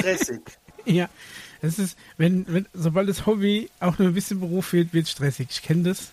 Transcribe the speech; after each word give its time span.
stressig. 0.00 0.40
Ja, 0.86 1.08
es 1.60 1.78
ist, 1.78 1.98
wenn, 2.16 2.46
wenn, 2.48 2.66
sobald 2.72 3.06
das 3.08 3.26
Hobby 3.26 3.68
auch 3.80 3.98
nur 3.98 4.08
ein 4.08 4.14
bisschen 4.14 4.40
Beruf 4.40 4.72
wird, 4.72 4.94
wird 4.94 5.04
es 5.04 5.10
stressig. 5.12 5.48
Ich 5.50 5.62
kenne 5.62 5.82
das. 5.82 6.08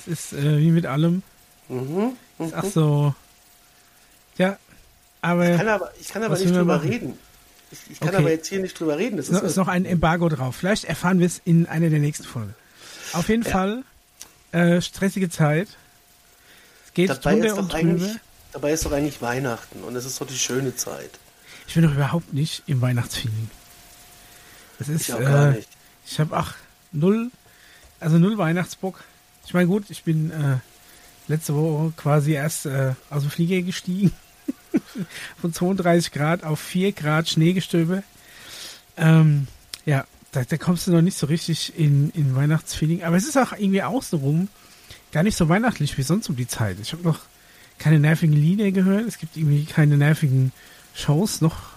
Es 0.00 0.06
ist 0.06 0.32
äh, 0.34 0.58
wie 0.58 0.70
mit 0.70 0.84
allem. 0.84 1.22
mhm. 1.68 2.12
Ist 2.38 2.54
auch 2.54 2.64
so. 2.64 3.14
Ja, 4.36 4.58
aber 5.22 5.50
Ich 5.50 5.56
kann 5.56 5.68
aber, 5.68 5.92
ich 6.00 6.08
kann 6.08 6.22
aber 6.22 6.38
nicht 6.38 6.50
drüber 6.50 6.64
machen? 6.76 6.88
reden. 6.90 7.18
Ich, 7.70 7.78
ich 7.92 8.00
kann 8.00 8.08
Okay. 8.08 8.18
aber 8.18 8.30
jetzt 8.30 8.48
hier 8.48 8.60
nicht 8.60 8.78
drüber 8.78 8.98
reden. 8.98 9.16
Das 9.16 9.26
ist 9.28 9.32
noch, 9.32 9.42
ist, 9.44 9.56
noch 9.56 9.68
ein 9.68 9.84
Embargo 9.86 10.28
drauf. 10.28 10.56
Vielleicht 10.56 10.84
erfahren 10.84 11.18
wir 11.20 11.26
es 11.26 11.40
in 11.44 11.66
einer 11.66 11.88
der 11.88 11.98
nächsten 12.00 12.24
Folgen. 12.24 12.54
Auf 13.14 13.28
jeden 13.28 13.44
Ja. 13.44 13.50
Fall 13.50 13.84
äh, 14.52 14.80
stressige 14.82 15.30
Zeit. 15.30 15.68
Es 16.86 16.92
geht 16.92 17.08
dabei, 17.10 17.32
drunter 17.32 17.46
ist 17.46 17.52
und 17.54 17.58
doch 17.72 17.78
drüber. 17.78 17.90
eigentlich, 17.94 18.16
dabei 18.52 18.72
ist 18.72 18.84
doch 18.84 18.92
eigentlich 18.92 19.22
Weihnachten 19.22 19.84
und 19.84 19.94
es 19.96 20.04
ist 20.04 20.20
doch 20.20 20.26
die 20.26 20.36
schöne 20.38 20.74
Zeit. 20.76 21.10
Ich 21.70 21.74
bin 21.74 21.84
doch 21.84 21.94
überhaupt 21.94 22.32
nicht 22.32 22.64
im 22.66 22.80
Weihnachtsfeeling. 22.80 23.48
Das 24.80 24.88
ist, 24.88 25.08
Ich 25.08 25.14
auch 25.14 25.20
gar 25.20 25.54
äh, 25.54 25.62
ich 26.04 26.18
habe 26.18 26.36
ach 26.36 26.56
null, 26.90 27.30
also 28.00 28.18
null 28.18 28.38
Weihnachtsbock. 28.38 29.04
Ich 29.46 29.54
meine 29.54 29.68
gut, 29.68 29.84
ich 29.88 30.02
bin 30.02 30.32
äh, 30.32 30.56
letzte 31.28 31.54
Woche 31.54 31.92
quasi 31.96 32.32
erst 32.32 32.66
äh, 32.66 32.94
aus 33.08 33.22
dem 33.22 33.30
Flieger 33.30 33.62
gestiegen. 33.62 34.10
Von 35.40 35.52
32 35.52 36.10
Grad 36.10 36.42
auf 36.42 36.58
4 36.58 36.90
Grad 36.90 37.28
Schneegestöbe. 37.28 38.02
Ähm, 38.96 39.46
ja, 39.86 40.06
da, 40.32 40.42
da 40.42 40.56
kommst 40.56 40.88
du 40.88 40.90
noch 40.90 41.02
nicht 41.02 41.18
so 41.18 41.28
richtig 41.28 41.78
in, 41.78 42.10
in 42.16 42.34
Weihnachtsfeeling. 42.34 43.04
Aber 43.04 43.14
es 43.14 43.28
ist 43.28 43.36
auch 43.36 43.52
irgendwie 43.52 43.84
außenrum 43.84 44.48
gar 45.12 45.22
nicht 45.22 45.36
so 45.36 45.48
weihnachtlich 45.48 45.96
wie 45.96 46.02
sonst 46.02 46.28
um 46.28 46.34
die 46.34 46.48
Zeit. 46.48 46.78
Ich 46.82 46.92
habe 46.92 47.04
noch 47.04 47.20
keine 47.78 48.00
nervigen 48.00 48.34
Lieder 48.34 48.72
gehört. 48.72 49.06
Es 49.06 49.18
gibt 49.18 49.36
irgendwie 49.36 49.66
keine 49.66 49.96
nervigen 49.96 50.50
Shows 50.94 51.40
noch. 51.40 51.70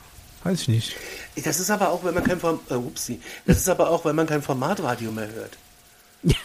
Weiß 0.43 0.61
ich 0.61 0.67
nicht. 0.67 0.95
Das 1.43 1.59
ist 1.59 1.69
aber 1.69 1.89
auch, 1.89 2.03
wenn 2.03 2.13
man 2.13 2.23
kein 2.23 2.39
Form, 2.39 2.59
äh, 2.69 2.73
upsie. 2.73 3.21
Das 3.45 3.57
ist 3.57 3.69
aber 3.69 3.89
auch, 3.89 4.03
wenn 4.05 4.15
man 4.15 4.27
kein 4.27 4.41
Formatradio 4.41 5.11
mehr 5.11 5.29
hört. 5.31 5.57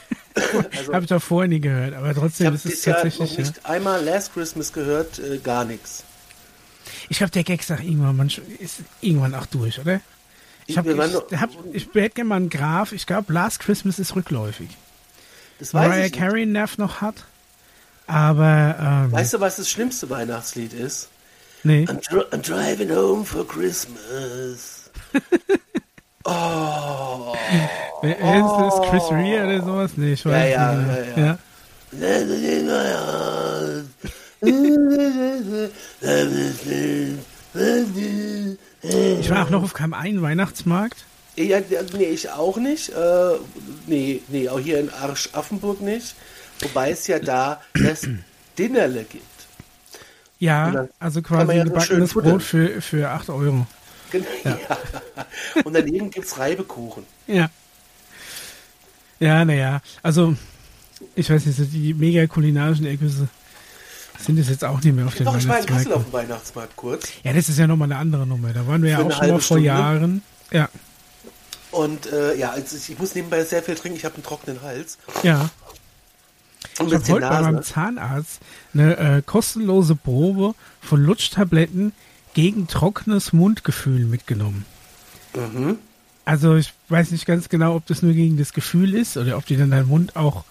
also, 0.77 0.93
Habe 0.93 1.05
ich 1.05 1.09
doch 1.09 1.23
vorher 1.23 1.49
nie 1.49 1.61
gehört, 1.61 1.95
aber 1.95 2.11
ich 2.11 2.17
trotzdem 2.17 2.47
habe 2.47 2.57
ist 2.57 2.65
es 2.65 2.71
dieses 2.71 2.85
Jahr 2.85 2.97
noch 2.97 3.03
tatsächlich. 3.05 3.39
Ja. 3.39 3.45
nicht 3.45 3.67
einmal 3.67 4.05
Last 4.05 4.35
Christmas 4.35 4.73
gehört, 4.73 5.19
äh, 5.19 5.39
gar 5.39 5.65
nichts. 5.65 6.05
Ich 7.09 7.19
glaube, 7.19 7.31
der 7.33 7.45
Gag 7.45 7.63
sagt 7.63 7.83
irgendwann, 7.83 8.17
man 8.17 8.31
ist 8.59 8.77
irgendwann 9.01 9.35
auch 9.35 9.47
durch, 9.47 9.79
oder? 9.79 10.01
Ich, 10.67 10.77
hab, 10.77 10.87
ich, 10.87 10.97
doch- 10.97 11.33
hab, 11.33 11.51
ich 11.73 11.89
hätte 11.95 12.11
gerne 12.11 12.29
mal 12.29 12.37
einen 12.37 12.51
Graph. 12.51 12.93
Ich 12.93 13.07
glaube, 13.07 13.33
Last 13.33 13.61
Christmas 13.61 13.99
ist 13.99 14.15
rückläufig. 14.15 14.69
Das 15.59 15.73
weiß 15.73 15.89
Mariah 15.89 16.05
ich 16.07 16.13
nicht. 16.13 16.21
Carey 16.21 16.47
Nerv 16.47 16.79
noch 16.79 17.01
hat. 17.01 17.25
Aber, 18.07 18.77
ähm, 18.79 19.13
Weißt 19.13 19.35
du, 19.35 19.41
was 19.41 19.57
das 19.57 19.69
schlimmste 19.69 20.09
Weihnachtslied 20.09 20.73
ist? 20.73 21.09
Nee. 21.65 21.87
I'm, 21.89 22.01
dri 22.01 22.23
I'm 22.33 22.41
driving 22.43 22.91
home 22.91 23.25
for 23.25 23.45
Christmas. 23.45 24.91
oh. 26.25 27.35
Wer, 28.03 28.17
ist 28.19 28.79
das? 28.79 28.89
Chris 28.91 29.11
Rea 29.11 29.45
oder 29.45 29.63
sowas? 29.65 29.91
Nee, 29.97 30.13
ich 30.13 30.25
weiß 30.25 30.53
Ja, 30.53 30.73
nicht. 30.73 30.97
ja, 30.97 31.03
genau. 31.15 31.17
ja, 31.17 31.27
ja. 31.27 31.39
Ich 39.21 39.31
war 39.31 39.45
auch 39.47 39.51
noch 39.51 39.63
auf 39.65 39.75
keinem 39.75 39.95
einen 39.95 40.23
Weihnachtsmarkt. 40.23 41.05
Ja, 41.37 41.59
ja, 41.59 41.83
nee, 41.93 42.05
ich 42.05 42.31
auch 42.31 42.57
nicht. 42.57 42.91
Äh, 42.91 43.33
nee, 43.87 44.23
nee, 44.29 44.49
auch 44.49 44.59
hier 44.59 44.81
in 44.81 44.91
Arsch 44.91 45.31
Affenburg 45.33 45.81
nicht. 45.81 46.15
Wobei 46.61 46.91
es 46.91 47.07
ja 47.07 47.19
da 47.19 47.63
das 47.75 48.07
Dinnerle 48.59 49.05
gibt. 49.05 49.25
Ja, 50.41 50.87
also 51.01 51.21
quasi 51.23 51.53
ja 51.57 51.65
gebackenes. 51.65 52.15
Brot 52.15 52.43
für, 52.43 52.81
für 52.81 53.11
8 53.11 53.31
Euro. 53.31 53.67
Genau, 54.11 54.27
ja. 54.45 54.57
Und 55.65 55.75
daneben 55.75 56.11
gibt 56.11 56.27
es 56.27 56.39
Reibekuchen. 56.39 57.05
Ja. 57.27 57.51
Ja, 59.21 59.45
naja. 59.45 59.81
Also, 60.03 60.37
ich 61.15 61.29
weiß 61.29 61.45
nicht, 61.47 61.59
so 61.59 61.65
die 61.65 61.93
mega 61.95 62.27
kulinarischen 62.27 62.87
Ergüsse 62.87 63.29
sind 64.21 64.39
es 64.39 64.49
jetzt 64.49 64.65
auch 64.65 64.81
nicht 64.81 64.95
mehr 64.95 65.07
auf 65.07 65.15
den 65.15 65.27
Doch, 65.27 65.37
ich 65.37 65.47
war 65.49 65.59
in 65.61 65.67
Kassel 65.67 65.93
auf 65.93 66.05
dem 66.05 66.13
Weihnachtsmarkt 66.13 66.77
kurz. 66.77 67.09
Ja, 67.23 67.33
das 67.33 67.49
ist 67.49 67.59
ja 67.59 67.67
nochmal 67.67 67.91
eine 67.91 68.01
andere 68.01 68.27
Nummer. 68.27 68.53
Da 68.53 68.67
waren 68.67 68.83
wir 68.83 68.91
ja 68.91 68.99
Für 68.99 69.07
auch 69.07 69.07
eine 69.07 69.15
schon 69.17 69.29
mal 69.29 69.29
vor 69.29 69.41
Stunde. 69.43 69.65
Jahren. 69.65 70.23
Ja, 70.51 70.69
Und 71.71 72.11
äh, 72.13 72.35
ja, 72.37 72.51
also 72.51 72.77
ich, 72.77 72.91
ich 72.91 72.99
muss 72.99 73.15
nebenbei 73.15 73.45
sehr 73.45 73.63
viel 73.63 73.75
trinken. 73.75 73.97
Ich 73.99 74.05
habe 74.05 74.15
einen 74.15 74.25
trockenen 74.25 74.63
Hals. 74.63 74.99
ja. 75.23 75.51
Ich 76.87 76.95
habe 76.95 77.05
heute 77.09 77.21
bei 77.29 77.41
meinem 77.43 77.55
Nase. 77.57 77.73
Zahnarzt 77.73 78.41
eine 78.75 78.97
äh, 78.97 79.23
kostenlose 79.25 79.97
Probe 79.97 80.55
von 80.81 81.03
Lutschtabletten 81.03 81.93
gegen 82.35 82.67
trockenes 82.69 83.33
Mundgefühl 83.33 84.05
mitgenommen. 84.07 84.65
Mhm. 85.35 85.79
Also 86.25 86.57
ich 86.57 86.73
weiß 86.89 87.11
nicht 87.11 87.27
ganz 87.27 87.49
genau, 87.49 87.75
ob 87.75 87.87
das 87.87 88.03
nur 88.03 88.13
gegen 88.13 88.37
das 88.37 88.53
Gefühl 88.53 88.95
ist 88.95 89.17
oder 89.17 89.37
ob 89.39 89.47
die 89.47 89.57
dann 89.57 89.71
deinen 89.71 89.89
Mund 89.89 90.15
auch 90.15 90.45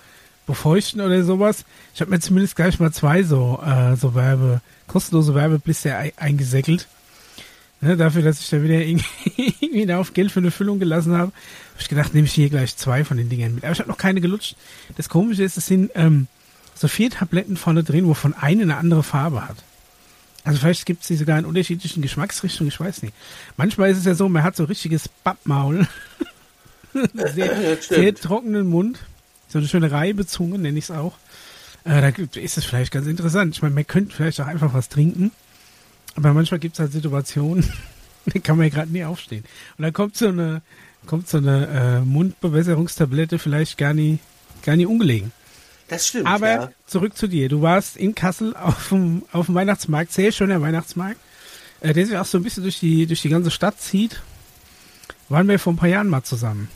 befeuchten 0.47 1.01
oder 1.01 1.23
sowas. 1.23 1.66
Ich 1.93 2.01
habe 2.01 2.09
mir 2.11 2.19
zumindest 2.19 2.55
gleich 2.55 2.79
mal 2.79 2.91
zwei 2.91 3.23
so, 3.23 3.59
äh, 3.63 3.95
so 3.95 4.16
Werbe, 4.16 4.61
kostenlose 4.87 5.35
Werbeblister 5.35 5.97
ei- 5.97 6.13
eingesäckelt. 6.17 6.87
Ne, 7.79 7.95
dafür, 7.95 8.23
dass 8.23 8.39
ich 8.39 8.49
da 8.49 8.63
wieder 8.63 8.81
irgendwie, 8.81 9.05
irgendwie 9.59 9.85
da 9.85 9.99
auf 9.99 10.13
Geld 10.13 10.31
für 10.31 10.39
eine 10.39 10.49
Füllung 10.49 10.79
gelassen 10.79 11.13
habe, 11.13 11.31
habe 11.31 11.81
ich 11.81 11.89
gedacht, 11.89 12.13
nehme 12.13 12.25
ich 12.25 12.33
hier 12.33 12.49
gleich 12.49 12.75
zwei 12.75 13.03
von 13.03 13.17
den 13.17 13.29
Dingern 13.29 13.53
mit. 13.53 13.63
Aber 13.63 13.73
ich 13.73 13.79
habe 13.79 13.89
noch 13.89 13.97
keine 13.97 14.19
gelutscht. 14.19 14.55
Das 14.95 15.09
Komische 15.09 15.43
ist, 15.43 15.57
es 15.57 15.67
sind 15.67 15.91
ähm, 15.93 16.27
so 16.73 16.87
vier 16.87 17.11
Tabletten 17.11 17.55
vorne 17.55 17.83
drin, 17.83 18.07
wovon 18.07 18.33
eine 18.33 18.63
eine 18.63 18.77
andere 18.77 19.03
Farbe 19.03 19.47
hat. 19.47 19.57
Also 20.43 20.59
vielleicht 20.59 20.85
gibt 20.85 21.01
es 21.01 21.07
die 21.07 21.17
sogar 21.17 21.37
in 21.37 21.45
unterschiedlichen 21.45 22.01
Geschmacksrichtungen, 22.01 22.69
ich 22.69 22.79
weiß 22.79 23.03
nicht. 23.03 23.13
Manchmal 23.57 23.91
ist 23.91 23.97
es 23.97 24.05
ja 24.05 24.16
so, 24.16 24.29
man 24.29 24.43
hat 24.43 24.55
so 24.55 24.63
richtiges 24.63 25.09
Bappmaul. 25.23 25.87
sehr, 27.13 27.77
sehr 27.81 28.16
trockenen 28.16 28.67
Mund. 28.67 28.99
So 29.49 29.59
eine 29.59 29.67
schöne 29.67 29.91
Reibezunge, 29.91 30.57
nenne 30.57 30.79
ich 30.79 30.85
es 30.85 30.91
auch. 30.91 31.17
Äh, 31.83 32.01
da 32.01 32.39
ist 32.39 32.57
es 32.57 32.66
vielleicht 32.66 32.91
ganz 32.91 33.07
interessant. 33.07 33.55
Ich 33.55 33.61
meine, 33.61 33.75
man 33.75 33.85
könnte 33.85 34.16
vielleicht 34.16 34.41
auch 34.41 34.47
einfach 34.47 34.73
was 34.73 34.89
trinken. 34.89 35.31
Aber 36.17 36.33
manchmal 36.33 36.59
gibt 36.59 36.73
es 36.73 36.79
halt 36.79 36.91
Situationen, 36.91 37.72
da 38.25 38.39
kann 38.39 38.57
man 38.57 38.66
ja 38.66 38.73
gerade 38.73 38.91
nie 38.91 39.05
aufstehen. 39.05 39.44
Und 39.78 39.83
dann 39.83 39.94
kommt 39.94 40.17
so 40.17 40.28
eine, 40.28 40.63
kommt 41.05 41.29
so 41.29 41.38
eine 41.38 41.67
äh, 41.67 42.05
Mundbewässerungstablette 42.05 43.38
vielleicht 43.38 43.78
gar 43.78 43.94
nie, 43.94 44.17
gar 44.63 44.75
nie 44.75 44.88
ungelegen. 44.88 45.31
Das 45.88 46.07
stimmt, 46.07 46.28
Aber 46.28 46.47
ja. 46.47 46.72
zurück 46.88 47.16
zu 47.16 47.28
dir. 47.28 47.47
Du 47.50 47.61
warst 47.61 47.95
in 47.95 48.16
Kassel 48.16 48.55
auf 48.55 48.89
dem, 48.89 49.23
auf 49.31 49.45
dem 49.45 49.55
Weihnachtsmarkt, 49.55 50.11
sehr 50.11 50.31
schöner 50.31 50.59
Weihnachtsmarkt, 50.59 51.19
äh, 51.81 51.94
der 51.94 52.07
sich 52.07 52.17
auch 52.17 52.25
so 52.25 52.39
ein 52.39 52.44
bisschen 52.44 52.63
durch 52.63 52.79
die, 52.79 53.05
durch 53.05 53.22
die 53.22 53.29
ganze 53.29 53.51
Stadt 53.51 53.79
zieht. 53.79 54.22
Waren 55.29 55.47
wir 55.47 55.59
vor 55.59 55.73
ein 55.73 55.78
paar 55.78 55.89
Jahren 55.89 56.09
mal 56.09 56.23
zusammen. 56.23 56.67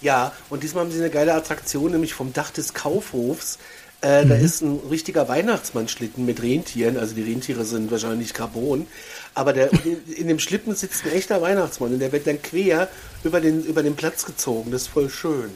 Ja, 0.00 0.32
und 0.50 0.64
diesmal 0.64 0.84
haben 0.84 0.90
sie 0.90 0.98
eine 0.98 1.10
geile 1.10 1.32
Attraktion, 1.32 1.92
nämlich 1.92 2.12
vom 2.12 2.32
Dach 2.32 2.50
des 2.50 2.74
Kaufhofs. 2.74 3.58
Äh, 4.04 4.26
Da 4.26 4.34
ist 4.34 4.60
ein 4.62 4.78
richtiger 4.90 5.28
Weihnachtsmannschlitten 5.28 6.24
mit 6.26 6.42
Rentieren. 6.42 6.96
Also 6.98 7.14
die 7.14 7.22
Rentiere 7.22 7.64
sind 7.64 7.90
wahrscheinlich 7.90 8.34
Carbon. 8.34 8.86
Aber 9.34 9.52
der, 9.52 9.70
in, 10.16 10.28
dem 10.28 10.38
Schlitten 10.38 10.74
sitzt 10.74 11.04
ein 11.04 11.12
echter 11.12 11.40
Weihnachtsmann 11.42 11.92
und 11.92 11.98
der 12.00 12.12
wird 12.12 12.26
dann 12.26 12.40
quer 12.42 12.88
über 13.24 13.40
den, 13.40 13.64
über 13.64 13.82
den 13.82 13.96
Platz 13.96 14.24
gezogen. 14.26 14.70
Das 14.70 14.82
ist 14.82 14.88
voll 14.88 15.08
schön. 15.10 15.50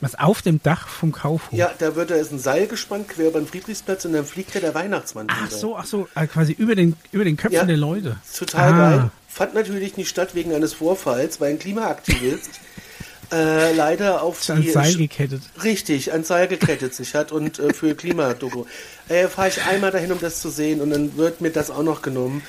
Was 0.00 0.16
auf 0.18 0.42
dem 0.42 0.60
Dach 0.62 0.88
vom 0.88 1.12
Kaufhof. 1.12 1.56
Ja, 1.56 1.70
da 1.78 1.94
wird 1.94 2.10
da 2.10 2.16
ist 2.16 2.32
ein 2.32 2.38
Seil 2.38 2.66
gespannt 2.66 3.08
quer 3.08 3.28
über 3.28 3.38
den 3.38 3.46
Friedrichsplatz 3.46 4.04
und 4.04 4.12
dann 4.12 4.24
fliegt 4.26 4.54
ja 4.54 4.60
der 4.60 4.74
Weihnachtsmann 4.74 5.28
Ach 5.30 5.46
drüber. 5.48 5.56
so, 5.56 5.76
ach 5.76 5.86
so, 5.86 6.08
äh, 6.14 6.26
quasi 6.26 6.52
über 6.52 6.74
den, 6.74 6.96
über 7.12 7.24
den 7.24 7.36
Köpfen 7.36 7.54
Ja, 7.54 7.64
der 7.64 7.76
Leute. 7.76 8.16
Total 8.36 8.72
Ah. 8.72 8.90
geil. 8.96 9.10
Fand 9.28 9.54
natürlich 9.54 9.96
nicht 9.96 10.08
statt 10.08 10.34
wegen 10.34 10.52
eines 10.54 10.74
Vorfalls, 10.74 11.40
weil 11.40 11.50
ein 11.52 11.58
Klimaaktivist 11.58 12.50
äh, 13.32 13.72
leider 13.72 14.22
auf 14.22 14.40
Ist 14.48 14.58
die 14.58 14.70
Seil 14.70 14.94
gekettet. 14.96 15.42
Richtig, 15.62 16.12
ans 16.12 16.28
Seil 16.28 16.48
gekettet 16.48 16.94
sich 16.94 17.14
hat 17.14 17.32
und 17.32 17.58
äh, 17.58 17.72
für 17.72 17.94
Klimadoku. 17.94 18.64
Äh, 19.08 19.28
Fahre 19.28 19.48
ich 19.48 19.62
einmal 19.62 19.90
dahin, 19.90 20.12
um 20.12 20.20
das 20.20 20.40
zu 20.40 20.50
sehen 20.50 20.80
und 20.80 20.90
dann 20.90 21.16
wird 21.16 21.40
mir 21.40 21.50
das 21.50 21.70
auch 21.70 21.82
noch 21.82 22.02
genommen. 22.02 22.42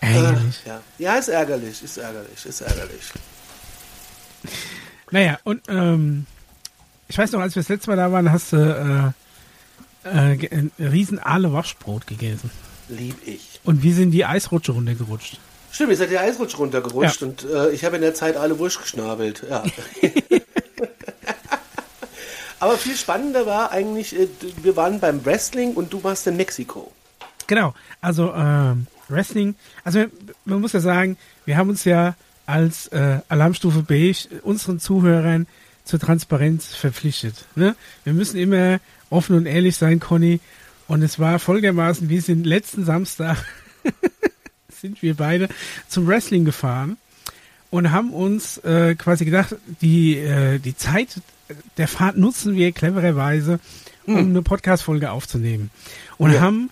Ärgerlich. 0.00 0.62
Äh, 0.64 0.68
ja. 0.68 0.80
ja, 0.98 1.16
ist 1.16 1.28
ärgerlich, 1.28 1.82
ist 1.82 1.96
ärgerlich, 1.98 2.46
ist 2.46 2.60
ärgerlich. 2.60 3.12
Naja, 5.10 5.38
und 5.44 5.62
ähm, 5.68 6.26
ich 7.08 7.18
weiß 7.18 7.32
noch, 7.32 7.40
als 7.40 7.54
wir 7.54 7.62
das 7.62 7.68
letzte 7.68 7.90
Mal 7.90 7.96
da 7.96 8.12
waren, 8.12 8.30
hast 8.30 8.52
du 8.52 9.14
äh, 10.04 10.08
äh, 10.08 10.48
ein 10.50 10.72
riesen 10.78 11.18
Aale 11.18 11.52
Waschbrot 11.52 12.06
gegessen. 12.06 12.50
Lieb 12.88 13.16
ich. 13.26 13.60
Und 13.64 13.82
wir 13.82 13.94
sind 13.94 14.12
die 14.12 14.24
Eisrutsche 14.24 14.72
runtergerutscht. 14.72 15.38
Stimmt, 15.72 15.90
ihr 15.90 15.96
seid 15.96 16.10
der 16.10 16.20
Eisrutsch 16.22 16.58
runtergerutscht 16.58 17.20
Ja. 17.20 17.26
und 17.28 17.44
äh, 17.44 17.70
ich 17.70 17.84
habe 17.84 17.96
in 17.96 18.02
der 18.02 18.14
Zeit 18.14 18.36
alle 18.36 18.58
Wurst 18.58 18.80
geschnabelt. 18.80 19.44
Ja. 19.48 19.62
Aber 22.58 22.76
viel 22.76 22.96
spannender 22.96 23.46
war 23.46 23.72
eigentlich, 23.72 24.14
äh, 24.18 24.28
wir 24.62 24.76
waren 24.76 25.00
beim 25.00 25.24
Wrestling 25.24 25.74
und 25.74 25.92
du 25.92 26.04
warst 26.04 26.26
in 26.26 26.36
Mexiko. 26.36 26.92
Genau, 27.46 27.74
also 28.00 28.32
ähm, 28.34 28.86
Wrestling, 29.08 29.54
also 29.82 30.04
man 30.44 30.60
muss 30.60 30.72
ja 30.72 30.80
sagen, 30.80 31.16
wir 31.46 31.56
haben 31.56 31.70
uns 31.70 31.84
ja 31.84 32.14
als 32.46 32.88
äh, 32.88 33.20
Alarmstufe 33.28 33.82
Beige 33.82 34.28
unseren 34.42 34.78
Zuhörern 34.78 35.46
zur 35.84 35.98
Transparenz 35.98 36.74
verpflichtet. 36.74 37.46
Ne? 37.54 37.74
Wir 38.04 38.12
müssen 38.12 38.36
immer 38.38 38.78
offen 39.08 39.36
und 39.36 39.46
ehrlich 39.46 39.76
sein, 39.76 39.98
Conny. 39.98 40.40
Und 40.86 41.02
es 41.02 41.18
war 41.18 41.38
folgendermaßen, 41.38 42.08
wir 42.08 42.20
sind 42.20 42.44
letzten 42.46 42.84
Samstag 42.84 43.36
sind 44.80 45.02
wir 45.02 45.14
beide 45.14 45.48
zum 45.88 46.06
Wrestling 46.06 46.44
gefahren 46.44 46.96
und 47.70 47.92
haben 47.92 48.12
uns 48.12 48.58
äh, 48.58 48.94
quasi 48.94 49.24
gedacht, 49.24 49.56
die, 49.80 50.16
äh, 50.16 50.58
die 50.58 50.76
Zeit 50.76 51.08
der 51.76 51.88
Fahrt 51.88 52.16
nutzen 52.16 52.56
wir 52.56 52.72
clevererweise, 52.72 53.60
um 54.06 54.16
hm. 54.16 54.28
eine 54.30 54.42
Podcast-Folge 54.42 55.10
aufzunehmen. 55.10 55.70
Und 56.16 56.32
ja. 56.32 56.40
haben 56.40 56.70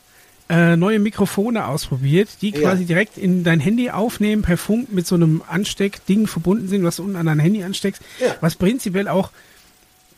äh, 0.48 0.76
neue 0.76 0.98
Mikrofone 0.98 1.66
ausprobiert, 1.66 2.28
die 2.40 2.52
quasi 2.52 2.82
ja. 2.82 2.88
direkt 2.88 3.18
in 3.18 3.44
dein 3.44 3.60
Handy 3.60 3.90
aufnehmen, 3.90 4.42
per 4.42 4.56
Funk 4.56 4.92
mit 4.92 5.06
so 5.06 5.14
einem 5.14 5.42
Ansteckding 5.46 6.26
verbunden 6.26 6.68
sind, 6.68 6.84
was 6.84 6.96
du 6.96 7.04
unten 7.04 7.16
an 7.16 7.26
dein 7.26 7.38
Handy 7.38 7.62
ansteckst, 7.62 8.02
ja. 8.20 8.34
was 8.40 8.54
prinzipiell 8.56 9.08
auch 9.08 9.30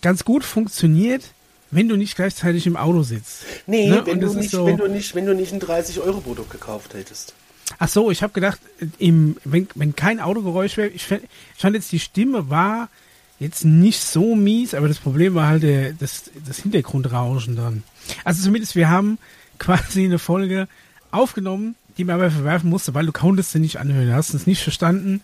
ganz 0.02 0.24
gut 0.24 0.44
funktioniert, 0.44 1.24
wenn 1.70 1.88
du 1.88 1.96
nicht 1.96 2.16
gleichzeitig 2.16 2.66
im 2.66 2.76
Auto 2.76 3.02
sitzt. 3.02 3.44
Nee, 3.66 3.88
ne? 3.88 4.02
wenn, 4.04 4.20
du 4.20 4.32
nicht, 4.34 4.50
so 4.50 4.66
wenn, 4.66 4.76
du 4.76 4.88
nicht, 4.88 5.14
wenn 5.14 5.26
du 5.26 5.34
nicht 5.34 5.52
ein 5.52 5.60
30-Euro-Produkt 5.60 6.50
gekauft 6.50 6.94
hättest. 6.94 7.34
Ach 7.82 7.88
so, 7.88 8.10
ich 8.10 8.22
habe 8.22 8.34
gedacht, 8.34 8.60
im, 8.98 9.38
wenn, 9.42 9.66
wenn 9.74 9.96
kein 9.96 10.20
Autogeräusch 10.20 10.76
wäre, 10.76 10.88
ich, 10.88 11.06
fand, 11.06 11.74
jetzt 11.74 11.90
die 11.90 11.98
Stimme 11.98 12.50
war 12.50 12.90
jetzt 13.38 13.64
nicht 13.64 14.02
so 14.02 14.36
mies, 14.36 14.74
aber 14.74 14.86
das 14.86 14.98
Problem 14.98 15.34
war 15.34 15.48
halt 15.48 15.62
der, 15.62 15.94
das, 15.94 16.30
das 16.46 16.58
Hintergrundrauschen 16.58 17.56
dann. 17.56 17.82
Also 18.22 18.42
zumindest 18.42 18.76
wir 18.76 18.90
haben 18.90 19.16
quasi 19.58 20.04
eine 20.04 20.18
Folge 20.18 20.68
aufgenommen, 21.10 21.74
die 21.96 22.04
man 22.04 22.16
aber 22.16 22.30
verwerfen 22.30 22.68
musste, 22.68 22.92
weil 22.92 23.06
du 23.06 23.12
konntest 23.12 23.52
sie 23.52 23.60
nicht 23.60 23.78
anhören. 23.78 24.08
Du 24.08 24.14
hast 24.14 24.34
es 24.34 24.46
nicht 24.46 24.62
verstanden. 24.62 25.22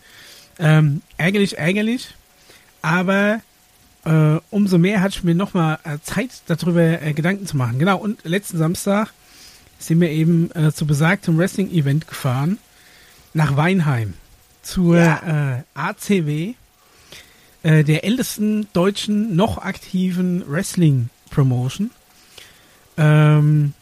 Ähm, 0.57 1.03
ärgerlich, 1.17 1.59
ärgerlich. 1.59 2.15
Aber 2.81 3.39
äh, 4.03 4.39
umso 4.49 4.79
mehr 4.79 5.01
hatte 5.01 5.19
ich 5.19 5.23
mir 5.23 5.35
nochmal 5.35 5.77
äh, 5.83 5.99
Zeit, 6.01 6.31
darüber 6.47 6.81
äh, 6.81 7.13
Gedanken 7.13 7.45
zu 7.45 7.55
machen. 7.55 7.77
Genau, 7.77 7.99
und 7.99 8.23
letzten 8.23 8.57
Samstag 8.57 9.13
sind 9.79 10.01
wir 10.01 10.09
eben 10.09 10.51
äh, 10.55 10.71
zu 10.71 10.85
besagtem 10.85 11.37
Wrestling-Event 11.37 12.07
gefahren 12.07 12.57
nach 13.33 13.55
Weinheim 13.55 14.13
zur 14.63 14.97
ja. 14.97 15.57
äh, 15.57 15.63
ACW, 15.73 16.53
äh, 17.63 17.83
der 17.83 18.03
ältesten 18.03 18.67
deutschen 18.73 19.35
noch 19.35 19.59
aktiven 19.59 20.43
Wrestling-Promotion. 20.49 21.91
Ähm, 22.97 23.73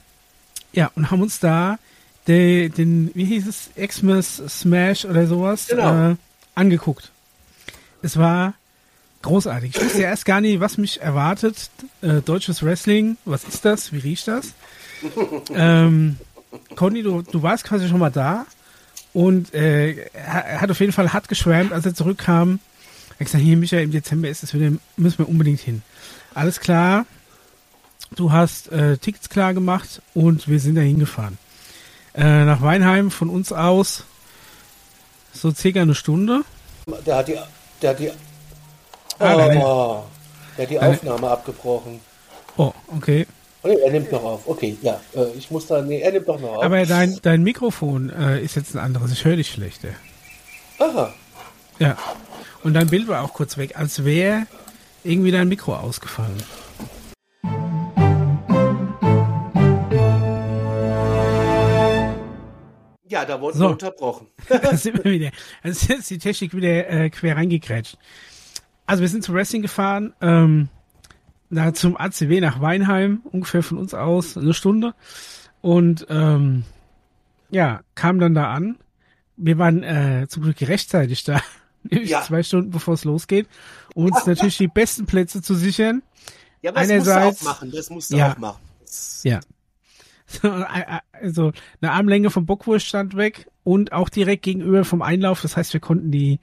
ja, 0.73 0.91
und 0.95 1.09
haben 1.09 1.21
uns 1.21 1.39
da 1.39 1.79
de, 2.27 2.69
den, 2.69 3.11
wie 3.13 3.25
hieß 3.25 3.47
es, 3.47 3.69
Xmas 3.75 4.41
Smash 4.47 5.05
oder 5.05 5.27
sowas 5.27 5.67
genau. 5.67 6.11
äh, 6.11 6.15
angeguckt. 6.53 7.11
Es 8.01 8.17
war 8.17 8.53
großartig. 9.21 9.75
Ich 9.75 9.83
wusste 9.83 10.01
ja 10.01 10.09
erst 10.09 10.25
gar 10.25 10.41
nicht, 10.41 10.59
was 10.59 10.77
mich 10.77 11.01
erwartet. 11.01 11.69
Äh, 12.01 12.21
deutsches 12.21 12.63
Wrestling, 12.63 13.17
was 13.25 13.43
ist 13.43 13.65
das? 13.65 13.91
Wie 13.91 13.99
riecht 13.99 14.27
das? 14.27 14.53
Ähm, 15.53 16.17
Conny, 16.75 17.03
du, 17.03 17.21
du 17.21 17.43
warst 17.43 17.63
quasi 17.63 17.87
schon 17.87 17.99
mal 17.99 18.11
da 18.11 18.45
und 19.13 19.53
äh, 19.53 20.07
er 20.13 20.61
hat 20.61 20.71
auf 20.71 20.79
jeden 20.79 20.91
Fall 20.91 21.13
hart 21.13 21.27
geschwärmt, 21.27 21.71
als 21.71 21.85
er 21.85 21.95
zurückkam. 21.95 22.59
Er 23.11 23.19
hat 23.21 23.25
gesagt, 23.27 23.43
hier 23.43 23.57
Michael, 23.57 23.83
im 23.83 23.91
Dezember 23.91 24.29
ist 24.29 24.43
es 24.43 24.53
wieder, 24.53 24.71
müssen 24.97 25.19
wir 25.19 25.29
unbedingt 25.29 25.61
hin. 25.61 25.81
Alles 26.33 26.59
klar, 26.59 27.05
du 28.15 28.31
hast 28.31 28.71
äh, 28.71 28.97
Tickets 28.97 29.29
klar 29.29 29.53
gemacht 29.53 30.01
und 30.13 30.47
wir 30.47 30.59
sind 30.59 30.75
da 30.75 30.81
hingefahren. 30.81 31.37
Äh, 32.13 32.45
nach 32.45 32.61
Weinheim 32.61 33.11
von 33.11 33.29
uns 33.29 33.51
aus 33.51 34.03
so 35.33 35.51
circa 35.51 35.81
eine 35.81 35.95
Stunde. 35.95 36.41
Der 37.05 37.17
hat 37.17 37.27
die, 37.27 37.37
der 37.81 37.89
hat 37.89 37.99
die, 37.99 38.09
ah, 39.19 39.35
oh, 39.35 40.03
der 40.57 40.63
hat 40.63 40.71
die 40.71 40.79
Aufnahme 40.79 41.29
abgebrochen. 41.29 41.99
Oh, 42.57 42.73
okay. 42.95 43.27
Oh, 43.65 43.67
nee, 43.67 43.79
er 43.81 43.91
nimmt 43.91 44.11
noch 44.11 44.23
auf. 44.23 44.47
Okay, 44.47 44.77
ja. 44.83 45.01
Äh, 45.15 45.25
ich 45.35 45.49
muss 45.49 45.65
da. 45.65 45.81
Nee, 45.81 45.99
er 45.99 46.11
nimmt 46.11 46.27
doch 46.27 46.39
noch 46.39 46.57
auf. 46.57 46.63
Aber 46.63 46.85
dein, 46.85 47.17
dein 47.23 47.41
Mikrofon 47.41 48.11
äh, 48.11 48.39
ist 48.39 48.55
jetzt 48.55 48.75
ein 48.75 48.79
anderes. 48.79 49.11
Ich 49.11 49.25
höre 49.25 49.37
dich 49.37 49.49
schlechter. 49.49 49.89
Aha. 50.77 51.11
Ja. 51.79 51.97
Und 52.63 52.75
dein 52.75 52.87
Bild 52.87 53.07
war 53.07 53.23
auch 53.23 53.33
kurz 53.33 53.57
weg, 53.57 53.75
als 53.75 54.05
wäre 54.05 54.45
irgendwie 55.03 55.31
dein 55.31 55.47
Mikro 55.47 55.75
ausgefallen. 55.75 56.37
Ja, 63.07 63.25
da 63.25 63.41
wurden 63.41 63.57
so. 63.57 63.63
wir 63.65 63.71
unterbrochen. 63.71 64.27
da 64.47 64.77
sind 64.77 65.03
wir 65.03 65.11
wieder. 65.11 65.31
Also 65.63 65.91
ist 65.91 66.09
die 66.11 66.19
Technik 66.19 66.53
wieder 66.53 66.87
äh, 66.87 67.09
quer 67.09 67.35
reingekrätscht. 67.35 67.97
Also 68.85 69.01
wir 69.01 69.09
sind 69.09 69.23
zum 69.23 69.33
Wrestling 69.33 69.63
gefahren. 69.63 70.13
Ähm, 70.21 70.69
na, 71.49 71.73
zum 71.73 71.97
ACW 71.97 72.41
nach 72.41 72.61
Weinheim, 72.61 73.21
ungefähr 73.31 73.63
von 73.63 73.77
uns 73.77 73.93
aus, 73.93 74.37
eine 74.37 74.53
Stunde. 74.53 74.93
Und 75.61 76.05
ähm, 76.09 76.63
ja, 77.49 77.81
kam 77.95 78.19
dann 78.19 78.33
da 78.33 78.51
an. 78.51 78.77
Wir 79.37 79.57
waren 79.57 79.83
äh, 79.83 80.27
zum 80.29 80.43
Glück 80.43 80.61
rechtzeitig 80.61 81.23
da, 81.23 81.41
nämlich 81.83 82.09
ja. 82.09 82.23
zwei 82.23 82.43
Stunden 82.43 82.71
bevor 82.71 82.93
es 82.93 83.03
losgeht, 83.03 83.47
um 83.93 84.05
uns 84.05 84.25
natürlich 84.25 84.57
die 84.57 84.67
besten 84.67 85.05
Plätze 85.05 85.41
zu 85.41 85.55
sichern. 85.55 86.03
Ja, 86.61 86.71
aber 86.71 86.81
das 86.81 86.89
musst 86.89 87.07
du 87.07 87.21
auch 87.21 87.41
machen, 87.41 87.71
das 87.71 87.89
musst 87.89 88.11
du 88.11 88.17
ja, 88.17 88.33
auch 88.33 88.37
machen. 88.37 88.61
Ja. 89.23 89.39
Also 91.11 91.53
eine 91.81 91.91
Armlänge 91.91 92.29
vom 92.29 92.45
Bockwurststand 92.45 93.15
weg 93.15 93.47
und 93.63 93.93
auch 93.93 94.09
direkt 94.09 94.43
gegenüber 94.43 94.83
vom 94.83 95.01
Einlauf. 95.01 95.41
Das 95.41 95.55
heißt, 95.55 95.73
wir 95.73 95.79
konnten 95.79 96.11
die, 96.11 96.39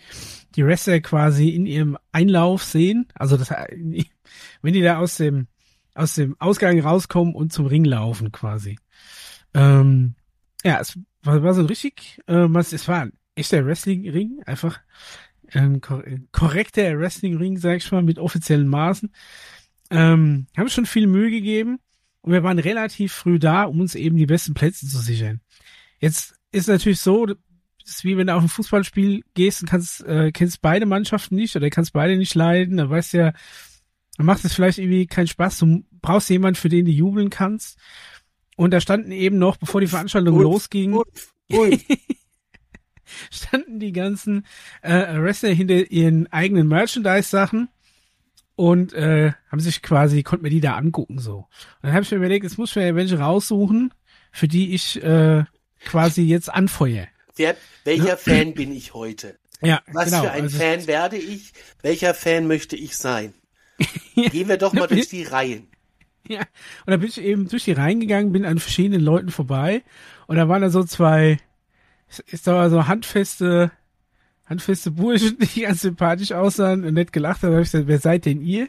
die 0.55 0.64
Wrestler 0.64 1.00
quasi 1.00 1.50
in 1.50 1.66
ihrem 1.66 1.98
Einlauf 2.10 2.62
sehen. 2.62 3.06
Also 3.14 3.37
das, 3.37 3.52
wenn 4.62 4.73
die 4.73 4.82
da 4.82 4.99
aus 4.99 5.17
dem, 5.17 5.49
aus 5.94 6.14
dem 6.14 6.37
Ausgang 6.38 6.81
rauskommen 6.81 7.34
und 7.34 7.52
zum 7.52 7.67
Ring 7.67 7.84
laufen 7.84 8.32
quasi. 8.32 8.79
Ähm, 9.55 10.14
ja, 10.64 10.81
es 10.81 10.99
war, 11.23 11.43
war 11.43 11.55
so 11.55 11.62
richtig, 11.62 12.20
äh, 12.26 12.46
was, 12.49 12.73
es 12.73 12.88
war 12.88 13.02
ein 13.02 13.12
echter 13.34 13.64
Wrestling-Ring, 13.67 14.43
einfach 14.46 14.81
ein 15.55 15.81
korrekter 16.32 16.99
Wrestling-Ring, 16.99 17.58
sag 17.58 17.76
ich 17.79 17.93
mal, 17.93 18.02
mit 18.02 18.19
offiziellen 18.19 18.69
Maßen. 18.69 19.12
Ähm, 19.90 20.46
haben 20.56 20.69
schon 20.69 20.87
viel 20.87 21.06
Mühe 21.06 21.31
gegeben 21.31 21.79
und 22.23 22.32
wir 22.32 22.43
waren 22.43 22.58
relativ 22.58 23.12
früh 23.12 23.38
da, 23.38 23.64
um 23.64 23.81
uns 23.81 23.94
eben 23.94 24.17
die 24.17 24.26
besten 24.26 24.55
Plätze 24.55 24.89
zu 24.89 24.98
sichern. 24.98 25.41
Jetzt 26.01 26.34
ist 26.53 26.69
natürlich 26.69 27.01
so, 27.01 27.27
ist 27.84 28.05
wie 28.05 28.17
wenn 28.17 28.29
du 28.29 28.34
auf 28.34 28.43
ein 28.43 28.48
Fußballspiel 28.48 29.22
gehst 29.34 29.62
und 29.62 29.69
kannst, 29.69 30.05
äh, 30.05 30.32
kennst 30.32 30.62
beide 30.62 30.86
Mannschaften 30.86 31.34
nicht 31.34 31.56
oder 31.56 31.69
kannst 31.69 31.93
beide 31.93 32.17
nicht 32.17 32.34
leiden, 32.34 32.79
dann 32.79 32.91
weißt 32.91 33.12
du 33.12 33.19
ja, 33.19 33.32
dann 34.16 34.26
macht 34.26 34.44
es 34.44 34.54
vielleicht 34.54 34.78
irgendwie 34.78 35.06
keinen 35.06 35.26
Spaß. 35.26 35.58
Du 35.58 35.84
brauchst 36.00 36.31
jemanden, 36.31 36.56
für 36.56 36.69
den 36.69 36.84
du 36.84 36.90
jubeln 36.90 37.31
kannst. 37.31 37.78
Und 38.56 38.72
da 38.72 38.81
standen 38.81 39.12
eben 39.12 39.38
noch, 39.38 39.56
bevor 39.56 39.81
die 39.81 39.86
Veranstaltung 39.86 40.36
Ulf, 40.36 40.44
losging, 40.44 40.92
Ulf, 40.92 41.34
Ulf. 41.50 41.82
standen 43.31 43.78
die 43.78 43.92
ganzen 43.92 44.46
äh, 44.82 45.19
Wrestler 45.19 45.50
hinter 45.50 45.90
ihren 45.90 46.31
eigenen 46.32 46.69
Merchandise-Sachen 46.69 47.69
und 48.56 48.92
äh, 48.92 49.32
haben 49.50 49.60
sich 49.60 49.82
quasi, 49.82 50.22
konnten 50.22 50.44
mir 50.44 50.50
die 50.50 50.60
da 50.60 50.76
angucken 50.76 51.19
so. 51.19 51.36
Und 51.36 51.48
dann 51.82 51.92
habe 51.92 52.02
ich 52.02 52.10
mir 52.10 52.19
überlegt, 52.19 52.44
jetzt 52.44 52.58
muss 52.58 52.70
ich 52.70 52.76
mir 52.76 52.94
welche 52.94 53.19
raussuchen, 53.19 53.92
für 54.31 54.48
die 54.48 54.74
ich 54.74 55.02
äh, 55.02 55.44
quasi 55.84 56.22
jetzt 56.22 56.52
anfeuere. 56.52 57.08
Wer, 57.36 57.56
welcher 57.84 58.16
Fan 58.19 58.54
bin 58.54 58.72
ich 58.72 58.94
heute? 58.94 59.38
Ja, 59.62 59.81
Was 59.92 60.06
genau, 60.06 60.22
für 60.22 60.31
ein 60.32 60.42
also 60.42 60.58
Fan 60.58 60.86
werde 60.86 61.16
ich? 61.16 61.52
Welcher 61.82 62.14
Fan 62.14 62.46
möchte 62.46 62.76
ich 62.76 62.96
sein? 62.96 63.32
Gehen 64.14 64.48
wir 64.48 64.58
doch 64.58 64.72
mal 64.72 64.86
durch 64.86 65.08
die 65.08 65.24
Reihen. 65.24 65.69
Ja, 66.29 66.41
und 66.41 66.46
dann 66.86 67.00
bin 67.00 67.08
ich 67.08 67.20
eben 67.20 67.48
durch 67.48 67.64
die 67.64 67.72
Reihen 67.72 68.00
gegangen, 68.00 68.32
bin 68.32 68.44
an 68.44 68.58
verschiedenen 68.58 69.00
Leuten 69.00 69.31
vorbei 69.31 69.82
und 70.26 70.36
da 70.36 70.48
waren 70.48 70.62
da 70.62 70.70
so 70.70 70.84
zwei, 70.84 71.38
ist 72.26 72.46
da 72.46 72.70
so 72.70 72.86
handfeste, 72.86 73.72
handfeste 74.46 74.93
Burschen, 74.93 75.38
die 75.55 75.62
ganz 75.62 75.81
sympathisch 75.81 76.32
aussahen 76.32 76.84
und 76.84 76.94
nett 76.94 77.12
gelacht 77.12 77.43
haben. 77.43 77.50
Da 77.50 77.55
habe 77.56 77.62
ich 77.62 77.70
gesagt, 77.70 77.88
wer 77.88 77.98
seid 77.98 78.24
denn 78.24 78.41
ihr? 78.41 78.69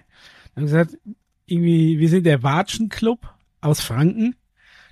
Dann 0.56 0.66
gesagt, 0.66 0.98
irgendwie, 1.46 2.00
wir 2.00 2.10
sind 2.10 2.26
der 2.26 2.42
Watschen 2.42 2.90
Club 2.90 3.34
aus 3.62 3.82
Franken. 3.82 4.36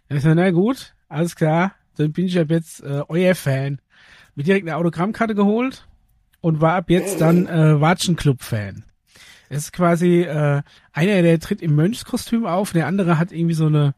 Dann 0.08 0.10
habe 0.10 0.18
ich 0.18 0.24
gesagt, 0.24 0.36
na 0.36 0.52
gut, 0.52 0.94
alles 1.10 1.36
klar, 1.36 1.74
dann 1.98 2.12
bin 2.12 2.26
ich 2.26 2.40
ab 2.40 2.50
jetzt 2.50 2.84
äh, 2.84 3.02
euer 3.08 3.36
Fan. 3.36 3.80
Mir 4.36 4.44
direkt 4.44 4.68
eine 4.68 4.78
Autogrammkarte 4.78 5.36
geholt 5.36 5.88
und 6.42 6.62
war 6.62 6.76
ab 6.76 6.90
jetzt 6.90 7.22
dann 7.22 7.48
äh, 7.48 7.82
Watschen 7.82 8.16
Club 8.16 8.44
Fan. 8.44 8.86
Es 9.52 9.66
ist 9.66 9.74
quasi 9.74 10.22
äh, 10.22 10.62
einer, 10.94 11.22
der 11.22 11.40
tritt 11.40 11.62
im 11.62 11.76
Mönchskostüm 11.76 12.46
auf, 12.46 12.72
der 12.72 12.88
andere 12.88 13.18
hat 13.18 13.32
irgendwie 13.34 13.54
so 13.54 13.66
eine, 13.66 13.94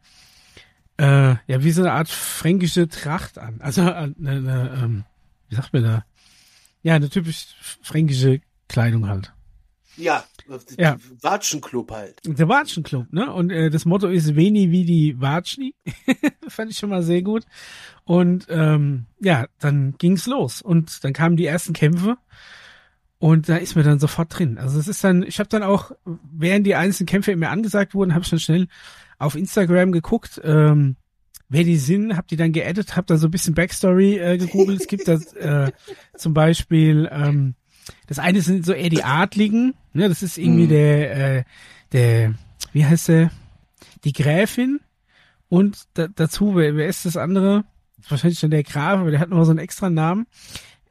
äh, 0.97 1.35
ja, 1.45 1.63
wie 1.63 1.71
so 1.71 1.83
eine 1.83 1.91
Art 1.91 2.09
fränkische 2.09 2.87
Tracht 2.87 3.37
an. 3.37 3.61
Also 3.61 3.81
äh, 3.81 3.93
eine, 3.93 4.13
eine 4.19 4.79
ähm, 4.83 5.03
wie 5.49 5.55
sagt 5.55 5.73
man 5.73 5.83
da? 5.83 6.05
Ja, 6.81 6.95
eine 6.95 7.09
typisch 7.09 7.55
fränkische 7.83 8.41
Kleidung 8.67 9.07
halt. 9.07 9.31
Ja, 9.95 10.23
ja. 10.77 10.97
Watschenclub 11.21 11.91
halt. 11.91 12.19
Der 12.25 12.49
Watschenclub, 12.49 13.13
ne? 13.13 13.31
Und 13.31 13.51
äh, 13.51 13.69
das 13.69 13.85
Motto 13.85 14.07
ist 14.07 14.35
Veni 14.35 14.71
wie 14.71 14.85
die 14.85 15.21
Watschni. 15.21 15.75
Fand 16.47 16.71
ich 16.71 16.77
schon 16.79 16.89
mal 16.89 17.03
sehr 17.03 17.21
gut. 17.21 17.45
Und 18.03 18.47
ähm, 18.49 19.05
ja, 19.19 19.45
dann 19.59 19.93
ging's 19.99 20.25
los. 20.25 20.63
Und 20.63 21.03
dann 21.03 21.13
kamen 21.13 21.37
die 21.37 21.45
ersten 21.45 21.73
Kämpfe. 21.73 22.17
Und 23.23 23.47
da 23.47 23.55
ist 23.55 23.77
mir 23.77 23.83
dann 23.83 23.99
sofort 23.99 24.37
drin. 24.37 24.57
Also 24.57 24.77
es 24.77 24.89
ist 24.89 25.01
dann, 25.01 25.23
ich 25.23 25.39
habe 25.39 25.47
dann 25.47 25.63
auch, 25.63 25.93
während 26.03 26.67
die 26.67 26.75
einzelnen 26.75 27.07
Kämpfe 27.07 27.33
mir 27.37 27.51
angesagt 27.51 27.95
wurden, 27.95 28.13
habe 28.13 28.25
ich 28.25 28.29
dann 28.29 28.39
schnell 28.39 28.67
auf 29.17 29.35
Instagram 29.35 29.93
geguckt, 29.93 30.41
ähm, 30.43 30.97
wer 31.47 31.63
die 31.63 31.77
sind, 31.77 32.17
hab 32.17 32.27
die 32.27 32.35
dann 32.35 32.51
geedit, 32.51 32.97
hab 32.97 33.07
da 33.07 33.15
so 33.15 33.29
ein 33.29 33.31
bisschen 33.31 33.53
Backstory 33.53 34.17
äh, 34.17 34.37
gegoogelt. 34.37 34.81
es 34.81 34.87
gibt 34.87 35.07
das 35.07 35.31
äh, 35.35 35.71
zum 36.17 36.33
Beispiel, 36.33 37.07
ähm, 37.13 37.55
das 38.07 38.19
eine 38.19 38.41
sind 38.41 38.65
so 38.65 38.73
eher 38.73 38.89
die 38.89 39.05
Adligen, 39.05 39.73
ne, 39.93 40.09
das 40.09 40.21
ist 40.21 40.37
irgendwie 40.37 40.65
mhm. 40.65 40.69
der, 40.69 41.37
äh, 41.37 41.43
der, 41.93 42.33
wie 42.73 42.85
heißt 42.85 43.07
der, 43.07 43.31
die 44.03 44.11
Gräfin 44.11 44.81
und 45.47 45.83
da, 45.93 46.09
dazu, 46.09 46.57
wer, 46.57 46.75
wer 46.75 46.87
ist 46.89 47.05
das 47.05 47.15
andere? 47.15 47.63
Das 47.95 48.07
ist 48.07 48.11
wahrscheinlich 48.11 48.39
schon 48.39 48.51
der 48.51 48.63
Graf, 48.63 48.99
aber 48.99 49.11
der 49.11 49.21
hat 49.21 49.29
noch 49.29 49.45
so 49.45 49.51
einen 49.51 49.59
extra 49.59 49.89
Namen. 49.89 50.27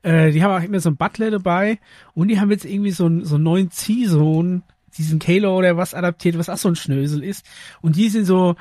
Äh, 0.02 0.32
die 0.32 0.42
haben 0.42 0.60
auch 0.60 0.64
immer 0.64 0.80
so 0.80 0.88
einen 0.88 0.96
Butler 0.96 1.30
dabei 1.30 1.78
und 2.14 2.28
die 2.28 2.40
haben 2.40 2.50
jetzt 2.50 2.64
irgendwie 2.64 2.90
so 2.90 3.06
einen, 3.06 3.24
so 3.24 3.36
einen 3.36 3.44
neuen 3.44 3.70
Ziehsohn, 3.70 4.62
diesen 4.96 5.18
Kalo 5.18 5.56
oder 5.56 5.76
was 5.76 5.94
adaptiert, 5.94 6.38
was 6.38 6.48
auch 6.48 6.58
so 6.58 6.68
ein 6.68 6.76
Schnösel 6.76 7.22
ist. 7.22 7.46
Und 7.80 7.96
die 7.96 8.08
sind 8.08 8.24
so, 8.24 8.56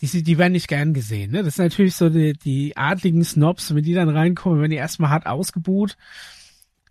die, 0.00 0.22
die 0.22 0.38
werden 0.38 0.52
nicht 0.52 0.68
gern 0.68 0.92
gesehen. 0.92 1.32
Ne? 1.32 1.42
Das 1.42 1.56
sind 1.56 1.66
natürlich 1.66 1.94
so 1.94 2.08
die, 2.08 2.32
die 2.32 2.76
adligen 2.76 3.24
Snobs, 3.24 3.74
wenn 3.74 3.84
die 3.84 3.94
dann 3.94 4.08
reinkommen, 4.08 4.60
wenn 4.60 4.70
die 4.70 4.76
erstmal 4.76 5.10
hart 5.10 5.26
ausgebuht. 5.26 5.96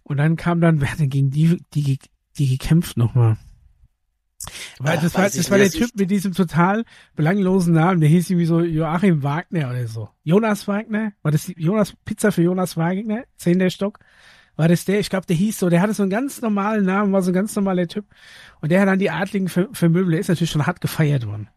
Und 0.03 0.17
dann 0.17 0.35
kam 0.35 0.61
dann, 0.61 0.81
wer 0.81 0.95
denn 0.97 1.09
gegen 1.09 1.31
die, 1.31 1.61
die, 1.73 1.99
die 2.37 2.47
gekämpft 2.47 2.97
nochmal? 2.97 3.37
Weil 4.79 4.97
Ach, 4.97 5.03
das 5.03 5.15
war, 5.15 5.23
das 5.23 5.51
war 5.51 5.57
der 5.57 5.71
Typ 5.71 5.91
mit 5.95 6.11
diesem 6.11 6.33
total 6.33 6.85
belanglosen 7.15 7.73
Namen, 7.73 8.01
der 8.01 8.09
hieß 8.09 8.29
irgendwie 8.29 8.45
so 8.45 8.61
Joachim 8.61 9.23
Wagner 9.23 9.69
oder 9.69 9.87
so. 9.87 10.09
Jonas 10.23 10.67
Wagner? 10.67 11.13
War 11.21 11.31
das 11.31 11.51
Jonas 11.55 11.93
Pizza 12.05 12.31
für 12.31 12.43
Jonas 12.43 12.77
Wagner? 12.77 13.23
Zehn 13.37 13.59
der 13.59 13.69
Stock? 13.69 13.99
War 14.55 14.67
das 14.67 14.85
der? 14.85 14.99
Ich 14.99 15.09
glaube, 15.09 15.25
der 15.25 15.35
hieß 15.35 15.59
so, 15.59 15.69
der 15.69 15.81
hatte 15.81 15.93
so 15.93 16.03
einen 16.03 16.09
ganz 16.09 16.41
normalen 16.41 16.85
Namen, 16.85 17.11
war 17.11 17.21
so 17.21 17.31
ein 17.31 17.33
ganz 17.33 17.55
normaler 17.55 17.87
Typ. 17.87 18.05
Und 18.61 18.71
der 18.71 18.81
hat 18.81 18.87
dann 18.87 18.99
die 18.99 19.11
Adligen 19.11 19.49
vermöbelt, 19.49 20.13
der 20.13 20.19
ist 20.19 20.29
natürlich 20.29 20.51
schon 20.51 20.65
hart 20.65 20.81
gefeiert 20.81 21.25
worden. 21.25 21.49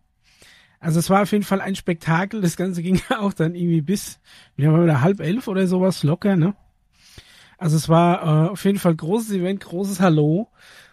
Also 0.80 0.98
es 0.98 1.10
war 1.10 1.22
auf 1.22 1.32
jeden 1.32 1.44
Fall 1.44 1.60
ein 1.60 1.74
Spektakel. 1.74 2.40
Das 2.40 2.56
Ganze 2.56 2.82
ging 2.84 3.00
auch 3.10 3.32
dann 3.32 3.54
irgendwie 3.54 3.82
bis, 3.82 4.20
wie 4.56 4.66
haben 4.66 4.86
wir 4.86 5.00
halb 5.00 5.20
elf 5.20 5.48
oder 5.48 5.66
sowas 5.66 6.02
locker, 6.02 6.36
ne? 6.36 6.54
Also 7.58 7.76
es 7.76 7.88
war 7.88 8.22
äh, 8.22 8.48
auf 8.50 8.64
jeden 8.64 8.78
Fall 8.78 8.94
großes 8.94 9.32
Event, 9.32 9.60
großes 9.60 10.00
Hallo. 10.00 10.48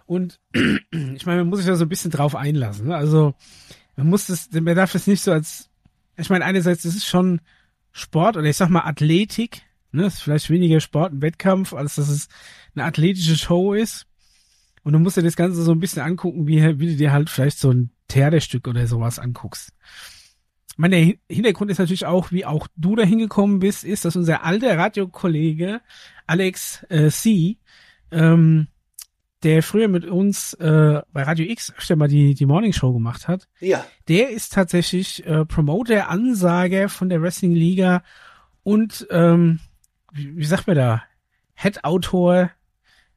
Und 0.05 0.39
ich 0.53 1.25
meine, 1.25 1.41
man 1.41 1.47
muss 1.47 1.59
sich 1.59 1.67
da 1.67 1.75
so 1.75 1.85
ein 1.85 1.89
bisschen 1.89 2.11
drauf 2.11 2.35
einlassen. 2.35 2.87
Ne? 2.87 2.95
Also 2.95 3.33
man 3.95 4.07
muss 4.07 4.27
das, 4.27 4.49
man 4.51 4.75
darf 4.75 4.91
das 4.91 5.07
nicht 5.07 5.23
so 5.23 5.31
als, 5.31 5.69
ich 6.17 6.29
meine, 6.29 6.45
einerseits, 6.45 6.83
das 6.83 6.95
ist 6.95 7.05
schon 7.05 7.41
Sport 7.91 8.37
oder 8.37 8.47
ich 8.47 8.57
sag 8.57 8.69
mal 8.69 8.81
Athletik, 8.81 9.61
ne? 9.91 10.03
Das 10.03 10.15
ist 10.15 10.21
vielleicht 10.21 10.49
weniger 10.49 10.81
Sport 10.81 11.13
und 11.13 11.21
Wettkampf, 11.21 11.73
als 11.73 11.95
dass 11.95 12.09
es 12.09 12.27
eine 12.75 12.83
athletische 12.83 13.37
Show 13.37 13.73
ist. 13.73 14.05
Und 14.83 14.93
du 14.93 14.99
musst 14.99 15.17
dir 15.17 15.23
das 15.23 15.37
Ganze 15.37 15.63
so 15.63 15.71
ein 15.71 15.79
bisschen 15.79 16.03
angucken, 16.03 16.45
wie, 16.45 16.61
wie 16.79 16.87
du 16.91 16.95
dir 16.95 17.11
halt 17.11 17.29
vielleicht 17.29 17.57
so 17.57 17.71
ein 17.71 17.89
Theaterstück 18.07 18.67
oder 18.67 18.85
sowas 18.85 19.17
anguckst. 19.17 19.71
Mein 20.77 21.17
Hintergrund 21.29 21.71
ist 21.71 21.79
natürlich 21.79 22.05
auch, 22.05 22.31
wie 22.31 22.45
auch 22.45 22.67
du 22.75 22.95
da 22.95 23.03
hingekommen 23.03 23.59
bist, 23.59 23.85
ist, 23.85 24.03
dass 24.03 24.17
unser 24.17 24.43
alter 24.43 24.77
Radiokollege 24.77 25.81
Alex 26.27 26.83
äh, 26.89 27.09
C., 27.09 27.57
ähm, 28.11 28.67
der 29.43 29.61
früher 29.63 29.87
mit 29.87 30.05
uns 30.05 30.53
äh, 30.55 31.01
bei 31.11 31.23
Radio 31.23 31.45
X 31.45 31.73
öfter 31.77 31.95
mal 31.95 32.07
die, 32.07 32.33
die 32.33 32.45
Morning 32.45 32.73
Show 32.73 32.93
gemacht 32.93 33.27
hat, 33.27 33.47
ja. 33.59 33.85
der 34.07 34.29
ist 34.29 34.53
tatsächlich 34.53 35.25
äh, 35.25 35.45
Promoter, 35.45 36.09
Ansager 36.09 36.89
von 36.89 37.09
der 37.09 37.21
Wrestling 37.21 37.53
Liga 37.53 38.03
und 38.63 39.07
ähm, 39.11 39.59
wie, 40.11 40.35
wie 40.37 40.45
sagt 40.45 40.67
man 40.67 40.75
da, 40.75 41.03
Head-Autor, 41.55 42.51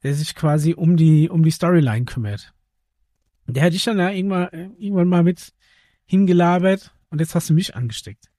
der 0.02 0.14
sich 0.14 0.34
quasi 0.34 0.74
um 0.74 0.96
die, 0.96 1.28
um 1.28 1.42
die 1.42 1.50
Storyline 1.50 2.04
kümmert. 2.04 2.52
Der 3.46 3.64
hat 3.64 3.72
dich 3.72 3.84
dann 3.84 3.98
ja 3.98 4.10
irgendwann, 4.10 4.48
irgendwann 4.78 5.08
mal 5.08 5.22
mit 5.22 5.52
hingelabert 6.04 6.92
und 7.10 7.20
jetzt 7.20 7.34
hast 7.34 7.48
du 7.48 7.54
mich 7.54 7.74
angesteckt. 7.74 8.30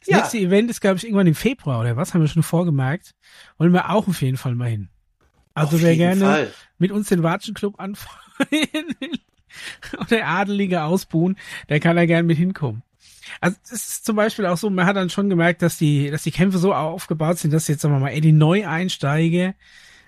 Das 0.00 0.08
ja. 0.08 0.16
nächste 0.18 0.38
Event 0.38 0.70
ist, 0.70 0.80
glaube 0.80 0.96
ich, 0.96 1.04
irgendwann 1.04 1.26
im 1.26 1.34
Februar 1.34 1.80
oder 1.80 1.96
was, 1.96 2.14
haben 2.14 2.20
wir 2.20 2.28
schon 2.28 2.42
vorgemerkt. 2.42 3.14
Wollen 3.58 3.72
wir 3.72 3.90
auch 3.90 4.08
auf 4.08 4.22
jeden 4.22 4.36
Fall 4.36 4.54
mal 4.54 4.68
hin. 4.68 4.88
Also 5.60 5.76
auf 5.76 5.82
wer 5.82 5.96
gerne 5.96 6.20
Fall. 6.20 6.52
mit 6.78 6.92
uns 6.92 7.08
den 7.08 7.22
Watschenclub 7.22 7.78
anfangen 7.78 8.16
oder 10.00 10.26
Adelige 10.26 10.82
ausbuhen, 10.82 11.36
der 11.68 11.80
kann 11.80 11.96
da 11.96 12.06
gerne 12.06 12.24
mit 12.24 12.38
hinkommen. 12.38 12.82
Also 13.40 13.56
es 13.64 13.72
ist 13.72 14.06
zum 14.06 14.16
Beispiel 14.16 14.46
auch 14.46 14.56
so, 14.56 14.70
man 14.70 14.86
hat 14.86 14.96
dann 14.96 15.10
schon 15.10 15.28
gemerkt, 15.28 15.62
dass 15.62 15.76
die, 15.76 16.10
dass 16.10 16.22
die 16.22 16.30
Kämpfe 16.30 16.58
so 16.58 16.74
aufgebaut 16.74 17.38
sind, 17.38 17.52
dass 17.52 17.68
jetzt 17.68 17.82
sagen 17.82 17.94
wir 17.94 18.00
mal, 18.00 18.10
ey, 18.10 18.20
die 18.20 18.32
Neueinsteige 18.32 19.54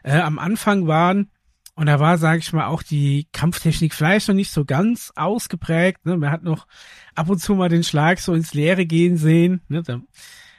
äh, 0.02 0.18
am 0.18 0.38
Anfang 0.38 0.86
waren 0.86 1.30
und 1.74 1.86
da 1.86 1.98
war, 1.98 2.18
sage 2.18 2.40
ich 2.40 2.52
mal, 2.52 2.66
auch 2.66 2.82
die 2.82 3.26
Kampftechnik 3.32 3.94
vielleicht 3.94 4.28
noch 4.28 4.34
nicht 4.34 4.52
so 4.52 4.64
ganz 4.64 5.12
ausgeprägt. 5.16 6.04
Ne? 6.04 6.16
Man 6.16 6.30
hat 6.30 6.42
noch 6.42 6.66
ab 7.14 7.30
und 7.30 7.38
zu 7.38 7.54
mal 7.54 7.68
den 7.68 7.84
Schlag 7.84 8.20
so 8.20 8.34
ins 8.34 8.52
Leere 8.52 8.84
gehen 8.84 9.16
sehen. 9.16 9.62
Ne? 9.68 9.82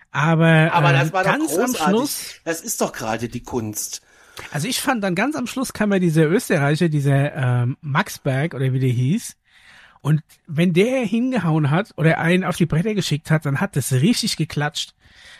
Aber, 0.09 0.71
Aber 0.73 0.93
das 0.93 1.09
äh, 1.09 1.13
war 1.13 1.23
ganz 1.23 1.55
am 1.57 1.75
Schluss. 1.75 2.35
Das 2.43 2.61
ist 2.61 2.81
doch 2.81 2.91
gerade 2.91 3.29
die 3.29 3.43
Kunst. 3.43 4.01
Also 4.51 4.67
ich 4.67 4.79
fand 4.79 5.03
dann 5.03 5.15
ganz 5.15 5.35
am 5.35 5.47
Schluss 5.47 5.73
kam 5.73 5.91
ja 5.91 5.99
dieser 5.99 6.27
Österreicher, 6.27 6.89
dieser 6.89 7.35
ähm, 7.35 7.77
Max 7.81 8.19
Berg 8.19 8.53
oder 8.53 8.73
wie 8.73 8.79
der 8.79 8.89
hieß. 8.89 9.37
Und 10.01 10.23
wenn 10.47 10.73
der 10.73 11.05
hingehauen 11.05 11.69
hat 11.69 11.93
oder 11.95 12.17
einen 12.17 12.43
auf 12.43 12.57
die 12.57 12.65
Bretter 12.65 12.95
geschickt 12.95 13.29
hat, 13.29 13.45
dann 13.45 13.61
hat 13.61 13.75
das 13.75 13.91
richtig 13.91 14.35
geklatscht. 14.35 14.95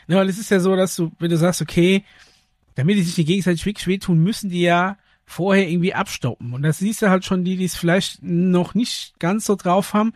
Ne, 0.08 0.18
weil 0.18 0.30
es 0.30 0.38
ist 0.38 0.52
ja 0.52 0.60
so, 0.60 0.76
dass 0.76 0.96
du, 0.96 1.12
wenn 1.20 1.32
du 1.32 1.38
sagst, 1.38 1.62
okay, 1.62 2.04
damit 2.76 2.98
die 2.98 3.04
sich 3.04 3.16
die 3.16 3.26
gegenseitig 3.26 3.66
wirklich 3.66 3.88
wehtun, 3.88 4.20
müssen 4.20 4.50
die 4.50 4.62
ja 4.62 4.98
vorher 5.26 5.68
irgendwie 5.68 5.94
abstoppen. 5.94 6.54
Und 6.54 6.62
das 6.62 6.80
siehst 6.80 7.02
du 7.02 7.10
halt 7.10 7.26
schon 7.26 7.44
die, 7.44 7.58
die 7.58 7.66
es 7.66 7.76
vielleicht 7.76 8.22
noch 8.22 8.76
nicht 8.76 9.20
ganz 9.20 9.46
so 9.46 9.56
drauf 9.56 9.94
haben, 9.94 10.14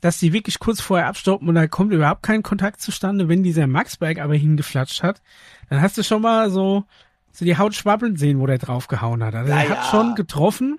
dass 0.00 0.18
die 0.18 0.32
wirklich 0.32 0.58
kurz 0.58 0.80
vorher 0.80 1.06
abstoppen 1.06 1.48
und 1.48 1.54
da 1.54 1.68
kommt 1.68 1.92
überhaupt 1.92 2.24
kein 2.24 2.42
Kontakt 2.42 2.80
zustande. 2.80 3.28
Wenn 3.28 3.44
dieser 3.44 3.68
Maxberg 3.68 4.18
aber 4.18 4.34
hingeflatscht 4.34 5.02
hat, 5.02 5.22
dann 5.68 5.80
hast 5.80 5.96
du 5.96 6.02
schon 6.02 6.22
mal 6.22 6.50
so, 6.50 6.84
so 7.32 7.44
die 7.44 7.56
Haut 7.56 7.74
schwabbeln 7.74 8.16
sehen, 8.16 8.40
wo 8.40 8.46
der 8.46 8.58
draufgehauen 8.58 9.24
hat. 9.24 9.34
Also 9.34 9.50
ja, 9.50 9.62
er 9.62 9.68
hat 9.70 9.76
ja. 9.78 9.90
schon 9.90 10.14
getroffen 10.14 10.78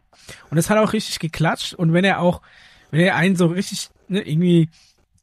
und 0.50 0.58
es 0.58 0.70
hat 0.70 0.78
auch 0.78 0.94
richtig 0.94 1.20
geklatscht. 1.20 1.74
Und 1.74 1.94
wenn 1.94 2.06
er 2.06 2.20
auch, 2.20 2.42
wenn 2.92 3.02
er 3.02 3.16
einen 3.16 3.36
so 3.36 3.48
richtig 3.48 3.90
ne, 4.08 4.22
irgendwie 4.22 4.70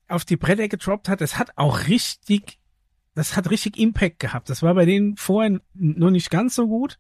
auf 0.08 0.24
die 0.24 0.36
Bretter 0.36 0.68
getroppt 0.68 1.08
hat, 1.08 1.20
das 1.20 1.38
hat 1.38 1.52
auch 1.56 1.86
richtig, 1.86 2.58
das 3.14 3.36
hat 3.36 3.50
richtig 3.50 3.78
Impact 3.78 4.18
gehabt. 4.18 4.50
Das 4.50 4.62
war 4.62 4.74
bei 4.74 4.84
denen 4.84 5.16
vorher 5.16 5.60
nur 5.74 6.10
nicht 6.10 6.30
ganz 6.30 6.56
so 6.56 6.66
gut. 6.66 6.98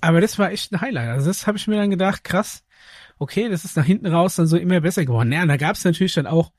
Aber 0.00 0.20
das 0.20 0.38
war 0.38 0.50
echt 0.50 0.72
ein 0.72 0.80
Highlight. 0.80 1.10
Also 1.10 1.28
das 1.28 1.46
habe 1.46 1.58
ich 1.58 1.68
mir 1.68 1.76
dann 1.76 1.90
gedacht, 1.90 2.24
krass, 2.24 2.64
okay, 3.18 3.48
das 3.48 3.64
ist 3.64 3.76
nach 3.76 3.84
hinten 3.84 4.06
raus 4.06 4.34
dann 4.34 4.46
so 4.46 4.56
immer 4.56 4.80
besser 4.80 5.04
geworden. 5.04 5.30
Ja, 5.30 5.42
und 5.42 5.48
da 5.48 5.56
gab 5.56 5.76
es 5.76 5.84
natürlich 5.84 6.14
dann 6.14 6.26
auch 6.26 6.52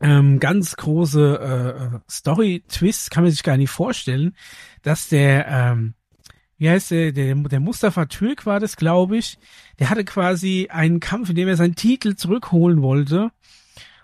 ähm, 0.00 0.40
ganz 0.40 0.76
große 0.76 1.92
äh, 1.94 1.98
Story-Twists, 2.10 3.10
kann 3.10 3.24
man 3.24 3.30
sich 3.30 3.42
gar 3.42 3.56
nicht 3.56 3.70
vorstellen, 3.70 4.36
dass 4.82 5.08
der, 5.08 5.46
ähm, 5.48 5.94
wie 6.58 6.68
heißt 6.68 6.90
der, 6.90 7.12
der, 7.12 7.34
der 7.34 7.60
Mustafa 7.60 8.06
Türk 8.06 8.46
war 8.46 8.60
das, 8.60 8.76
glaube 8.76 9.16
ich, 9.16 9.38
der 9.78 9.90
hatte 9.90 10.04
quasi 10.04 10.68
einen 10.70 11.00
Kampf, 11.00 11.30
in 11.30 11.36
dem 11.36 11.48
er 11.48 11.56
seinen 11.56 11.76
Titel 11.76 12.16
zurückholen 12.16 12.82
wollte 12.82 13.30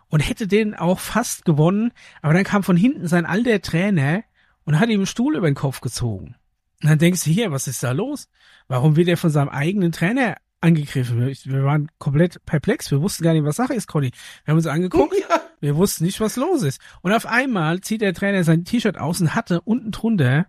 und 0.09 0.21
hätte 0.21 0.47
den 0.47 0.75
auch 0.75 1.01
fast 1.01 1.45
gewonnen, 1.45 1.93
aber 2.23 2.35
dann 2.35 2.45
kam 2.45 2.63
von 2.63 2.77
hinten 2.77 3.07
sein 3.07 3.27
alter 3.27 3.61
Trainer 3.63 4.23
und 4.65 4.79
hat 4.79 4.89
ihm 4.89 5.01
einen 5.01 5.07
Stuhl 5.07 5.37
über 5.37 5.51
den 5.51 5.55
Kopf 5.55 5.81
gezogen. 5.81 6.37
Und 6.83 6.89
dann 6.89 6.99
denkst 6.99 7.25
du 7.25 7.31
hier, 7.31 7.51
was 7.51 7.69
ist 7.69 7.83
da 7.83 7.93
los? 7.93 8.29
Warum 8.69 8.97
wird 8.97 9.09
er 9.09 9.17
von 9.17 9.31
seinem 9.31 9.49
eigenen 9.49 9.93
Trainer 9.93 10.37
angegriffen? 10.61 11.21
Wir 11.45 11.65
waren 11.65 11.91
komplett 11.99 12.45
perplex. 12.47 12.91
Wir 12.91 13.03
wussten 13.03 13.25
gar 13.25 13.35
nicht, 13.35 13.45
was 13.45 13.57
Sache 13.57 13.75
ist, 13.75 13.87
Conny. 13.87 14.11
Wir 14.45 14.53
haben 14.53 14.59
uns 14.59 14.67
angeguckt. 14.67 15.15
Ja. 15.29 15.40
Wir 15.61 15.77
wussten 15.77 16.05
nicht, 16.05 16.21
was 16.21 16.37
los 16.37 16.63
ist. 16.63 16.81
Und 17.03 17.13
auf 17.13 17.27
einmal 17.27 17.81
zieht 17.81 18.01
der 18.01 18.15
Trainer 18.15 18.45
sein 18.45 18.65
T-Shirt 18.65 18.99
aus 18.99 19.21
und 19.21 19.35
hatte 19.35 19.61
unten 19.61 19.91
drunter 19.91 20.47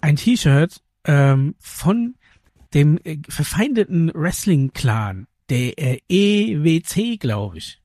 ein 0.00 0.16
T-Shirt 0.16 0.80
ähm, 1.04 1.54
von 1.58 2.14
dem 2.72 2.98
äh, 3.04 3.18
verfeindeten 3.28 4.10
Wrestling-Clan, 4.14 5.26
der 5.50 5.78
äh, 5.78 5.98
EWC, 6.08 7.18
glaube 7.18 7.58
ich 7.58 7.80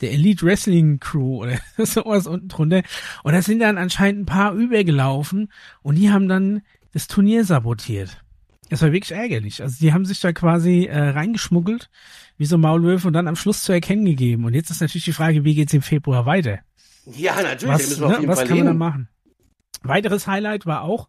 der 0.00 0.12
Elite 0.12 0.44
Wrestling 0.46 1.00
Crew 1.00 1.42
oder 1.42 1.58
sowas 1.78 2.26
unten 2.26 2.48
drunter. 2.48 2.82
Und 3.22 3.32
da 3.32 3.42
sind 3.42 3.60
dann 3.60 3.78
anscheinend 3.78 4.22
ein 4.22 4.26
paar 4.26 4.52
übergelaufen 4.52 5.52
und 5.82 5.96
die 5.96 6.10
haben 6.10 6.28
dann 6.28 6.62
das 6.92 7.06
Turnier 7.06 7.44
sabotiert. 7.44 8.22
Das 8.70 8.82
war 8.82 8.92
wirklich 8.92 9.12
ärgerlich. 9.12 9.62
Also 9.62 9.76
die 9.80 9.92
haben 9.92 10.04
sich 10.04 10.20
da 10.20 10.32
quasi 10.32 10.84
äh, 10.84 10.98
reingeschmuggelt, 11.10 11.90
wie 12.38 12.46
so 12.46 12.56
Maulwürfe 12.56 13.06
und 13.06 13.12
dann 13.12 13.28
am 13.28 13.36
Schluss 13.36 13.64
zu 13.64 13.72
erkennen 13.72 14.04
gegeben. 14.04 14.44
Und 14.44 14.54
jetzt 14.54 14.70
ist 14.70 14.80
natürlich 14.80 15.04
die 15.04 15.12
Frage, 15.12 15.44
wie 15.44 15.54
geht's 15.54 15.74
im 15.74 15.82
Februar 15.82 16.24
weiter? 16.24 16.60
Ja, 17.04 17.42
natürlich. 17.42 18.00
Was, 18.00 18.20
ne, 18.20 18.28
was 18.28 18.44
kann 18.44 18.56
man 18.58 18.66
da 18.66 18.74
machen? 18.74 19.08
Weiteres 19.82 20.26
Highlight 20.26 20.66
war 20.66 20.82
auch 20.82 21.08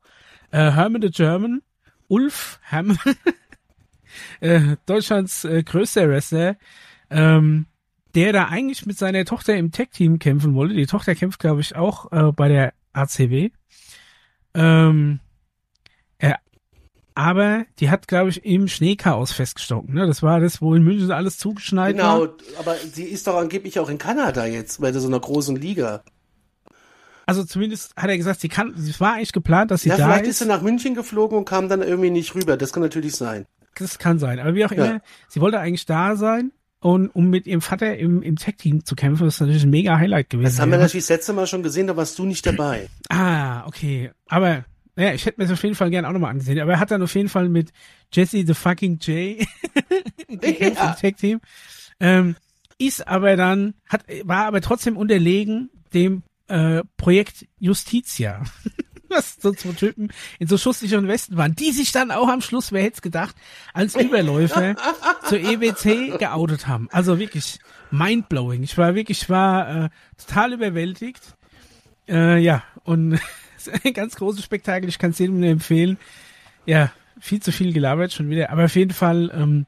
äh, 0.51 0.71
Herman 0.71 1.01
the 1.01 1.09
German, 1.09 1.61
Ulf 2.07 2.59
Herman, 2.63 2.97
äh, 4.39 4.77
Deutschlands 4.85 5.45
äh, 5.45 5.63
größter 5.63 6.09
Wrestler, 6.09 6.57
ähm, 7.09 7.67
der 8.15 8.33
da 8.33 8.47
eigentlich 8.47 8.85
mit 8.85 8.97
seiner 8.97 9.25
Tochter 9.25 9.55
im 9.55 9.71
Tech-Team 9.71 10.19
kämpfen 10.19 10.55
wollte. 10.55 10.73
Die 10.73 10.87
Tochter 10.87 11.13
kämpft, 11.15 11.39
glaube 11.39 11.61
ich, 11.61 11.75
auch 11.75 12.11
äh, 12.11 12.31
bei 12.31 12.47
der 12.47 12.73
ACW. 12.93 13.51
Ähm, 14.55 15.19
er 16.17 16.39
aber 17.15 17.65
die 17.79 17.89
hat, 17.89 18.07
glaube 18.07 18.29
ich, 18.29 18.45
im 18.45 18.67
Schneechaos 18.67 19.31
festgestocken. 19.31 19.93
Ne? 19.93 20.07
Das 20.07 20.23
war 20.23 20.39
das, 20.39 20.61
wo 20.61 20.73
in 20.75 20.83
München 20.83 21.11
alles 21.11 21.37
zugeschneit 21.37 21.95
genau, 21.95 22.21
war. 22.21 22.27
Genau, 22.27 22.59
aber 22.59 22.75
sie 22.75 23.03
ist 23.03 23.27
doch 23.27 23.35
angeblich 23.35 23.79
auch 23.79 23.89
in 23.89 23.97
Kanada 23.97 24.45
jetzt, 24.45 24.81
bei 24.81 24.91
so 24.93 25.07
einer 25.07 25.19
großen 25.19 25.55
Liga. 25.55 26.03
Also 27.25 27.43
zumindest 27.43 27.95
hat 27.95 28.09
er 28.09 28.17
gesagt, 28.17 28.39
sie 28.39 28.49
kann, 28.49 28.73
es 28.73 28.99
war 28.99 29.13
eigentlich 29.13 29.33
geplant, 29.33 29.69
dass 29.69 29.83
sie 29.83 29.89
ja, 29.89 29.97
da 29.97 30.05
vielleicht 30.05 30.23
ist. 30.23 30.29
ist 30.29 30.39
sie 30.39 30.45
nach 30.47 30.61
München 30.63 30.95
geflogen 30.95 31.37
und 31.37 31.45
kam 31.45 31.69
dann 31.69 31.81
irgendwie 31.83 32.09
nicht 32.09 32.33
rüber. 32.33 32.57
Das 32.57 32.73
kann 32.73 32.81
natürlich 32.81 33.15
sein. 33.15 33.45
Das 33.75 33.99
kann 33.99 34.17
sein. 34.17 34.39
Aber 34.39 34.55
wie 34.55 34.65
auch 34.65 34.71
Ja. 34.71 34.85
immer, 34.85 35.01
sie 35.27 35.39
wollte 35.39 35.59
eigentlich 35.59 35.85
da 35.85 36.15
sein 36.15 36.51
und 36.79 37.09
um 37.09 37.29
mit 37.29 37.45
ihrem 37.45 37.61
Vater 37.61 37.97
im, 37.97 38.23
im 38.23 38.35
Tech-Team 38.37 38.83
zu 38.83 38.95
kämpfen, 38.95 39.25
das 39.25 39.35
ist 39.35 39.41
natürlich 39.41 39.63
ein 39.63 39.69
mega 39.69 39.97
Highlight 39.97 40.29
gewesen. 40.29 40.45
Das 40.45 40.59
haben 40.59 40.71
wir 40.71 40.79
natürlich 40.79 41.03
das 41.05 41.17
letzte 41.17 41.33
Mal 41.33 41.45
schon 41.45 41.61
gesehen, 41.61 41.87
da 41.87 41.95
warst 41.95 42.17
du 42.17 42.25
nicht 42.25 42.45
dabei. 42.45 42.89
Ah, 43.09 43.65
okay. 43.67 44.11
Aber 44.27 44.65
ja, 44.99 45.13
ich 45.13 45.25
hätte 45.25 45.39
mir 45.39 45.45
das 45.47 45.53
auf 45.53 45.63
jeden 45.63 45.75
Fall 45.75 45.89
gerne 45.89 46.07
auch 46.07 46.13
nochmal 46.13 46.31
angesehen. 46.31 46.59
Aber 46.59 46.73
er 46.73 46.79
hat 46.79 46.91
dann 46.91 47.01
auf 47.01 47.15
jeden 47.15 47.29
Fall 47.29 47.49
mit 47.49 47.71
Jesse 48.11 48.43
the 48.45 48.53
fucking 48.53 48.99
J 48.99 49.37
gekämpft 50.27 50.79
Ja. 50.79 50.89
im 50.91 50.95
Tag-Team. 50.97 51.41
Ähm, 51.99 52.35
ist 52.77 53.07
aber 53.07 53.35
dann, 53.35 53.73
hat, 53.87 54.03
war 54.23 54.45
aber 54.45 54.61
trotzdem 54.61 54.97
unterlegen 54.97 55.69
dem 55.93 56.23
äh, 56.47 56.81
Projekt 56.97 57.45
Justitia. 57.59 58.43
Was 59.09 59.37
so 59.41 59.51
zwei 59.53 59.71
Typen 59.71 60.11
in 60.37 60.47
so 60.47 60.55
schusssicheren 60.57 61.07
Westen 61.07 61.35
waren, 61.35 61.55
die 61.55 61.71
sich 61.71 61.91
dann 61.91 62.11
auch 62.11 62.27
am 62.27 62.41
Schluss, 62.41 62.71
wer 62.71 62.83
hätte 62.83 62.97
es 62.97 63.01
gedacht, 63.01 63.35
als 63.73 63.95
Überläufer 63.95 64.75
zur 65.27 65.39
EWC 65.39 66.19
geoutet 66.19 66.67
haben. 66.67 66.87
Also 66.91 67.17
wirklich 67.17 67.57
mindblowing. 67.89 68.61
Ich 68.61 68.77
war 68.77 68.93
wirklich, 68.93 69.23
ich 69.23 69.29
war 69.29 69.85
äh, 69.85 69.89
total 70.15 70.53
überwältigt. 70.53 71.21
Äh, 72.07 72.37
ja, 72.37 72.63
und 72.83 73.19
ein 73.83 73.93
ganz 73.93 74.15
großes 74.15 74.43
Spektakel. 74.43 74.89
Ich 74.89 74.99
kann 74.99 75.11
es 75.11 75.19
jedem 75.19 75.39
nur 75.39 75.49
empfehlen. 75.49 75.97
Ja, 76.65 76.91
viel 77.19 77.41
zu 77.41 77.51
viel 77.51 77.73
gelabert 77.73 78.13
schon 78.13 78.29
wieder. 78.29 78.49
Aber 78.51 78.65
auf 78.65 78.75
jeden 78.75 78.93
Fall, 78.93 79.31
ähm, 79.33 79.65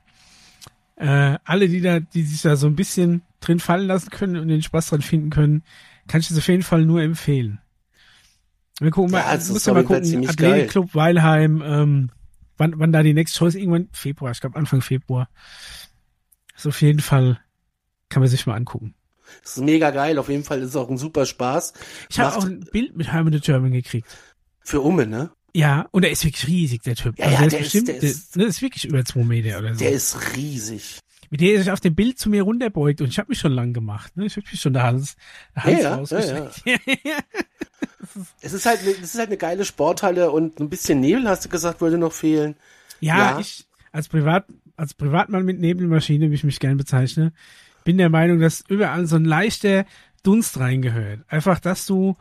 äh, 0.95 1.37
alle, 1.43 1.67
die 1.67 1.81
da, 1.81 1.99
die 1.99 2.23
sich 2.23 2.41
da 2.41 2.55
so 2.55 2.67
ein 2.67 2.75
bisschen 2.75 3.23
drin 3.39 3.59
fallen 3.59 3.87
lassen 3.87 4.09
können 4.09 4.37
und 4.37 4.47
den 4.47 4.61
Spaß 4.61 4.89
dran 4.89 5.01
finden 5.01 5.29
können, 5.29 5.63
kann 6.07 6.21
ich 6.21 6.29
es 6.29 6.37
auf 6.37 6.47
jeden 6.47 6.63
Fall 6.63 6.85
nur 6.85 7.01
empfehlen. 7.01 7.59
Wir 8.79 8.91
gucken 8.91 9.13
Ja, 9.13 9.25
mal, 9.25 9.35
ist 9.35 9.49
muss 9.49 9.65
ja 9.65 9.73
mal 9.73 9.83
gucken, 9.83 10.27
Athletikclub 10.27 10.95
Weilheim, 10.95 11.61
ähm, 11.63 12.11
wann, 12.57 12.79
wann 12.79 12.91
da 12.91 13.03
die 13.03 13.13
nächste 13.13 13.37
Show 13.37 13.45
ist, 13.45 13.55
irgendwann 13.55 13.89
Februar, 13.91 14.31
ich 14.31 14.41
glaube 14.41 14.57
Anfang 14.57 14.81
Februar. 14.81 15.29
Ist 16.55 16.67
auf 16.67 16.81
jeden 16.81 16.99
Fall, 16.99 17.39
kann 18.09 18.21
man 18.21 18.29
sich 18.29 18.45
mal 18.45 18.55
angucken. 18.55 18.95
Das 19.43 19.57
ist 19.57 19.63
mega 19.63 19.91
geil. 19.91 20.17
Auf 20.17 20.29
jeden 20.29 20.43
Fall 20.43 20.59
ist 20.61 20.69
es 20.69 20.75
auch 20.75 20.89
ein 20.89 20.97
super 20.97 21.25
Spaß. 21.25 21.73
Ich 22.09 22.19
habe 22.19 22.35
auch 22.37 22.45
ein 22.45 22.61
Bild 22.71 22.95
mit 22.95 23.11
Hermann 23.11 23.33
the 23.33 23.39
German 23.39 23.71
gekriegt. 23.71 24.07
Für 24.61 24.81
Umme, 24.81 25.07
ne? 25.07 25.31
Ja, 25.53 25.87
und 25.91 26.03
er 26.05 26.11
ist 26.11 26.23
wirklich 26.23 26.47
riesig, 26.47 26.83
der 26.83 26.95
Typ. 26.95 27.17
Ja, 27.19 27.25
also 27.25 27.35
ja, 27.35 27.41
der, 27.41 27.49
der 27.49 27.59
ist 27.59 27.63
bestimmt, 27.65 27.87
der 27.89 27.99
der, 27.99 28.09
ist- 28.09 28.35
ne, 28.37 28.43
ist 28.45 28.61
wirklich 28.61 28.85
über 28.85 29.03
zwei 29.03 29.23
Meter 29.23 29.59
oder 29.59 29.73
so. 29.73 29.79
Der 29.79 29.91
ist 29.91 30.35
riesig. 30.37 30.99
mit 31.29 31.41
der 31.41 31.53
er 31.53 31.59
sich 31.59 31.71
auf 31.71 31.79
dem 31.81 31.93
Bild 31.95 32.17
zu 32.19 32.29
mir 32.29 32.43
runterbeugt 32.43 33.01
und 33.01 33.07
ich 33.09 33.17
habe 33.19 33.29
mich 33.29 33.39
schon 33.39 33.51
lang 33.51 33.73
gemacht. 33.73 34.15
Ne? 34.15 34.25
Ich 34.27 34.37
habe 34.37 34.45
mich 34.49 34.61
schon 34.61 34.73
der 34.73 34.83
Hals, 34.83 35.15
der 35.55 35.63
Hals 35.65 35.77
Ja, 35.77 35.89
ja, 35.89 35.95
rausgestreckt. 35.95 36.63
Es 38.41 38.51
ist 38.53 38.65
halt, 38.65 38.81
es 38.85 38.99
ist 39.13 39.17
halt 39.17 39.27
eine 39.29 39.37
geile 39.37 39.63
Sporthalle 39.63 40.31
und 40.31 40.59
ein 40.59 40.69
bisschen 40.69 40.99
Nebel, 40.99 41.27
hast 41.29 41.45
du 41.45 41.49
gesagt, 41.49 41.81
würde 41.81 41.97
noch 41.97 42.11
fehlen. 42.13 42.55
Ja, 42.99 43.17
Ja. 43.33 43.39
ich 43.39 43.65
als 43.91 44.07
Privat 44.09 44.45
als 44.75 44.93
Privatmann 44.93 45.45
mit 45.45 45.59
Nebelmaschine, 45.59 46.31
wie 46.31 46.35
ich 46.35 46.43
mich 46.43 46.59
gern 46.59 46.77
bezeichne, 46.77 47.33
bin 47.83 47.97
der 47.97 48.09
Meinung, 48.09 48.39
dass 48.39 48.63
überall 48.67 49.05
so 49.05 49.15
ein 49.15 49.25
leichter 49.25 49.85
Dunst 50.23 50.59
reingehört. 50.59 51.21
Einfach, 51.27 51.59
dass 51.59 51.85
du, 51.85 52.15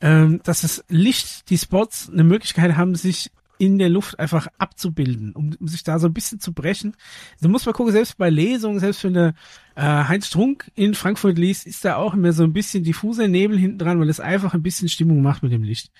ähm, 0.00 0.40
dass 0.44 0.62
das 0.62 0.84
Licht, 0.88 1.50
die 1.50 1.58
Spots 1.58 2.10
eine 2.10 2.24
Möglichkeit 2.24 2.76
haben, 2.76 2.94
sich 2.94 3.30
in 3.58 3.78
der 3.78 3.88
Luft 3.88 4.18
einfach 4.18 4.46
abzubilden, 4.58 5.32
um, 5.32 5.54
um 5.58 5.68
sich 5.68 5.82
da 5.82 5.98
so 5.98 6.06
ein 6.06 6.14
bisschen 6.14 6.40
zu 6.40 6.52
brechen. 6.52 6.96
Du 7.40 7.48
musst 7.48 7.66
mal 7.66 7.72
gucken, 7.72 7.92
selbst 7.92 8.16
bei 8.16 8.30
Lesungen, 8.30 8.78
selbst 8.78 9.02
wenn 9.04 9.14
der 9.14 9.34
äh, 9.74 9.82
Heinz 9.82 10.28
Strunk 10.28 10.70
in 10.76 10.94
Frankfurt 10.94 11.38
liest, 11.38 11.66
ist 11.66 11.84
da 11.84 11.96
auch 11.96 12.14
immer 12.14 12.32
so 12.32 12.44
ein 12.44 12.52
bisschen 12.52 12.84
diffuser 12.84 13.26
Nebel 13.26 13.58
hinten 13.58 13.78
dran, 13.78 13.98
weil 13.98 14.08
es 14.08 14.20
einfach 14.20 14.54
ein 14.54 14.62
bisschen 14.62 14.88
Stimmung 14.88 15.22
macht 15.22 15.42
mit 15.42 15.52
dem 15.52 15.64
Licht. 15.64 15.90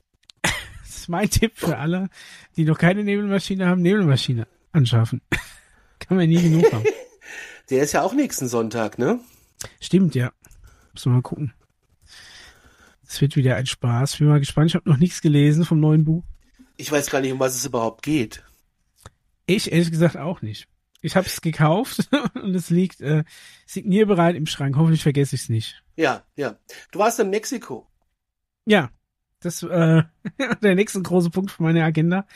das 0.42 0.96
ist 0.96 1.08
mein 1.08 1.28
Tipp 1.28 1.52
für 1.56 1.76
alle, 1.76 2.08
die 2.56 2.64
noch 2.64 2.78
keine 2.78 3.04
Nebelmaschine 3.04 3.66
haben, 3.66 3.82
Nebelmaschine 3.82 4.46
anschaffen. 4.72 5.20
Kann 5.98 6.16
man 6.16 6.28
nie 6.28 6.40
genug 6.40 6.72
haben. 6.72 6.84
Der 7.70 7.82
ist 7.82 7.92
ja 7.92 8.02
auch 8.02 8.14
nächsten 8.14 8.48
Sonntag, 8.48 8.98
ne? 8.98 9.20
Stimmt, 9.80 10.14
ja. 10.14 10.32
Muss 10.92 11.06
man 11.06 11.16
mal 11.16 11.22
gucken. 11.22 11.52
Es 13.06 13.20
wird 13.20 13.36
wieder 13.36 13.56
ein 13.56 13.66
Spaß. 13.66 14.16
Bin 14.16 14.28
mal 14.28 14.38
gespannt. 14.38 14.70
Ich 14.70 14.74
habe 14.74 14.88
noch 14.88 14.98
nichts 14.98 15.20
gelesen 15.20 15.64
vom 15.64 15.80
neuen 15.80 16.04
Buch. 16.04 16.24
Ich 16.76 16.90
weiß 16.90 17.10
gar 17.10 17.20
nicht, 17.20 17.32
um 17.32 17.40
was 17.40 17.56
es 17.56 17.66
überhaupt 17.66 18.02
geht. 18.02 18.44
Ich 19.46 19.72
ehrlich 19.72 19.90
gesagt 19.90 20.16
auch 20.16 20.42
nicht. 20.42 20.68
Ich 21.00 21.16
habe 21.16 21.26
es 21.26 21.40
gekauft 21.40 22.08
und 22.34 22.54
es 22.54 22.70
liegt 22.70 23.00
äh, 23.00 23.24
signierbereit 23.66 24.36
im 24.36 24.46
Schrank. 24.46 24.76
Hoffentlich 24.76 25.02
vergesse 25.02 25.36
ich 25.36 25.42
es 25.42 25.48
nicht. 25.48 25.82
Ja, 25.96 26.24
ja. 26.36 26.58
Du 26.92 26.98
warst 26.98 27.18
in 27.20 27.30
Mexiko. 27.30 27.86
Ja, 28.66 28.90
das 29.40 29.62
äh, 29.62 30.02
der 30.62 30.74
nächste 30.74 31.00
große 31.00 31.30
Punkt 31.30 31.50
für 31.50 31.62
meine 31.62 31.84
Agenda. 31.84 32.26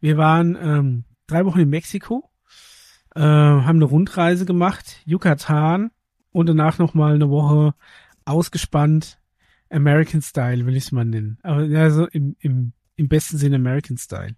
Wir 0.00 0.16
waren 0.16 0.56
ähm, 0.56 1.04
drei 1.26 1.44
Wochen 1.44 1.60
in 1.60 1.68
Mexiko, 1.68 2.30
äh, 3.14 3.20
haben 3.20 3.76
eine 3.76 3.84
Rundreise 3.84 4.46
gemacht, 4.46 5.00
Yucatan 5.04 5.90
und 6.32 6.48
danach 6.48 6.78
noch 6.78 6.94
mal 6.94 7.14
eine 7.14 7.30
Woche 7.30 7.74
ausgespannt 8.24 9.18
American 9.70 10.22
Style, 10.22 10.66
will 10.66 10.76
ich 10.76 10.84
es 10.84 10.92
mal 10.92 11.04
nennen. 11.04 11.38
Aber 11.42 11.64
ja, 11.64 11.90
so 11.90 12.06
im, 12.06 12.36
im, 12.40 12.72
im 12.96 13.08
besten 13.08 13.38
Sinne 13.38 13.56
American 13.56 13.96
Style. 13.96 14.36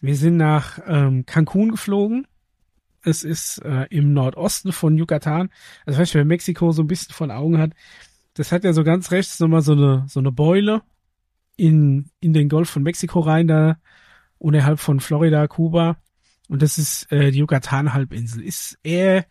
Wir 0.00 0.16
sind 0.16 0.36
nach 0.36 0.78
ähm, 0.86 1.24
Cancun 1.26 1.70
geflogen. 1.70 2.26
Es 3.02 3.22
ist 3.22 3.58
äh, 3.64 3.86
im 3.90 4.12
Nordosten 4.12 4.72
von 4.72 4.98
Yucatan. 4.98 5.50
Also 5.84 6.00
weißt 6.00 6.14
du, 6.14 6.18
wer 6.18 6.24
Mexiko 6.24 6.72
so 6.72 6.82
ein 6.82 6.88
bisschen 6.88 7.14
von 7.14 7.30
Augen 7.30 7.58
hat, 7.58 7.72
das 8.34 8.52
hat 8.52 8.64
ja 8.64 8.72
so 8.72 8.84
ganz 8.84 9.10
rechts 9.10 9.40
nochmal 9.40 9.62
so 9.62 9.72
eine, 9.72 10.04
so 10.08 10.20
eine 10.20 10.32
Beule 10.32 10.82
in, 11.56 12.10
in 12.20 12.32
den 12.32 12.48
Golf 12.48 12.68
von 12.68 12.82
Mexiko 12.82 13.20
rein, 13.20 13.48
da 13.48 13.78
unterhalb 14.38 14.78
von 14.78 15.00
Florida, 15.00 15.46
Kuba. 15.46 15.96
Und 16.48 16.62
das 16.62 16.78
ist 16.78 17.10
äh, 17.10 17.30
die 17.30 17.38
Yucatan-Halbinsel. 17.40 18.42
Ist 18.42 18.78
eher 18.82 19.26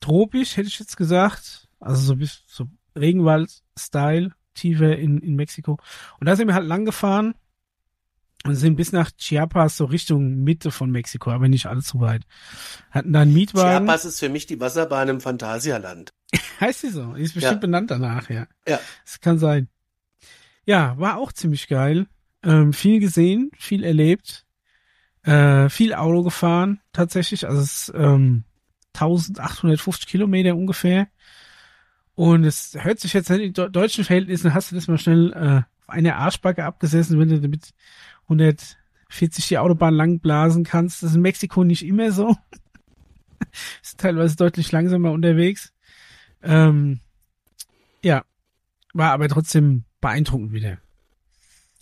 tropisch, 0.00 0.56
hätte 0.56 0.68
ich 0.68 0.78
jetzt 0.78 0.96
gesagt. 0.96 1.68
Also 1.80 2.02
so 2.02 2.16
bis 2.16 2.42
so 2.46 2.66
Regenwald-Style, 2.96 4.32
tiefer 4.54 4.96
in, 4.96 5.18
in 5.18 5.34
Mexiko. 5.36 5.78
Und 6.20 6.26
da 6.28 6.36
sind 6.36 6.46
wir 6.48 6.54
halt 6.54 6.66
lang 6.66 6.84
gefahren 6.84 7.34
und 8.44 8.54
sind 8.56 8.76
bis 8.76 8.92
nach 8.92 9.10
Chiapas, 9.16 9.76
so 9.76 9.86
Richtung 9.86 10.42
Mitte 10.44 10.70
von 10.70 10.90
Mexiko, 10.90 11.30
aber 11.30 11.48
nicht 11.48 11.66
allzu 11.66 12.00
weit. 12.00 12.22
Hatten 12.90 13.12
da 13.12 13.22
einen 13.22 13.32
Mietwagen. 13.32 13.86
Chiapas 13.86 14.04
ist 14.04 14.20
für 14.20 14.28
mich 14.28 14.46
die 14.46 14.60
Wasserbahn 14.60 15.08
im 15.08 15.20
Phantasialand. 15.20 16.12
Heißt 16.60 16.82
sie 16.82 16.90
so? 16.90 17.14
Die 17.14 17.22
ist 17.22 17.34
bestimmt 17.34 17.54
Ja. 17.54 17.60
benannt 17.60 17.90
danach, 17.90 18.28
ja. 18.30 18.46
Ja. 18.68 18.78
Das 19.04 19.20
kann 19.20 19.38
sein. 19.38 19.68
Ja, 20.66 20.98
war 20.98 21.16
auch 21.18 21.32
ziemlich 21.32 21.68
geil. 21.68 22.06
Ähm, 22.42 22.72
viel 22.72 23.00
gesehen, 23.00 23.50
viel 23.58 23.82
erlebt, 23.84 24.43
äh, 25.24 25.68
viel 25.68 25.94
Auto 25.94 26.22
gefahren, 26.22 26.80
tatsächlich. 26.92 27.46
Also 27.46 27.60
es 27.60 27.88
ist, 27.88 27.94
ähm, 27.96 28.44
1850 28.94 30.06
Kilometer 30.06 30.56
ungefähr. 30.56 31.08
Und 32.14 32.44
es 32.44 32.76
hört 32.78 33.00
sich 33.00 33.12
jetzt 33.12 33.30
in 33.30 33.52
deutschen 33.52 34.04
Verhältnissen, 34.04 34.54
hast 34.54 34.70
du 34.70 34.76
das 34.76 34.86
mal 34.86 34.98
schnell 34.98 35.32
äh, 35.32 35.62
auf 35.82 35.88
eine 35.88 36.16
Arschbacke 36.16 36.64
abgesessen, 36.64 37.18
wenn 37.18 37.28
du 37.28 37.48
mit 37.48 37.74
140 38.24 39.48
die 39.48 39.58
Autobahn 39.58 39.94
lang 39.94 40.20
blasen 40.20 40.62
kannst. 40.64 41.02
Das 41.02 41.10
ist 41.10 41.16
in 41.16 41.22
Mexiko 41.22 41.64
nicht 41.64 41.84
immer 41.84 42.12
so. 42.12 42.36
ist 43.82 43.98
teilweise 43.98 44.36
deutlich 44.36 44.70
langsamer 44.70 45.10
unterwegs. 45.10 45.72
Ähm, 46.42 47.00
ja, 48.02 48.24
war 48.92 49.10
aber 49.10 49.28
trotzdem 49.28 49.84
beeindruckend 50.00 50.52
wieder. 50.52 50.78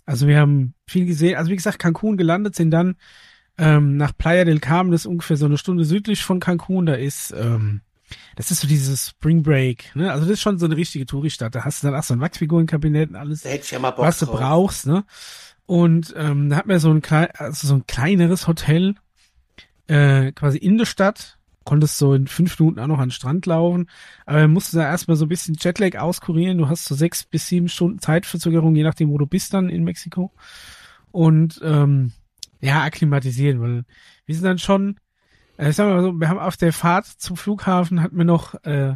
Also 0.07 0.27
wir 0.27 0.39
haben 0.39 0.75
viel 0.87 1.05
gesehen. 1.05 1.37
Also 1.37 1.51
wie 1.51 1.57
gesagt, 1.57 1.79
Cancun 1.79 2.17
gelandet, 2.17 2.55
sind 2.55 2.71
dann 2.71 2.97
ähm, 3.63 3.97
nach 3.97 4.17
Playa 4.17 4.45
del 4.45 4.59
Carmen, 4.59 4.91
das 4.91 5.03
ist 5.03 5.07
ungefähr 5.07 5.37
so 5.37 5.47
eine 5.47 5.57
Stunde 5.57 5.85
südlich 5.85 6.25
von 6.25 6.41
Cancun. 6.41 6.87
Da 6.87 6.95
ist, 6.95 7.33
ähm, 7.37 7.83
das 8.35 8.51
ist 8.51 8.61
so 8.61 8.67
dieses 8.67 9.11
Spring 9.11 9.43
Break. 9.45 9.95
Ne? 9.95 10.11
Also 10.11 10.25
das 10.25 10.35
ist 10.35 10.41
schon 10.41 10.59
so 10.59 10.67
eine 10.67 10.77
richtige 10.77 11.07
Touristadt. 11.07 11.55
Da 11.55 11.65
hast 11.65 11.83
du 11.83 11.87
dann 11.87 11.97
auch 11.97 12.03
so 12.03 12.13
ein 12.13 12.21
Wachsfigurenkabinett 12.21 13.11
und 13.11 13.17
alles 13.17 13.45
ja 13.45 13.81
was 13.97 14.19
du 14.19 14.27
drauf. 14.27 14.41
brauchst, 14.41 14.87
ne? 14.87 15.05
Und 15.65 16.13
ähm, 16.17 16.51
da 16.51 16.57
hat 16.57 16.67
man 16.67 16.81
so 16.81 16.91
ein, 16.91 17.03
klein, 17.03 17.29
also 17.35 17.69
so 17.69 17.75
ein 17.75 17.87
kleineres 17.87 18.49
Hotel 18.49 18.97
äh, 19.87 20.33
quasi 20.33 20.59
in 20.59 20.77
der 20.77 20.87
Stadt. 20.87 21.39
Konntest 21.65 21.99
so 21.99 22.13
in 22.15 22.27
fünf 22.27 22.59
Minuten 22.59 22.81
auch 22.81 22.89
noch 22.89 22.99
an 22.99 23.11
den 23.11 23.13
Strand 23.13 23.47
laufen. 23.47 23.89
Aber 24.27 24.49
musst 24.49 24.73
du 24.73 24.79
da 24.79 24.85
erstmal 24.85 25.17
so 25.17 25.27
ein 25.27 25.29
bisschen 25.29 25.57
Jetlag 25.61 25.97
auskurieren. 25.97 26.59
Du 26.59 26.69
hast 26.69 26.87
so 26.87 26.97
sechs 26.97 27.23
bis 27.23 27.47
sieben 27.47 27.69
Stunden 27.69 28.01
Zeitverzögerung, 28.01 28.75
je 28.75 28.83
nachdem, 28.83 29.11
wo 29.11 29.19
du 29.19 29.27
bist 29.27 29.55
dann 29.55 29.69
in 29.69 29.85
Mexiko. 29.85 30.33
Und 31.13 31.61
ähm, 31.63 32.11
ja, 32.63 32.83
akklimatisieren, 32.85 33.61
weil 33.61 33.85
wir 34.25 34.35
sind 34.35 34.45
dann 34.45 34.59
schon, 34.59 34.99
äh, 35.59 35.71
ich 35.71 35.77
sag 35.77 35.89
mal 35.89 36.03
so, 36.03 36.13
wir 36.13 36.29
haben 36.29 36.39
auf 36.39 36.57
der 36.57 36.73
Fahrt 36.73 37.07
zum 37.07 37.37
Flughafen 37.37 38.03
hatten 38.03 38.17
wir 38.17 38.25
noch 38.25 38.55
äh, 38.65 38.95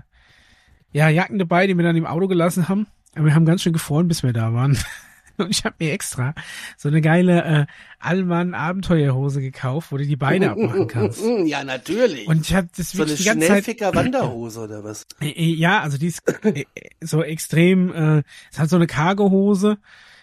ja, 0.92 1.09
Jacken 1.09 1.38
dabei, 1.38 1.66
die 1.66 1.76
wir 1.76 1.85
dann 1.85 1.96
im 1.96 2.07
Auto 2.07 2.29
gelassen 2.29 2.68
haben. 2.68 2.87
Aber 3.14 3.26
wir 3.26 3.35
haben 3.35 3.44
ganz 3.44 3.62
schön 3.62 3.72
gefroren, 3.72 4.09
bis 4.09 4.22
wir 4.22 4.33
da 4.33 4.55
waren. 4.55 4.79
Und 5.38 5.50
ich 5.50 5.64
habe 5.64 5.76
mir 5.79 5.92
extra 5.92 6.35
so 6.79 6.88
eine 6.88 7.02
geile 7.02 7.44
äh, 7.44 7.66
Allmann 7.98 8.55
Abenteuerhose 8.55 9.42
gekauft, 9.42 9.92
wo 9.92 9.98
du 9.98 10.07
die 10.07 10.16
Beine 10.16 10.52
abmachen 10.52 10.88
kannst. 10.88 11.22
Ja, 11.44 11.62
natürlich. 11.62 12.26
Und 12.26 12.40
ich 12.42 12.55
habe 12.55 12.68
das 12.74 12.92
so 12.92 13.02
eine 13.02 13.11
wirklich 13.11 13.18
die 13.18 13.24
ganze 13.26 13.40
Zeit 13.40 13.64
Schnellficker 13.64 13.94
Wanderhose 13.94 14.61
oder 14.61 14.85
was? 14.85 15.07
Äh, 15.20 15.29
äh, 15.29 15.55
Ja, 15.55 15.81
also 15.81 15.98
die 15.98 16.07
ist 16.07 16.22
äh, 16.44 16.61
äh, 16.61 16.64
so 17.02 17.22
extrem, 17.22 17.92
äh, 17.92 18.22
es 18.50 18.59
hat 18.59 18.70
so 18.70 18.76
eine 18.76 18.87
Cargohose. 18.87 19.76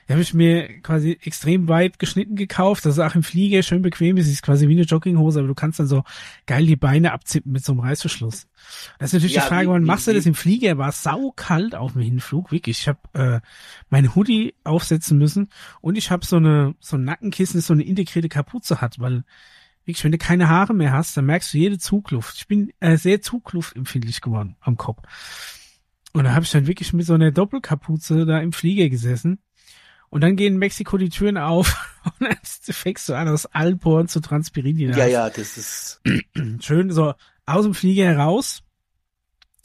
Habe 0.09 0.21
ich 0.21 0.33
mir 0.33 0.81
quasi 0.81 1.17
extrem 1.21 1.67
weit 1.67 1.97
geschnitten 1.97 2.35
gekauft. 2.35 2.85
Das 2.85 2.95
ist 2.95 2.99
auch 2.99 3.15
im 3.15 3.23
Flieger 3.23 3.63
schön 3.63 3.81
bequem 3.81 4.17
ist. 4.17 4.25
Sie 4.25 4.33
ist 4.33 4.43
quasi 4.43 4.67
wie 4.67 4.73
eine 4.73 4.83
Jogginghose, 4.83 5.39
aber 5.39 5.47
du 5.47 5.55
kannst 5.55 5.79
dann 5.79 5.87
so 5.87 6.03
geil 6.45 6.65
die 6.65 6.75
Beine 6.75 7.13
abzippen 7.13 7.51
mit 7.51 7.63
so 7.63 7.71
einem 7.71 7.81
Reißverschluss. 7.81 8.47
Das 8.99 9.09
ist 9.09 9.13
natürlich 9.13 9.35
Ja, 9.35 9.41
die 9.43 9.47
Frage, 9.47 9.69
wann 9.69 9.83
machst 9.83 10.07
du 10.07 10.13
das 10.13 10.25
im 10.25 10.35
Flieger? 10.35 10.77
War 10.77 10.91
saukalt 10.91 11.75
auf 11.75 11.93
dem 11.93 12.01
Hinflug, 12.01 12.51
wirklich. 12.51 12.81
Ich 12.81 12.87
habe 12.87 12.99
äh, 13.13 13.39
mein 13.89 14.13
Hoodie 14.15 14.55
aufsetzen 14.63 15.17
müssen 15.17 15.49
und 15.81 15.97
ich 15.97 16.11
habe 16.11 16.25
so 16.25 16.37
eine 16.37 16.75
so 16.79 16.97
ein 16.97 17.03
Nackenkissen, 17.03 17.59
das 17.59 17.67
so 17.67 17.73
eine 17.73 17.83
integrierte 17.83 18.29
Kapuze 18.29 18.81
hat, 18.81 18.99
weil 18.99 19.23
wirklich, 19.85 20.03
wenn 20.03 20.11
du 20.11 20.17
keine 20.17 20.49
Haare 20.49 20.73
mehr 20.73 20.93
hast, 20.93 21.15
dann 21.17 21.25
merkst 21.25 21.53
du 21.53 21.57
jede 21.57 21.77
Zugluft. 21.77 22.37
Ich 22.37 22.47
bin 22.47 22.71
äh, 22.79 22.97
sehr 22.97 23.21
zugluftempfindlich 23.21 24.21
geworden 24.21 24.55
am 24.61 24.77
Kopf. 24.77 25.01
Und 26.13 26.25
da 26.25 26.33
habe 26.33 26.45
ich 26.45 26.51
dann 26.51 26.67
wirklich 26.67 26.93
mit 26.93 27.05
so 27.05 27.13
einer 27.13 27.31
Doppelkapuze 27.31 28.25
da 28.25 28.39
im 28.39 28.53
Flieger 28.53 28.87
gesessen. 28.89 29.39
Und 30.13 30.21
dann 30.21 30.35
gehen 30.35 30.53
in 30.53 30.59
Mexiko 30.59 30.97
die 30.97 31.09
Türen 31.09 31.39
auf 31.39 31.89
und 32.19 32.27
dann 32.29 32.37
fängst 32.43 33.09
du 33.09 33.15
an, 33.15 33.27
aus 33.27 33.47
allen 33.47 33.79
Poren 33.79 34.07
zu 34.07 34.19
transpirieren. 34.19 34.77
die 34.77 34.85
Ja, 34.99 35.07
ja, 35.07 35.27
das 35.31 35.57
ist. 35.57 36.01
Schön 36.59 36.91
so 36.91 37.15
aus 37.47 37.63
dem 37.63 37.73
Flieger 37.73 38.05
heraus 38.05 38.61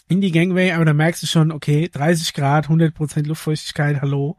in 0.09 0.23
die 0.23 0.33
Gangway, 0.33 0.73
aber 0.73 0.87
da 0.87 0.95
merkst 0.95 1.23
du 1.23 1.27
schon, 1.27 1.53
okay, 1.53 1.91
30 1.93 2.33
Grad, 2.33 2.69
100% 2.69 3.27
Luftfeuchtigkeit, 3.27 4.01
hallo. 4.01 4.39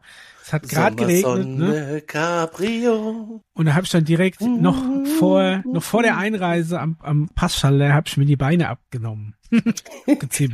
Es 0.50 0.54
hat 0.54 0.68
gerade 0.68 0.96
geregnet, 0.96 1.46
ne? 1.48 2.02
Cabrio. 2.06 3.42
Und 3.52 3.66
da 3.66 3.74
habe 3.74 3.84
ich 3.84 3.90
dann 3.90 4.04
direkt 4.04 4.40
noch 4.40 4.82
vor, 5.18 5.62
noch 5.64 5.82
vor 5.82 6.02
der 6.02 6.16
Einreise 6.16 6.80
am, 6.80 6.96
am 7.00 7.28
Passschalter 7.34 7.92
habe 7.94 8.08
ich 8.08 8.16
mir 8.16 8.26
die 8.26 8.36
Beine 8.36 8.68
abgenommen. 8.68 9.34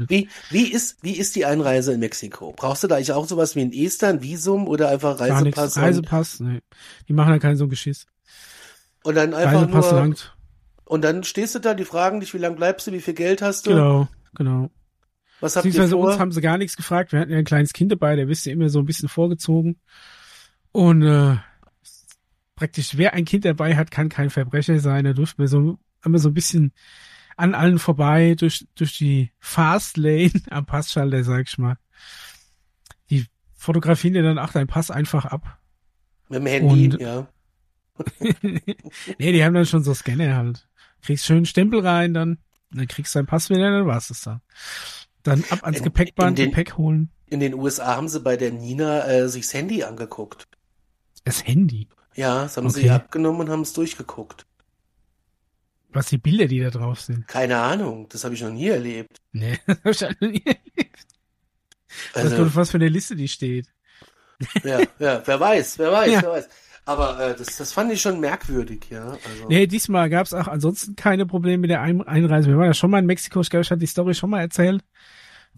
Wie, 0.09 0.29
wie 0.51 0.73
ist, 0.73 0.97
wie 1.03 1.17
ist 1.17 1.37
die 1.37 1.45
Einreise 1.45 1.93
in 1.93 2.01
Mexiko? 2.01 2.53
Brauchst 2.57 2.83
du 2.83 2.89
da 2.89 2.97
eigentlich 2.97 3.13
auch 3.13 3.27
sowas 3.27 3.55
wie 3.57 3.61
ein 3.61 3.73
Ester, 3.73 4.09
ein 4.09 4.23
Visum 4.23 4.67
oder 4.69 4.89
einfach 4.89 5.19
Gar. 5.19 5.31
Reisepass? 5.31 5.77
und- 5.77 5.83
Reisepass, 5.83 6.41
nee. 6.41 6.61
Die 7.09 7.13
machen 7.13 7.31
da 7.33 7.39
keinen 7.39 7.57
so 7.57 7.65
ein 7.65 7.71
Geschiss. 7.71 8.07
Und 9.03 9.15
dann 9.17 9.35
einfach 9.35 9.61
Reisepass 9.63 9.91
nur, 9.93 10.01
langt. 10.01 10.37
und 10.85 11.05
dann 11.05 11.25
stehst 11.25 11.55
du 11.55 11.59
da, 11.59 11.75
die 11.75 11.85
fragen 11.85 12.21
dich, 12.21 12.33
wie 12.35 12.39
lange 12.39 12.57
bleibst 12.57 12.87
du, 12.87 12.93
wie 12.93 13.01
viel 13.01 13.15
Geld 13.15 13.43
hast 13.43 13.67
du, 13.67 13.71
Genau, 13.71 14.09
genau. 14.35 14.71
Was 15.41 15.57
habt 15.57 15.65
ihr 15.67 15.71
Beziehungsweise 15.71 15.97
uns 15.97 16.13
vor? 16.15 16.19
haben 16.21 16.33
sie 16.33 16.41
gar 16.41 16.59
nichts 16.59 16.77
gefragt. 16.77 17.13
Wir 17.13 17.21
hatten 17.21 17.33
ja 17.33 17.39
ein 17.39 17.45
kleines 17.45 17.73
Kind 17.73 17.93
dabei, 17.93 18.17
der 18.17 18.29
wisst 18.29 18.47
ja 18.47 18.53
immer 18.53 18.69
so 18.69 18.79
ein 18.79 18.87
bisschen 18.87 19.09
vorgezogen. 19.09 19.79
Und 20.73 21.03
äh, 21.03 21.37
praktisch, 22.55 22.97
wer 22.97 23.15
ein 23.15 23.25
Kind 23.25 23.45
dabei 23.45 23.77
hat, 23.77 23.91
kann 23.91 24.09
kein 24.09 24.31
Verbrecher 24.31 24.79
sein. 24.81 25.05
Da 25.05 25.13
durften 25.13 25.43
wir 25.43 25.49
so 25.49 25.79
immer 26.05 26.19
so 26.19 26.29
ein 26.31 26.35
bisschen 26.35 26.73
an 27.37 27.55
allen 27.55 27.79
vorbei 27.79 28.35
durch, 28.39 28.67
durch 28.77 28.97
die 28.97 29.31
Fast 29.39 29.97
Lane 29.97 30.33
am 30.51 30.65
Passschalter, 30.67 31.23
sag 31.25 31.47
ich 31.49 31.59
mal. 31.59 31.77
Die 33.11 33.27
fotografieren 33.55 34.15
dir 34.15 34.23
dann 34.23 34.39
auch 34.39 34.53
deinen 34.53 34.69
Pass 34.69 34.91
einfach 34.91 35.27
ab. 35.27 35.59
Mit 36.29 36.41
dem 36.41 36.47
Handy, 36.47 36.89
und- 36.93 37.01
ja. 37.01 37.29
nee, 38.43 39.33
die 39.33 39.43
haben 39.45 39.55
dann 39.55 39.65
schon 39.67 39.83
so 39.83 39.95
Scanner 39.95 40.37
halt. 40.37 40.69
Kriegst 41.03 41.25
schön 41.25 41.39
einen 41.39 41.47
Stempel 41.47 41.81
rein, 41.81 42.13
dann, 42.15 42.39
dann 42.71 42.87
kriegst 42.89 43.15
du 43.15 43.19
deinen 43.19 43.27
Pass 43.27 43.49
wieder, 43.49 43.71
dann 43.71 43.87
war's 43.87 44.09
das 44.09 44.21
dann. 44.23 44.41
Dann 45.27 45.45
ab 45.51 45.63
ans 45.65 45.79
In- 45.79 45.85
Gepäckband, 45.85 46.39
in 46.39 46.45
den- 46.47 46.51
Gepäck 46.51 46.77
holen. 46.77 47.11
In 47.29 47.41
den 47.41 47.55
USA 47.55 47.97
haben 47.97 48.09
sie 48.09 48.21
bei 48.21 48.37
der 48.37 48.53
Nina 48.53 49.07
äh, 49.09 49.29
sich 49.29 49.47
das 49.47 49.55
Handy 49.55 49.83
angeguckt. 49.83 50.47
Das 51.25 51.45
Handy. 51.47 51.89
Ja, 52.15 52.45
das 52.45 52.57
haben 52.57 52.71
sie 52.71 52.81
Okay. 52.81 52.87
ihr 52.89 52.95
abgenommen 52.95 53.41
und 53.41 53.51
haben 53.51 53.63
es 53.63 53.73
durchgeguckt. 53.73 54.47
Was 55.91 56.07
die 56.07 56.19
Bilder, 56.19 56.47
die 56.47 56.61
da 56.61 56.71
drauf 56.71 57.01
sind. 57.01 57.27
Keine 57.27 57.59
Ahnung, 57.59 58.09
das 58.11 58.23
habe 58.25 58.35
ich 58.35 58.43
noch 58.43 58.51
nie 58.51 58.69
erlebt. 58.69 59.21
Nee, 59.33 59.59
das 59.85 60.03
hab 60.03 60.11
ich 60.13 60.21
noch 60.21 60.29
nie 60.31 60.43
erlebt. 60.45 61.07
Was 62.15 62.23
Also, 62.25 62.37
kommt 62.37 62.57
was 62.57 62.71
für 62.71 62.77
eine 62.77 62.89
Liste 62.89 63.17
die 63.17 63.29
steht. 63.29 63.67
ja, 64.65 64.81
ja, 64.99 65.23
wer 65.27 65.41
weiß, 65.41 65.79
wer 65.79 65.93
weiß, 65.93 66.11
Ja. 66.13 66.23
wer 66.23 66.31
weiß. 66.33 66.49
Aber 66.87 67.19
äh, 67.19 67.37
das, 67.37 67.57
das 67.57 67.73
fand 67.73 67.93
ich 67.93 68.01
schon 68.01 68.21
merkwürdig, 68.21 68.87
ja. 68.91 69.09
Also, 69.09 69.49
Nee, 69.49 69.67
diesmal 69.67 70.09
gab's 70.09 70.33
auch 70.33 70.47
ansonsten 70.47 70.95
keine 70.95 71.27
Probleme 71.27 71.59
mit 71.59 71.71
der 71.71 71.83
Ein 71.83 72.01
Einreise. 72.03 72.49
Wir 72.49 72.57
waren 72.57 72.67
ja 72.67 72.75
schon 72.75 72.93
mal 72.93 73.01
in 73.01 73.07
Mexiko, 73.07 73.41
ich 73.41 73.51
glaube, 73.51 73.63
ich 73.63 73.71
hatte 73.71 73.81
die 73.81 73.87
Story 73.87 74.15
schon 74.15 74.31
mal 74.31 74.41
erzählt. 74.41 74.85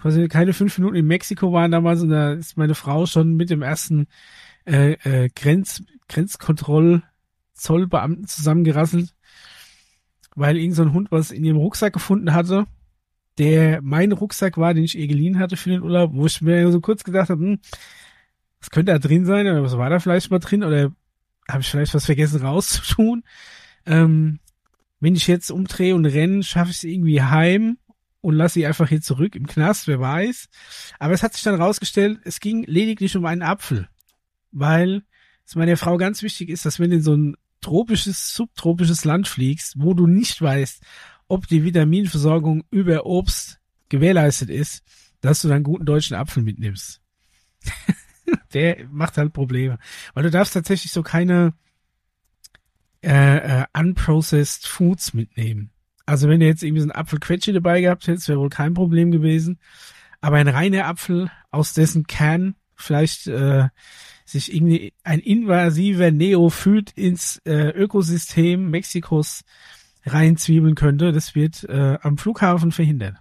Quasi 0.00 0.26
keine 0.28 0.54
fünf 0.54 0.78
Minuten 0.78 0.96
in 0.96 1.06
Mexiko 1.06 1.52
waren 1.52 1.70
damals 1.70 2.00
und 2.00 2.08
da 2.08 2.32
ist 2.32 2.56
meine 2.56 2.74
Frau 2.74 3.04
schon 3.04 3.34
mit 3.34 3.50
dem 3.50 3.60
ersten 3.60 4.06
äh, 4.64 4.92
äh, 4.92 5.28
Grenz, 5.34 5.82
Grenzkontroll 6.08 7.02
Zollbeamten 7.52 8.26
zusammengerasselt, 8.26 9.12
weil 10.34 10.56
irgend 10.56 10.76
so 10.76 10.82
ein 10.82 10.92
Hund 10.94 11.10
was 11.10 11.30
in 11.30 11.44
ihrem 11.44 11.58
Rucksack 11.58 11.92
gefunden 11.92 12.32
hatte, 12.32 12.66
der 13.36 13.82
mein 13.82 14.12
Rucksack 14.12 14.56
war, 14.56 14.72
den 14.72 14.84
ich 14.84 14.96
ihr 14.96 15.08
geliehen 15.08 15.38
hatte 15.38 15.56
für 15.56 15.70
den 15.70 15.82
Urlaub, 15.82 16.12
wo 16.14 16.26
ich 16.26 16.40
mir 16.40 16.70
so 16.72 16.80
kurz 16.80 17.04
gedacht 17.04 17.28
habe, 17.28 17.42
hm, 17.42 17.58
was 18.60 18.70
könnte 18.70 18.92
da 18.92 18.98
drin 18.98 19.26
sein 19.26 19.46
oder 19.46 19.62
was 19.62 19.76
war 19.76 19.90
da 19.90 19.98
vielleicht 19.98 20.30
mal 20.30 20.38
drin 20.38 20.64
oder 20.64 20.92
habe 21.48 21.62
ich 21.62 21.68
vielleicht 21.68 21.94
was 21.94 22.06
vergessen 22.06 22.42
rauszutun? 22.42 23.24
Ähm, 23.86 24.40
wenn 25.00 25.14
ich 25.14 25.26
jetzt 25.26 25.50
umdrehe 25.50 25.94
und 25.94 26.06
renne, 26.06 26.42
schaffe 26.42 26.70
ich 26.70 26.78
es 26.78 26.84
irgendwie 26.84 27.22
heim 27.22 27.78
und 28.20 28.34
lasse 28.34 28.54
sie 28.54 28.66
einfach 28.66 28.88
hier 28.88 29.00
zurück 29.00 29.34
im 29.36 29.46
Knast, 29.46 29.86
wer 29.86 30.00
weiß. 30.00 30.48
Aber 30.98 31.14
es 31.14 31.22
hat 31.22 31.34
sich 31.34 31.42
dann 31.42 31.60
rausgestellt, 31.60 32.20
es 32.24 32.40
ging 32.40 32.64
lediglich 32.64 33.16
um 33.16 33.24
einen 33.24 33.42
Apfel, 33.42 33.88
weil 34.50 35.02
es 35.46 35.54
meiner 35.54 35.76
Frau 35.76 35.96
ganz 35.96 36.22
wichtig 36.22 36.48
ist, 36.48 36.66
dass 36.66 36.80
wenn 36.80 36.90
du 36.90 36.96
in 36.96 37.02
so 37.02 37.16
ein 37.16 37.36
tropisches, 37.60 38.34
subtropisches 38.34 39.04
Land 39.04 39.28
fliegst, 39.28 39.74
wo 39.78 39.94
du 39.94 40.06
nicht 40.06 40.40
weißt, 40.40 40.82
ob 41.28 41.46
die 41.46 41.64
Vitaminversorgung 41.64 42.64
über 42.70 43.06
Obst 43.06 43.60
gewährleistet 43.88 44.50
ist, 44.50 44.82
dass 45.20 45.42
du 45.42 45.48
dann 45.48 45.62
guten 45.62 45.84
deutschen 45.84 46.16
Apfel 46.16 46.42
mitnimmst. 46.42 47.00
Der 48.54 48.86
macht 48.90 49.16
halt 49.18 49.32
Probleme. 49.32 49.78
Weil 50.14 50.24
du 50.24 50.30
darfst 50.30 50.54
tatsächlich 50.54 50.92
so 50.92 51.02
keine 51.02 51.54
äh, 53.02 53.62
äh, 53.62 53.64
unprocessed 53.78 54.66
Foods 54.66 55.14
mitnehmen. 55.14 55.70
Also 56.06 56.28
wenn 56.28 56.40
du 56.40 56.46
jetzt 56.46 56.62
irgendwie 56.62 56.80
so 56.80 56.86
einen 56.86 56.98
Apfelquetschi 56.98 57.52
dabei 57.52 57.80
gehabt 57.80 58.06
hättest, 58.06 58.28
wäre 58.28 58.40
wohl 58.40 58.48
kein 58.48 58.74
Problem 58.74 59.10
gewesen. 59.10 59.58
Aber 60.20 60.36
ein 60.36 60.48
reiner 60.48 60.86
Apfel, 60.86 61.30
aus 61.50 61.74
dessen 61.74 62.06
Kern 62.06 62.56
vielleicht 62.74 63.26
äh, 63.26 63.68
sich 64.24 64.54
irgendwie 64.54 64.94
ein 65.04 65.20
invasiver 65.20 66.10
Neophyt 66.10 66.92
ins 66.92 67.40
äh, 67.44 67.70
Ökosystem 67.70 68.70
Mexikos 68.70 69.42
reinzwiebeln 70.04 70.74
könnte, 70.74 71.12
das 71.12 71.34
wird 71.34 71.64
äh, 71.64 71.98
am 72.00 72.18
Flughafen 72.18 72.72
verhindert. 72.72 73.16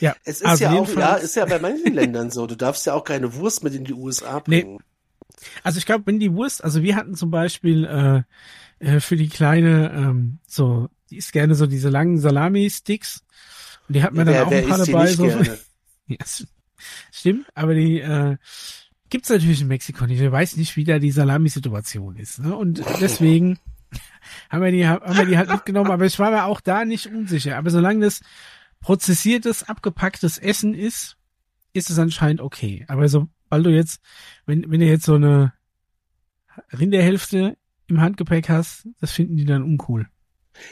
Ja, 0.00 0.14
es 0.24 0.40
ist 0.40 0.46
also 0.46 0.64
ja 0.64 0.72
auch, 0.72 0.88
ja, 0.96 1.14
ist 1.14 1.36
ja 1.36 1.44
bei 1.46 1.58
manchen 1.58 1.94
Ländern 1.94 2.30
so. 2.30 2.46
Du 2.46 2.56
darfst 2.56 2.86
ja 2.86 2.94
auch 2.94 3.04
keine 3.04 3.34
Wurst 3.34 3.64
mit 3.64 3.74
in 3.74 3.84
die 3.84 3.94
USA 3.94 4.42
Nee. 4.46 4.62
bringen. 4.62 4.78
Also 5.62 5.78
ich 5.78 5.86
glaube, 5.86 6.06
wenn 6.06 6.18
die 6.18 6.32
Wurst, 6.32 6.62
also 6.64 6.82
wir 6.82 6.96
hatten 6.96 7.14
zum 7.14 7.30
Beispiel 7.30 7.84
äh, 7.84 8.22
äh, 8.84 9.00
für 9.00 9.16
die 9.16 9.28
kleine, 9.28 9.92
ähm, 9.92 10.38
so, 10.46 10.88
die 11.10 11.16
ist 11.16 11.32
gerne 11.32 11.54
so 11.54 11.66
diese 11.66 11.88
langen 11.88 12.18
Salami-Sticks. 12.18 13.22
Und 13.88 13.94
die 13.94 14.02
hat 14.02 14.12
man 14.12 14.26
dann 14.26 14.34
wer 14.34 14.46
auch 14.46 14.52
ein 14.52 14.68
paar 14.68 14.78
dabei. 14.78 15.06
So. 15.06 15.26
Ja, 16.06 16.18
stimmt, 17.12 17.46
aber 17.54 17.74
die 17.74 18.00
äh, 18.00 18.36
gibt's 19.10 19.30
natürlich 19.30 19.60
in 19.60 19.68
Mexiko 19.68 20.06
nicht. 20.06 20.20
Ich 20.20 20.30
weiß 20.30 20.56
nicht, 20.56 20.76
wie 20.76 20.84
da 20.84 20.98
die 20.98 21.10
Salami-Situation 21.10 22.16
ist. 22.16 22.40
Ne? 22.40 22.54
Und 22.54 22.82
deswegen 23.00 23.58
haben 24.50 24.62
wir, 24.62 24.70
die, 24.70 24.86
haben 24.86 25.16
wir 25.16 25.26
die 25.26 25.38
halt 25.38 25.50
mitgenommen. 25.50 25.90
Aber 25.90 26.04
ich 26.04 26.18
war 26.18 26.30
mir 26.30 26.44
auch 26.44 26.60
da 26.60 26.84
nicht 26.84 27.06
unsicher. 27.06 27.56
Aber 27.56 27.70
solange 27.70 28.04
das 28.04 28.20
prozessiertes, 28.80 29.68
abgepacktes 29.68 30.38
Essen 30.38 30.74
ist, 30.74 31.16
ist 31.72 31.90
es 31.90 31.98
anscheinend 31.98 32.40
okay. 32.40 32.84
Aber 32.88 33.08
sobald 33.08 33.66
du 33.66 33.70
jetzt, 33.70 34.00
wenn, 34.46 34.70
wenn 34.70 34.80
du 34.80 34.86
jetzt 34.86 35.04
so 35.04 35.14
eine 35.14 35.52
Rinderhälfte 36.72 37.56
im 37.86 38.00
Handgepäck 38.00 38.48
hast, 38.48 38.88
das 39.00 39.12
finden 39.12 39.36
die 39.36 39.44
dann 39.44 39.62
uncool. 39.62 40.08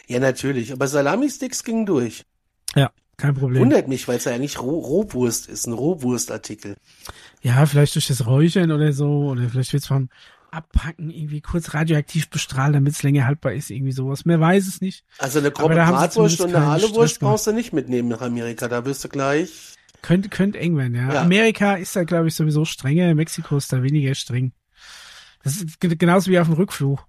Ja, 0.07 0.19
natürlich. 0.19 0.73
Aber 0.73 0.89
Salami-Sticks 0.89 1.65
gingen 1.65 1.87
durch. 1.87 2.25
Kein 3.17 3.35
Problem. 3.35 3.63
Wundert 3.63 3.89
mich, 3.89 4.07
weil 4.09 4.19
es 4.19 4.25
ja 4.25 4.33
eigentlich 4.35 4.61
Roh 4.61 4.79
Rohwurst 4.79 5.49
ist, 5.49 5.67
ein 5.67 5.73
Rohwurstartikel. 5.73 6.77
Ja, 7.41 7.65
vielleicht 7.65 7.95
durch 7.95 8.09
das 8.09 8.27
Räuchern 8.27 8.71
oder 8.71 8.93
so, 8.93 9.29
oder 9.29 9.49
vielleicht 9.49 9.73
wird's 9.73 9.87
vom 9.87 10.11
Abpacken 10.57 11.11
irgendwie 11.11 11.41
kurz 11.41 11.75
radioaktiv 11.75 12.29
bestrahlt, 12.31 12.75
damit 12.75 12.93
es 12.95 13.03
länger 13.03 13.27
haltbar 13.27 13.53
ist, 13.53 13.71
irgendwie 13.71 13.93
sowas. 13.93 14.25
Mehr 14.25 14.41
weiß 14.41 14.67
es 14.67 14.81
nicht. 14.81 15.05
Also 15.19 15.39
eine 15.39 15.51
grobe 15.51 15.75
Bratwurst 15.75 16.41
und 16.41 16.55
eine 16.55 16.67
Aluwurst 16.67 17.21
brauchst 17.21 17.47
du 17.47 17.53
nicht 17.53 17.73
mitnehmen 17.73 18.09
nach 18.09 18.23
Amerika. 18.23 18.67
Da 18.69 18.85
wirst 18.85 19.05
du 19.05 19.09
gleich. 19.09 19.75
Könnte, 20.03 20.29
könnte 20.29 20.59
eng 20.59 20.77
werden, 20.77 20.95
ja. 20.95 21.13
Ja. 21.15 21.23
Amerika 21.23 21.75
ist 21.75 21.95
da, 21.97 22.05
glaube 22.05 22.29
ich, 22.29 22.35
sowieso 22.35 22.65
strenger. 22.65 23.15
Mexiko 23.15 23.57
ist 23.57 23.73
da 23.73 23.83
weniger 23.83 24.15
streng. 24.15 24.53
Das 25.43 25.57
ist 25.57 25.81
ge- 25.81 25.95
genauso 25.97 26.31
wie 26.31 26.39
auf 26.39 26.47
dem 26.49 26.55
Rückflug. 26.55 27.07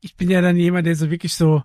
Ich 0.00 0.16
bin 0.16 0.30
ja 0.30 0.40
dann 0.40 0.56
jemand, 0.56 0.86
der 0.86 0.94
so 0.96 1.10
wirklich 1.10 1.34
so 1.34 1.62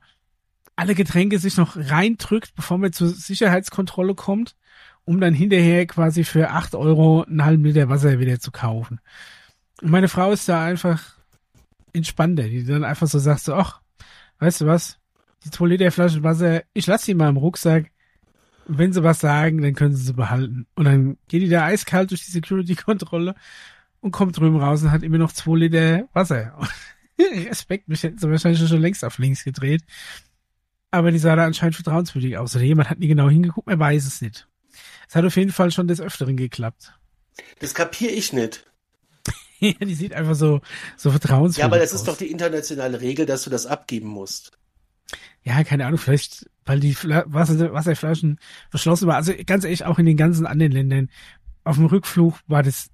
alle 0.76 0.96
Getränke 0.96 1.38
sich 1.40 1.58
noch 1.58 1.76
reindrückt, 1.78 2.56
bevor 2.56 2.78
man 2.80 2.94
zur 2.94 3.08
Sicherheitskontrolle 3.10 4.16
kommt, 4.16 4.56
um 5.06 5.20
dann 5.22 5.34
hinterher 5.34 5.86
quasi 5.86 6.24
für 6.24 6.50
acht 6.50 6.74
Euro 6.76 7.24
einen 7.24 7.46
halben 7.46 7.64
Liter 7.64 7.90
Wasser 7.90 8.20
wieder 8.20 8.40
zu 8.40 8.52
kaufen. 8.52 9.00
Und 9.84 9.92
meine 9.92 10.08
Frau 10.08 10.32
ist 10.32 10.48
da 10.48 10.64
einfach 10.64 11.18
entspannter, 11.92 12.44
die 12.44 12.64
dann 12.64 12.86
einfach 12.86 13.06
so 13.06 13.20
sagt 13.20 13.42
so, 13.42 13.54
ach, 13.54 13.82
weißt 14.40 14.62
du 14.62 14.66
was, 14.66 14.98
die 15.44 15.52
2 15.52 15.66
Liter 15.66 15.92
Flaschen 15.92 16.24
Wasser, 16.24 16.64
ich 16.74 16.88
lasse 16.88 17.08
die 17.08 17.14
mal 17.14 17.28
im 17.28 17.36
Rucksack. 17.36 17.92
Wenn 18.66 18.94
sie 18.94 19.04
was 19.04 19.20
sagen, 19.20 19.62
dann 19.62 19.76
können 19.76 19.94
sie 19.94 20.06
sie 20.06 20.14
behalten. 20.14 20.68
Und 20.76 20.86
dann 20.86 21.18
geht 21.28 21.42
die 21.42 21.50
da 21.50 21.66
eiskalt 21.66 22.12
durch 22.12 22.24
die 22.24 22.32
Security-Kontrolle 22.32 23.36
und 24.00 24.12
kommt 24.12 24.38
drüben 24.38 24.56
raus 24.56 24.84
und 24.84 24.92
hat 24.92 25.04
immer 25.04 25.18
noch 25.18 25.34
2 25.34 25.58
Liter 25.58 26.08
Wasser. 26.14 26.58
Respekt, 27.20 27.90
mich 27.90 28.04
hätten 28.04 28.18
sie 28.18 28.32
wahrscheinlich 28.32 28.66
schon 28.66 28.82
längst 28.82 29.04
auf 29.04 29.18
links 29.18 29.44
gedreht. 29.44 29.84
Aber 30.92 31.12
die 31.12 31.20
sah 31.20 31.36
da 31.36 31.46
anscheinend 31.46 31.76
vertrauenswürdig 31.76 32.38
aus. 32.38 32.56
Oder 32.56 32.64
jemand 32.64 32.90
hat 32.90 33.00
nie 33.00 33.10
genau 33.10 33.30
hingeguckt, 33.30 33.68
man 33.68 33.80
weiß 33.80 34.06
es 34.06 34.22
nicht. 34.22 34.48
Es 35.10 35.16
hat 35.16 35.26
auf 35.26 35.36
jeden 35.36 35.52
Fall 35.52 35.72
schon 35.72 35.90
des 35.90 36.00
Öfteren 36.00 36.38
geklappt. 36.38 36.98
Das 37.60 37.74
kapiere 37.74 38.14
ich 38.14 38.32
nicht. 38.32 38.66
ja, 39.80 39.86
die 39.86 39.96
sieht 39.96 40.14
einfach 40.14 40.36
so, 40.36 40.62
so 40.98 41.12
vertrauenswürdig 41.12 41.56
aus. 41.56 41.58
Ja, 41.58 41.66
aber 41.66 41.80
das 41.80 41.94
aus. 41.94 42.02
ist 42.02 42.08
doch 42.08 42.18
die 42.18 42.30
internationale 42.30 43.02
Regel, 43.02 43.26
dass 43.26 43.44
du 43.44 43.50
das 43.50 43.66
abgeben 43.66 44.10
musst. 44.10 44.52
Ja, 45.44 45.64
keine 45.64 45.86
Ahnung, 45.86 46.00
vielleicht, 46.00 46.50
weil 46.66 46.80
die 46.80 46.96
Wasser, 46.96 47.74
Wasserflaschen 47.74 48.40
verschlossen 48.70 49.08
waren. 49.08 49.18
Also 49.18 49.34
ganz 49.46 49.64
ehrlich, 49.64 49.86
auch 49.86 50.00
in 50.00 50.06
den 50.06 50.18
ganzen 50.18 50.46
anderen 50.46 50.72
Ländern. 50.72 51.10
Auf 51.64 51.78
dem 51.78 51.86
Rückflug 51.86 52.40
war 52.48 52.64
das, 52.64 52.90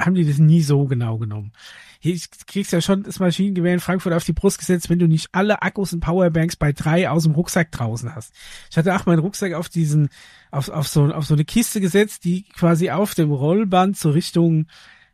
haben 0.00 0.14
die 0.14 0.26
das 0.26 0.38
nie 0.38 0.62
so 0.62 0.86
genau 0.86 1.18
genommen. 1.18 1.52
Hier 2.00 2.18
kriegst 2.46 2.72
ja 2.72 2.82
schon 2.82 3.02
das 3.02 3.18
Maschinengewehr 3.18 3.72
in 3.72 3.80
Frankfurt 3.80 4.12
auf 4.12 4.24
die 4.24 4.34
Brust 4.34 4.58
gesetzt, 4.58 4.90
wenn 4.90 4.98
du 4.98 5.08
nicht 5.08 5.28
alle 5.32 5.62
Akkus 5.62 5.94
und 5.94 6.00
Powerbanks 6.00 6.56
bei 6.56 6.72
drei 6.72 7.08
aus 7.08 7.22
dem 7.22 7.32
Rucksack 7.32 7.72
draußen 7.72 8.14
hast. 8.14 8.34
Ich 8.70 8.76
hatte 8.76 8.94
auch 8.94 9.06
meinen 9.06 9.20
Rucksack 9.20 9.54
auf 9.54 9.70
diesen, 9.70 10.10
auf, 10.50 10.68
auf 10.68 10.86
so, 10.86 11.06
auf 11.06 11.24
so 11.24 11.34
eine 11.34 11.46
Kiste 11.46 11.80
gesetzt, 11.80 12.24
die 12.24 12.42
quasi 12.42 12.90
auf 12.90 13.14
dem 13.14 13.30
Rollband 13.30 13.96
zur 13.96 14.12
Richtung 14.12 14.66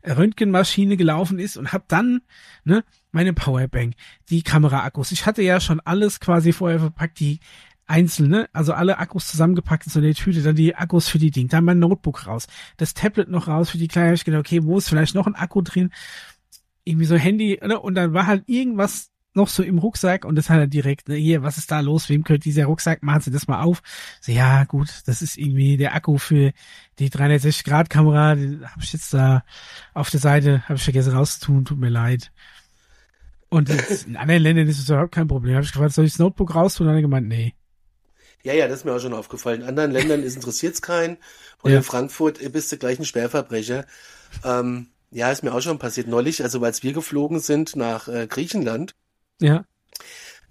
Röntgenmaschine 0.05 0.97
gelaufen 0.97 1.39
ist 1.39 1.57
und 1.57 1.73
hab 1.73 1.87
dann, 1.87 2.21
ne, 2.63 2.83
meine 3.11 3.33
Powerbank, 3.33 3.95
die 4.29 4.41
Kameraakkus. 4.41 5.11
Ich 5.11 5.25
hatte 5.25 5.41
ja 5.41 5.59
schon 5.59 5.79
alles 5.81 6.19
quasi 6.19 6.53
vorher 6.53 6.79
verpackt, 6.79 7.19
die 7.19 7.39
einzelne, 7.87 8.49
also 8.53 8.73
alle 8.73 8.99
Akkus 8.99 9.27
zusammengepackt 9.27 9.85
in 9.85 9.91
so 9.91 9.99
eine 9.99 10.13
Tüte, 10.13 10.41
dann 10.41 10.55
die 10.55 10.75
Akkus 10.75 11.09
für 11.09 11.19
die 11.19 11.31
Ding, 11.31 11.49
dann 11.49 11.65
mein 11.65 11.79
Notebook 11.79 12.25
raus, 12.25 12.47
das 12.77 12.93
Tablet 12.93 13.27
noch 13.27 13.47
raus 13.47 13.69
für 13.69 13.77
die 13.77 13.89
Kleine. 13.89 14.13
Ich 14.13 14.23
gedacht, 14.23 14.39
okay, 14.39 14.63
wo 14.63 14.77
ist 14.77 14.87
vielleicht 14.87 15.13
noch 15.13 15.27
ein 15.27 15.35
Akku 15.35 15.61
drin? 15.61 15.91
Irgendwie 16.85 17.05
so 17.05 17.15
Handy, 17.15 17.59
ne? 17.61 17.79
Und 17.79 17.95
dann 17.95 18.13
war 18.13 18.27
halt 18.27 18.43
irgendwas 18.47 19.10
noch 19.33 19.47
so 19.47 19.63
im 19.63 19.77
Rucksack 19.77 20.25
und 20.25 20.35
das 20.35 20.49
hat 20.49 20.59
er 20.59 20.67
direkt, 20.67 21.07
ne, 21.07 21.15
hier, 21.15 21.43
was 21.43 21.57
ist 21.57 21.71
da 21.71 21.79
los? 21.79 22.09
Wem 22.09 22.23
gehört 22.23 22.45
dieser 22.45 22.65
Rucksack? 22.65 23.01
Machen 23.03 23.21
Sie 23.21 23.31
das 23.31 23.47
mal 23.47 23.61
auf. 23.61 23.81
So, 24.19 24.31
ja, 24.31 24.65
gut, 24.65 24.89
das 25.05 25.21
ist 25.21 25.37
irgendwie 25.37 25.77
der 25.77 25.95
Akku 25.95 26.17
für 26.17 26.51
die 26.99 27.09
360-Grad-Kamera. 27.09 28.35
Die 28.35 28.59
habe 28.63 28.81
ich 28.83 28.93
jetzt 28.93 29.13
da 29.13 29.43
auf 29.93 30.09
der 30.09 30.19
Seite, 30.19 30.63
habe 30.63 30.75
ich 30.75 30.83
vergessen 30.83 31.13
rauszutun, 31.13 31.65
tut 31.65 31.79
mir 31.79 31.89
leid. 31.89 32.31
Und 33.49 33.69
in 34.07 34.15
anderen 34.15 34.43
Ländern 34.43 34.67
ist 34.67 34.79
es 34.79 34.89
überhaupt 34.89 35.13
kein 35.13 35.27
Problem. 35.27 35.55
Habe 35.55 35.65
ich 35.65 35.71
gefragt, 35.71 35.93
soll 35.93 36.05
ich 36.05 36.13
das 36.13 36.19
Notebook 36.19 36.55
raustun? 36.55 36.85
Und 36.85 36.89
dann 36.89 36.95
hat 36.95 36.99
er 36.99 37.07
gemeint, 37.07 37.27
nee. 37.27 37.53
Ja, 38.43 38.53
ja, 38.53 38.67
das 38.67 38.79
ist 38.79 38.85
mir 38.85 38.93
auch 38.93 38.99
schon 38.99 39.13
aufgefallen. 39.13 39.61
In 39.61 39.67
anderen 39.67 39.91
Ländern 39.91 40.23
interessiert 40.23 40.73
es 40.73 40.81
keinen. 40.81 41.17
Und 41.61 41.71
ja. 41.71 41.77
in 41.77 41.83
Frankfurt 41.83 42.39
bist 42.51 42.71
du 42.71 42.77
gleich 42.77 42.97
ein 42.97 43.05
Schwerverbrecher. 43.05 43.85
Ähm, 44.43 44.87
ja, 45.11 45.29
ist 45.31 45.43
mir 45.43 45.53
auch 45.53 45.61
schon 45.61 45.77
passiert 45.77 46.07
neulich, 46.07 46.41
also 46.41 46.63
als 46.63 46.83
wir 46.83 46.93
geflogen 46.93 47.39
sind 47.39 47.75
nach 47.75 48.07
äh, 48.07 48.27
Griechenland, 48.27 48.95
ja. 49.41 49.65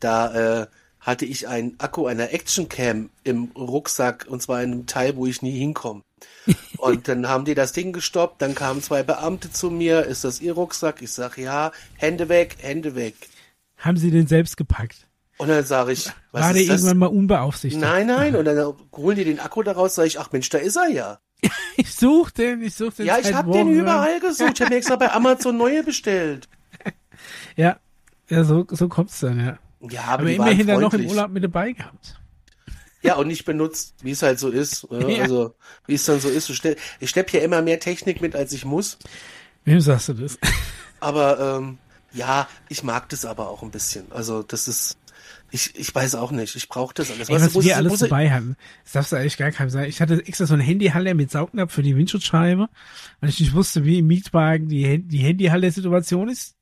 Da 0.01 0.63
äh, 0.63 0.67
hatte 1.01 1.25
ich 1.25 1.49
einen 1.49 1.79
Akku 1.79 2.07
einer 2.07 2.33
Actioncam 2.33 3.11
im 3.25 3.45
Rucksack 3.57 4.27
und 4.29 4.43
zwar 4.43 4.63
in 4.63 4.73
einem 4.73 4.87
Teil, 4.87 5.17
wo 5.17 5.27
ich 5.27 5.43
nie 5.43 5.59
hinkomme. 5.59 6.03
Und 6.79 7.09
dann 7.09 7.29
haben 7.29 7.45
die 7.45 7.55
das 7.55 7.73
Ding 7.73 7.93
gestoppt, 7.93 8.43
dann 8.43 8.55
kamen 8.55 8.83
zwei 8.83 9.03
Beamte 9.03 9.51
zu 9.51 9.71
mir, 9.71 10.05
ist 10.05 10.25
das 10.25 10.41
ihr 10.41 10.53
Rucksack? 10.53 11.01
Ich 11.01 11.13
sag 11.13 11.39
ja, 11.39 11.73
Hände 11.97 12.29
weg, 12.29 12.57
Hände 12.61 12.95
weg. 12.95 13.15
Haben 13.79 13.97
sie 13.97 14.11
den 14.11 14.27
selbst 14.27 14.57
gepackt? 14.57 15.07
Und 15.39 15.49
dann 15.49 15.65
sage 15.65 15.93
ich, 15.93 16.11
was 16.33 16.43
War 16.43 16.53
der 16.53 16.63
irgendwann 16.63 16.99
mal 16.99 17.07
unbeaufsichtigt? 17.07 17.81
Nein, 17.81 18.09
nein, 18.09 18.37
und 18.37 18.45
dann 18.45 18.75
holen 18.95 19.17
die 19.17 19.25
den 19.25 19.41
Akku 19.41 19.63
daraus, 19.63 19.95
sage 19.95 20.09
ich, 20.09 20.21
ach 20.21 20.31
Mensch, 20.33 20.51
da 20.51 20.59
ist 20.59 20.77
er 20.77 20.89
ja. 20.89 21.19
ich 21.77 21.95
such 21.95 22.31
den, 22.31 22.61
ich 22.61 22.75
such 22.75 22.93
den. 22.93 23.07
Ja, 23.07 23.19
ich 23.19 23.33
habe 23.33 23.51
den 23.51 23.69
überall 23.69 24.21
gesucht, 24.21 24.53
ich 24.55 24.61
habe 24.61 24.71
mir 24.71 24.77
extra 24.77 24.97
bei 24.97 25.11
Amazon 25.11 25.57
neue 25.57 25.83
bestellt. 25.83 26.49
ja, 27.57 27.79
ja, 28.31 28.45
so, 28.45 28.67
so 28.71 28.89
kommt's 28.89 29.21
dann, 29.21 29.39
ja. 29.39 29.59
Ja, 29.91 30.03
aber, 30.05 30.23
aber 30.23 30.31
immerhin 30.31 30.67
dann 30.67 30.81
noch 30.81 30.95
im 30.95 31.07
Urlaub 31.07 31.31
mit 31.31 31.43
dabei 31.43 31.73
gehabt. 31.73 32.21
Ja, 33.03 33.17
und 33.17 33.29
nicht 33.29 33.45
benutzt, 33.45 33.95
wie 34.03 34.11
es 34.11 34.23
halt 34.23 34.39
so 34.39 34.51
ist. 34.51 34.91
Ne? 34.91 35.01
Ja. 35.17 35.23
Also, 35.23 35.55
wie 35.87 35.95
es 35.95 36.05
dann 36.05 36.21
so 36.21 36.29
ist. 36.29 36.51
Ich 37.01 37.11
schlepp 37.11 37.31
hier 37.31 37.43
immer 37.43 37.63
mehr 37.63 37.81
Technik 37.81 38.21
mit, 38.21 38.37
als 38.37 38.53
ich 38.53 38.65
muss. 38.65 38.99
Wem 39.65 39.81
sagst 39.81 40.09
du 40.11 40.15
das? 40.15 40.39
Aber 41.01 41.59
ähm, 41.59 41.79
ja, 42.13 42.47
ich 42.69 42.83
mag 42.83 43.09
das 43.09 43.25
aber 43.25 43.49
auch 43.49 43.63
ein 43.63 43.71
bisschen. 43.71 44.13
Also, 44.13 44.43
das 44.43 44.69
ist. 44.69 44.99
Ich, 45.51 45.75
ich 45.77 45.95
weiß 45.95 46.15
auch 46.17 46.31
nicht. 46.31 46.55
Ich 46.57 46.69
brauche 46.69 46.93
das 46.93 47.11
alles. 47.11 47.29
Ey, 47.29 47.37
was, 47.37 47.55
was 47.55 47.65
wir 47.65 47.77
alles 47.77 48.01
dabei 48.01 48.31
haben, 48.31 48.57
das 48.85 48.93
darfst 48.93 49.13
du 49.13 49.17
eigentlich 49.17 49.39
gar 49.39 49.51
keinem 49.51 49.71
sagen. 49.71 49.89
Ich 49.89 50.01
hatte 50.01 50.23
extra 50.27 50.45
so 50.47 50.55
ein 50.55 50.61
Handyhalle 50.61 51.15
mit 51.15 51.31
Saugnapf 51.31 51.73
für 51.73 51.83
die 51.83 51.97
Windschutzscheibe, 51.97 52.69
weil 53.21 53.31
ich 53.31 53.41
nicht 53.41 53.55
wusste, 53.55 53.85
wie 53.85 53.99
im 53.99 54.07
Mietwagen 54.07 54.69
die, 54.69 55.03
die 55.03 55.19
Handyhalle-Situation 55.19 56.29
ist 56.29 56.57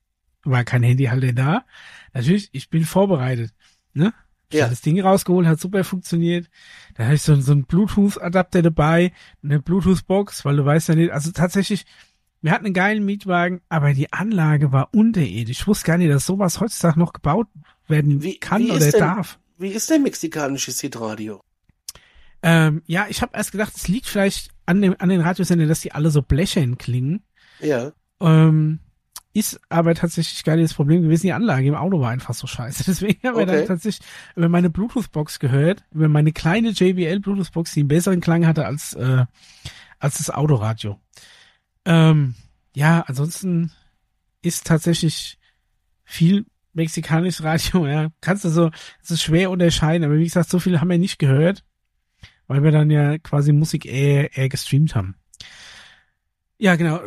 war 0.49 0.63
kein 0.63 0.83
Handy 0.83 1.05
halt 1.05 1.37
da. 1.37 1.65
Natürlich, 2.13 2.49
ich 2.51 2.69
bin 2.69 2.83
vorbereitet. 2.85 3.53
Ne? 3.93 4.13
Ich 4.49 4.57
ja. 4.57 4.63
habe 4.63 4.71
das 4.71 4.81
Ding 4.81 4.99
rausgeholt, 4.99 5.45
hat 5.45 5.59
super 5.59 5.83
funktioniert. 5.83 6.49
Da 6.95 7.05
hatte 7.05 7.15
ich 7.15 7.21
so, 7.21 7.39
so 7.39 7.51
einen 7.51 7.65
Bluetooth-Adapter 7.65 8.63
dabei, 8.63 9.11
eine 9.43 9.59
Bluetooth-Box, 9.59 10.43
weil 10.43 10.57
du 10.57 10.65
weißt 10.65 10.89
ja 10.89 10.95
nicht, 10.95 11.11
also 11.11 11.31
tatsächlich, 11.31 11.85
wir 12.41 12.51
hatten 12.51 12.65
einen 12.65 12.73
geilen 12.73 13.05
Mietwagen, 13.05 13.61
aber 13.69 13.93
die 13.93 14.11
Anlage 14.11 14.71
war 14.71 14.89
unterirdisch. 14.93 15.61
Ich 15.61 15.67
wusste 15.67 15.85
gar 15.85 15.97
nicht, 15.97 16.09
dass 16.09 16.25
sowas 16.25 16.59
heutzutage 16.59 16.99
noch 16.99 17.13
gebaut 17.13 17.47
werden 17.87 18.23
wie, 18.23 18.39
kann 18.39 18.63
wie 18.63 18.71
oder 18.71 18.91
denn, 18.91 18.99
darf. 18.99 19.39
Wie 19.57 19.69
ist 19.69 19.89
denn 19.89 20.03
mexikanisches 20.03 20.81
Hitradio? 20.81 21.43
Ähm, 22.41 22.81
ja, 22.85 23.07
ich 23.09 23.21
habe 23.21 23.35
erst 23.35 23.51
gedacht, 23.51 23.73
es 23.75 23.87
liegt 23.87 24.07
vielleicht 24.07 24.49
an, 24.65 24.81
dem, 24.81 24.95
an 24.97 25.09
den 25.09 25.21
Radiosendern, 25.21 25.67
dass 25.67 25.81
die 25.81 25.91
alle 25.91 26.09
so 26.09 26.21
blechern 26.21 26.77
klingen. 26.77 27.23
Ja. 27.59 27.91
Ähm, 28.21 28.79
ist 29.39 29.59
aber 29.69 29.95
tatsächlich 29.95 30.43
gar 30.43 30.55
nicht 30.55 30.65
das 30.65 30.73
Problem 30.73 31.01
gewesen. 31.01 31.27
Die 31.27 31.33
Anlage 31.33 31.67
im 31.67 31.75
Auto 31.75 32.01
war 32.01 32.11
einfach 32.11 32.33
so 32.33 32.45
scheiße. 32.45 32.83
Deswegen 32.87 33.19
haben 33.27 33.35
okay. 33.35 33.47
wir 33.47 33.57
dann 33.57 33.67
tatsächlich 33.67 34.05
über 34.35 34.49
meine 34.49 34.69
Bluetooth-Box 34.69 35.39
gehört, 35.39 35.85
über 35.91 36.09
meine 36.09 36.33
kleine 36.33 36.69
JBL 36.69 37.19
Bluetooth-Box, 37.21 37.73
die 37.73 37.81
einen 37.81 37.87
besseren 37.87 38.19
Klang 38.19 38.45
hatte 38.45 38.65
als, 38.65 38.93
äh, 38.93 39.25
als 39.99 40.17
das 40.17 40.29
Autoradio. 40.29 40.99
Ähm, 41.85 42.35
ja, 42.75 43.01
ansonsten 43.07 43.71
ist 44.41 44.67
tatsächlich 44.67 45.39
viel 46.03 46.45
mexikanisches 46.73 47.43
Radio, 47.43 47.87
ja. 47.87 48.09
Kannst 48.19 48.43
du 48.43 48.49
so, 48.49 48.71
es 49.01 49.11
ist 49.11 49.23
schwer 49.23 49.51
unterscheiden, 49.51 50.03
aber 50.03 50.17
wie 50.17 50.25
gesagt, 50.25 50.49
so 50.49 50.59
viel 50.59 50.81
haben 50.81 50.89
wir 50.89 50.97
nicht 50.97 51.17
gehört, 51.17 51.63
weil 52.47 52.63
wir 52.63 52.71
dann 52.71 52.91
ja 52.91 53.17
quasi 53.17 53.53
Musik 53.53 53.85
eher, 53.85 54.37
eher 54.37 54.49
gestreamt 54.49 54.95
haben. 54.95 55.15
Ja, 56.57 56.75
genau 56.75 56.99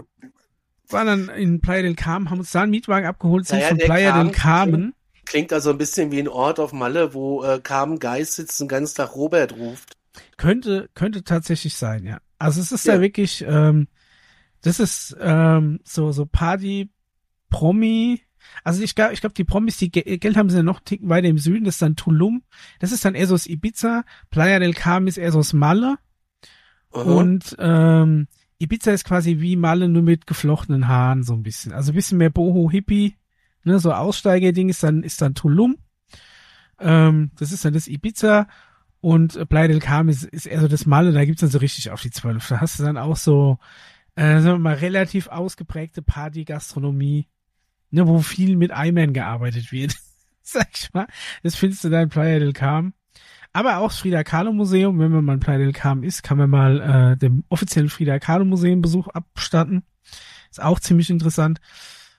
waren 0.92 1.06
dann 1.06 1.28
in 1.36 1.60
Playa 1.60 1.82
del 1.82 1.94
Carmen, 1.94 2.30
haben 2.30 2.38
uns 2.38 2.50
da 2.52 2.62
einen 2.62 2.70
Mietwagen 2.70 3.06
abgeholt, 3.06 3.46
sind 3.46 3.58
naja, 3.58 3.68
von 3.68 3.78
Playa 3.78 4.10
Carmen 4.10 4.26
del 4.26 4.34
Carmen. 4.34 4.94
Klingt 5.24 5.52
also 5.52 5.70
ein 5.70 5.78
bisschen 5.78 6.10
wie 6.10 6.18
ein 6.18 6.28
Ort 6.28 6.60
auf 6.60 6.72
Malle, 6.72 7.14
wo 7.14 7.42
äh, 7.44 7.60
Carmen 7.62 7.98
Geist 7.98 8.34
sitzt 8.34 8.60
und 8.60 8.70
den 8.70 8.76
ganzen 8.76 8.96
Tag 8.96 9.14
Robert 9.14 9.56
ruft. 9.56 9.96
Könnte, 10.36 10.90
könnte 10.94 11.24
tatsächlich 11.24 11.76
sein, 11.76 12.04
ja. 12.04 12.18
Also 12.38 12.60
es 12.60 12.72
ist 12.72 12.86
ja, 12.86 12.96
da 12.96 13.00
wirklich, 13.00 13.44
ähm, 13.46 13.88
das 14.62 14.80
ist 14.80 15.16
ähm, 15.20 15.80
so, 15.84 16.12
so 16.12 16.26
Party, 16.26 16.90
Promi, 17.50 18.20
also 18.64 18.82
ich 18.82 18.94
glaube, 18.94 19.12
ich 19.14 19.20
glaube, 19.20 19.34
die 19.34 19.44
Promis, 19.44 19.76
die 19.76 19.90
Geld 19.90 20.36
haben 20.36 20.50
sie 20.50 20.56
ja 20.56 20.62
noch 20.62 20.80
ticken 20.80 21.08
weiter 21.08 21.28
im 21.28 21.38
Süden, 21.38 21.64
das 21.64 21.76
ist 21.76 21.82
dann 21.82 21.96
Tulum, 21.96 22.42
das 22.80 22.92
ist 22.92 23.04
dann 23.04 23.14
eher 23.14 23.26
so 23.26 23.34
das 23.34 23.46
Ibiza, 23.46 24.04
Playa 24.30 24.58
del 24.58 24.74
Carmen 24.74 25.08
ist 25.08 25.18
eher 25.18 25.32
so 25.32 25.38
das 25.38 25.52
Malle. 25.52 25.96
Uh 26.92 26.98
-huh. 26.98 27.16
Und 27.16 27.56
ähm, 27.58 28.28
Ibiza 28.62 28.92
ist 28.92 29.04
quasi 29.04 29.40
wie 29.40 29.56
Malle 29.56 29.88
nur 29.88 30.02
mit 30.02 30.26
geflochtenen 30.26 30.88
Haaren 30.88 31.22
so 31.22 31.34
ein 31.34 31.42
bisschen. 31.42 31.72
Also 31.72 31.92
ein 31.92 31.94
bisschen 31.94 32.18
mehr 32.18 32.30
Boho-Hippie, 32.30 33.16
ne, 33.64 33.78
so 33.78 33.92
Aussteigerding 33.92 34.68
ist 34.68 34.82
dann, 34.82 35.02
ist 35.02 35.20
dann 35.20 35.34
Tulum. 35.34 35.78
Ähm, 36.78 37.30
das 37.38 37.52
ist 37.52 37.64
dann 37.64 37.74
das 37.74 37.88
Ibiza 37.88 38.46
und 39.00 39.48
Playa 39.48 39.68
del 39.68 39.80
Carmen 39.80 40.10
ist, 40.10 40.24
ist 40.24 40.46
eher 40.46 40.60
so 40.60 40.68
das 40.68 40.86
Malle, 40.86 41.12
da 41.12 41.24
gibt's 41.24 41.40
dann 41.40 41.50
so 41.50 41.58
richtig 41.58 41.90
auf 41.90 42.00
die 42.00 42.10
Zwölf. 42.10 42.48
Da 42.48 42.60
hast 42.60 42.78
du 42.78 42.84
dann 42.84 42.96
auch 42.96 43.16
so, 43.16 43.58
äh, 44.14 44.40
sagen 44.40 44.44
wir 44.44 44.58
mal, 44.58 44.74
relativ 44.74 45.26
ausgeprägte 45.26 46.02
Party-Gastronomie, 46.02 47.26
ne, 47.90 48.06
wo 48.06 48.20
viel 48.20 48.56
mit 48.56 48.70
Eimern 48.70 49.12
gearbeitet 49.12 49.72
wird. 49.72 49.96
Sag 50.42 50.68
ich 50.74 50.92
mal. 50.92 51.06
Das 51.42 51.56
findest 51.56 51.84
du 51.84 51.88
dann 51.88 52.04
in 52.04 52.08
Playa 52.10 52.38
del 52.38 52.52
Carmen. 52.52 52.94
Aber 53.52 53.78
auch 53.78 53.88
das 53.88 53.98
Frida 53.98 54.24
Kahlo 54.24 54.52
Museum, 54.52 54.98
wenn 54.98 55.12
man 55.12 55.24
mal 55.24 55.34
in 55.34 55.40
Playa 55.40 55.58
del 55.58 55.72
Carmen 55.72 56.04
ist, 56.04 56.22
kann 56.22 56.38
man 56.38 56.48
mal 56.48 56.80
äh, 57.12 57.16
dem 57.16 57.44
offiziellen 57.48 57.90
Frida 57.90 58.18
Kahlo 58.18 58.44
Museum 58.44 58.80
Besuch 58.80 59.08
abstatten. 59.08 59.82
Ist 60.50 60.62
auch 60.62 60.80
ziemlich 60.80 61.10
interessant. 61.10 61.60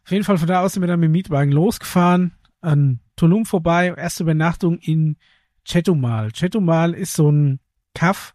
Auf 0.06 0.12
jeden 0.12 0.24
Fall 0.24 0.38
von 0.38 0.48
da 0.48 0.62
aus 0.62 0.74
sind 0.74 0.84
wir 0.84 0.88
dann 0.88 1.00
mit 1.00 1.08
dem 1.08 1.14
Mietwagen 1.14 1.52
losgefahren, 1.52 2.34
an 2.62 3.00
Tulum 3.16 3.46
vorbei, 3.46 3.94
erste 3.96 4.24
Übernachtung 4.24 4.78
in 4.80 5.18
Chetumal. 5.66 6.32
Chetumal 6.32 6.94
ist 6.94 7.14
so 7.14 7.32
ein 7.32 7.60
Kaff, 7.96 8.34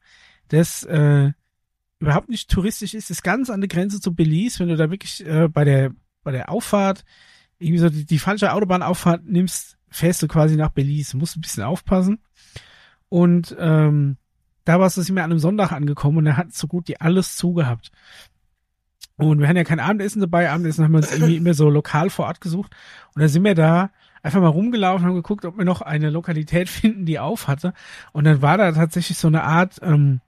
das 0.48 0.82
äh, 0.84 1.32
überhaupt 1.98 2.28
nicht 2.28 2.50
touristisch 2.50 2.94
ist, 2.94 3.10
ist 3.10 3.22
ganz 3.22 3.50
an 3.50 3.60
der 3.60 3.68
Grenze 3.68 4.00
zu 4.00 4.14
Belize, 4.14 4.60
wenn 4.60 4.68
du 4.68 4.76
da 4.76 4.90
wirklich 4.90 5.26
äh, 5.26 5.48
bei 5.48 5.64
der 5.64 5.92
bei 6.28 6.32
der 6.32 6.50
Auffahrt, 6.50 7.04
irgendwie 7.58 7.78
so 7.78 7.88
die, 7.88 8.04
die 8.04 8.18
falsche 8.18 8.52
Autobahnauffahrt 8.52 9.24
nimmst, 9.24 9.78
fährst 9.88 10.22
du 10.22 10.28
quasi 10.28 10.56
nach 10.56 10.70
Belize. 10.70 11.16
Musst 11.16 11.36
ein 11.36 11.40
bisschen 11.40 11.62
aufpassen. 11.62 12.18
Und 13.08 13.56
ähm, 13.58 14.16
da 14.64 14.78
warst 14.80 14.96
du 14.96 15.02
sind 15.02 15.16
wir 15.16 15.24
an 15.24 15.30
einem 15.30 15.40
Sonntag 15.40 15.72
angekommen 15.72 16.18
und 16.18 16.26
er 16.26 16.36
hat 16.36 16.52
so 16.52 16.66
gut 16.66 16.88
die 16.88 17.00
alles 17.00 17.36
zugehabt. 17.36 17.90
Und 19.16 19.40
wir 19.40 19.48
hatten 19.48 19.56
ja 19.56 19.64
kein 19.64 19.80
Abendessen 19.80 20.20
dabei. 20.20 20.50
Abendessen 20.50 20.84
haben 20.84 20.92
wir 20.92 20.98
uns 20.98 21.10
irgendwie 21.12 21.36
immer 21.36 21.54
so 21.54 21.68
lokal 21.68 22.08
vor 22.08 22.26
Ort 22.26 22.40
gesucht. 22.40 22.72
Und 23.14 23.22
da 23.22 23.28
sind 23.28 23.42
wir 23.44 23.54
da 23.54 23.90
einfach 24.22 24.40
mal 24.40 24.48
rumgelaufen, 24.48 25.06
haben 25.06 25.14
geguckt, 25.14 25.44
ob 25.44 25.58
wir 25.58 25.64
noch 25.64 25.82
eine 25.82 26.10
Lokalität 26.10 26.68
finden, 26.68 27.04
die 27.04 27.18
auf 27.18 27.48
hatte. 27.48 27.72
Und 28.12 28.24
dann 28.24 28.42
war 28.42 28.58
da 28.58 28.70
tatsächlich 28.72 29.18
so 29.18 29.28
eine 29.28 29.42
Art 29.42 29.80
ähm, 29.82 30.20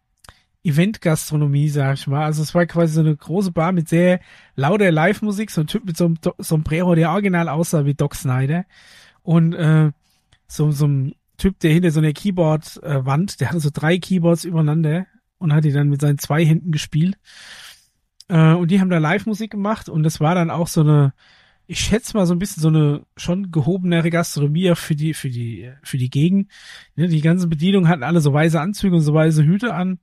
Event-Gastronomie, 0.65 1.69
sag 1.69 1.95
ich 1.95 2.07
mal. 2.07 2.25
Also 2.25 2.43
es 2.43 2.55
war 2.55 2.67
quasi 2.67 2.95
so 2.95 3.01
eine 3.01 3.17
große 3.17 3.53
Bar 3.53 3.73
mit 3.73 3.89
sehr 3.89 4.21
lauter 4.57 4.91
Live-Musik, 4.91 5.51
so 5.51 5.61
ein 5.61 5.67
Typ 5.67 5.85
mit 5.85 5.97
so 5.97 6.07
einem 6.07 6.17
Sombrero, 6.39 6.95
der 6.95 7.11
original 7.11 7.49
aussah 7.49 7.85
wie 7.85 7.95
Doc 7.95 8.15
Snyder. 8.15 8.65
Und 9.23 9.55
äh, 9.55 9.93
so, 10.47 10.71
so 10.73 10.87
ein 10.87 11.15
Typ, 11.41 11.59
der 11.61 11.73
hinter 11.73 11.91
so 11.91 12.01
einer 12.01 12.13
Keyboard-Wand, 12.13 13.41
der 13.41 13.49
hatte 13.49 13.61
so 13.61 13.71
drei 13.73 13.97
Keyboards 13.97 14.45
übereinander 14.45 15.07
und 15.39 15.55
hat 15.55 15.65
die 15.65 15.73
dann 15.73 15.89
mit 15.89 16.03
seinen 16.03 16.19
zwei 16.19 16.45
Händen 16.45 16.71
gespielt. 16.71 17.17
Äh, 18.29 18.53
und 18.53 18.71
die 18.71 18.79
haben 18.79 18.91
da 18.91 18.99
Live-Musik 18.99 19.51
gemacht 19.51 19.89
und 19.89 20.03
das 20.03 20.21
war 20.21 20.35
dann 20.35 20.51
auch 20.51 20.69
so 20.69 20.83
eine, 20.83 21.15
ich 21.67 21.81
schätze 21.81 22.15
mal 22.15 22.27
so 22.27 22.35
ein 22.35 22.39
bisschen 22.39 22.61
so 22.61 22.69
eine 22.69 23.07
schon 23.17 23.51
gehobenere 23.51 24.11
Gastronomie 24.11 24.75
für 24.75 24.95
die, 24.95 25.15
für 25.15 25.31
die, 25.31 25.73
für 25.83 25.97
die 25.97 26.11
Gegend. 26.11 26.51
Ne, 26.95 27.09
die 27.09 27.23
ganzen 27.23 27.49
Bedienungen 27.49 27.89
hatten 27.89 28.03
alle 28.03 28.21
so 28.21 28.35
weiße 28.35 28.61
Anzüge 28.61 28.97
und 28.97 29.03
so 29.03 29.15
weiße 29.15 29.43
Hüte 29.43 29.73
an. 29.73 29.99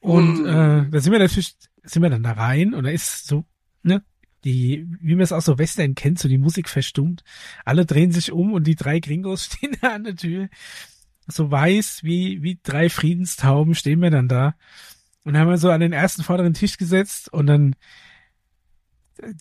Und 0.00 0.42
mm. 0.42 0.46
äh, 0.46 0.90
da 0.90 1.00
sind 1.00 1.12
wir 1.12 1.20
natürlich, 1.20 1.54
sind 1.84 2.02
wir 2.02 2.10
dann 2.10 2.24
da 2.24 2.32
rein 2.32 2.74
und 2.74 2.82
da 2.82 2.90
ist 2.90 3.28
so, 3.28 3.44
ne, 3.84 4.02
die, 4.46 4.86
wie 5.00 5.16
man 5.16 5.24
es 5.24 5.32
auch 5.32 5.42
so 5.42 5.58
Western 5.58 5.96
kennt, 5.96 6.20
so 6.20 6.28
die 6.28 6.38
Musik 6.38 6.68
verstummt. 6.68 7.24
Alle 7.64 7.84
drehen 7.84 8.12
sich 8.12 8.30
um 8.30 8.52
und 8.52 8.66
die 8.66 8.76
drei 8.76 9.00
Gringos 9.00 9.44
stehen 9.52 9.76
da 9.80 9.94
an 9.94 10.04
der 10.04 10.14
Tür. 10.16 10.48
So 11.26 11.50
weiß 11.50 12.04
wie, 12.04 12.42
wie 12.42 12.60
drei 12.62 12.88
Friedenstauben 12.88 13.74
stehen 13.74 14.00
wir 14.00 14.10
dann 14.10 14.28
da. 14.28 14.54
Und 15.24 15.36
haben 15.36 15.50
wir 15.50 15.58
so 15.58 15.70
an 15.70 15.80
den 15.80 15.92
ersten 15.92 16.22
vorderen 16.22 16.54
Tisch 16.54 16.76
gesetzt 16.76 17.32
und 17.32 17.48
dann 17.48 17.74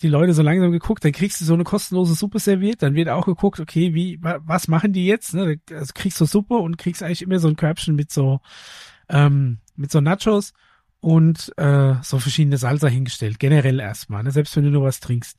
die 0.02 0.08
Leute 0.08 0.34
so 0.34 0.42
langsam 0.42 0.72
geguckt, 0.72 1.04
dann 1.06 1.12
kriegst 1.12 1.40
du 1.40 1.46
so 1.46 1.54
eine 1.54 1.66
kostenlose 1.66 2.16
Suppe 2.16 2.40
serviert, 2.40 2.82
dann 2.82 2.96
wird 2.96 3.10
auch 3.10 3.26
geguckt, 3.26 3.60
okay, 3.60 3.94
wie, 3.94 4.18
was 4.22 4.68
machen 4.68 4.94
die 4.94 5.06
jetzt? 5.06 5.36
Ne? 5.36 5.60
Also 5.70 5.92
kriegst 5.94 6.20
du 6.20 6.26
Suppe 6.26 6.56
und 6.56 6.78
kriegst 6.78 7.04
eigentlich 7.04 7.22
immer 7.22 7.40
so 7.40 7.50
ein 7.50 7.58
Körbchen 7.58 7.96
mit 7.96 8.12
so, 8.12 8.40
ähm, 9.10 9.60
mit 9.76 9.92
so 9.92 10.02
Nachos 10.02 10.54
und 11.00 11.54
äh, 11.58 11.96
so 12.02 12.20
verschiedene 12.20 12.58
Salsa 12.58 12.88
hingestellt, 12.88 13.40
generell 13.40 13.80
erstmal, 13.80 14.24
ne? 14.24 14.32
selbst 14.32 14.56
wenn 14.56 14.64
du 14.64 14.72
nur 14.72 14.84
was 14.84 15.00
trinkst. 15.00 15.38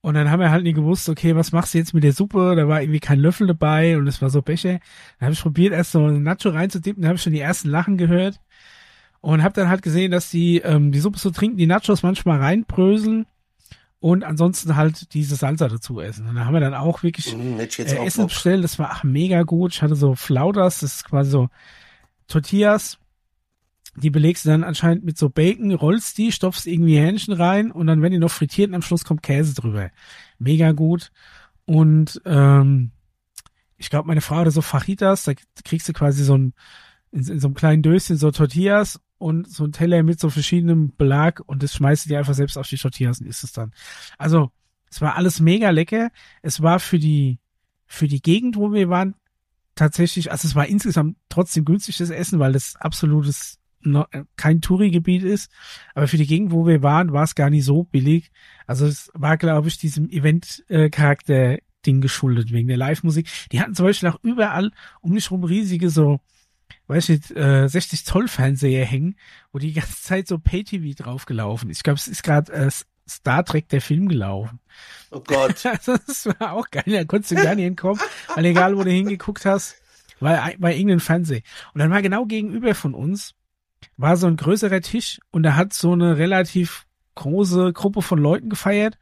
Und 0.00 0.14
dann 0.14 0.30
haben 0.30 0.40
wir 0.40 0.50
halt 0.50 0.64
nie 0.64 0.72
gewusst, 0.72 1.08
okay, 1.08 1.36
was 1.36 1.52
machst 1.52 1.74
du 1.74 1.78
jetzt 1.78 1.94
mit 1.94 2.02
der 2.02 2.12
Suppe? 2.12 2.56
Da 2.56 2.66
war 2.66 2.82
irgendwie 2.82 2.98
kein 2.98 3.20
Löffel 3.20 3.46
dabei 3.46 3.96
und 3.96 4.08
es 4.08 4.20
war 4.20 4.30
so 4.30 4.42
Becher. 4.42 4.80
Dann 5.18 5.26
habe 5.26 5.32
ich 5.34 5.42
probiert, 5.42 5.72
erst 5.72 5.92
so 5.92 6.04
ein 6.04 6.24
Nacho 6.24 6.48
reinzutippen, 6.48 7.02
dann 7.02 7.10
habe 7.10 7.16
ich 7.16 7.22
schon 7.22 7.32
die 7.32 7.40
ersten 7.40 7.68
Lachen 7.68 7.98
gehört 7.98 8.40
und 9.20 9.44
habe 9.44 9.54
dann 9.54 9.68
halt 9.68 9.82
gesehen, 9.82 10.10
dass 10.10 10.28
die 10.28 10.58
ähm, 10.58 10.90
die 10.90 10.98
Suppe 10.98 11.18
so 11.18 11.30
trinken, 11.30 11.56
die 11.56 11.66
Nachos 11.66 12.02
manchmal 12.02 12.40
reinbröseln 12.40 13.26
und 14.00 14.24
ansonsten 14.24 14.74
halt 14.74 15.14
diese 15.14 15.36
Salsa 15.36 15.68
dazu 15.68 16.00
essen. 16.00 16.26
Und 16.26 16.34
da 16.34 16.44
haben 16.44 16.54
wir 16.54 16.60
dann 16.60 16.74
auch 16.74 17.04
wirklich 17.04 17.34
mm, 17.36 17.60
äh, 17.60 18.04
Essen 18.04 18.26
bestellt. 18.26 18.64
Das 18.64 18.80
war 18.80 18.90
ach, 18.90 19.04
mega 19.04 19.44
gut. 19.44 19.74
Ich 19.74 19.82
hatte 19.82 19.94
so 19.94 20.16
Flautas, 20.16 20.80
das 20.80 20.96
ist 20.96 21.04
quasi 21.04 21.30
so 21.30 21.48
Tortillas. 22.26 22.98
Die 23.96 24.10
belegst 24.10 24.44
du 24.44 24.48
dann 24.48 24.64
anscheinend 24.64 25.04
mit 25.04 25.18
so 25.18 25.28
Bacon, 25.28 25.72
rollst 25.72 26.16
die, 26.16 26.32
stopfst 26.32 26.66
irgendwie 26.66 26.96
Hähnchen 26.96 27.34
rein 27.34 27.70
und 27.70 27.86
dann, 27.86 28.00
wenn 28.00 28.12
die 28.12 28.18
noch 28.18 28.30
frittiert, 28.30 28.68
und 28.68 28.74
am 28.74 28.82
Schluss 28.82 29.04
kommt 29.04 29.22
Käse 29.22 29.54
drüber. 29.54 29.90
Mega 30.38 30.72
gut. 30.72 31.12
Und 31.66 32.20
ähm, 32.24 32.92
ich 33.76 33.90
glaube, 33.90 34.08
meine 34.08 34.22
Frau 34.22 34.36
hatte 34.36 34.50
so 34.50 34.62
Fajitas, 34.62 35.24
da 35.24 35.32
kriegst 35.64 35.88
du 35.88 35.92
quasi 35.92 36.24
so 36.24 36.36
ein 36.36 36.54
in, 37.12 37.26
in 37.28 37.40
so 37.40 37.48
einem 37.48 37.54
kleinen 37.54 37.82
Döschen 37.82 38.16
so 38.16 38.30
Tortillas 38.30 39.00
und 39.18 39.48
so 39.48 39.64
ein 39.64 39.72
Teller 39.72 40.02
mit 40.02 40.18
so 40.18 40.30
verschiedenem 40.30 40.96
Belag 40.96 41.40
und 41.46 41.62
das 41.62 41.74
schmeißt 41.74 42.10
du 42.10 42.18
einfach 42.18 42.34
selbst 42.34 42.56
auf 42.56 42.68
die 42.68 42.76
Tortillas 42.76 43.20
und 43.20 43.26
isst 43.26 43.44
es 43.44 43.52
dann. 43.52 43.72
Also, 44.18 44.50
es 44.90 45.00
war 45.00 45.16
alles 45.16 45.40
mega 45.40 45.70
lecker. 45.70 46.10
Es 46.42 46.60
war 46.62 46.80
für 46.80 46.98
die, 46.98 47.38
für 47.86 48.08
die 48.08 48.20
Gegend, 48.20 48.56
wo 48.56 48.72
wir 48.72 48.88
waren, 48.88 49.14
tatsächlich, 49.74 50.30
also 50.30 50.48
es 50.48 50.54
war 50.54 50.66
insgesamt 50.66 51.16
trotzdem 51.28 51.64
günstig 51.64 51.96
das 51.96 52.10
Essen, 52.10 52.38
weil 52.38 52.52
das 52.52 52.76
absolutes 52.76 53.58
kein 54.36 54.60
Touri-Gebiet 54.60 55.22
ist, 55.22 55.50
aber 55.94 56.08
für 56.08 56.16
die 56.16 56.26
Gegend, 56.26 56.52
wo 56.52 56.66
wir 56.66 56.82
waren, 56.82 57.12
war 57.12 57.24
es 57.24 57.34
gar 57.34 57.50
nicht 57.50 57.64
so 57.64 57.84
billig. 57.84 58.30
Also 58.66 58.86
es 58.86 59.10
war, 59.14 59.36
glaube 59.36 59.68
ich, 59.68 59.78
diesem 59.78 60.08
Event-Charakter-Ding 60.08 62.00
geschuldet, 62.00 62.52
wegen 62.52 62.68
der 62.68 62.76
Live-Musik. 62.76 63.28
Die 63.50 63.60
hatten 63.60 63.74
zum 63.74 63.86
Beispiel 63.86 64.08
auch 64.08 64.18
überall 64.22 64.70
um 65.00 65.12
mich 65.12 65.30
rum 65.30 65.44
riesige 65.44 65.90
so 65.90 66.20
weiß 66.86 67.08
ich, 67.10 67.36
äh, 67.36 67.68
60 67.68 68.04
Zoll 68.04 68.28
Fernseher 68.28 68.84
hängen, 68.84 69.16
wo 69.52 69.58
die 69.58 69.72
ganze 69.72 69.96
Zeit 70.02 70.28
so 70.28 70.38
Pay-TV 70.38 71.02
draufgelaufen 71.02 71.70
ist. 71.70 71.78
Ich 71.78 71.82
glaube, 71.82 71.98
es 71.98 72.08
ist 72.08 72.22
gerade 72.22 72.52
äh, 72.52 72.70
Star 73.08 73.44
Trek 73.44 73.68
der 73.68 73.80
Film 73.80 74.08
gelaufen. 74.08 74.60
Oh 75.10 75.20
Gott. 75.20 75.64
Also, 75.64 75.96
das 76.06 76.26
war 76.26 76.52
auch 76.52 76.70
geil, 76.70 76.84
da 76.86 77.04
konntest 77.04 77.32
du 77.32 77.36
gar 77.36 77.54
nicht 77.54 77.64
hinkommen, 77.64 78.00
weil 78.34 78.44
egal, 78.44 78.76
wo 78.76 78.84
du 78.84 78.90
hingeguckt 78.90 79.44
hast, 79.44 79.76
war, 80.20 80.52
war 80.58 80.70
irgendein 80.70 81.00
Fernseher. 81.00 81.42
Und 81.74 81.80
dann 81.80 81.90
war 81.90 82.02
genau 82.02 82.26
gegenüber 82.26 82.74
von 82.74 82.94
uns, 82.94 83.34
war 84.02 84.16
so 84.16 84.26
ein 84.26 84.36
größerer 84.36 84.80
Tisch 84.82 85.20
und 85.30 85.42
da 85.42 85.56
hat 85.56 85.72
so 85.72 85.92
eine 85.92 86.18
relativ 86.18 86.86
große 87.14 87.72
Gruppe 87.72 88.02
von 88.02 88.18
Leuten 88.18 88.50
gefeiert, 88.50 88.98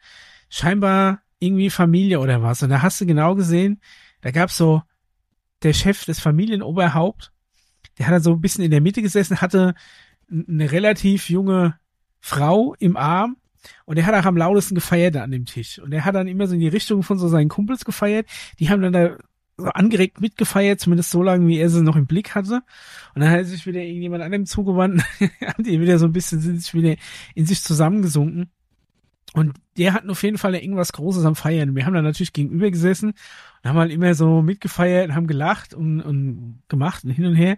scheinbar 0.49 1.23
irgendwie 1.39 1.71
Familie 1.71 2.21
oder 2.21 2.43
was. 2.43 2.63
Und 2.63 2.71
da 2.71 2.83
hast 2.83 3.01
du 3.01 3.07
genau 3.07 3.35
gesehen, 3.35 3.81
da 4.21 4.31
gab's 4.31 4.57
so 4.57 4.83
der 5.63 5.73
Chef 5.73 6.05
des 6.05 6.21
Familienoberhaupt 6.21 7.33
der 8.01 8.07
hat 8.07 8.15
dann 8.15 8.23
so 8.23 8.33
ein 8.33 8.41
bisschen 8.41 8.65
in 8.65 8.71
der 8.71 8.81
Mitte 8.81 9.03
gesessen, 9.03 9.43
hatte 9.43 9.75
eine 10.31 10.73
relativ 10.73 11.29
junge 11.29 11.79
Frau 12.19 12.75
im 12.79 12.97
Arm 12.97 13.37
und 13.85 13.97
der 13.97 14.07
hat 14.07 14.15
auch 14.15 14.25
am 14.25 14.39
lautesten 14.39 14.75
gefeiert 14.75 15.17
an 15.17 15.31
dem 15.31 15.45
Tisch. 15.45 15.79
Und 15.79 15.93
er 15.93 16.07
hat 16.07 16.15
dann 16.15 16.27
immer 16.27 16.47
so 16.47 16.55
in 16.55 16.61
die 16.61 16.69
Richtung 16.69 17.03
von 17.03 17.19
so 17.19 17.29
seinen 17.29 17.51
Kumpels 17.51 17.85
gefeiert. 17.85 18.27
Die 18.59 18.71
haben 18.71 18.81
dann 18.81 18.95
da 18.95 19.19
angeregt 19.67 20.21
mitgefeiert, 20.21 20.81
zumindest 20.81 21.11
so 21.11 21.23
lange, 21.23 21.47
wie 21.47 21.59
er 21.59 21.69
sie 21.69 21.83
noch 21.83 21.97
im 21.97 22.07
Blick 22.07 22.35
hatte. 22.35 22.63
Und 23.15 23.23
dann 23.23 23.31
hat 23.31 23.47
sich 23.47 23.67
wieder 23.67 23.81
irgendjemand 23.81 24.23
anderem 24.23 24.47
zugewandt, 24.47 25.03
haben 25.47 25.65
die 25.65 25.81
wieder 25.81 25.99
so 25.99 26.07
ein 26.07 26.13
bisschen, 26.13 26.41
sind 26.41 26.63
sich 26.63 26.75
wieder 26.75 26.97
in 27.35 27.47
sich 27.47 27.63
zusammengesunken. 27.63 28.51
Und 29.33 29.55
der 29.77 29.93
hat 29.93 30.09
auf 30.09 30.23
jeden 30.23 30.39
Fall 30.39 30.57
irgendwas 30.57 30.93
Großes 30.93 31.25
am 31.25 31.37
Feiern. 31.37 31.77
Wir 31.77 31.87
haben 31.87 31.95
dann 31.95 32.05
natürlich 32.05 32.33
gegenüber 32.33 32.71
gesessen 32.71 33.11
und 33.63 33.69
haben 33.69 33.79
halt 33.79 33.93
immer 33.93 34.15
so 34.15 34.43
mitgefeiert, 34.43 35.13
haben 35.13 35.29
gelacht 35.29 35.73
und, 35.73 36.01
und 36.01 36.63
gemacht 36.69 37.05
und 37.05 37.11
hin 37.11 37.27
und 37.27 37.37
her. 37.37 37.57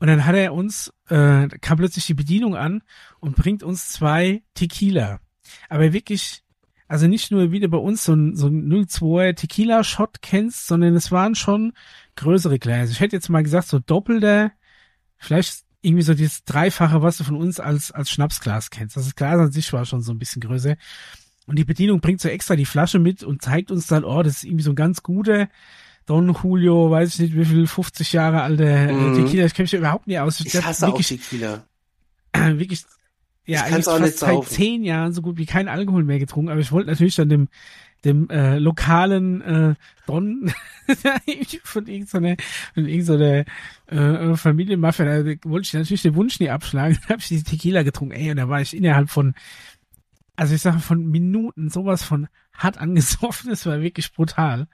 Und 0.00 0.08
dann 0.08 0.24
hat 0.24 0.34
er 0.34 0.54
uns, 0.54 0.92
äh, 1.08 1.48
kam 1.60 1.78
plötzlich 1.78 2.06
die 2.06 2.14
Bedienung 2.14 2.56
an 2.56 2.82
und 3.20 3.36
bringt 3.36 3.62
uns 3.62 3.90
zwei 3.90 4.42
Tequila. 4.54 5.20
Aber 5.68 5.92
wirklich, 5.92 6.42
also 6.88 7.06
nicht 7.06 7.30
nur 7.30 7.52
wieder 7.52 7.68
bei 7.68 7.78
uns 7.78 8.04
so 8.04 8.14
ein, 8.14 8.34
so 8.34 8.48
ein 8.48 8.72
02er 8.72 9.34
Tequila-Shot 9.34 10.22
kennst, 10.22 10.66
sondern 10.66 10.94
es 10.96 11.12
waren 11.12 11.34
schon 11.34 11.74
größere 12.16 12.58
Gläser. 12.58 12.90
Ich 12.90 13.00
hätte 13.00 13.14
jetzt 13.14 13.28
mal 13.28 13.42
gesagt, 13.42 13.68
so 13.68 13.78
doppelter, 13.78 14.52
vielleicht 15.18 15.64
irgendwie 15.82 16.02
so 16.02 16.14
dieses 16.14 16.44
Dreifache, 16.44 17.02
was 17.02 17.18
du 17.18 17.24
von 17.24 17.36
uns 17.36 17.60
als, 17.60 17.92
als 17.92 18.10
Schnapsglas 18.10 18.70
kennst. 18.70 18.96
Das 18.96 19.14
Glas 19.14 19.38
an 19.38 19.52
sich 19.52 19.72
war 19.72 19.84
schon 19.84 20.00
so 20.00 20.12
ein 20.12 20.18
bisschen 20.18 20.40
größer. 20.40 20.76
Und 21.46 21.56
die 21.58 21.64
Bedienung 21.64 22.00
bringt 22.00 22.20
so 22.20 22.28
extra 22.28 22.56
die 22.56 22.64
Flasche 22.64 22.98
mit 22.98 23.22
und 23.22 23.42
zeigt 23.42 23.70
uns 23.70 23.86
dann, 23.86 24.04
oh, 24.04 24.22
das 24.22 24.38
ist 24.38 24.44
irgendwie 24.44 24.64
so 24.64 24.72
ein 24.72 24.76
ganz 24.76 25.02
guter 25.02 25.48
Don 26.06 26.34
Julio, 26.42 26.90
weiß 26.90 27.14
ich 27.14 27.20
nicht 27.20 27.36
wie 27.36 27.44
viel, 27.44 27.66
50 27.66 28.14
Jahre 28.14 28.42
alter 28.42 28.92
mhm. 28.92 29.14
Tequila. 29.14 29.44
Ich 29.44 29.54
kenne 29.54 29.64
mich 29.64 29.74
überhaupt 29.74 30.06
nicht 30.06 30.18
aus. 30.18 30.40
Ich, 30.40 30.54
ich 30.54 30.64
hasse 30.64 30.86
wirklich, 30.86 31.06
auch 31.06 31.10
Tequila. 31.10 31.64
Wirklich, 32.58 32.84
ja, 33.48 33.66
ich 33.66 33.74
eigentlich 33.74 33.84
fast 33.84 34.18
seit 34.18 34.44
zehn 34.44 34.84
Jahren 34.84 35.12
so 35.12 35.22
gut 35.22 35.38
wie 35.38 35.46
kein 35.46 35.68
Alkohol 35.68 36.04
mehr 36.04 36.18
getrunken. 36.18 36.50
Aber 36.50 36.60
ich 36.60 36.72
wollte 36.72 36.90
natürlich 36.90 37.16
dann 37.16 37.28
dem 37.28 37.48
dem 38.04 38.30
äh, 38.30 38.58
lokalen 38.58 39.42
äh, 39.42 39.74
Don 40.06 40.52
von 41.64 41.86
irgendeiner, 41.86 42.36
von 42.74 42.86
irgendeiner 42.86 43.44
äh, 43.86 44.36
Familienmafia, 44.36 45.04
da 45.04 45.34
wollte 45.44 45.66
ich 45.66 45.74
natürlich 45.74 46.02
den 46.02 46.14
Wunsch 46.14 46.38
nie 46.40 46.50
abschlagen. 46.50 46.96
Dann 47.02 47.08
habe 47.08 47.20
ich 47.20 47.28
diese 47.28 47.44
Tequila 47.44 47.82
getrunken, 47.82 48.14
ey, 48.14 48.30
und 48.30 48.36
da 48.36 48.48
war 48.48 48.60
ich 48.60 48.76
innerhalb 48.76 49.10
von, 49.10 49.34
also 50.38 50.54
ich 50.54 50.62
sage 50.62 50.78
von 50.78 51.04
Minuten 51.04 51.68
sowas 51.68 52.04
von 52.04 52.28
hart 52.52 52.78
angesoffen, 52.78 53.50
das 53.50 53.66
war 53.66 53.80
wirklich 53.80 54.12
brutal. 54.12 54.68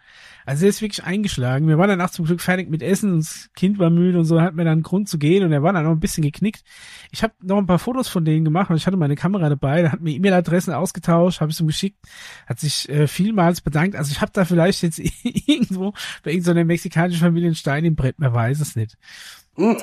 Also 0.45 0.67
er 0.67 0.69
ist 0.69 0.83
wirklich 0.83 1.05
eingeschlagen. 1.05 1.67
Wir 1.69 1.79
waren 1.79 1.89
danach 1.89 2.11
zum 2.11 2.27
Glück 2.27 2.43
fertig 2.43 2.69
mit 2.69 2.83
Essen 2.83 3.15
und 3.15 3.21
das 3.21 3.49
Kind 3.57 3.79
war 3.79 3.89
müde 3.89 4.19
und 4.19 4.27
so 4.27 4.43
hat 4.43 4.55
mir 4.55 4.65
dann 4.65 4.83
Grund 4.83 5.09
zu 5.09 5.19
gehen 5.19 5.43
und 5.43 5.53
er 5.53 5.63
war 5.63 5.73
dann 5.73 5.85
noch 5.85 5.93
ein 5.93 6.01
bisschen 6.01 6.23
geknickt. 6.23 6.65
Ich 7.13 7.23
habe 7.23 7.33
noch 7.43 7.57
ein 7.57 7.67
paar 7.67 7.79
Fotos 7.79 8.09
von 8.09 8.27
denen 8.27 8.45
gemacht 8.45 8.69
und 8.69 8.77
ich 8.77 8.87
hatte 8.87 8.99
meine 8.99 9.15
Kamera 9.15 9.49
dabei, 9.49 9.81
da 9.81 9.93
hat 9.93 10.03
mir 10.03 10.15
E-Mail-Adressen 10.15 10.75
ausgetauscht, 10.75 11.41
habe 11.41 11.51
ich 11.51 11.59
ihm 11.59 11.67
geschickt, 11.67 11.99
hat 12.47 12.61
sich 12.61 12.87
äh, 12.91 13.07
vielmals 13.07 13.63
bedankt. 13.63 13.97
Also 13.97 14.13
ich 14.13 14.21
habe 14.21 14.33
da 14.35 14.45
vielleicht 14.45 14.83
jetzt 14.83 14.99
irgendwo 15.47 15.95
bei 16.23 16.33
irgendeiner 16.33 16.61
so 16.61 16.67
mexikanischen 16.67 17.21
Familie 17.21 17.49
einen 17.49 17.57
Stein 17.57 17.87
im 17.87 17.97
Brett, 17.97 18.19
man 18.19 18.35
weiß 18.35 18.61
es 18.61 18.77
nicht. 18.77 18.99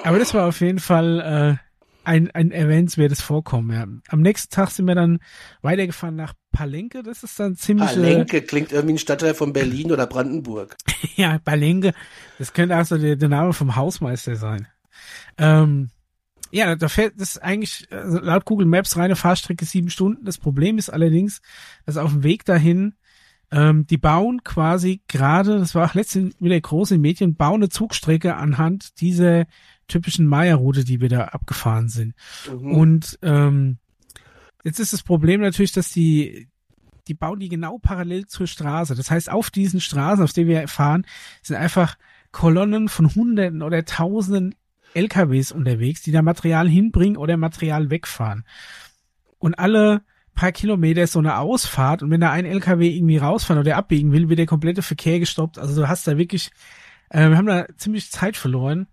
Aber 0.04 0.20
das 0.20 0.36
war 0.36 0.48
auf 0.48 0.62
jeden 0.62 0.80
Fall 0.80 1.58
äh, 1.60 1.71
ein, 2.04 2.32
ein 2.32 2.52
erwähnenswertes 2.52 3.22
Vorkommen, 3.22 3.72
ja. 3.72 3.86
Am 4.10 4.22
nächsten 4.22 4.54
Tag 4.54 4.70
sind 4.70 4.86
wir 4.86 4.96
dann 4.96 5.20
weitergefahren 5.62 6.16
nach 6.16 6.34
Palenke. 6.52 7.04
Das 7.04 7.24
ist 7.24 7.40
dann 7.40 7.56
ziemlich. 7.56 7.90
Palenke 7.90 8.42
klingt 8.42 8.72
irgendwie 8.72 8.96
ein 8.96 9.00
Stadtteil 9.00 9.34
von 9.34 9.54
Berlin 9.54 9.92
oder 9.92 10.08
Brandenburg. 10.08 10.76
ja, 11.16 11.40
Palenke. 11.40 11.94
Das 12.38 12.54
könnte 12.54 12.78
auch 12.78 12.86
so 12.86 12.98
der, 12.98 13.16
der 13.16 13.30
Name 13.30 13.54
vom 13.54 13.76
Hausmeister 13.76 14.36
sein. 14.36 14.68
Ähm, 15.38 15.90
ja, 16.52 16.76
da 16.76 16.90
fährt 16.90 17.14
das 17.18 17.38
eigentlich 17.38 17.88
also 17.92 18.20
laut 18.20 18.46
Google 18.46 18.68
Maps 18.68 18.98
reine 18.98 19.16
Fahrstrecke 19.16 19.66
sieben 19.66 19.90
Stunden. 19.90 20.26
Das 20.26 20.38
Problem 20.38 20.78
ist 20.78 20.90
allerdings, 20.90 21.42
dass 21.86 21.98
auf 21.98 22.12
dem 22.12 22.24
Weg 22.24 22.46
dahin 22.46 22.96
ähm, 23.52 23.86
die 23.86 23.98
bauen 23.98 24.44
quasi 24.44 25.02
gerade, 25.08 25.60
das 25.60 25.76
war 25.76 25.90
auch 25.90 25.94
letztens 25.94 26.36
wieder 26.40 26.60
große 26.60 26.98
Medien, 26.98 27.36
bauen 27.36 27.62
eine 27.62 27.70
Zugstrecke 27.70 28.36
anhand 28.36 29.02
dieser 29.02 29.46
typischen 29.92 30.28
Maya-Route, 30.28 30.84
die 30.84 31.02
wir 31.02 31.10
da 31.10 31.26
abgefahren 31.26 31.90
sind. 31.90 32.16
Mhm. 32.52 32.76
Und 32.76 33.20
ähm, 33.22 33.78
jetzt 34.64 34.80
ist 34.80 34.94
das 34.94 35.04
Problem 35.04 35.42
natürlich, 35.42 35.72
dass 35.72 35.92
die 35.92 36.48
die 37.08 37.14
bauen 37.16 37.40
die 37.40 37.50
genau 37.50 37.80
parallel 37.80 38.28
zur 38.28 38.48
Straße. 38.48 38.96
Das 38.96 39.10
heißt, 39.10 39.32
auf 39.32 39.50
diesen 39.50 39.82
Straßen, 39.82 40.24
auf 40.24 40.34
denen 40.34 40.50
wir 40.50 40.68
fahren, 40.68 41.06
sind 41.42 41.56
einfach 41.56 41.98
Kolonnen 42.32 42.90
von 42.90 43.14
Hunderten 43.14 43.62
oder 43.62 43.84
Tausenden 43.86 44.56
LKWs 44.94 45.52
unterwegs, 45.52 46.02
die 46.02 46.12
da 46.12 46.22
Material 46.22 46.70
hinbringen 46.70 47.18
oder 47.18 47.38
Material 47.38 47.90
wegfahren. 47.90 48.46
Und 49.40 49.56
alle 49.56 50.04
paar 50.34 50.52
Kilometer 50.52 51.04
ist 51.04 51.14
so 51.14 51.20
eine 51.20 51.38
Ausfahrt 51.38 52.04
und 52.04 52.12
wenn 52.12 52.22
da 52.22 52.32
ein 52.32 52.46
LKW 52.46 52.90
irgendwie 52.90 53.18
rausfahren 53.18 53.60
oder 53.60 53.76
abbiegen 53.76 54.12
will, 54.12 54.30
wird 54.30 54.40
der 54.40 54.46
komplette 54.46 54.82
Verkehr 54.82 55.20
gestoppt. 55.20 55.58
Also 55.60 55.82
du 55.82 55.88
hast 55.88 56.08
da 56.08 56.18
wirklich, 56.18 56.52
äh, 57.10 57.30
wir 57.30 57.38
haben 57.38 57.48
da 57.48 57.66
ziemlich 57.78 58.12
Zeit 58.12 58.38
verloren. 58.38 58.88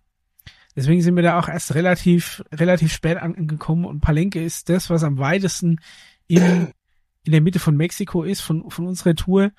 Deswegen 0.78 1.02
sind 1.02 1.16
wir 1.16 1.24
da 1.24 1.40
auch 1.40 1.48
erst 1.48 1.74
relativ, 1.74 2.44
relativ 2.52 2.92
spät 2.92 3.16
angekommen 3.16 3.84
und 3.84 3.98
Palenque 3.98 4.40
ist 4.40 4.68
das, 4.68 4.90
was 4.90 5.02
am 5.02 5.18
weitesten 5.18 5.80
in, 6.28 6.72
in 7.24 7.32
der 7.32 7.40
Mitte 7.40 7.58
von 7.58 7.76
Mexiko 7.76 8.22
ist, 8.22 8.42
von, 8.42 8.70
von 8.70 8.86
unserer 8.86 9.16
Tour. 9.16 9.50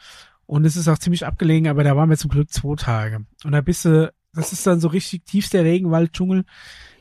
Und 0.45 0.63
es 0.63 0.77
ist 0.77 0.87
auch 0.87 0.97
ziemlich 0.97 1.25
abgelegen, 1.25 1.67
aber 1.67 1.83
da 1.83 1.97
waren 1.97 2.09
wir 2.09 2.15
zum 2.15 2.31
Glück 2.31 2.49
zwei 2.49 2.73
Tage. 2.77 3.25
Und 3.43 3.51
da 3.51 3.59
bist 3.59 3.83
du, 3.83 4.13
das 4.33 4.53
ist 4.53 4.65
dann 4.65 4.79
so 4.79 4.87
richtig 4.87 5.25
tiefster 5.25 5.65
Regenwald, 5.65 6.13
Dschungel. 6.13 6.45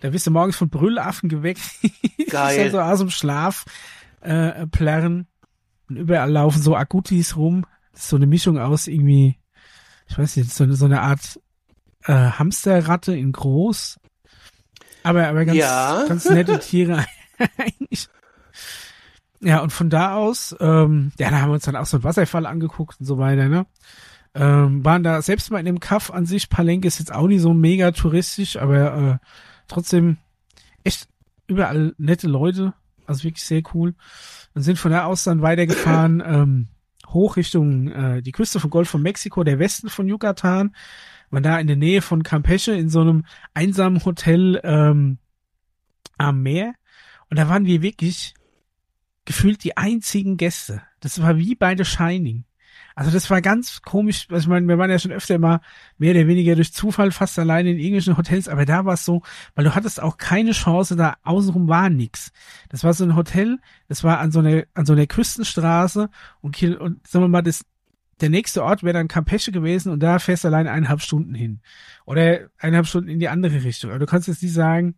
Da 0.01 0.11
bist 0.11 0.27
du 0.27 0.33
morgens 0.33 0.57
von 0.57 0.69
Brüllaffen 0.69 1.29
geweckt. 1.29 1.61
Geil. 2.29 2.67
ist 2.67 2.73
so 2.73 2.81
aus 2.81 2.99
dem 2.99 3.11
Schlaf 3.11 3.67
äh, 4.21 4.67
plärren. 4.67 5.29
Und 5.89 5.95
überall 5.95 6.33
laufen 6.33 6.61
so 6.61 6.75
Agutis 6.75 7.37
rum. 7.37 7.67
Das 7.93 8.01
ist 8.01 8.09
so 8.09 8.17
eine 8.17 8.27
Mischung 8.27 8.59
aus 8.59 8.89
irgendwie, 8.89 9.39
ich 10.09 10.19
weiß 10.19 10.39
nicht, 10.39 10.51
so 10.51 10.65
eine, 10.65 10.75
so 10.75 10.87
eine 10.87 11.03
Art 11.03 11.39
äh, 12.03 12.13
Hamsterratte 12.33 13.15
in 13.15 13.31
groß. 13.31 14.01
Aber, 15.03 15.27
aber 15.29 15.45
ganz, 15.45 15.59
ja. 15.59 16.05
ganz 16.09 16.29
nette 16.29 16.59
Tiere 16.59 17.05
eigentlich. 17.59 18.09
Ja, 19.41 19.61
und 19.61 19.73
von 19.73 19.89
da 19.89 20.17
aus, 20.17 20.57
ähm, 20.59 21.13
ja, 21.19 21.31
da 21.31 21.41
haben 21.41 21.51
wir 21.51 21.55
uns 21.55 21.65
dann 21.65 21.77
auch 21.77 21.87
so 21.87 21.99
einen 21.99 22.05
Wasserfall 22.05 22.47
angeguckt 22.47 22.99
und 23.01 23.07
so 23.07 23.19
weiter, 23.19 23.49
ne? 23.49 23.67
Ähm, 24.35 24.85
waren 24.85 25.03
da 25.03 25.23
selbst 25.23 25.51
mal 25.51 25.59
in 25.59 25.67
dem 25.67 25.81
Kaff 25.81 26.11
an 26.11 26.27
sich, 26.27 26.51
Palenque 26.51 26.87
ist 26.87 26.99
jetzt 26.99 27.13
auch 27.13 27.27
nicht 27.27 27.41
so 27.41 27.55
mega 27.55 27.93
touristisch, 27.93 28.57
aber 28.57 29.21
äh, 29.23 29.27
trotzdem 29.69 30.19
echt 30.85 31.09
überall 31.47 31.95
nette 31.99 32.27
Leute, 32.27 32.75
also 33.07 33.25
wirklich 33.25 33.45
sehr 33.45 33.63
cool. 33.75 33.95
Und 34.55 34.63
sind 34.63 34.79
von 34.79 34.93
da 34.93 35.05
aus 35.05 35.25
dann 35.25 35.43
weitergefahren, 35.43 36.21
ähm, 36.27 36.69
hoch 37.09 37.37
Richtung 37.37 37.89
äh, 37.89 38.23
die 38.23 38.33
Küste 38.33 38.61
von 38.61 38.71
Golf 38.71 38.91
von 38.91 39.03
Mexiko, 39.03 39.45
der 39.45 39.59
Westen 39.59 39.89
von 39.89 40.09
Yucatan. 40.09 40.75
Waren 41.31 41.43
da 41.43 41.59
in 41.59 41.67
der 41.67 41.77
Nähe 41.77 42.03
von 42.03 42.23
Campeche 42.23 42.73
in 42.73 42.89
so 42.89 43.01
einem 43.01 43.25
einsamen 43.55 44.05
Hotel 44.05 44.61
ähm, 44.65 45.19
am 46.17 46.43
Meer. 46.43 46.75
Und 47.31 47.39
da 47.39 47.49
waren 47.49 47.67
wir 47.67 47.83
wirklich 47.83 48.35
gefühlt 49.25 49.63
die 49.65 49.77
einzigen 49.77 50.37
Gäste. 50.37 50.83
Das 51.01 51.21
war 51.21 51.37
wie 51.37 51.55
bei 51.55 51.77
The 51.77 51.85
Shining. 51.85 52.45
Also 52.95 53.13
das 53.13 53.31
war 53.31 53.41
ganz 53.41 53.83
komisch. 53.83 54.27
Also 54.29 54.43
ich 54.43 54.49
meine, 54.49 54.67
wir 54.67 54.77
waren 54.79 54.91
ja 54.91 54.99
schon 54.99 55.13
öfter 55.13 55.39
mal 55.39 55.61
mehr 55.99 56.13
oder 56.13 56.27
weniger 56.27 56.57
durch 56.57 56.73
Zufall 56.73 57.13
fast 57.13 57.39
alleine 57.39 57.71
in 57.71 57.79
englischen 57.79 58.17
Hotels, 58.17 58.49
aber 58.49 58.65
da 58.65 58.85
war 58.87 58.95
es 58.95 59.05
so, 59.05 59.23
weil 59.55 59.65
du 59.65 59.75
hattest 59.77 60.03
auch 60.03 60.17
keine 60.17 60.51
Chance, 60.51 60.97
da 60.97 61.17
außenrum 61.23 61.69
war 61.69 61.91
nix. 61.91 62.33
Das 62.71 62.83
war 62.83 62.95
so 62.95 63.05
ein 63.05 63.15
Hotel, 63.15 63.59
das 63.87 64.03
war 64.03 64.19
an 64.19 64.33
so 64.33 64.41
einer 64.41 64.65
an 64.75 64.85
so 64.85 64.95
einer 64.95 65.07
Küstenstraße 65.07 66.11
und, 66.41 66.61
und 66.61 67.07
sagen 67.07 67.25
wir 67.25 67.29
mal, 67.29 67.43
das 67.43 67.65
der 68.21 68.31
nächste 68.31 68.65
Ort 68.65 68.83
wäre 68.83 68.95
dann 68.95 69.09
Campeche 69.09 69.53
gewesen 69.53 69.93
und 69.93 70.01
da 70.01 70.19
fährst 70.19 70.45
du 70.45 70.49
allein 70.49 70.67
eineinhalb 70.67 71.01
Stunden 71.01 71.35
hin. 71.35 71.61
Oder 72.05 72.49
eineinhalb 72.59 72.87
Stunden 72.87 73.09
in 73.09 73.21
die 73.21 73.29
andere 73.29 73.63
Richtung. 73.65 73.91
Aber 73.91 73.99
du 73.99 74.07
kannst 74.07 74.29
jetzt 74.29 74.43
nicht 74.43 74.53
sagen, 74.53 74.97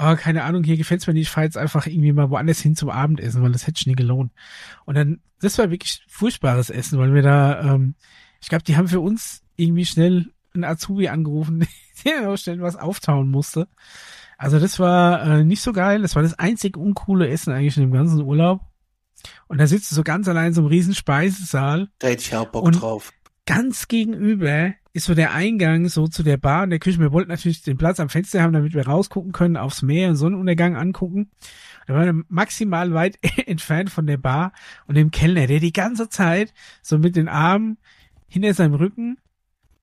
oh, 0.00 0.16
keine 0.16 0.44
Ahnung, 0.44 0.64
hier 0.64 0.76
gefällt's 0.76 1.06
mir 1.06 1.12
nicht, 1.12 1.22
ich 1.22 1.30
fahr 1.30 1.44
jetzt 1.44 1.58
einfach 1.58 1.86
irgendwie 1.86 2.12
mal 2.12 2.30
woanders 2.30 2.60
hin 2.60 2.76
zum 2.76 2.90
Abendessen, 2.90 3.42
weil 3.42 3.52
das 3.52 3.66
hätte 3.66 3.82
schon 3.82 3.90
nie 3.90 3.96
gelohnt. 3.96 4.32
Und 4.84 4.96
dann, 4.96 5.20
das 5.40 5.58
war 5.58 5.70
wirklich 5.70 6.02
furchtbares 6.08 6.70
Essen, 6.70 6.98
weil 6.98 7.14
wir 7.14 7.22
da, 7.22 7.74
ähm, 7.74 7.94
ich 8.40 8.48
glaube, 8.48 8.64
die 8.64 8.76
haben 8.76 8.88
für 8.88 9.00
uns 9.00 9.42
irgendwie 9.56 9.84
schnell 9.84 10.32
einen 10.54 10.64
Azubi 10.64 11.08
angerufen, 11.08 11.66
der 12.04 12.30
auch 12.30 12.36
schnell 12.36 12.60
was 12.60 12.76
auftauen 12.76 13.30
musste. 13.30 13.68
Also 14.38 14.58
das 14.58 14.78
war 14.78 15.22
äh, 15.22 15.44
nicht 15.44 15.60
so 15.60 15.72
geil, 15.72 16.00
das 16.00 16.16
war 16.16 16.22
das 16.22 16.38
einzig 16.38 16.76
uncoole 16.76 17.28
Essen 17.28 17.52
eigentlich 17.52 17.76
in 17.76 17.82
dem 17.82 17.92
ganzen 17.92 18.22
Urlaub. 18.22 18.62
Und 19.48 19.58
da 19.58 19.66
sitzt 19.66 19.90
du 19.90 19.94
so 19.94 20.02
ganz 20.02 20.28
allein 20.28 20.48
in 20.48 20.54
so 20.54 20.60
einem 20.60 20.68
riesen 20.68 20.94
Speisesaal. 20.94 21.88
Da 21.98 22.08
hätte 22.08 22.22
ich 22.22 22.34
auch 22.34 22.46
Bock 22.46 22.70
drauf. 22.72 23.12
Ganz 23.46 23.88
gegenüber 23.88 24.74
ist 24.92 25.06
so 25.06 25.14
der 25.14 25.32
Eingang 25.32 25.88
so 25.88 26.08
zu 26.08 26.22
der 26.22 26.36
Bar 26.36 26.64
und 26.64 26.70
der 26.70 26.78
Küche. 26.78 26.98
Wir 26.98 27.12
wollten 27.12 27.30
natürlich 27.30 27.62
den 27.62 27.78
Platz 27.78 28.00
am 28.00 28.08
Fenster 28.08 28.42
haben, 28.42 28.52
damit 28.52 28.74
wir 28.74 28.86
rausgucken 28.86 29.32
können, 29.32 29.56
aufs 29.56 29.82
Meer 29.82 30.08
und 30.08 30.16
Sonnenuntergang 30.16 30.76
angucken. 30.76 31.30
Da 31.86 31.94
waren 31.94 32.06
wir 32.06 32.24
maximal 32.28 32.92
weit 32.92 33.18
entfernt 33.46 33.90
von 33.90 34.06
der 34.06 34.16
Bar 34.16 34.52
und 34.86 34.96
dem 34.96 35.10
Kellner, 35.10 35.46
der 35.46 35.60
die 35.60 35.72
ganze 35.72 36.08
Zeit 36.08 36.52
so 36.82 36.98
mit 36.98 37.16
den 37.16 37.28
Armen 37.28 37.78
hinter 38.28 38.54
seinem 38.54 38.74
Rücken 38.74 39.18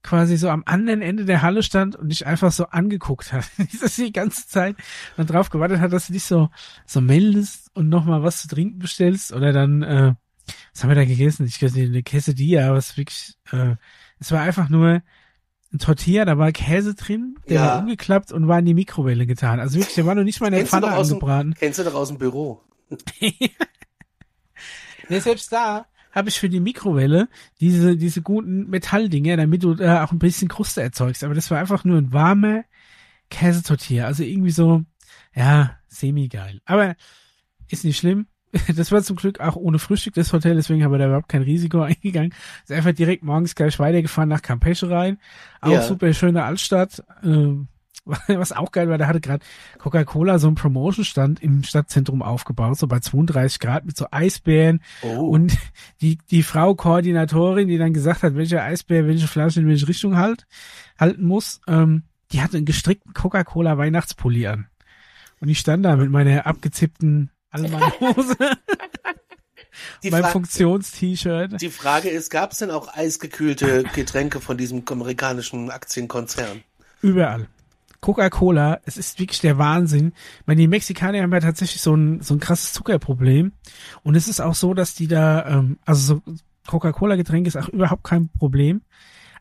quasi 0.03 0.37
so 0.37 0.49
am 0.49 0.63
anderen 0.65 1.01
Ende 1.01 1.25
der 1.25 1.41
Halle 1.41 1.63
stand 1.63 1.95
und 1.95 2.09
dich 2.09 2.25
einfach 2.25 2.51
so 2.51 2.67
angeguckt 2.67 3.33
hat. 3.33 3.45
Die 3.97 4.11
ganze 4.11 4.47
Zeit 4.47 4.75
dann 5.15 5.27
drauf 5.27 5.49
gewartet 5.49 5.79
hat, 5.79 5.91
dass 5.91 6.07
du 6.07 6.13
dich 6.13 6.23
so, 6.23 6.49
so 6.85 7.01
meldest 7.01 7.69
und 7.73 7.89
nochmal 7.89 8.23
was 8.23 8.41
zu 8.41 8.47
trinken 8.47 8.79
bestellst 8.79 9.33
oder 9.33 9.51
dann, 9.51 9.83
äh, 9.83 10.13
was 10.73 10.83
haben 10.83 10.89
wir 10.89 10.95
da 10.95 11.05
gegessen? 11.05 11.45
Ich 11.45 11.61
weiß 11.61 11.73
nicht, 11.73 11.89
eine 11.89 12.03
Quesadilla, 12.03 12.73
was 12.73 12.97
wirklich, 12.97 13.35
äh, 13.51 13.75
es 14.19 14.31
war 14.31 14.41
einfach 14.41 14.69
nur 14.69 15.01
ein 15.73 15.79
Tortilla, 15.79 16.25
da 16.25 16.37
war 16.37 16.51
Käse 16.51 16.95
drin, 16.95 17.35
der 17.49 17.55
ja. 17.55 17.65
war 17.65 17.79
umgeklappt 17.79 18.31
und 18.31 18.47
war 18.47 18.59
in 18.59 18.65
die 18.65 18.73
Mikrowelle 18.73 19.27
getan. 19.27 19.59
Also 19.59 19.77
wirklich, 19.77 19.95
der 19.95 20.05
war 20.05 20.15
noch 20.15 20.23
nicht 20.23 20.39
mal 20.39 20.47
in 20.47 20.53
der 20.53 20.61
kennst 20.61 20.71
Pfanne 20.71 20.87
angebraten. 20.87 21.51
Dem, 21.51 21.59
kennst 21.59 21.79
du 21.79 21.83
doch 21.83 21.95
aus 21.95 22.07
dem 22.07 22.17
Büro. 22.17 22.63
nee, 23.19 25.19
selbst 25.19 25.51
da 25.51 25.85
habe 26.18 26.30
ich 26.30 26.39
für 26.39 26.49
die 26.49 26.59
Mikrowelle 26.59 27.30
diese, 27.61 27.95
diese 27.95 28.24
guten 28.24 28.68
Metalldinger, 28.70 29.38
damit 29.38 29.63
du 29.63 29.76
da 29.76 30.03
auch 30.03 30.11
ein 30.11 30.20
bisschen 30.20 30.47
Kruste 30.47 30.82
erzeugst. 30.82 31.24
Aber 31.24 31.36
das 31.36 31.51
war 31.51 31.59
einfach 31.59 31.84
nur 31.86 31.97
ein 31.99 32.11
warmer 32.11 32.63
Käsetortilla. 33.30 34.05
Also 34.05 34.24
irgendwie 34.24 34.49
so, 34.49 34.84
ja, 35.36 35.78
semi-geil. 35.88 36.59
Aber 36.65 36.95
ist 37.70 37.86
nicht 37.86 37.97
schlimm. 37.97 38.28
Das 38.76 38.91
war 38.91 39.03
zum 39.03 39.18
Glück 39.18 39.41
auch 39.41 39.55
ohne 39.57 39.78
Frühstück 39.78 40.15
das 40.15 40.34
Hotel, 40.34 40.55
deswegen 40.55 40.84
haben 40.84 40.91
wir 40.91 40.97
da 40.97 41.07
überhaupt 41.07 41.30
kein 41.30 41.43
Risiko 41.43 41.82
eingegangen. 41.84 42.34
Ist 42.63 42.72
einfach 42.72 42.93
direkt 42.93 43.24
morgens 43.24 43.53
gleich 43.53 43.78
weitergefahren 43.78 44.30
nach 44.30 44.41
Campeche 44.41 44.89
rein. 44.89 45.20
Auch 45.61 45.72
ja. 45.72 45.82
super 45.84 46.11
schöne 46.13 46.43
Altstadt. 46.43 47.03
Ähm, 47.24 47.68
was 48.28 48.51
auch 48.51 48.72
geil 48.72 48.89
war, 48.89 48.97
da 48.97 49.08
hatte 49.08 49.22
gerade 49.22 49.45
Coca-Cola 49.78 50.39
so 50.39 50.47
einen 50.47 50.55
Promotion-Stand 50.55 51.41
im 51.41 51.64
Stadtzentrum 51.64 52.22
aufgebaut, 52.22 52.78
so 52.78 52.88
bei 52.88 52.99
32 52.99 53.60
Grad 53.60 53.86
mit 53.86 53.97
so 53.97 54.08
Eisbären. 54.12 54.82
Oh. 55.01 55.28
Und 55.28 55.58
die, 56.01 56.18
die 56.30 56.43
Frau 56.43 56.76
Koordinatorin, 56.76 57.68
die 57.68 57.78
dann 57.78 57.93
gesagt 57.93 58.24
hat, 58.24 58.36
welcher 58.36 58.64
Eisbär 58.64 59.08
welche 59.08 59.28
Flasche 59.28 59.60
in 59.60 59.68
welche 59.68 59.88
Richtung 59.88 60.18
halt, 60.18 60.47
halten 60.97 61.26
muss, 61.26 61.62
ähm, 61.68 62.03
die 62.32 62.41
hatte 62.41 62.58
einen 62.58 62.66
gestrickten 62.66 63.14
Coca-Cola 63.14 63.78
Weihnachtspulli 63.78 64.47
an. 64.47 64.68
Und 65.39 65.49
ich 65.49 65.60
stand 65.60 65.86
da 65.86 65.95
mit 65.95 66.10
meiner 66.10 66.45
abgezippten 66.45 67.32
Allmann-Hose. 67.51 68.36
Die 70.03 70.10
mein 70.10 70.26
Funktions-T-Shirt. 70.26 71.62
Die 71.62 71.70
Frage 71.70 72.10
ist, 72.10 72.30
gab 72.30 72.51
es 72.51 72.60
denn 72.60 72.72
auch 72.72 72.93
eisgekühlte 72.95 73.84
Getränke 73.93 74.41
von 74.41 74.58
diesem 74.58 74.84
amerikanischen 74.88 75.70
Aktienkonzern? 75.70 76.64
Überall. 77.01 77.47
Coca-Cola, 78.01 78.79
es 78.85 78.97
ist 78.97 79.19
wirklich 79.19 79.41
der 79.41 79.57
Wahnsinn. 79.57 80.13
Ich 80.41 80.47
meine, 80.47 80.61
die 80.61 80.67
Mexikaner 80.67 81.21
haben 81.21 81.31
ja 81.31 81.39
tatsächlich 81.39 81.81
so 81.81 81.95
ein, 81.95 82.21
so 82.21 82.33
ein 82.33 82.39
krasses 82.39 82.73
Zuckerproblem. 82.73 83.51
Und 84.03 84.15
es 84.15 84.27
ist 84.27 84.39
auch 84.39 84.55
so, 84.55 84.73
dass 84.73 84.95
die 84.95 85.07
da, 85.07 85.45
ähm, 85.47 85.79
also 85.85 86.15
so 86.15 86.21
Coca-Cola-Getränke 86.67 87.47
ist 87.47 87.57
auch 87.57 87.69
überhaupt 87.69 88.03
kein 88.03 88.29
Problem. 88.29 88.81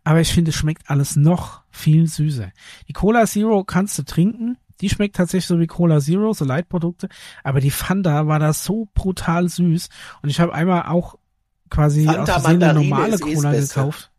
Aber 0.05 0.21
ich 0.21 0.33
finde, 0.33 0.51
es 0.51 0.55
schmeckt 0.55 0.89
alles 0.89 1.17
noch 1.17 1.63
viel 1.71 2.07
süßer. 2.07 2.53
Die 2.89 2.93
Cola 2.93 3.27
Zero 3.27 3.65
kannst 3.65 3.99
du 3.99 4.05
trinken. 4.05 4.57
Die 4.81 4.89
schmeckt 4.89 5.17
tatsächlich 5.17 5.47
so 5.47 5.59
wie 5.59 5.67
Cola 5.67 6.01
Zero, 6.01 6.33
so 6.33 6.45
Leitprodukte. 6.45 7.09
Aber 7.43 7.61
die 7.61 7.71
Fanta 7.71 8.27
war 8.27 8.39
da 8.39 8.53
so 8.53 8.89
brutal 8.95 9.49
süß. 9.49 9.89
Und 10.23 10.29
ich 10.29 10.39
habe 10.39 10.55
einmal 10.55 10.83
auch 10.87 11.17
quasi 11.71 12.05
Fanta 12.05 12.37
aus 12.37 12.43
Versehen 12.43 12.63
eine 12.63 12.75
normale 12.75 13.19
Cola 13.19 13.53
gekauft. 13.53 14.13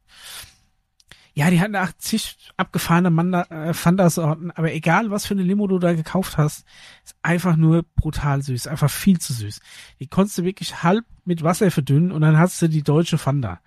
Ja, 1.38 1.51
die 1.51 1.61
hatten 1.61 1.75
80 1.75 2.35
abgefahrene 2.57 3.11
Manda, 3.11 3.43
äh, 3.51 3.71
Fanta-Sorten, 3.71 4.49
aber 4.49 4.73
egal, 4.73 5.11
was 5.11 5.27
für 5.27 5.35
eine 5.35 5.43
Limo 5.43 5.67
du 5.67 5.77
da 5.77 5.93
gekauft 5.93 6.35
hast, 6.35 6.65
ist 7.05 7.15
einfach 7.21 7.55
nur 7.55 7.83
brutal 7.95 8.41
süß, 8.41 8.65
einfach 8.65 8.89
viel 8.89 9.19
zu 9.19 9.33
süß. 9.33 9.59
Die 9.99 10.07
konntest 10.07 10.39
du 10.39 10.43
wirklich 10.45 10.81
halb 10.81 11.05
mit 11.25 11.43
Wasser 11.43 11.69
verdünnen 11.69 12.11
und 12.11 12.21
dann 12.21 12.39
hast 12.39 12.59
du 12.59 12.67
die 12.67 12.81
deutsche 12.81 13.19
Fanta. 13.19 13.59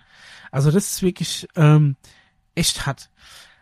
Also 0.51 0.73
das 0.73 0.95
ist 0.95 1.03
wirklich 1.05 1.47
ähm, 1.55 1.95
echt 2.57 2.87
hart. 2.87 3.09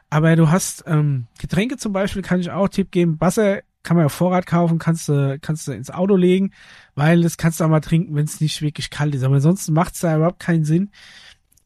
Aber 0.08 0.36
du 0.36 0.50
hast 0.50 0.84
ähm, 0.86 1.26
Getränke 1.38 1.76
zum 1.76 1.92
Beispiel, 1.92 2.22
kann 2.22 2.40
ich 2.40 2.50
auch 2.50 2.70
Tipp 2.70 2.90
geben. 2.90 3.20
Wasser 3.20 3.60
kann 3.82 3.98
man 3.98 4.06
auf 4.06 4.14
Vorrat 4.14 4.46
kaufen, 4.46 4.78
kannst 4.78 5.10
du, 5.10 5.38
kannst 5.38 5.68
du 5.68 5.72
ins 5.72 5.90
Auto 5.90 6.16
legen, 6.16 6.52
weil 6.94 7.20
das 7.20 7.36
kannst 7.36 7.60
du 7.60 7.64
auch 7.64 7.68
mal 7.68 7.80
trinken, 7.80 8.16
wenn 8.16 8.24
es 8.24 8.40
nicht 8.40 8.62
wirklich 8.62 8.88
kalt 8.88 9.14
ist. 9.14 9.22
Aber 9.22 9.34
ansonsten 9.34 9.74
macht 9.74 9.96
es 9.96 10.00
da 10.00 10.16
überhaupt 10.16 10.40
keinen 10.40 10.64
Sinn, 10.64 10.92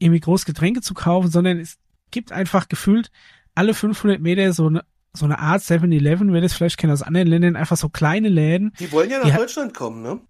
irgendwie 0.00 0.18
groß 0.18 0.44
Getränke 0.44 0.80
zu 0.80 0.92
kaufen, 0.92 1.30
sondern 1.30 1.60
es 1.60 1.78
gibt 2.12 2.30
einfach 2.30 2.68
gefühlt 2.68 3.10
alle 3.54 3.74
500 3.74 4.20
Meter 4.20 4.52
so 4.52 4.68
eine 4.68 4.84
so 5.14 5.26
eine 5.26 5.38
Art 5.38 5.60
7-Eleven, 5.62 6.32
wenn 6.32 6.42
es 6.42 6.54
vielleicht 6.54 6.78
kennt 6.78 6.92
aus 6.92 7.02
anderen 7.02 7.28
Ländern, 7.28 7.56
einfach 7.56 7.76
so 7.76 7.88
kleine 7.88 8.28
Läden. 8.28 8.72
Die 8.78 8.90
wollen 8.92 9.10
ja 9.10 9.18
nach 9.18 9.36
Deutschland 9.36 9.74
kommen, 9.74 10.02
ne? 10.02 10.20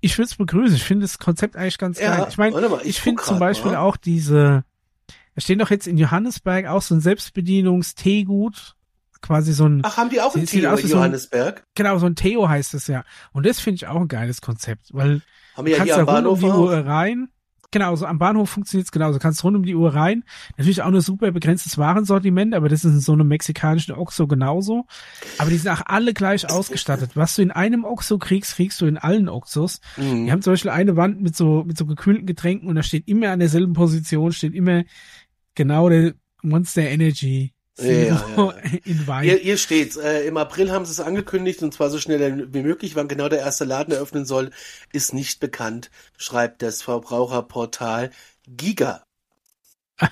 Ich 0.00 0.18
würde 0.18 0.26
es 0.26 0.36
begrüßen. 0.36 0.76
Ich 0.76 0.84
finde 0.84 1.04
das 1.04 1.18
Konzept 1.18 1.56
eigentlich 1.56 1.78
ganz 1.78 1.98
ja, 1.98 2.16
geil. 2.16 2.26
Ich 2.28 2.38
meine, 2.38 2.78
ich, 2.82 2.90
ich 2.90 3.00
finde 3.00 3.22
zum 3.22 3.38
Beispiel 3.38 3.72
mal. 3.72 3.78
auch 3.78 3.96
diese, 3.96 4.64
da 5.34 5.40
stehen 5.40 5.58
doch 5.58 5.70
jetzt 5.70 5.86
in 5.86 5.98
Johannesberg 5.98 6.66
auch 6.66 6.82
so 6.82 6.94
ein 6.94 7.00
Selbstbedienungs-Teegut, 7.00 8.76
quasi 9.20 9.52
so 9.52 9.66
ein. 9.66 9.80
Ach, 9.82 9.96
haben 9.96 10.10
die 10.10 10.20
auch 10.20 10.34
ein 10.36 10.46
Theo 10.46 10.76
in 10.76 10.88
Johannesberg? 10.88 11.56
So 11.56 11.62
ein, 11.62 11.72
genau, 11.74 11.98
so 11.98 12.06
ein 12.06 12.14
Theo 12.14 12.48
heißt 12.48 12.74
es 12.74 12.86
ja. 12.86 13.04
Und 13.32 13.46
das 13.46 13.58
finde 13.58 13.76
ich 13.76 13.86
auch 13.88 14.00
ein 14.00 14.08
geiles 14.08 14.40
Konzept, 14.40 14.90
weil 14.92 15.22
haben 15.56 15.66
wir 15.66 15.72
ja 15.72 15.78
kannst 15.78 15.96
da 15.96 16.02
rund 16.04 16.26
um 16.26 16.38
die 16.38 16.46
Uhr 16.46 16.86
rein. 16.86 17.30
Genau, 17.74 17.96
so 17.96 18.06
am 18.06 18.20
Bahnhof 18.20 18.50
funktioniert's 18.50 18.92
genauso. 18.92 19.18
Kannst 19.18 19.42
rund 19.42 19.56
um 19.56 19.64
die 19.64 19.74
Uhr 19.74 19.92
rein. 19.92 20.22
Natürlich 20.56 20.82
auch 20.82 20.92
nur 20.92 21.00
super 21.00 21.32
begrenztes 21.32 21.76
Warensortiment, 21.76 22.54
aber 22.54 22.68
das 22.68 22.84
ist 22.84 22.92
in 22.92 23.00
so 23.00 23.14
einem 23.14 23.26
mexikanischen 23.26 23.96
Oxo 23.96 24.28
genauso. 24.28 24.84
Aber 25.38 25.50
die 25.50 25.56
sind 25.56 25.72
auch 25.72 25.82
alle 25.84 26.14
gleich 26.14 26.48
ausgestattet. 26.48 27.16
Was 27.16 27.34
du 27.34 27.42
in 27.42 27.50
einem 27.50 27.84
Oxo 27.84 28.18
kriegst, 28.18 28.54
kriegst 28.54 28.80
du 28.80 28.86
in 28.86 28.96
allen 28.96 29.28
Oxos. 29.28 29.80
Mhm. 29.96 30.26
Die 30.26 30.30
haben 30.30 30.40
zum 30.40 30.52
Beispiel 30.52 30.70
eine 30.70 30.94
Wand 30.94 31.20
mit 31.20 31.34
so, 31.34 31.64
mit 31.66 31.76
so 31.76 31.84
gekühlten 31.84 32.26
Getränken 32.26 32.68
und 32.68 32.76
da 32.76 32.84
steht 32.84 33.08
immer 33.08 33.30
an 33.30 33.40
derselben 33.40 33.72
Position, 33.72 34.30
steht 34.30 34.54
immer 34.54 34.84
genau 35.56 35.88
der 35.88 36.14
Monster 36.42 36.82
Energy 36.82 37.53
ja, 37.78 37.92
ja, 37.92 38.24
ja. 38.36 39.20
Hier, 39.20 39.36
hier 39.36 39.56
steht's. 39.58 39.96
Äh, 39.96 40.26
Im 40.26 40.36
April 40.36 40.70
haben 40.70 40.84
sie 40.84 40.92
es 40.92 41.00
angekündigt 41.00 41.62
und 41.62 41.74
zwar 41.74 41.90
so 41.90 41.98
schnell 41.98 42.52
wie 42.52 42.62
möglich. 42.62 42.94
Wann 42.94 43.08
genau 43.08 43.28
der 43.28 43.40
erste 43.40 43.64
Laden 43.64 43.92
eröffnen 43.92 44.24
soll, 44.24 44.50
ist 44.92 45.12
nicht 45.12 45.40
bekannt, 45.40 45.90
schreibt 46.16 46.62
das 46.62 46.82
Verbraucherportal 46.82 48.10
Giga. 48.46 49.04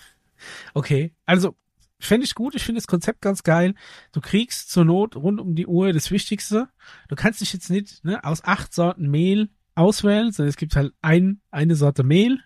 Okay, 0.74 1.14
also 1.24 1.54
fände 2.00 2.24
ich 2.24 2.34
gut. 2.34 2.56
Ich 2.56 2.64
finde 2.64 2.80
das 2.80 2.88
Konzept 2.88 3.20
ganz 3.20 3.44
geil. 3.44 3.74
Du 4.10 4.20
kriegst 4.20 4.72
zur 4.72 4.84
Not 4.84 5.14
rund 5.14 5.40
um 5.40 5.54
die 5.54 5.68
Uhr 5.68 5.92
das 5.92 6.10
Wichtigste. 6.10 6.68
Du 7.08 7.14
kannst 7.14 7.40
dich 7.40 7.52
jetzt 7.52 7.70
nicht 7.70 8.04
ne, 8.04 8.24
aus 8.24 8.42
acht 8.42 8.74
Sorten 8.74 9.08
Mehl 9.08 9.50
auswählen, 9.76 10.32
sondern 10.32 10.48
es 10.48 10.56
gibt 10.56 10.74
halt 10.74 10.92
ein, 11.00 11.40
eine 11.52 11.76
Sorte 11.76 12.02
Mehl, 12.02 12.40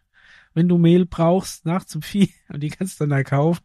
wenn 0.53 0.69
du 0.69 0.77
Mehl 0.77 1.07
brauchst, 1.07 1.65
nach 1.65 1.85
zum 1.85 2.03
Vieh 2.03 2.35
und 2.49 2.61
die 2.61 2.71
kannst 2.71 3.01
du 3.01 3.05
dann 3.05 3.11
da 3.11 3.25
kaufen. 3.25 3.63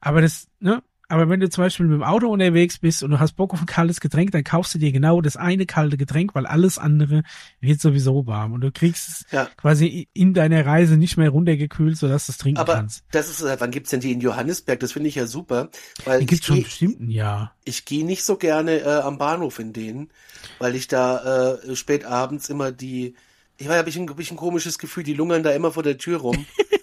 Aber 0.00 0.20
das, 0.20 0.48
ne? 0.60 0.82
Aber 1.10 1.28
wenn 1.28 1.40
du 1.40 1.50
zum 1.50 1.64
Beispiel 1.64 1.86
mit 1.86 1.96
dem 1.96 2.04
Auto 2.04 2.28
unterwegs 2.28 2.78
bist 2.78 3.02
und 3.02 3.10
du 3.10 3.18
hast 3.18 3.32
Bock 3.32 3.52
auf 3.52 3.60
ein 3.60 3.66
kaltes 3.66 4.00
Getränk, 4.00 4.30
dann 4.30 4.44
kaufst 4.44 4.74
du 4.74 4.78
dir 4.78 4.92
genau 4.92 5.20
das 5.20 5.36
eine 5.36 5.66
kalte 5.66 5.96
Getränk, 5.96 6.36
weil 6.36 6.46
alles 6.46 6.78
andere 6.78 7.24
wird 7.60 7.80
sowieso 7.80 8.28
warm 8.28 8.52
und 8.52 8.60
du 8.60 8.70
kriegst 8.70 9.08
es 9.08 9.26
ja. 9.32 9.48
quasi 9.56 10.08
in 10.12 10.34
deiner 10.34 10.64
Reise 10.64 10.96
nicht 10.96 11.16
mehr 11.16 11.30
runtergekühlt, 11.30 11.96
sodass 11.96 12.26
du 12.26 12.32
es 12.32 12.38
trinken 12.38 12.60
Aber 12.60 12.74
kannst. 12.74 13.02
das 13.10 13.28
ist, 13.28 13.42
äh, 13.42 13.56
wann 13.58 13.72
gibt's 13.72 13.90
denn 13.90 13.98
die 13.98 14.12
in 14.12 14.20
Johannesberg? 14.20 14.78
Das 14.78 14.92
finde 14.92 15.08
ich 15.08 15.16
ja 15.16 15.26
super, 15.26 15.70
weil 16.04 16.20
die 16.20 16.26
gibt's 16.26 16.46
schon 16.46 16.62
bestimmt 16.62 17.00
ein 17.00 17.10
Jahr. 17.10 17.56
Ich 17.64 17.84
gehe 17.86 18.06
nicht 18.06 18.22
so 18.22 18.36
gerne 18.36 18.78
äh, 18.78 19.00
am 19.00 19.18
Bahnhof 19.18 19.58
in 19.58 19.72
denen, 19.72 20.12
weil 20.60 20.76
ich 20.76 20.86
da 20.86 21.56
äh, 21.56 21.74
spät 21.74 22.04
abends 22.04 22.48
immer 22.48 22.70
die, 22.70 23.16
ich 23.58 23.68
weiß, 23.68 23.78
habe 23.78 23.90
ich, 23.90 23.98
ein, 23.98 24.08
hab 24.08 24.20
ich 24.20 24.30
ein 24.30 24.36
komisches 24.36 24.78
Gefühl, 24.78 25.02
die 25.02 25.14
lungern 25.14 25.42
da 25.42 25.50
immer 25.50 25.72
vor 25.72 25.82
der 25.82 25.98
Tür 25.98 26.20
rum. 26.20 26.46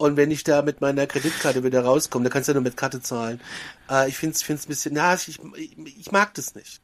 Und 0.00 0.16
wenn 0.16 0.30
ich 0.30 0.44
da 0.44 0.62
mit 0.62 0.80
meiner 0.80 1.06
Kreditkarte 1.06 1.62
wieder 1.62 1.84
rauskomme, 1.84 2.24
dann 2.24 2.32
kannst 2.32 2.48
du 2.48 2.52
ja 2.52 2.54
nur 2.54 2.62
mit 2.62 2.74
Karte 2.74 3.02
zahlen. 3.02 3.38
Äh, 3.90 4.08
ich 4.08 4.16
finde 4.16 4.34
es 4.34 4.48
ein 4.48 4.56
bisschen, 4.66 4.94
na, 4.94 5.12
ich, 5.12 5.38
ich, 5.58 5.76
ich 5.76 6.10
mag 6.10 6.32
das 6.32 6.54
nicht. 6.54 6.80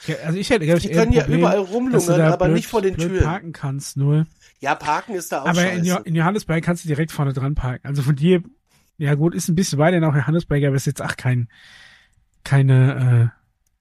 Okay, 0.00 0.16
also 0.24 0.38
ich 0.38 0.48
hätte, 0.48 0.64
glaube 0.66 0.78
ich, 0.78 0.86
Die 0.86 0.92
können 0.92 1.10
ja 1.10 1.26
überall 1.26 1.58
rumlungern, 1.58 2.20
aber 2.20 2.44
blöd, 2.44 2.54
nicht 2.54 2.68
vor 2.68 2.80
den 2.80 2.96
Türen. 2.96 3.24
parken 3.24 3.52
kannst 3.52 3.96
nur. 3.96 4.28
Ja, 4.60 4.76
parken 4.76 5.16
ist 5.16 5.32
da 5.32 5.42
auch 5.42 5.46
Aber 5.46 5.72
in, 5.72 5.82
jo 5.82 5.96
in, 6.04 6.14
Johannesburg 6.14 6.62
kannst 6.62 6.84
du 6.84 6.88
direkt 6.88 7.10
vorne 7.10 7.32
dran 7.32 7.56
parken. 7.56 7.84
Also 7.84 8.00
von 8.00 8.14
dir, 8.14 8.44
ja 8.96 9.16
gut, 9.16 9.34
ist 9.34 9.48
ein 9.48 9.56
bisschen 9.56 9.80
weiter 9.80 9.98
nach 9.98 10.14
Johannesburg, 10.14 10.62
aber 10.62 10.76
ist 10.76 10.86
jetzt 10.86 11.02
auch 11.02 11.16
kein, 11.16 11.48
keine, 12.44 13.32
äh, 13.34 13.38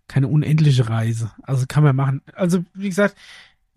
keine 0.07 0.27
unendliche 0.27 0.89
Reise. 0.89 1.31
Also 1.43 1.67
kann 1.67 1.83
man 1.83 1.95
machen. 1.95 2.23
Also 2.33 2.65
wie 2.73 2.89
gesagt, 2.89 3.15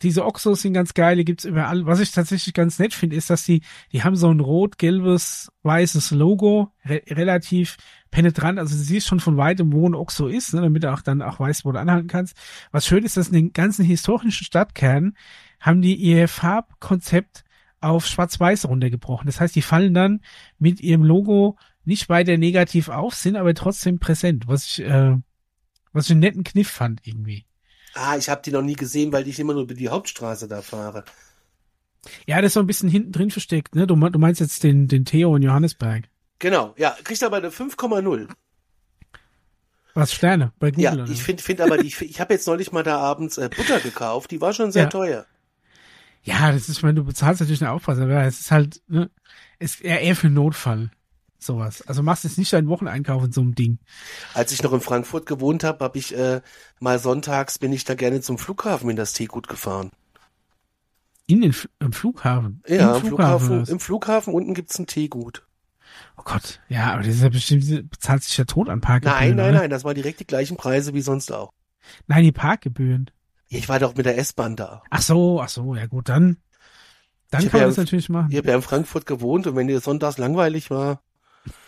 diese 0.02 0.24
Oxos 0.24 0.62
sind 0.62 0.74
ganz 0.74 0.94
geil, 0.94 1.16
die 1.16 1.24
gibt's 1.24 1.44
überall. 1.44 1.86
Was 1.86 2.00
ich 2.00 2.10
tatsächlich 2.10 2.54
ganz 2.54 2.78
nett 2.78 2.94
finde, 2.94 3.16
ist, 3.16 3.30
dass 3.30 3.44
die, 3.44 3.62
die 3.92 4.02
haben 4.02 4.16
so 4.16 4.28
ein 4.30 4.40
rot-gelbes, 4.40 5.50
weißes 5.62 6.10
Logo, 6.10 6.72
re 6.84 7.02
relativ 7.08 7.76
penetrant. 8.10 8.58
Also 8.58 8.76
du 8.76 8.82
siehst 8.82 9.06
schon 9.06 9.20
von 9.20 9.36
weitem, 9.36 9.72
wo 9.72 9.88
ein 9.88 9.94
Oxo 9.94 10.26
ist, 10.26 10.52
ne, 10.52 10.60
damit 10.60 10.84
du 10.84 10.92
auch 10.92 11.00
dann 11.00 11.22
auch 11.22 11.40
weißt, 11.40 11.64
wo 11.64 11.72
du 11.72 11.80
anhalten 11.80 12.08
kannst. 12.08 12.36
Was 12.70 12.86
schön 12.86 13.04
ist, 13.04 13.16
dass 13.16 13.28
in 13.28 13.34
den 13.34 13.52
ganzen 13.52 13.84
historischen 13.84 14.32
Stadtkernen 14.32 15.16
haben 15.60 15.80
die 15.80 15.94
ihr 15.94 16.28
Farbkonzept 16.28 17.44
auf 17.80 18.06
schwarz-weiß 18.06 18.66
runtergebrochen. 18.68 19.26
Das 19.26 19.40
heißt, 19.40 19.54
die 19.54 19.62
fallen 19.62 19.94
dann 19.94 20.20
mit 20.58 20.80
ihrem 20.80 21.02
Logo 21.02 21.56
nicht 21.84 22.08
weiter 22.08 22.36
negativ 22.36 22.88
auf, 22.88 23.14
sind 23.14 23.36
aber 23.36 23.54
trotzdem 23.54 23.98
präsent, 23.98 24.48
was 24.48 24.66
ich, 24.66 24.84
äh, 24.84 25.16
was 25.92 26.06
ich 26.06 26.12
einen 26.12 26.20
netten 26.20 26.44
Kniff 26.44 26.68
fand 26.68 27.06
irgendwie. 27.06 27.46
Ah, 27.94 28.16
ich 28.16 28.28
habe 28.28 28.42
die 28.42 28.50
noch 28.50 28.62
nie 28.62 28.74
gesehen, 28.74 29.12
weil 29.12 29.28
ich 29.28 29.38
immer 29.38 29.54
nur 29.54 29.62
über 29.62 29.74
die 29.74 29.88
Hauptstraße 29.88 30.48
da 30.48 30.62
fahre. 30.62 31.04
Ja, 32.26 32.40
das 32.40 32.48
ist 32.48 32.54
so 32.54 32.60
ein 32.60 32.66
bisschen 32.66 32.88
hinten 32.88 33.12
drin 33.12 33.30
versteckt, 33.30 33.74
ne? 33.74 33.86
Du, 33.86 33.96
du 33.96 34.18
meinst 34.18 34.40
jetzt 34.40 34.62
den, 34.62 34.88
den 34.88 35.04
Theo 35.04 35.36
in 35.36 35.42
Johannesberg. 35.42 36.04
Genau, 36.38 36.74
ja, 36.76 36.96
kriegt 37.02 37.22
aber 37.22 37.38
eine 37.38 37.50
5,0. 37.50 38.28
Was 39.94 40.12
Sterne 40.12 40.52
bei 40.58 40.72
Google? 40.72 40.84
Ja, 40.84 41.04
ich 41.04 41.22
finde 41.22 41.42
find 41.42 41.60
aber, 41.60 41.78
die, 41.78 41.86
ich, 41.86 42.00
ich 42.02 42.20
habe 42.20 42.34
jetzt 42.34 42.46
neulich 42.46 42.72
mal 42.72 42.82
da 42.82 42.98
abends 42.98 43.38
äh, 43.38 43.48
Butter 43.48 43.80
gekauft, 43.80 44.32
die 44.32 44.40
war 44.40 44.52
schon 44.52 44.72
sehr 44.72 44.84
ja. 44.84 44.88
teuer. 44.88 45.26
Ja, 46.24 46.50
das 46.50 46.68
ist, 46.68 46.78
ich 46.78 46.82
meine, 46.82 46.94
du 46.94 47.04
bezahlst 47.04 47.40
natürlich 47.40 47.62
eine 47.62 47.70
Aufpasse, 47.70 48.02
aber 48.02 48.22
es 48.24 48.40
ist 48.40 48.50
halt, 48.50 48.82
ne, 48.88 49.10
ist 49.58 49.82
eher, 49.82 50.00
eher 50.00 50.16
für 50.16 50.30
Notfall 50.30 50.90
sowas. 51.44 51.82
Also 51.82 52.02
machst 52.02 52.24
jetzt 52.24 52.38
nicht 52.38 52.52
deinen 52.52 52.68
Wocheneinkauf 52.68 53.24
in 53.24 53.32
so 53.32 53.40
einem 53.40 53.54
Ding. 53.54 53.78
Als 54.34 54.52
ich 54.52 54.62
noch 54.62 54.72
in 54.72 54.80
Frankfurt 54.80 55.26
gewohnt 55.26 55.64
habe, 55.64 55.84
habe 55.84 55.98
ich 55.98 56.16
äh, 56.16 56.40
mal 56.80 56.98
sonntags 56.98 57.58
bin 57.58 57.72
ich 57.72 57.84
da 57.84 57.94
gerne 57.94 58.20
zum 58.20 58.38
Flughafen 58.38 58.90
in 58.90 58.96
das 58.96 59.12
Teegut 59.12 59.48
gefahren. 59.48 59.90
In 61.26 61.40
den 61.40 61.54
im 61.78 61.92
Flughafen? 61.92 62.62
Ja, 62.66 62.96
im 62.96 63.00
Flughafen, 63.00 63.46
Flughafen 63.46 63.72
im 63.72 63.80
Flughafen 63.80 64.34
unten 64.34 64.54
gibt's 64.54 64.78
ein 64.78 64.86
Teegut. 64.86 65.46
Oh 66.16 66.22
Gott, 66.24 66.60
ja, 66.68 66.92
aber 66.92 67.02
das 67.02 67.14
ist 67.14 67.22
ja 67.22 67.28
bestimmt, 67.28 67.90
bezahlt 67.90 68.22
sich 68.22 68.36
ja 68.36 68.44
tot 68.44 68.68
an 68.68 68.80
Parkgebühren. 68.80 69.18
Nein, 69.18 69.36
nein, 69.36 69.50
oder? 69.50 69.60
nein, 69.60 69.70
das 69.70 69.84
war 69.84 69.94
direkt 69.94 70.20
die 70.20 70.26
gleichen 70.26 70.56
Preise 70.56 70.94
wie 70.94 71.00
sonst 71.00 71.32
auch. 71.32 71.52
Nein, 72.06 72.24
die 72.24 72.32
Parkgebühren. 72.32 73.10
Ich 73.48 73.68
war 73.68 73.78
doch 73.78 73.94
mit 73.94 74.06
der 74.06 74.18
S-Bahn 74.18 74.56
da. 74.56 74.82
Ach 74.90 75.02
so, 75.02 75.40
ach 75.40 75.48
so, 75.48 75.74
ja 75.74 75.86
gut, 75.86 76.08
dann, 76.08 76.38
dann 77.30 77.48
kann 77.48 77.60
man 77.60 77.68
das 77.68 77.76
natürlich 77.76 78.08
machen. 78.08 78.30
Ich 78.30 78.36
habe 78.36 78.48
ja 78.48 78.56
in 78.56 78.62
Frankfurt 78.62 79.06
gewohnt 79.06 79.46
und 79.46 79.56
wenn 79.56 79.68
dir 79.68 79.80
sonntags 79.80 80.18
langweilig 80.18 80.70
war, 80.70 81.00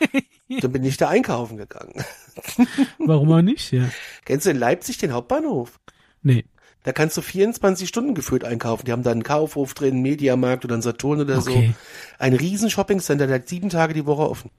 Dann 0.61 0.73
bin 0.73 0.85
ich 0.85 0.97
da 0.97 1.09
einkaufen 1.09 1.57
gegangen. 1.57 2.05
Warum 2.99 3.33
auch 3.33 3.43
nicht, 3.43 3.73
ja. 3.73 3.89
Kennst 4.25 4.47
du 4.47 4.51
in 4.51 4.59
Leipzig 4.59 4.99
den 4.99 5.13
Hauptbahnhof? 5.13 5.81
Nee. 6.23 6.45
Da 6.85 6.93
kannst 6.93 7.17
du 7.17 7.23
24 7.23 7.89
Stunden 7.89 8.15
geführt 8.15 8.45
einkaufen. 8.45 8.87
Die 8.87 8.93
haben 8.93 9.03
da 9.03 9.11
einen 9.11 9.25
Kaufhof 9.25 9.75
drin, 9.75 9.95
einen 9.95 10.03
Mediamarkt 10.03 10.65
oder 10.65 10.75
einen 10.75 10.83
Saturn 10.83 11.21
oder 11.21 11.39
okay. 11.39 11.75
so. 11.75 11.75
Ein 12.21 12.35
riesen 12.35 12.71
Shoppingcenter, 12.71 13.27
der 13.27 13.37
hat 13.37 13.49
sieben 13.49 13.71
Tage 13.71 13.93
die 13.93 14.07
Woche 14.07 14.31
offen. 14.31 14.51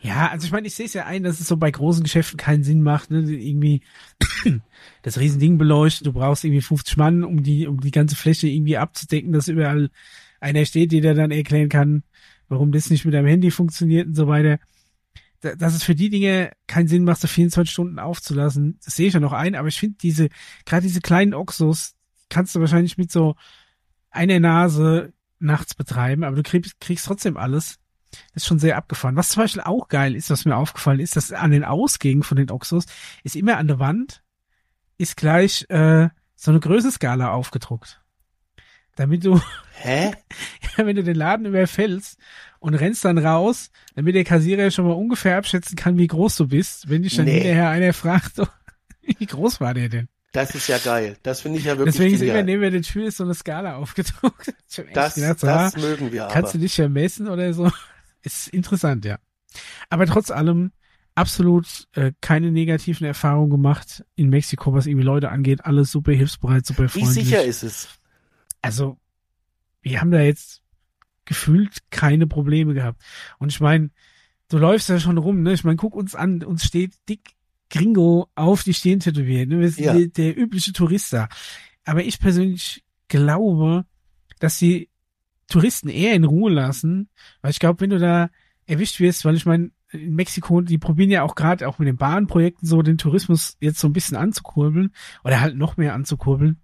Ja, 0.00 0.28
also 0.28 0.46
ich 0.46 0.52
meine, 0.52 0.66
ich 0.66 0.74
sehe 0.74 0.86
es 0.86 0.94
ja 0.94 1.04
ein, 1.04 1.24
dass 1.24 1.40
es 1.40 1.48
so 1.48 1.58
bei 1.58 1.70
großen 1.70 2.02
Geschäften 2.02 2.38
keinen 2.38 2.64
Sinn 2.64 2.82
macht, 2.82 3.10
ne? 3.10 3.18
irgendwie 3.18 3.82
das 5.02 5.20
Riesending 5.20 5.58
beleuchtet. 5.58 6.06
Du 6.06 6.14
brauchst 6.14 6.42
irgendwie 6.42 6.62
50 6.62 6.96
Mann, 6.96 7.22
um 7.22 7.42
die, 7.42 7.66
um 7.66 7.80
die 7.80 7.90
ganze 7.90 8.16
Fläche 8.16 8.48
irgendwie 8.48 8.78
abzudecken, 8.78 9.32
dass 9.32 9.48
überall 9.48 9.90
einer 10.40 10.64
steht, 10.64 10.92
der 10.92 11.14
dann 11.14 11.30
erklären 11.30 11.68
kann, 11.68 12.02
warum 12.50 12.72
das 12.72 12.90
nicht 12.90 13.04
mit 13.06 13.14
deinem 13.14 13.28
Handy 13.28 13.50
funktioniert 13.50 14.08
und 14.08 14.14
so 14.14 14.26
weiter. 14.26 14.58
Dass 15.40 15.74
es 15.74 15.82
für 15.82 15.94
die 15.94 16.10
Dinge 16.10 16.52
keinen 16.66 16.88
Sinn 16.88 17.04
macht, 17.04 17.22
so 17.22 17.28
24 17.28 17.72
Stunden 17.72 17.98
aufzulassen, 17.98 18.78
das 18.84 18.96
sehe 18.96 19.08
ich 19.08 19.14
ja 19.14 19.20
noch 19.20 19.32
ein, 19.32 19.54
aber 19.54 19.68
ich 19.68 19.78
finde 19.78 19.96
diese, 20.02 20.28
gerade 20.66 20.82
diese 20.82 21.00
kleinen 21.00 21.32
Oxos, 21.32 21.94
kannst 22.28 22.54
du 22.54 22.60
wahrscheinlich 22.60 22.98
mit 22.98 23.10
so 23.10 23.36
einer 24.10 24.38
Nase 24.38 25.14
nachts 25.38 25.74
betreiben, 25.74 26.24
aber 26.24 26.36
du 26.36 26.42
kriegst, 26.42 26.78
kriegst 26.80 27.06
trotzdem 27.06 27.38
alles. 27.38 27.78
Das 28.34 28.42
ist 28.42 28.46
schon 28.46 28.58
sehr 28.58 28.76
abgefahren. 28.76 29.16
Was 29.16 29.30
zum 29.30 29.44
Beispiel 29.44 29.62
auch 29.62 29.88
geil 29.88 30.14
ist, 30.14 30.28
was 30.28 30.44
mir 30.44 30.56
aufgefallen 30.56 31.00
ist, 31.00 31.16
dass 31.16 31.32
an 31.32 31.52
den 31.52 31.64
Ausgängen 31.64 32.24
von 32.24 32.36
den 32.36 32.50
Oxos 32.50 32.84
ist 33.22 33.36
immer 33.36 33.56
an 33.56 33.68
der 33.68 33.78
Wand 33.78 34.22
ist 34.98 35.16
gleich 35.16 35.64
äh, 35.70 36.10
so 36.34 36.50
eine 36.50 36.60
Größenskala 36.60 37.30
aufgedruckt 37.30 38.00
damit 39.00 39.24
du, 39.24 39.40
Hä? 39.72 40.12
wenn 40.86 40.96
du 40.96 41.02
den 41.04 41.16
Laden 41.16 41.46
überfällst 41.46 42.18
und 42.58 42.74
rennst 42.74 43.04
dann 43.04 43.18
raus, 43.18 43.70
damit 43.94 44.14
der 44.14 44.24
Kassierer 44.24 44.70
schon 44.70 44.86
mal 44.86 44.92
ungefähr 44.94 45.36
abschätzen 45.38 45.76
kann, 45.76 45.98
wie 45.98 46.06
groß 46.06 46.36
du 46.36 46.48
bist, 46.48 46.88
wenn 46.88 47.02
dich 47.02 47.16
dann 47.16 47.24
Nee. 47.26 47.34
hinterher 47.34 47.70
einer 47.70 47.92
fragt, 47.92 48.40
wie 49.02 49.26
groß 49.26 49.60
war 49.60 49.74
der 49.74 49.88
denn? 49.88 50.08
Das 50.32 50.54
ist 50.54 50.68
ja 50.68 50.78
geil. 50.78 51.16
Das 51.24 51.40
finde 51.40 51.58
ich 51.58 51.64
ja 51.64 51.76
wirklich 51.76 51.94
Deswegen 51.96 52.14
ist 52.14 52.20
immer 52.22 52.34
genial. 52.34 52.60
neben 52.60 52.72
der 52.72 52.82
Tür 52.82 53.06
ist 53.08 53.16
so 53.16 53.24
eine 53.24 53.34
Skala 53.34 53.76
aufgedruckt. 53.76 54.54
Das, 54.94 55.14
gedacht, 55.16 55.42
das 55.42 55.74
ah, 55.74 55.78
mögen 55.80 56.12
wir 56.12 56.24
aber. 56.24 56.32
kannst 56.32 56.54
du 56.54 56.58
dich 56.58 56.76
ja 56.76 56.88
messen 56.88 57.26
oder 57.28 57.52
so? 57.52 57.70
Ist 58.22 58.46
interessant, 58.48 59.04
ja. 59.04 59.18
Aber 59.88 60.06
trotz 60.06 60.30
allem 60.30 60.70
absolut 61.16 61.88
äh, 61.94 62.12
keine 62.20 62.52
negativen 62.52 63.04
Erfahrungen 63.04 63.50
gemacht 63.50 64.04
in 64.14 64.30
Mexiko, 64.30 64.72
was 64.72 64.86
irgendwie 64.86 65.04
Leute 65.04 65.30
angeht. 65.30 65.64
Alles 65.64 65.90
super 65.90 66.12
hilfsbereit, 66.12 66.64
super 66.64 66.84
Wie 66.84 66.88
freundlich. 67.00 67.24
sicher 67.24 67.42
ist 67.42 67.64
es? 67.64 67.88
also 68.62 68.96
wir 69.82 70.00
haben 70.00 70.10
da 70.12 70.20
jetzt 70.20 70.59
gefühlt 71.24 71.78
keine 71.90 72.26
Probleme 72.26 72.74
gehabt. 72.74 73.02
Und 73.38 73.50
ich 73.52 73.60
meine, 73.60 73.90
du 74.48 74.58
läufst 74.58 74.88
ja 74.88 74.98
schon 74.98 75.18
rum, 75.18 75.42
ne? 75.42 75.52
Ich 75.52 75.64
meine, 75.64 75.76
guck 75.76 75.94
uns 75.94 76.14
an, 76.14 76.42
uns 76.42 76.64
steht 76.64 76.94
dick 77.08 77.30
Gringo 77.70 78.28
auf 78.34 78.64
die 78.64 78.74
Stirn 78.74 79.00
tätowiert, 79.00 79.48
ne? 79.48 79.60
Wir 79.60 79.70
sind 79.70 79.84
Ja. 79.84 79.94
der, 79.94 80.06
der 80.08 80.36
übliche 80.36 80.72
Tourist 80.72 81.12
da. 81.12 81.28
Aber 81.84 82.04
ich 82.04 82.18
persönlich 82.18 82.84
glaube, 83.08 83.84
dass 84.40 84.58
die 84.58 84.88
Touristen 85.48 85.88
eher 85.88 86.14
in 86.14 86.24
Ruhe 86.24 86.50
lassen, 86.50 87.08
weil 87.42 87.50
ich 87.50 87.58
glaube, 87.58 87.80
wenn 87.80 87.90
du 87.90 87.98
da 87.98 88.30
erwischt 88.66 89.00
wirst, 89.00 89.24
weil 89.24 89.36
ich 89.36 89.46
meine, 89.46 89.70
in 89.92 90.14
Mexiko, 90.14 90.60
die 90.60 90.78
probieren 90.78 91.10
ja 91.10 91.22
auch 91.24 91.34
gerade 91.34 91.68
auch 91.68 91.78
mit 91.80 91.88
den 91.88 91.96
Bahnprojekten 91.96 92.66
so 92.66 92.82
den 92.82 92.98
Tourismus 92.98 93.56
jetzt 93.60 93.80
so 93.80 93.88
ein 93.88 93.92
bisschen 93.92 94.16
anzukurbeln 94.16 94.92
oder 95.24 95.40
halt 95.40 95.56
noch 95.56 95.76
mehr 95.76 95.94
anzukurbeln. 95.94 96.60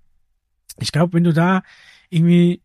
Ich 0.78 0.92
glaube, 0.92 1.14
wenn 1.14 1.24
du 1.24 1.32
da 1.32 1.62
irgendwie 2.08 2.62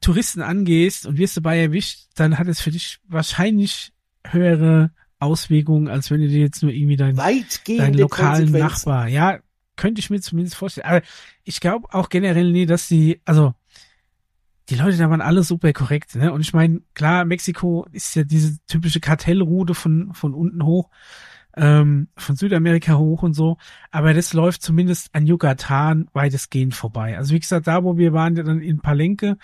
Touristen 0.00 0.42
angehst 0.42 1.06
und 1.06 1.18
wirst 1.18 1.36
dabei 1.36 1.58
erwischt, 1.58 2.08
dann 2.14 2.38
hat 2.38 2.48
es 2.48 2.60
für 2.60 2.70
dich 2.70 2.98
wahrscheinlich 3.08 3.92
höhere 4.26 4.92
Auswirkungen, 5.18 5.88
als 5.88 6.10
wenn 6.10 6.20
du 6.20 6.28
dir 6.28 6.40
jetzt 6.40 6.62
nur 6.62 6.72
irgendwie 6.72 6.96
dein, 6.96 7.16
deinen 7.16 7.40
Weitgehende 7.40 7.98
lokalen. 7.98 8.50
Nachbar, 8.50 9.08
ja, 9.08 9.38
könnte 9.76 10.00
ich 10.00 10.10
mir 10.10 10.20
zumindest 10.20 10.56
vorstellen. 10.56 10.86
Aber 10.86 11.02
ich 11.44 11.60
glaube 11.60 11.88
auch 11.92 12.08
generell 12.08 12.52
nie, 12.52 12.66
dass 12.66 12.88
die, 12.88 13.20
also 13.24 13.54
die 14.68 14.76
Leute 14.76 14.96
da 14.96 15.10
waren 15.10 15.20
alle 15.20 15.42
super 15.42 15.72
korrekt, 15.72 16.14
ne? 16.14 16.32
Und 16.32 16.42
ich 16.42 16.52
meine, 16.52 16.80
klar, 16.94 17.24
Mexiko 17.24 17.86
ist 17.92 18.14
ja 18.14 18.22
diese 18.22 18.58
typische 18.66 19.00
Kartellroute 19.00 19.74
von 19.74 20.14
von 20.14 20.32
unten 20.32 20.64
hoch, 20.64 20.90
ähm, 21.56 22.08
von 22.16 22.36
Südamerika 22.36 22.96
hoch 22.96 23.22
und 23.22 23.34
so. 23.34 23.56
Aber 23.90 24.14
das 24.14 24.32
läuft 24.32 24.62
zumindest 24.62 25.14
an 25.14 25.26
Yucatan 25.26 26.08
weitestgehend 26.12 26.74
vorbei. 26.74 27.16
Also 27.16 27.34
wie 27.34 27.40
gesagt, 27.40 27.66
da 27.66 27.82
wo 27.84 27.96
wir 27.96 28.12
waren, 28.12 28.34
dann 28.34 28.60
in 28.60 28.80
Palenque, 28.80 29.36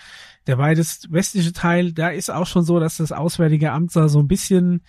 der 0.47 0.57
weitest 0.57 1.11
westliche 1.11 1.53
Teil, 1.53 1.91
da 1.93 2.09
ist 2.09 2.29
auch 2.29 2.47
schon 2.47 2.63
so, 2.63 2.79
dass 2.79 2.97
das 2.97 3.11
Auswärtige 3.11 3.71
Amt 3.71 3.95
da 3.95 4.07
so 4.09 4.19
ein 4.19 4.27
bisschen 4.27 4.83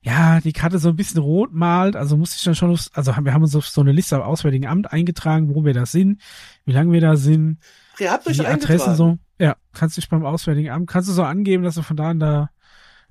ja, 0.00 0.40
die 0.40 0.52
Karte 0.52 0.78
so 0.78 0.90
ein 0.90 0.96
bisschen 0.96 1.20
rot 1.20 1.52
malt, 1.52 1.96
also 1.96 2.16
musste 2.16 2.36
ich 2.38 2.44
dann 2.44 2.54
schon, 2.54 2.70
aufs- 2.70 2.90
also 2.94 3.12
wir 3.20 3.34
haben 3.34 3.42
uns 3.42 3.56
auf 3.56 3.66
so 3.66 3.80
eine 3.80 3.90
Liste 3.90 4.14
am 4.14 4.22
Auswärtigen 4.22 4.68
Amt 4.68 4.92
eingetragen, 4.92 5.52
wo 5.52 5.64
wir 5.64 5.74
da 5.74 5.86
sind, 5.86 6.22
wie 6.64 6.72
lange 6.72 6.92
wir 6.92 7.00
da 7.00 7.16
sind, 7.16 7.58
Ihr 7.98 8.12
habt 8.12 8.24
euch 8.28 8.36
die 8.36 8.46
Adressen 8.46 8.94
so. 8.94 9.18
Ja, 9.40 9.56
kannst 9.72 9.96
dich 9.96 10.08
beim 10.08 10.24
Auswärtigen 10.24 10.70
Amt, 10.70 10.88
kannst 10.88 11.08
du 11.08 11.12
so 11.12 11.24
angeben, 11.24 11.64
dass 11.64 11.74
du 11.74 11.82
von 11.82 11.96
da 11.96 12.10
an 12.10 12.20
da, 12.20 12.50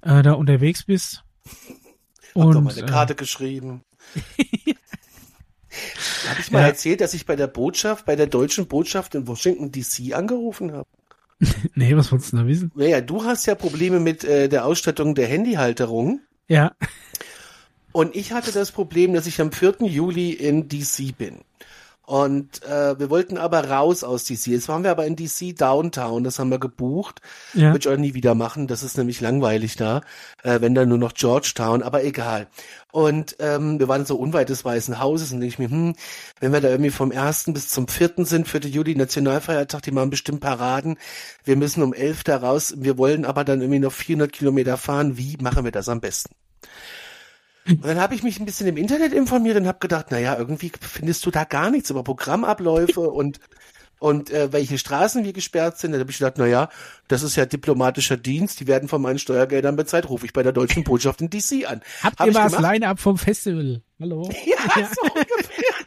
äh, 0.01 0.21
da 0.23 0.31
unterwegs 0.31 0.85
bist. 0.85 1.25
Hab 2.39 2.51
doch 2.51 2.59
Und 2.59 2.63
mal 2.63 2.71
eine 2.73 2.83
äh, 2.83 2.85
Karte 2.85 3.15
geschrieben. 3.15 3.83
Habe 6.23 6.41
ich 6.41 6.51
mal 6.51 6.61
Ja. 6.61 6.67
erzählt, 6.67 7.01
dass 7.01 7.13
ich 7.13 7.25
bei 7.25 7.35
der 7.35 7.47
Botschaft, 7.47 8.05
bei 8.05 8.15
der 8.15 8.27
deutschen 8.27 8.67
Botschaft 8.67 9.15
in 9.15 9.27
Washington 9.27 9.71
DC 9.71 10.13
angerufen 10.13 10.71
habe? 10.71 10.87
nee, 11.75 11.95
was 11.95 12.11
wolltest 12.11 12.33
du 12.33 12.37
da 12.37 12.47
wissen? 12.47 12.71
Naja, 12.73 13.01
du 13.01 13.23
hast 13.23 13.45
ja 13.45 13.55
Probleme 13.55 13.99
mit 13.99 14.23
äh, 14.23 14.49
der 14.49 14.65
Ausstattung 14.65 15.15
der 15.15 15.27
Handyhalterung. 15.27 16.21
Ja, 16.47 16.71
Und 17.91 18.15
ich 18.15 18.31
hatte 18.31 18.51
das 18.51 18.71
Problem, 18.71 19.13
dass 19.13 19.27
ich 19.27 19.41
am 19.41 19.51
4. 19.51 19.77
Juli 19.81 20.31
in 20.31 20.69
DC 20.69 21.17
bin. 21.17 21.41
Und 22.07 22.63
äh, 22.63 22.97
wir 22.97 23.09
wollten 23.09 23.37
aber 23.37 23.69
raus 23.69 24.05
aus 24.05 24.23
DC. 24.23 24.47
Jetzt 24.47 24.69
waren 24.69 24.85
wir 24.85 24.91
aber 24.91 25.05
in 25.05 25.17
DC 25.17 25.53
Downtown, 25.57 26.23
das 26.23 26.39
haben 26.39 26.49
wir 26.49 26.57
gebucht. 26.57 27.19
ja, 27.53 27.73
Würde 27.73 27.79
ich 27.79 27.89
auch 27.89 27.99
nie 27.99 28.13
wieder 28.13 28.33
machen, 28.33 28.67
das 28.67 28.81
ist 28.81 28.97
nämlich 28.97 29.19
langweilig 29.19 29.75
da, 29.75 29.99
äh, 30.41 30.61
wenn 30.61 30.73
dann 30.73 30.87
nur 30.87 30.97
noch 30.97 31.13
Georgetown, 31.15 31.83
aber 31.83 32.05
egal. 32.05 32.47
Und 32.93 33.35
ähm, 33.39 33.77
wir 33.77 33.89
waren 33.89 34.05
so 34.05 34.15
unweit 34.15 34.47
des 34.47 34.63
Weißen 34.63 35.01
Hauses 35.01 35.33
und 35.33 35.41
denke 35.41 35.51
ich 35.51 35.59
mir, 35.59 35.69
hm, 35.69 35.95
wenn 36.39 36.53
wir 36.53 36.61
da 36.61 36.69
irgendwie 36.69 36.91
vom 36.91 37.11
1. 37.11 37.47
bis 37.47 37.67
zum 37.67 37.89
4. 37.89 38.25
sind, 38.25 38.47
4. 38.47 38.61
Juli, 38.61 38.95
Nationalfeiertag, 38.95 39.81
die 39.81 39.91
machen 39.91 40.09
bestimmt 40.09 40.39
Paraden. 40.39 40.97
Wir 41.43 41.57
müssen 41.57 41.83
um 41.83 41.93
11 41.93 42.23
da 42.23 42.37
raus, 42.37 42.73
wir 42.77 42.97
wollen 42.97 43.25
aber 43.25 43.43
dann 43.43 43.59
irgendwie 43.59 43.81
noch 43.81 43.91
400 43.91 44.31
Kilometer 44.31 44.77
fahren. 44.77 45.17
Wie 45.17 45.35
machen 45.41 45.65
wir 45.65 45.73
das 45.73 45.89
am 45.89 45.99
besten? 45.99 46.33
Und 47.67 47.85
dann 47.85 47.99
habe 47.99 48.15
ich 48.15 48.23
mich 48.23 48.39
ein 48.39 48.45
bisschen 48.45 48.67
im 48.67 48.77
Internet 48.77 49.13
informiert 49.13 49.57
und 49.57 49.67
habe 49.67 49.79
gedacht, 49.79 50.07
na 50.09 50.19
ja, 50.19 50.37
irgendwie 50.37 50.71
findest 50.79 51.25
du 51.25 51.31
da 51.31 51.43
gar 51.43 51.69
nichts 51.69 51.89
über 51.89 52.03
Programmabläufe 52.03 53.01
und 53.11 53.39
und 53.99 54.29
äh, 54.29 54.53
welche 54.53 54.77
Straßen 54.77 55.23
wie 55.25 55.33
gesperrt 55.33 55.79
sind. 55.79 55.91
Dann 55.91 56.01
habe 56.01 56.11
ich 56.11 56.19
gedacht, 56.19 56.35
na 56.37 56.45
ja, 56.45 56.69
das 57.07 57.23
ist 57.23 57.35
ja 57.35 57.45
diplomatischer 57.47 58.15
Dienst, 58.15 58.59
die 58.59 58.67
werden 58.67 58.87
von 58.89 59.01
meinen 59.01 59.17
Steuergeldern 59.19 59.75
bezahlt, 59.75 60.07
rufe 60.09 60.25
ich 60.25 60.33
bei 60.33 60.43
der 60.43 60.51
deutschen 60.51 60.83
Botschaft 60.83 61.21
in 61.21 61.29
DC 61.29 61.67
an. 61.67 61.81
habt 62.03 62.19
Hab 62.19 62.27
ihr 62.27 62.31
ich 62.31 62.33
mal 62.35 62.43
das 62.43 62.55
gemacht. 62.55 62.73
Line-Up 62.73 62.99
vom 62.99 63.17
Festival? 63.17 63.81
Hallo? 63.99 64.29
Ja, 64.45 64.57
so 64.85 65.01
ungefähr. 65.13 65.86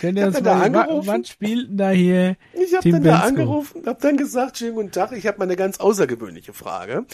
Könnt 0.00 0.18
ihr 0.18 0.26
uns 0.26 0.34
dann 0.36 0.44
da 0.44 0.54
mal, 0.54 0.64
angerufen. 0.64 1.06
wann 1.06 1.24
spielten 1.24 1.76
da 1.76 1.90
hier 1.90 2.36
Ich 2.52 2.74
habe 2.74 2.90
dann 2.90 3.02
da 3.02 3.20
angerufen, 3.20 3.82
habe 3.86 3.98
dann 4.00 4.16
gesagt, 4.16 4.58
schönen 4.58 4.74
guten 4.74 4.90
Tag, 4.92 5.12
ich 5.12 5.26
habe 5.26 5.38
mal 5.38 5.44
eine 5.44 5.56
ganz 5.56 5.80
außergewöhnliche 5.80 6.52
Frage. 6.52 7.04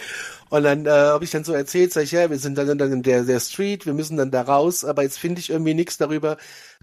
Und 0.50 0.62
dann 0.62 0.86
äh, 0.86 0.90
habe 0.90 1.24
ich 1.24 1.30
dann 1.30 1.44
so 1.44 1.52
erzählt, 1.52 1.92
sag 1.92 2.02
ich, 2.02 2.12
ja, 2.12 2.28
wir 2.28 2.38
sind 2.38 2.58
dann, 2.58 2.78
dann 2.78 2.92
in 2.92 3.02
der, 3.02 3.24
der 3.24 3.40
Street, 3.40 3.86
wir 3.86 3.94
müssen 3.94 4.16
dann 4.16 4.30
da 4.30 4.42
raus, 4.42 4.84
aber 4.84 5.02
jetzt 5.02 5.18
finde 5.18 5.40
ich 5.40 5.50
irgendwie 5.50 5.74
nichts 5.74 5.96
darüber, 5.96 6.36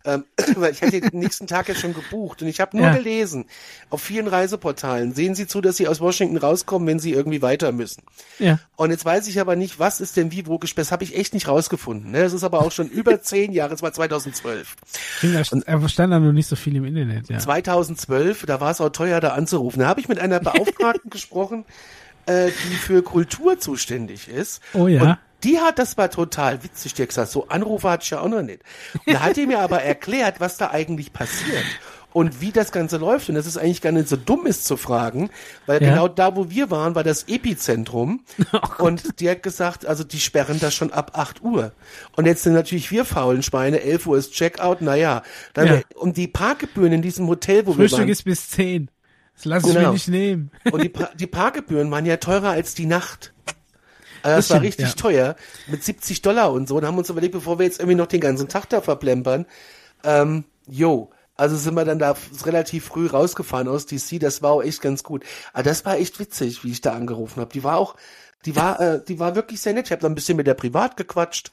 ähm, 0.05 0.25
weil 0.55 0.71
ich 0.73 0.81
hatte 0.81 0.99
den 1.01 1.19
nächsten 1.19 1.47
Tag 1.47 1.69
ja 1.69 1.75
schon 1.75 1.93
gebucht 1.93 2.41
und 2.41 2.47
ich 2.47 2.59
habe 2.59 2.75
nur 2.77 2.85
Ja. 2.87 2.95
gelesen, 2.95 3.45
auf 3.89 4.01
vielen 4.01 4.27
Reiseportalen, 4.27 5.13
sehen 5.13 5.35
Sie 5.35 5.47
zu, 5.47 5.61
dass 5.61 5.77
Sie 5.77 5.87
aus 5.87 5.99
Washington 6.01 6.37
rauskommen, 6.37 6.87
wenn 6.87 6.99
Sie 6.99 7.11
irgendwie 7.11 7.41
weiter 7.41 7.71
müssen. 7.71 8.03
Ja. 8.39 8.59
Und 8.75 8.91
jetzt 8.91 9.05
weiß 9.05 9.27
ich 9.27 9.39
aber 9.39 9.55
nicht, 9.55 9.79
was 9.79 10.01
ist 10.01 10.17
denn 10.17 10.31
wie 10.31 10.47
wo 10.47 10.57
gesperrt. 10.59 10.87
Das 10.87 10.91
habe 10.91 11.03
ich 11.03 11.15
echt 11.15 11.33
nicht 11.33 11.47
rausgefunden. 11.47 12.11
Ne? 12.11 12.21
Das 12.23 12.33
ist 12.33 12.43
aber 12.43 12.61
auch 12.61 12.71
schon 12.71 12.87
über 12.89 13.21
zehn 13.21 13.51
Jahre, 13.51 13.73
es 13.73 13.81
war 13.81 13.93
2012. 13.93 14.75
Stimmt, 15.17 15.35
da 15.35 15.39
st- 15.41 15.63
da 15.81 15.89
stand 15.89 16.13
da 16.13 16.19
noch 16.19 16.31
nicht 16.33 16.47
so 16.47 16.55
viel 16.55 16.75
im 16.75 16.85
Internet, 16.85 17.29
ja. 17.29 17.37
2012, 17.39 18.45
da 18.45 18.59
war 18.59 18.71
es 18.71 18.81
auch 18.81 18.89
teuer, 18.89 19.19
da 19.19 19.29
anzurufen. 19.29 19.79
Da 19.79 19.87
habe 19.87 19.99
ich 19.99 20.07
mit 20.07 20.19
einer 20.19 20.39
Beauftragten 20.39 21.09
gesprochen, 21.09 21.65
äh, 22.25 22.47
die 22.47 22.75
für 22.75 23.01
Kultur 23.03 23.59
zuständig 23.59 24.27
ist. 24.27 24.61
Oh 24.73 24.87
ja. 24.87 25.01
Und 25.03 25.17
die 25.43 25.59
hat, 25.59 25.79
das 25.79 25.97
war 25.97 26.09
total 26.09 26.63
witzig, 26.63 26.93
die 26.93 27.01
hat 27.03 27.09
gesagt, 27.09 27.31
so 27.31 27.47
Anrufe 27.47 27.89
hatte 27.89 28.03
ich 28.03 28.09
ja 28.11 28.19
auch 28.21 28.27
noch 28.29 28.41
nicht. 28.41 28.61
Und 29.05 29.13
da 29.15 29.21
hat 29.21 29.35
die 29.37 29.47
mir 29.47 29.59
aber 29.59 29.81
erklärt, 29.81 30.39
was 30.39 30.57
da 30.57 30.71
eigentlich 30.71 31.13
passiert. 31.13 31.63
Und 32.13 32.41
wie 32.41 32.51
das 32.51 32.73
Ganze 32.73 32.97
läuft. 32.97 33.29
Und 33.29 33.35
das 33.35 33.45
ist 33.45 33.55
eigentlich 33.55 33.81
gar 33.81 33.93
nicht 33.93 34.09
so 34.09 34.17
dumm 34.17 34.45
ist 34.45 34.65
zu 34.65 34.75
fragen, 34.75 35.29
weil 35.65 35.81
Ja. 35.81 35.91
genau 35.91 36.07
da, 36.09 36.35
wo 36.35 36.49
wir 36.49 36.69
waren, 36.69 36.93
war 36.93 37.05
das 37.05 37.23
Epizentrum. 37.29 38.25
und 38.79 39.21
die 39.21 39.29
hat 39.29 39.43
gesagt, 39.43 39.85
also 39.85 40.03
die 40.03 40.19
sperren 40.19 40.59
das 40.59 40.73
schon 40.73 40.91
ab 40.91 41.11
8 41.13 41.41
Uhr. 41.41 41.71
Und 42.17 42.25
jetzt 42.25 42.43
sind 42.43 42.51
natürlich 42.51 42.91
wir 42.91 43.05
faulen 43.05 43.43
Schweine, 43.43 43.79
11 43.81 44.07
Uhr 44.07 44.17
ist 44.17 44.33
Checkout, 44.33 44.81
naja. 44.81 45.23
Dann 45.53 45.67
Ja. 45.67 45.81
um 45.95 46.11
die 46.11 46.27
Parkgebühren 46.27 46.91
in 46.91 47.01
diesem 47.01 47.27
Hotel, 47.29 47.65
wo 47.65 47.71
wir 47.71 47.75
Frühstück 47.85 47.99
waren. 47.99 48.09
ist 48.09 48.23
bis 48.25 48.49
10. 48.49 48.89
Das 49.35 49.45
lass 49.45 49.63
ich 49.63 49.73
Genau. 49.73 49.87
mir 49.87 49.93
nicht 49.93 50.07
nehmen. 50.09 50.51
Und 50.69 50.83
die, 50.83 50.89
Pa- 50.89 51.11
die 51.17 51.27
Parkgebühren 51.27 51.89
waren 51.91 52.05
ja 52.05 52.17
teurer 52.17 52.49
als 52.49 52.73
die 52.73 52.87
Nacht. 52.87 53.31
Also 54.23 54.35
das, 54.37 54.47
Das 54.47 54.49
war 54.55 54.61
richtig 54.61 54.87
ja. 54.89 54.93
teuer. 54.93 55.35
Mit 55.67 55.83
70 55.83 56.21
Dollar 56.21 56.51
und 56.51 56.67
so. 56.67 56.77
Und 56.77 56.85
haben 56.85 56.97
uns 56.97 57.09
überlegt, 57.09 57.33
bevor 57.33 57.59
wir 57.59 57.65
jetzt 57.65 57.79
irgendwie 57.79 57.95
noch 57.95 58.07
den 58.07 58.21
ganzen 58.21 58.47
Tag 58.47 58.67
da 58.69 58.81
verplempern. 58.81 59.45
Ähm, 60.03 60.45
jo. 60.67 61.09
Also 61.37 61.55
sind 61.57 61.73
wir 61.73 61.85
dann 61.85 61.97
da 61.97 62.15
relativ 62.45 62.85
früh 62.85 63.07
rausgefahren 63.07 63.67
aus 63.67 63.87
DC. 63.87 64.19
Das 64.19 64.41
war 64.43 64.51
auch 64.51 64.63
echt 64.63 64.81
ganz 64.81 65.01
gut. 65.03 65.23
Aber 65.53 65.63
das 65.63 65.85
war 65.85 65.97
echt 65.97 66.19
witzig, 66.19 66.63
wie 66.63 66.71
ich 66.71 66.81
da 66.81 66.93
angerufen 66.93 67.39
habe. 67.41 67.51
Die 67.51 67.63
war 67.63 67.77
auch, 67.77 67.95
die 68.45 68.55
war, 68.55 68.79
äh, 68.79 69.03
die 69.03 69.17
war 69.19 69.35
wirklich 69.35 69.59
sehr 69.61 69.73
nett. 69.73 69.85
Ich 69.87 69.91
habe 69.91 70.01
da 70.01 70.07
ein 70.07 70.13
bisschen 70.15 70.37
mit 70.37 70.45
der 70.45 70.53
privat 70.53 70.97
gequatscht 70.97 71.51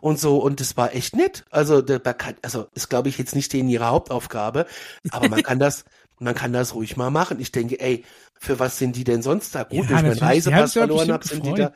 und 0.00 0.20
so. 0.20 0.38
Und 0.38 0.60
das 0.60 0.76
war 0.76 0.94
echt 0.94 1.16
nett. 1.16 1.44
Also, 1.50 1.82
der, 1.82 2.00
man 2.04 2.16
kann- 2.16 2.36
also 2.42 2.68
ist, 2.74 2.88
glaube 2.90 3.08
ich, 3.08 3.18
jetzt 3.18 3.34
nicht 3.34 3.52
denen 3.52 3.68
ihre 3.68 3.86
Hauptaufgabe. 3.86 4.66
Aber 5.10 5.28
man 5.28 5.42
kann 5.42 5.58
das, 5.58 5.84
man 6.20 6.34
kann 6.36 6.52
das 6.52 6.74
ruhig 6.74 6.96
mal 6.96 7.10
machen. 7.10 7.40
Ich 7.40 7.50
denke, 7.50 7.80
ey, 7.80 8.04
für 8.44 8.58
was 8.58 8.78
sind 8.78 8.96
die 8.96 9.04
denn 9.04 9.22
sonst 9.22 9.54
da? 9.54 9.64
Gut, 9.64 9.72
Ja, 9.72 9.80
wenn 9.80 9.96
ich 9.96 10.02
meinen 10.02 10.18
Reisepass 10.18 10.72
verloren 10.74 11.10
habe, 11.10 11.26
sind 11.26 11.44
die 11.44 11.54
da. 11.54 11.72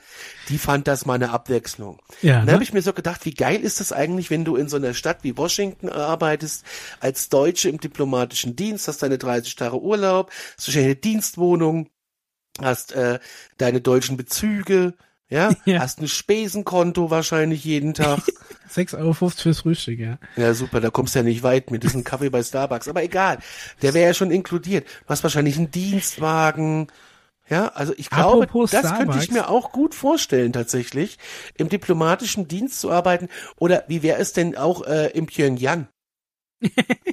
Die 0.48 0.58
fand 0.58 0.86
das 0.86 1.06
mal 1.06 1.14
eine 1.14 1.30
Abwechslung. 1.30 2.00
Ja, 2.22 2.36
Dann 2.36 2.46
ne? 2.46 2.52
habe 2.52 2.62
ich 2.62 2.72
mir 2.72 2.82
so 2.82 2.92
gedacht, 2.92 3.24
wie 3.24 3.34
geil 3.34 3.60
ist 3.60 3.80
das 3.80 3.92
eigentlich, 3.92 4.30
wenn 4.30 4.44
du 4.44 4.56
in 4.56 4.68
so 4.68 4.76
einer 4.76 4.94
Stadt 4.94 5.24
wie 5.24 5.36
Washington 5.36 5.88
arbeitest, 5.88 6.64
als 7.00 7.28
Deutsche 7.28 7.68
im 7.68 7.80
diplomatischen 7.80 8.54
Dienst, 8.54 8.88
hast 8.88 9.02
deine 9.02 9.18
30 9.18 9.56
Tage 9.56 9.80
Urlaub, 9.80 10.30
hast 10.56 10.68
wahrscheinlich 10.68 10.92
eine 10.92 10.96
Dienstwohnung, 10.96 11.88
hast 12.60 12.92
äh, 12.92 13.18
deine 13.56 13.80
deutschen 13.80 14.16
Bezüge, 14.16 14.94
ja, 15.30 15.52
Ja. 15.64 15.80
hast 15.80 16.00
ein 16.00 16.08
Spesenkonto 16.08 17.10
wahrscheinlich 17.10 17.64
jeden 17.64 17.94
Tag. 17.94 18.20
6,50 18.70 18.98
Euro 18.98 19.30
fürs 19.30 19.60
Frühstück, 19.60 19.98
ja. 19.98 20.18
Ja, 20.36 20.52
super, 20.52 20.80
da 20.80 20.90
kommst 20.90 21.14
du 21.14 21.20
ja 21.20 21.22
nicht 21.22 21.42
weit 21.42 21.70
mit 21.70 21.82
diesem 21.84 22.04
Kaffee 22.04 22.28
bei 22.28 22.42
Starbucks. 22.42 22.88
Aber 22.88 23.02
egal, 23.02 23.38
der 23.80 23.94
wäre 23.94 24.08
ja 24.08 24.14
schon 24.14 24.30
inkludiert. 24.30 24.86
Du 24.86 25.08
hast 25.08 25.22
wahrscheinlich 25.22 25.56
einen 25.56 25.70
Dienstwagen. 25.70 26.88
Ja, 27.48 27.68
also 27.68 27.94
ich 27.96 28.10
glaube, 28.10 28.44
Apropos 28.44 28.72
das 28.72 28.82
könnte 28.82 29.16
ich 29.16 29.24
Starbucks. 29.24 29.30
mir 29.30 29.48
auch 29.48 29.72
gut 29.72 29.94
vorstellen, 29.94 30.52
tatsächlich, 30.52 31.16
im 31.56 31.70
diplomatischen 31.70 32.46
Dienst 32.46 32.78
zu 32.78 32.90
arbeiten. 32.90 33.28
Oder 33.56 33.84
wie 33.88 34.02
wäre 34.02 34.18
es 34.20 34.34
denn 34.34 34.54
auch 34.54 34.82
äh, 34.86 35.06
im 35.12 35.26
Pyongyang? 35.26 35.88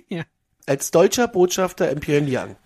Ja. 0.10 0.24
Als 0.66 0.92
deutscher 0.92 1.28
Botschafter 1.30 1.90
im 1.90 2.00
Pyongyang. 2.02 2.58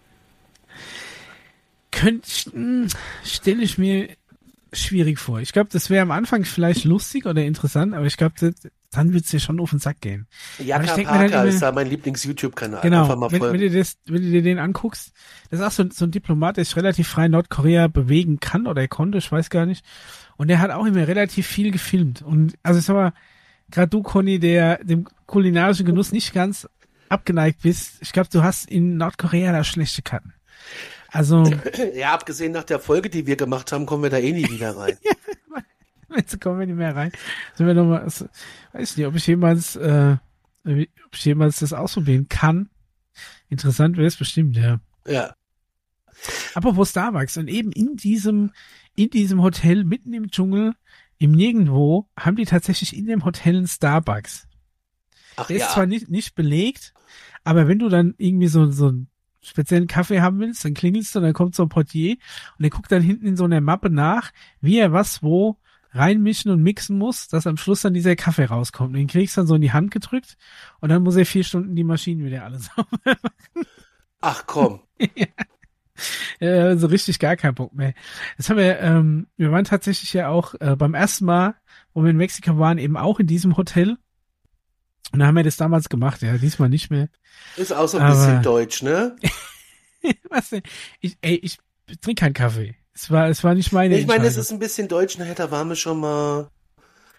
Könnte, 1.91 2.87
stelle 3.23 3.61
ich 3.63 3.77
mir 3.77 4.09
schwierig 4.73 5.19
vor. 5.19 5.39
Ich 5.39 5.53
glaube, 5.53 5.69
das 5.71 5.89
wäre 5.89 6.01
am 6.01 6.11
Anfang 6.11 6.45
vielleicht 6.45 6.83
lustig 6.85 7.25
oder 7.25 7.43
interessant, 7.43 7.93
aber 7.93 8.05
ich 8.05 8.17
glaube, 8.17 8.53
dann 8.91 9.13
wird's 9.13 9.29
dir 9.29 9.39
schon 9.39 9.59
auf 9.59 9.69
den 9.69 9.79
Sack 9.79 10.01
gehen. 10.01 10.27
Jaka 10.57 10.95
dann 10.95 11.03
Parker 11.05 11.25
immer- 11.25 11.45
ist 11.45 11.61
da 11.61 11.71
mein 11.71 11.87
Lieblings-YouTube-Kanal. 11.87 12.81
Genau, 12.81 13.31
wenn, 13.31 13.41
wenn, 13.41 13.59
du 13.59 13.69
das, 13.69 13.97
wenn 14.05 14.21
du 14.21 14.31
dir 14.31 14.41
den 14.41 14.59
anguckst, 14.59 15.11
das 15.49 15.59
ist 15.59 15.65
auch 15.65 15.71
so, 15.71 15.85
so 15.91 16.05
ein 16.05 16.11
Diplomat, 16.11 16.57
der 16.57 16.65
sich 16.65 16.75
relativ 16.75 17.07
frei 17.07 17.25
in 17.25 17.31
Nordkorea 17.31 17.87
bewegen 17.87 18.39
kann 18.39 18.67
oder 18.67 18.81
er 18.81 18.87
konnte, 18.87 19.17
ich 19.19 19.31
weiß 19.31 19.49
gar 19.49 19.65
nicht. 19.65 19.85
Und 20.37 20.47
der 20.47 20.59
hat 20.59 20.71
auch 20.71 20.85
immer 20.85 21.07
relativ 21.07 21.45
viel 21.47 21.71
gefilmt. 21.71 22.21
Und 22.21 22.55
also 22.63 22.79
ich 22.79 22.85
sag 22.85 22.95
mal, 22.95 23.13
gerade 23.69 23.89
du, 23.89 24.01
Conny, 24.01 24.39
der 24.39 24.83
dem 24.83 25.05
kulinarischen 25.25 25.85
Genuss 25.85 26.11
nicht 26.11 26.33
ganz 26.33 26.67
abgeneigt 27.09 27.61
bist, 27.61 27.95
ich 28.01 28.11
glaube, 28.11 28.29
du 28.31 28.43
hast 28.43 28.69
in 28.69 28.97
Nordkorea 28.97 29.51
da 29.51 29.63
schlechte 29.63 30.01
Karten. 30.01 30.33
Also, 31.11 31.43
Ja, 31.95 32.13
abgesehen 32.13 32.51
nach 32.51 32.63
der 32.63 32.79
Folge, 32.79 33.09
die 33.09 33.25
wir 33.25 33.35
gemacht 33.35 33.71
haben, 33.71 33.85
kommen 33.85 34.03
wir 34.03 34.09
da 34.09 34.17
eh 34.17 34.31
nie 34.31 34.49
wieder 34.49 34.75
rein. 34.75 34.97
jetzt 36.15 36.39
kommen 36.39 36.59
wir 36.59 36.67
nicht 36.67 36.75
mehr 36.75 36.95
rein. 36.95 37.11
Sind 37.55 37.67
wir 37.67 37.73
noch 37.73 37.85
mal, 37.85 38.01
also, 38.01 38.27
weiß 38.73 38.97
nicht, 38.97 39.05
ob 39.05 39.15
ich 39.15 39.27
jemals, 39.27 39.75
äh, 39.75 40.17
ob 40.65 41.13
ich 41.13 41.25
jemals 41.25 41.59
das 41.59 41.73
ausprobieren 41.73 42.27
kann. 42.29 42.69
Interessant 43.49 43.97
wäre 43.97 44.07
es 44.07 44.17
bestimmt, 44.17 44.55
ja. 44.55 44.79
ja. 45.07 45.33
Apropos 46.53 46.89
Starbucks 46.89 47.37
und 47.37 47.47
eben 47.47 47.71
in 47.71 47.95
diesem, 47.95 48.51
in 48.95 49.09
diesem 49.09 49.41
Hotel 49.41 49.83
mitten 49.83 50.13
im 50.13 50.29
Dschungel, 50.29 50.73
im 51.17 51.31
Nirgendwo, 51.31 52.07
haben 52.17 52.35
die 52.35 52.45
tatsächlich 52.45 52.95
in 52.95 53.07
dem 53.07 53.25
Hotel 53.25 53.57
einen 53.57 53.67
Starbucks. 53.67 54.47
Ach 55.37 55.47
Der 55.47 55.57
ist 55.57 55.63
ja. 55.63 55.69
zwar 55.69 55.85
nicht, 55.85 56.09
nicht 56.09 56.35
belegt, 56.35 56.93
aber 57.43 57.67
wenn 57.67 57.79
du 57.79 57.89
dann 57.89 58.13
irgendwie 58.17 58.47
so, 58.47 58.69
so 58.71 58.89
einen 58.89 59.09
speziellen 59.41 59.87
Kaffee 59.87 60.21
haben 60.21 60.39
willst, 60.39 60.65
dann 60.65 60.73
klingelst 60.73 61.15
du 61.15 61.19
und 61.19 61.25
dann 61.25 61.33
kommt 61.33 61.55
so 61.55 61.63
ein 61.63 61.69
Portier 61.69 62.13
und 62.57 62.63
der 62.63 62.69
guckt 62.69 62.91
dann 62.91 63.01
hinten 63.01 63.25
in 63.25 63.37
so 63.37 63.45
einer 63.45 63.61
Mappe 63.61 63.89
nach, 63.89 64.31
wie 64.61 64.77
er 64.77 64.91
was 64.91 65.23
wo 65.23 65.57
reinmischen 65.91 66.51
und 66.51 66.61
mixen 66.61 66.97
muss, 66.97 67.27
dass 67.27 67.47
am 67.47 67.57
Schluss 67.57 67.81
dann 67.81 67.93
dieser 67.93 68.15
Kaffee 68.15 68.45
rauskommt. 68.45 68.95
Den 68.95 69.07
kriegst 69.07 69.35
du 69.35 69.41
dann 69.41 69.47
so 69.47 69.55
in 69.55 69.61
die 69.61 69.71
Hand 69.71 69.91
gedrückt 69.91 70.37
und 70.81 70.89
dann 70.89 71.03
muss 71.03 71.15
er 71.15 71.25
vier 71.25 71.43
Stunden 71.43 71.75
die 71.75 71.83
Maschinen 71.83 72.23
wieder 72.23 72.43
alles 72.43 72.69
sauber 72.75 73.17
Ach 74.21 74.43
komm. 74.45 74.81
Ja, 76.39 76.77
so 76.77 76.87
richtig 76.87 77.19
gar 77.19 77.35
keinen 77.35 77.55
Bock 77.55 77.73
mehr. 77.73 77.93
Das 78.37 78.49
haben 78.49 78.57
wir, 78.57 78.79
ähm, 78.79 79.27
wir 79.37 79.51
waren 79.51 79.65
tatsächlich 79.65 80.13
ja 80.13 80.29
auch 80.29 80.55
äh, 80.59 80.75
beim 80.75 80.93
ersten 80.93 81.25
Mal, 81.25 81.55
wo 81.93 82.03
wir 82.03 82.11
in 82.11 82.17
Mexiko 82.17 82.57
waren, 82.57 82.77
eben 82.77 82.97
auch 82.97 83.19
in 83.19 83.27
diesem 83.27 83.57
Hotel. 83.57 83.97
Und 85.11 85.19
da 85.19 85.27
haben 85.27 85.35
wir 85.35 85.43
das 85.43 85.57
damals 85.57 85.89
gemacht, 85.89 86.21
ja, 86.21 86.37
diesmal 86.37 86.69
nicht 86.69 86.89
mehr. 86.91 87.09
Ist 87.57 87.73
auch 87.73 87.87
so 87.87 87.97
ein 87.97 88.03
Aber- 88.03 88.15
bisschen 88.15 88.41
deutsch, 88.43 88.83
ne? 88.83 89.15
Was 90.29 90.49
denn? 90.49 90.61
Ich, 91.01 91.17
ey, 91.21 91.35
ich 91.35 91.57
trinke 92.01 92.21
keinen 92.21 92.33
Kaffee. 92.33 92.75
Es 92.93 93.09
war, 93.09 93.27
es 93.27 93.43
war 93.43 93.55
nicht 93.55 93.71
meine 93.71 93.97
Ich 93.97 94.07
meine, 94.07 94.25
es 94.27 94.37
ist 94.37 94.51
ein 94.51 94.59
bisschen 94.59 94.87
deutsch, 94.87 95.17
nachher 95.17 95.35
da 95.35 95.51
waren 95.51 95.69
wir 95.69 95.75
schon 95.75 95.99
mal. 95.99 96.49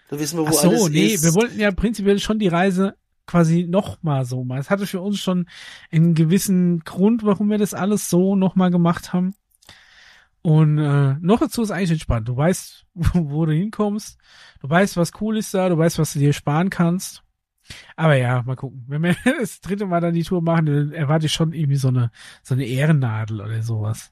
Da 0.09 0.19
wissen 0.19 0.37
wir, 0.37 0.43
wo 0.43 0.49
Ach 0.49 0.53
so, 0.53 0.69
alles 0.69 0.89
nee, 0.89 1.07
ist. 1.07 1.23
wir 1.23 1.33
wollten 1.33 1.59
ja 1.59 1.71
prinzipiell 1.71 2.19
schon 2.19 2.37
die 2.39 2.47
Reise 2.49 2.95
quasi 3.25 3.65
noch 3.67 4.01
mal 4.03 4.25
so 4.25 4.43
mal. 4.43 4.59
Es 4.59 4.69
hatte 4.69 4.85
für 4.85 4.99
uns 5.01 5.19
schon 5.19 5.47
einen 5.91 6.13
gewissen 6.15 6.79
Grund, 6.81 7.23
warum 7.23 7.49
wir 7.49 7.57
das 7.57 7.73
alles 7.73 8.09
so 8.09 8.35
noch 8.35 8.55
mal 8.55 8.69
gemacht 8.71 9.13
haben. 9.13 9.33
Und 10.41 10.77
äh, 10.79 11.15
noch 11.21 11.39
dazu 11.39 11.61
ist 11.61 11.71
eigentlich 11.71 11.91
entspannt. 11.91 12.27
Du 12.27 12.35
weißt, 12.35 12.85
wo 13.13 13.45
du 13.45 13.53
hinkommst. 13.53 14.17
Du 14.61 14.69
weißt, 14.69 14.97
was 14.97 15.11
cool 15.21 15.37
ist 15.37 15.53
da. 15.53 15.69
Du 15.69 15.77
weißt, 15.77 15.97
was 15.99 16.13
du 16.13 16.19
dir 16.19 16.33
sparen 16.33 16.69
kannst. 16.69 17.23
Aber 17.95 18.15
ja, 18.15 18.41
mal 18.43 18.55
gucken. 18.55 18.83
Wenn 18.87 19.03
wir 19.03 19.15
das 19.39 19.61
dritte 19.61 19.85
Mal 19.85 20.01
dann 20.01 20.13
die 20.13 20.23
Tour 20.23 20.41
machen, 20.41 20.65
dann 20.65 20.91
erwarte 20.91 21.25
ich 21.27 21.33
schon 21.33 21.53
irgendwie 21.53 21.77
so 21.77 21.89
eine 21.89 22.11
so 22.43 22.53
eine 22.53 22.65
Ehrennadel 22.65 23.41
oder 23.41 23.63
sowas. 23.63 24.11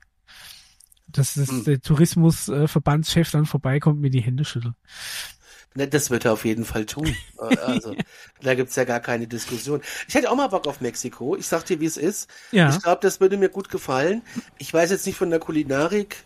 Dass 1.07 1.33
das, 1.33 1.49
Hm. 1.49 1.63
der 1.63 1.81
Tourismusverbandschef 1.81 3.31
dann 3.31 3.45
vorbeikommt 3.45 3.95
und 3.95 4.01
mir 4.01 4.11
die 4.11 4.21
Hände 4.21 4.45
schüttelt. 4.45 4.75
Ne, 5.75 5.87
das 5.87 6.09
wird 6.09 6.25
er 6.25 6.33
auf 6.33 6.45
jeden 6.45 6.65
Fall 6.65 6.85
tun. 6.85 7.15
Äh, 7.39 7.57
also, 7.59 7.95
da 8.41 8.53
gibt's 8.53 8.75
ja 8.75 8.83
gar 8.83 8.99
keine 8.99 9.25
Diskussion. 9.25 9.81
Ich 10.09 10.13
hätte 10.13 10.29
auch 10.29 10.35
mal 10.35 10.47
Bock 10.49 10.67
auf 10.67 10.81
Mexiko. 10.81 11.37
Ich 11.37 11.47
sag 11.47 11.63
dir, 11.65 11.79
wie 11.79 11.85
es 11.85 11.95
ist. 11.95 12.29
Ja. 12.51 12.69
Ich 12.69 12.81
glaube, 12.81 12.99
das 13.01 13.21
würde 13.21 13.37
mir 13.37 13.47
gut 13.49 13.69
gefallen. 13.69 14.23
Ich 14.57 14.73
weiß 14.73 14.89
jetzt 14.91 15.05
nicht 15.05 15.17
von 15.17 15.29
der 15.29 15.39
Kulinarik. 15.39 16.17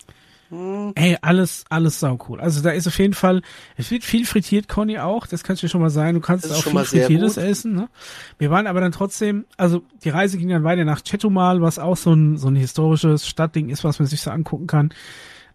Ey, 0.95 1.17
alles, 1.21 1.65
alles 1.69 1.99
sau 1.99 2.19
cool. 2.27 2.39
Also 2.39 2.61
da 2.61 2.69
ist 2.71 2.87
auf 2.87 2.99
jeden 2.99 3.13
Fall, 3.13 3.41
es 3.75 3.89
wird 3.89 4.03
viel 4.03 4.25
frittiert, 4.25 4.67
Conny 4.67 4.99
auch, 4.99 5.25
das 5.25 5.43
kannst 5.43 5.63
du 5.63 5.65
dir 5.65 5.71
schon 5.71 5.81
mal 5.81 5.89
sagen. 5.89 6.13
Du 6.13 6.21
kannst 6.21 6.51
auch 6.51 6.63
viel 6.63 6.83
frittiertes 6.83 7.35
gut. 7.35 7.43
essen. 7.43 7.75
Ne? 7.75 7.89
Wir 8.37 8.51
waren 8.51 8.67
aber 8.67 8.81
dann 8.81 8.91
trotzdem, 8.91 9.45
also 9.57 9.83
die 10.03 10.09
Reise 10.09 10.37
ging 10.37 10.49
dann 10.49 10.63
weiter 10.63 10.85
nach 10.85 11.01
Chetumal, 11.01 11.61
was 11.61 11.79
auch 11.79 11.97
so 11.97 12.13
ein, 12.13 12.37
so 12.37 12.49
ein 12.49 12.55
historisches 12.55 13.27
Stadtding 13.27 13.69
ist, 13.69 13.83
was 13.83 13.99
man 13.99 14.07
sich 14.07 14.21
so 14.21 14.31
angucken 14.31 14.67
kann. 14.67 14.93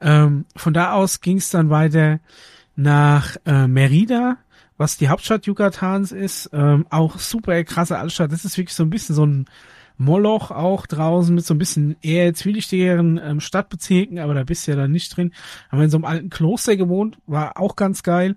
Ähm, 0.00 0.46
von 0.56 0.74
da 0.74 0.92
aus 0.92 1.20
ging 1.20 1.38
es 1.38 1.50
dann 1.50 1.70
weiter 1.70 2.20
nach 2.76 3.36
äh, 3.46 3.66
Merida, 3.66 4.36
was 4.76 4.96
die 4.96 5.08
Hauptstadt 5.08 5.46
Yucatans 5.46 6.12
ist. 6.12 6.50
Ähm, 6.52 6.86
auch 6.90 7.18
super 7.18 7.62
krasse 7.64 7.98
Altstadt. 7.98 8.32
Das 8.32 8.44
ist 8.44 8.56
wirklich 8.56 8.74
so 8.74 8.84
ein 8.84 8.90
bisschen 8.90 9.14
so 9.14 9.26
ein 9.26 9.46
Moloch 9.98 10.50
auch 10.50 10.86
draußen 10.86 11.34
mit 11.34 11.44
so 11.44 11.54
ein 11.54 11.58
bisschen 11.58 11.96
eher 12.00 12.32
zwielichtigeren 12.32 13.20
ähm, 13.22 13.40
Stadtbezirken, 13.40 14.18
aber 14.18 14.32
da 14.34 14.44
bist 14.44 14.66
du 14.66 14.70
ja 14.70 14.76
dann 14.76 14.92
nicht 14.92 15.14
drin. 15.16 15.32
Haben 15.70 15.78
wir 15.78 15.84
in 15.84 15.90
so 15.90 15.96
einem 15.98 16.04
alten 16.04 16.30
Kloster 16.30 16.76
gewohnt, 16.76 17.18
war 17.26 17.58
auch 17.60 17.76
ganz 17.76 18.02
geil. 18.02 18.36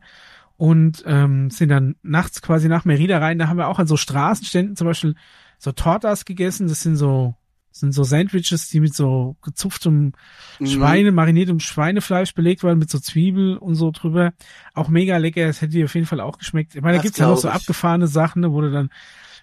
Und 0.58 1.04
ähm, 1.08 1.50
sind 1.50 1.70
dann 1.70 1.96
nachts 2.04 2.42
quasi 2.44 2.68
nach 2.68 2.86
Merida 2.86 3.18
rein. 3.18 3.40
Da 3.40 3.48
haben 3.48 3.58
wir 3.58 3.68
auch 3.68 3.80
an 3.80 3.88
so 3.88 3.98
Straßenständen 3.98 4.76
zum 4.76 4.86
Beispiel 4.86 5.16
so 5.58 5.72
Tortas 5.72 6.26
gegessen. 6.26 6.68
Das 6.68 6.82
sind 6.82 6.98
so 6.98 7.34
sind 7.72 7.94
so 7.94 8.04
Sandwiches, 8.04 8.70
die 8.70 8.80
mit 8.82 8.94
so 8.94 9.38
gezupftem 9.42 10.12
Mhm. 10.60 10.66
Schweine, 10.68 11.12
mariniertem 11.12 11.60
Schweinefleisch 11.60 12.34
belegt 12.34 12.64
waren, 12.64 12.78
mit 12.78 12.90
so 12.90 13.00
Zwiebel 13.00 13.58
und 13.58 13.76
so 13.76 13.92
drüber. 13.92 14.34
Auch 14.74 14.90
mega 14.90 15.18
lecker, 15.18 15.48
das 15.48 15.62
hätte 15.62 15.72
dir 15.74 15.86
auf 15.86 15.96
jeden 15.96 16.06
Fall 16.06 16.20
auch 16.20 16.38
geschmeckt. 16.38 16.76
Ich 16.76 16.82
meine, 16.82 16.94
da 16.94 16.98
Das 16.98 17.04
gibt's 17.04 17.20
ja 17.20 17.28
noch 17.28 17.38
so 17.38 17.50
abgefahrene 17.50 18.08
Sachen, 18.08 18.42
ne, 18.42 18.52
wo 18.52 18.62
du 18.62 18.72
dann 18.72 18.90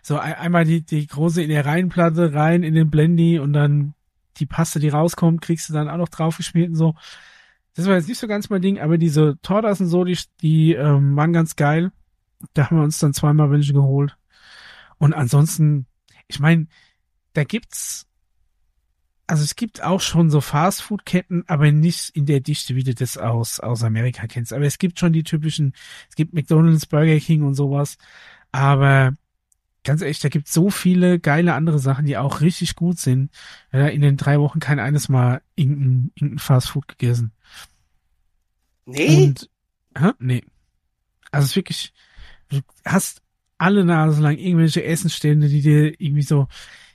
so 0.02 0.18
ein, 0.18 0.34
einmal 0.34 0.64
die, 0.64 0.82
die 0.82 1.06
große 1.06 1.42
in 1.42 1.50
der 1.50 1.66
Reihenplatte 1.66 2.34
rein 2.34 2.62
in 2.62 2.74
den 2.74 2.90
Blendy 2.90 3.38
und 3.38 3.52
dann 3.52 3.94
die 4.38 4.46
Paste, 4.46 4.80
die 4.80 4.88
rauskommt, 4.88 5.40
kriegst 5.40 5.68
du 5.68 5.72
dann 5.72 5.88
auch 5.88 5.96
noch 5.96 6.08
draufgeschmiert 6.08 6.70
und 6.70 6.76
so. 6.76 6.94
Das 7.74 7.86
war 7.86 7.94
jetzt 7.94 8.08
nicht 8.08 8.18
so 8.18 8.26
ganz 8.26 8.50
mein 8.50 8.62
Ding, 8.62 8.80
aber 8.80 8.98
diese 8.98 9.38
Tortas 9.42 9.80
und 9.80 9.86
so, 9.86 10.04
die, 10.04 10.18
die 10.40 10.72
ähm, 10.72 11.16
waren 11.16 11.32
ganz 11.32 11.56
geil. 11.56 11.92
Da 12.54 12.66
haben 12.66 12.76
wir 12.76 12.84
uns 12.84 12.98
dann 12.98 13.14
zweimal 13.14 13.50
welche 13.50 13.72
geholt. 13.72 14.16
Und 14.98 15.14
ansonsten, 15.14 15.86
ich 16.26 16.40
meine, 16.40 16.66
da 17.34 17.44
gibt's, 17.44 18.06
also 19.28 19.44
es 19.44 19.54
gibt 19.54 19.82
auch 19.82 20.00
schon 20.00 20.30
so 20.30 20.40
Fastfood-Ketten, 20.40 21.44
aber 21.46 21.70
nicht 21.70 22.10
in 22.16 22.26
der 22.26 22.40
Dichte, 22.40 22.74
wie 22.74 22.82
du 22.82 22.94
das 22.94 23.16
aus, 23.16 23.60
aus 23.60 23.84
Amerika 23.84 24.26
kennst. 24.26 24.52
Aber 24.52 24.64
es 24.64 24.78
gibt 24.78 24.98
schon 24.98 25.12
die 25.12 25.22
typischen, 25.22 25.72
es 26.08 26.16
gibt 26.16 26.34
McDonald's, 26.34 26.86
Burger 26.86 27.20
King 27.20 27.42
und 27.42 27.54
sowas. 27.54 27.96
Aber 28.50 29.12
ganz 29.88 30.02
ehrlich, 30.02 30.20
da 30.20 30.28
gibt 30.28 30.48
so 30.48 30.68
viele 30.68 31.18
geile 31.18 31.54
andere 31.54 31.78
Sachen, 31.78 32.04
die 32.04 32.18
auch 32.18 32.42
richtig 32.42 32.76
gut 32.76 32.98
sind. 32.98 33.30
Ja, 33.72 33.86
in 33.86 34.02
den 34.02 34.18
drei 34.18 34.38
Wochen 34.38 34.60
kein 34.60 34.80
eines 34.80 35.08
Mal 35.08 35.40
irgendein, 35.56 36.12
irgendein 36.14 36.40
Fastfood 36.40 36.88
gegessen. 36.88 37.32
Nee? 38.84 39.28
Und, 39.28 39.48
hä? 39.96 40.10
nee. 40.18 40.44
Also 41.30 41.46
es 41.46 41.50
ist 41.52 41.56
wirklich, 41.56 41.92
du 42.50 42.60
hast 42.84 43.22
alle 43.56 43.82
Nase 43.82 44.20
lang 44.20 44.36
irgendwelche 44.36 44.84
Essenstände, 44.84 45.48
die 45.48 45.62
dir 45.62 45.98
irgendwie 45.98 46.22
so 46.22 46.48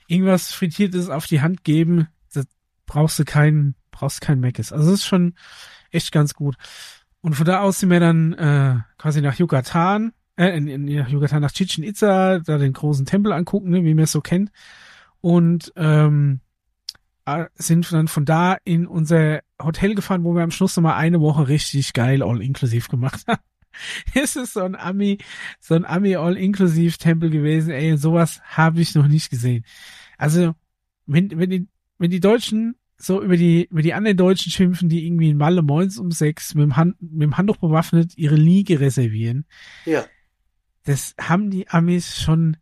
irgendwas 0.06 0.52
Frittiertes 0.52 1.10
auf 1.10 1.26
die 1.26 1.40
Hand 1.40 1.64
geben. 1.64 2.06
Da 2.32 2.42
brauchst 2.86 3.18
du 3.18 3.24
keinen, 3.24 3.74
brauchst 3.90 4.20
keinen 4.20 4.40
Meckes. 4.40 4.72
Also 4.72 4.92
es 4.92 5.00
ist 5.00 5.06
schon 5.06 5.34
echt 5.90 6.12
ganz 6.12 6.34
gut. 6.34 6.54
Und 7.22 7.34
von 7.34 7.44
da 7.44 7.60
aus 7.60 7.80
sind 7.80 7.90
wir 7.90 7.98
dann 7.98 8.34
äh, 8.34 8.76
quasi 8.98 9.20
nach 9.20 9.36
Yucatan, 9.36 10.12
äh, 10.36 10.56
in, 10.56 10.68
in, 10.68 10.88
Yucatan, 10.88 11.42
nach 11.42 11.52
Chichen 11.52 11.84
Itza, 11.84 12.40
da 12.40 12.58
den 12.58 12.72
großen 12.72 13.06
Tempel 13.06 13.32
angucken, 13.32 13.70
ne, 13.70 13.84
wie 13.84 13.94
man 13.94 14.04
es 14.04 14.12
so 14.12 14.20
kennt. 14.20 14.50
Und 15.20 15.72
ähm, 15.76 16.40
äh, 17.26 17.46
sind 17.54 17.90
dann 17.92 18.08
von 18.08 18.24
da 18.24 18.58
in 18.64 18.86
unser 18.86 19.40
Hotel 19.62 19.94
gefahren, 19.94 20.24
wo 20.24 20.34
wir 20.34 20.42
am 20.42 20.50
Schluss 20.50 20.76
nochmal 20.76 20.96
eine 20.96 21.20
Woche 21.20 21.48
richtig 21.48 21.92
geil 21.92 22.22
all-inklusiv 22.22 22.88
gemacht 22.88 23.24
haben. 23.26 23.40
Es 24.14 24.36
ist 24.36 24.52
so 24.52 24.60
ein 24.60 24.76
Ami, 24.76 25.18
so 25.58 25.74
ein 25.74 25.84
Ami 25.84 26.14
all-inklusiv-Tempel 26.14 27.28
gewesen, 27.30 27.72
ey, 27.72 27.96
sowas 27.96 28.40
habe 28.44 28.80
ich 28.80 28.94
noch 28.94 29.08
nicht 29.08 29.30
gesehen. 29.30 29.64
Also, 30.16 30.54
wenn, 31.06 31.36
wenn 31.36 31.50
die, 31.50 31.66
wenn 31.98 32.10
die 32.10 32.20
Deutschen 32.20 32.76
so 32.96 33.20
über 33.20 33.36
die, 33.36 33.64
über 33.64 33.82
die 33.82 33.92
anderen 33.92 34.16
Deutschen 34.16 34.52
schimpfen, 34.52 34.88
die 34.88 35.04
irgendwie 35.04 35.30
in 35.30 35.36
Malle 35.36 35.62
moins 35.62 35.98
um 35.98 36.12
sechs 36.12 36.54
mit 36.54 36.62
dem, 36.62 36.76
Hand, 36.76 36.94
mit 37.00 37.22
dem 37.22 37.36
Handtuch 37.36 37.56
bewaffnet 37.56 38.16
ihre 38.16 38.36
Liege 38.36 38.78
reservieren, 38.78 39.44
Ja. 39.86 40.04
Das 40.84 41.14
haben 41.18 41.50
die 41.50 41.68
Amis 41.68 42.20
schon 42.20 42.56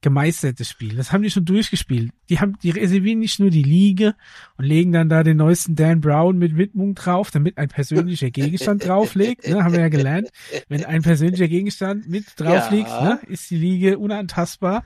gemeistert, 0.00 0.60
das 0.60 0.68
Spiel. 0.68 0.96
Das 0.96 1.12
haben 1.12 1.22
die 1.22 1.30
schon 1.30 1.44
durchgespielt. 1.44 2.12
Die 2.28 2.38
haben, 2.38 2.58
die 2.62 2.70
reservieren 2.70 3.18
nicht 3.18 3.40
nur 3.40 3.50
die 3.50 3.62
Liege 3.62 4.14
und 4.56 4.64
legen 4.64 4.92
dann 4.92 5.08
da 5.08 5.22
den 5.22 5.38
neuesten 5.38 5.74
Dan 5.74 6.00
Brown 6.00 6.38
mit 6.38 6.56
Widmung 6.56 6.94
drauf, 6.94 7.30
damit 7.30 7.58
ein 7.58 7.68
persönlicher 7.68 8.30
Gegenstand 8.30 8.84
drauflegt, 8.86 9.48
ne, 9.48 9.64
haben 9.64 9.72
wir 9.72 9.80
ja 9.80 9.88
gelernt. 9.88 10.28
Wenn 10.68 10.84
ein 10.84 11.02
persönlicher 11.02 11.48
Gegenstand 11.48 12.08
mit 12.08 12.26
drauf 12.36 12.70
liegt, 12.70 12.88
ja. 12.88 13.02
ne, 13.02 13.20
ist 13.26 13.50
die 13.50 13.56
Liege 13.56 13.98
unantastbar. 13.98 14.84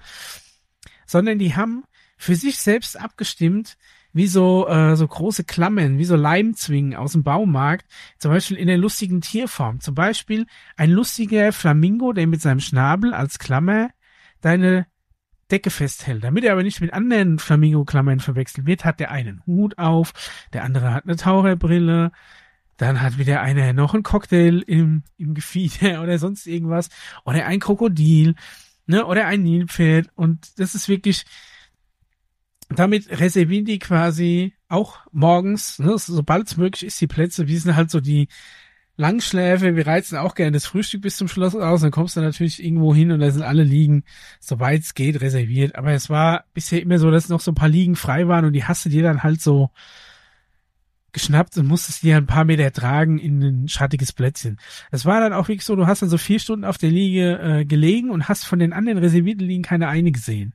Sondern 1.06 1.38
die 1.38 1.54
haben 1.54 1.84
für 2.16 2.34
sich 2.34 2.58
selbst 2.58 2.98
abgestimmt, 2.98 3.76
wie 4.12 4.26
so, 4.26 4.68
äh, 4.68 4.96
so 4.96 5.06
große 5.06 5.44
Klammern, 5.44 5.98
wie 5.98 6.04
so 6.04 6.16
Leimzwingen 6.16 6.94
aus 6.94 7.12
dem 7.12 7.22
Baumarkt, 7.22 7.86
zum 8.18 8.30
Beispiel 8.30 8.56
in 8.56 8.66
der 8.66 8.78
lustigen 8.78 9.20
Tierform. 9.20 9.80
Zum 9.80 9.94
Beispiel 9.94 10.46
ein 10.76 10.90
lustiger 10.90 11.52
Flamingo, 11.52 12.12
der 12.12 12.26
mit 12.26 12.42
seinem 12.42 12.60
Schnabel 12.60 13.14
als 13.14 13.38
Klammer 13.38 13.90
deine 14.40 14.86
Decke 15.50 15.70
festhält. 15.70 16.24
Damit 16.24 16.44
er 16.44 16.52
aber 16.52 16.62
nicht 16.62 16.80
mit 16.80 16.92
anderen 16.92 17.38
Flamingo-Klammern 17.38 18.20
verwechselt 18.20 18.66
wird, 18.66 18.84
hat 18.84 19.00
der 19.00 19.10
einen 19.10 19.42
Hut 19.46 19.78
auf, 19.78 20.12
der 20.52 20.64
andere 20.64 20.92
hat 20.92 21.04
eine 21.04 21.16
Taucherbrille, 21.16 22.12
dann 22.78 23.00
hat 23.00 23.18
wieder 23.18 23.42
einer 23.42 23.72
noch 23.72 23.94
einen 23.94 24.02
Cocktail 24.02 24.62
im, 24.66 25.04
im 25.18 25.34
Gefieder 25.34 26.02
oder 26.02 26.18
sonst 26.18 26.46
irgendwas, 26.46 26.88
oder 27.24 27.46
ein 27.46 27.60
Krokodil, 27.60 28.34
ne, 28.86 29.06
oder 29.06 29.26
ein 29.26 29.42
Nilpferd 29.42 30.08
und 30.14 30.58
das 30.58 30.74
ist 30.74 30.88
wirklich, 30.88 31.24
damit 32.78 33.08
reservieren 33.20 33.64
die 33.64 33.78
quasi 33.78 34.54
auch 34.68 34.98
morgens, 35.12 35.78
ne, 35.78 35.94
sobald 35.98 36.46
es 36.46 36.56
möglich 36.56 36.86
ist, 36.86 37.00
die 37.00 37.06
Plätze, 37.06 37.48
wie 37.48 37.56
sind 37.56 37.76
halt 37.76 37.90
so 37.90 38.00
die 38.00 38.28
Langschläfe, 38.96 39.74
wir 39.74 39.86
reizen 39.86 40.18
auch 40.18 40.34
gerne 40.34 40.52
das 40.52 40.66
Frühstück 40.66 41.02
bis 41.02 41.16
zum 41.16 41.28
Schloss 41.28 41.54
aus, 41.54 41.80
dann 41.80 41.90
kommst 41.90 42.16
du 42.16 42.20
natürlich 42.20 42.62
irgendwo 42.62 42.94
hin 42.94 43.10
und 43.10 43.20
da 43.20 43.30
sind 43.30 43.42
alle 43.42 43.64
Liegen, 43.64 44.04
soweit 44.38 44.82
es 44.82 44.94
geht, 44.94 45.20
reserviert. 45.20 45.76
Aber 45.76 45.92
es 45.92 46.10
war 46.10 46.44
bisher 46.52 46.82
immer 46.82 46.98
so, 46.98 47.10
dass 47.10 47.28
noch 47.28 47.40
so 47.40 47.52
ein 47.52 47.56
paar 47.56 47.68
Liegen 47.68 47.96
frei 47.96 48.28
waren 48.28 48.44
und 48.44 48.52
die 48.52 48.64
hast 48.64 48.84
du 48.84 48.90
dir 48.90 49.02
dann 49.02 49.22
halt 49.22 49.40
so 49.40 49.70
geschnappt 51.12 51.58
und 51.58 51.66
musstest 51.66 52.02
dir 52.02 52.16
ein 52.16 52.26
paar 52.26 52.44
Meter 52.44 52.72
tragen 52.72 53.18
in 53.18 53.42
ein 53.42 53.68
schattiges 53.68 54.12
Plätzchen. 54.12 54.58
Es 54.90 55.04
war 55.04 55.20
dann 55.20 55.32
auch 55.32 55.48
wirklich 55.48 55.64
so, 55.64 55.76
du 55.76 55.86
hast 55.86 56.02
dann 56.02 56.08
so 56.08 56.18
vier 56.18 56.38
Stunden 56.38 56.64
auf 56.64 56.78
der 56.78 56.90
Liege 56.90 57.38
äh, 57.38 57.64
gelegen 57.64 58.10
und 58.10 58.28
hast 58.28 58.44
von 58.44 58.58
den 58.58 58.72
anderen 58.72 58.98
reservierten 58.98 59.46
Liegen 59.46 59.62
keine 59.62 59.88
eine 59.88 60.12
gesehen. 60.12 60.54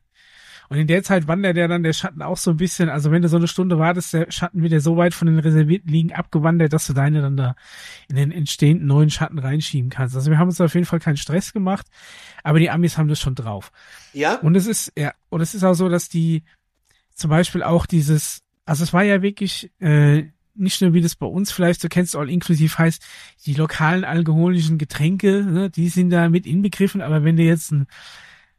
Und 0.69 0.77
in 0.77 0.87
der 0.87 1.03
Zeit 1.03 1.27
wandert 1.27 1.57
ja 1.57 1.67
dann 1.67 1.83
der 1.83 1.93
Schatten 1.93 2.21
auch 2.21 2.37
so 2.37 2.51
ein 2.51 2.57
bisschen, 2.57 2.89
also 2.89 3.11
wenn 3.11 3.21
du 3.21 3.29
so 3.29 3.37
eine 3.37 3.47
Stunde 3.47 3.79
wartest, 3.79 4.13
der 4.13 4.31
Schatten 4.31 4.61
wird 4.61 4.73
ja 4.73 4.79
so 4.79 4.97
weit 4.97 5.13
von 5.13 5.27
den 5.27 5.39
reservierten 5.39 5.91
Liegen 5.91 6.13
abgewandert, 6.13 6.73
dass 6.73 6.87
du 6.87 6.93
deine 6.93 7.21
dann 7.21 7.37
da 7.37 7.55
in 8.09 8.15
den 8.15 8.31
entstehenden 8.31 8.87
neuen 8.87 9.09
Schatten 9.09 9.39
reinschieben 9.39 9.89
kannst. 9.89 10.15
Also 10.15 10.29
wir 10.29 10.37
haben 10.37 10.49
uns 10.49 10.59
auf 10.59 10.73
jeden 10.73 10.85
Fall 10.85 10.99
keinen 10.99 11.17
Stress 11.17 11.53
gemacht, 11.53 11.87
aber 12.43 12.59
die 12.59 12.69
Amis 12.69 12.97
haben 12.97 13.07
das 13.07 13.19
schon 13.19 13.35
drauf. 13.35 13.71
Ja. 14.13 14.35
Und 14.35 14.55
es 14.55 14.67
ist, 14.67 14.91
ja, 14.97 15.13
und 15.29 15.41
es 15.41 15.55
ist 15.55 15.63
auch 15.63 15.73
so, 15.73 15.89
dass 15.89 16.09
die 16.09 16.43
zum 17.13 17.29
Beispiel 17.29 17.63
auch 17.63 17.85
dieses, 17.85 18.41
also 18.65 18.83
es 18.83 18.93
war 18.93 19.03
ja 19.03 19.21
wirklich, 19.21 19.71
äh, 19.79 20.25
nicht 20.57 20.81
nur 20.81 20.93
wie 20.93 21.01
das 21.01 21.15
bei 21.15 21.27
uns 21.27 21.51
vielleicht 21.51 21.81
so 21.81 21.87
kennst, 21.87 22.15
all 22.15 22.29
inklusiv 22.29 22.77
heißt, 22.77 23.05
die 23.45 23.53
lokalen 23.53 24.03
alkoholischen 24.03 24.77
Getränke, 24.77 25.43
ne, 25.43 25.69
die 25.69 25.89
sind 25.89 26.09
da 26.09 26.29
mit 26.29 26.45
inbegriffen, 26.45 27.01
aber 27.01 27.23
wenn 27.23 27.37
du 27.37 27.43
jetzt 27.43 27.71
ein 27.71 27.87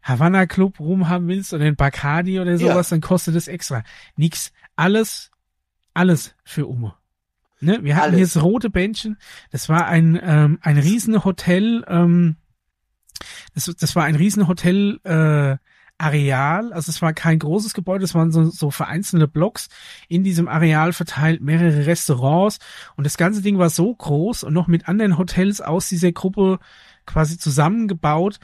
Havana 0.09 0.47
Club 0.47 0.81
rumhaben 0.81 1.29
willst 1.29 1.53
oder 1.53 1.65
den 1.65 1.77
Bacardi 1.77 2.41
oder 2.41 2.59
sowas, 2.59 2.91
ja. 2.91 2.95
dann 2.95 3.01
kostet 3.01 3.35
es 3.35 3.49
extra. 3.49 3.83
Nix. 4.17 4.53
Alles, 4.77 5.31
alles 5.95 6.35
für 6.45 6.67
Umme. 6.67 6.95
Ne? 7.61 7.81
Wir 7.83 7.97
hatten 7.97 8.15
alles. 8.15 8.17
hier 8.17 8.27
das 8.27 8.43
rote 8.43 8.71
Bändchen. 8.71 9.19
Das 9.51 9.69
war 9.69 9.87
ein, 9.87 10.19
ähm, 10.23 10.59
ein 10.63 10.79
Riesenhotel, 10.79 11.85
ähm, 11.89 12.37
das, 13.55 13.65
das 13.65 13.97
war 13.97 14.05
ein 14.05 14.15
Riesenhotel, 14.15 15.01
äh, 15.05 15.57
Areal, 16.01 16.73
also 16.73 16.91
es 16.91 17.03
war 17.03 17.13
kein 17.13 17.41
großes 17.41 17.75
Gebäude, 17.75 18.05
es 18.05 18.15
waren 18.15 18.31
so, 18.31 18.45
so 18.45 18.71
vereinzelte 18.71 19.27
Blocks 19.27 19.69
in 20.07 20.23
diesem 20.23 20.47
Areal 20.47 20.93
verteilt, 20.93 21.43
mehrere 21.43 21.87
Restaurants 21.87 22.59
und 22.95 23.05
das 23.05 23.17
ganze 23.17 23.43
Ding 23.43 23.59
war 23.59 23.69
so 23.69 23.93
groß 23.93 24.45
und 24.45 24.55
noch 24.55 24.69
mit 24.69 24.89
anderen 24.89 25.19
Hotels 25.19 25.61
aus 25.61 25.89
dieser 25.89 26.13
Gruppe 26.13 26.61
quasi 27.05 27.37
zusammengebaut, 27.37 28.39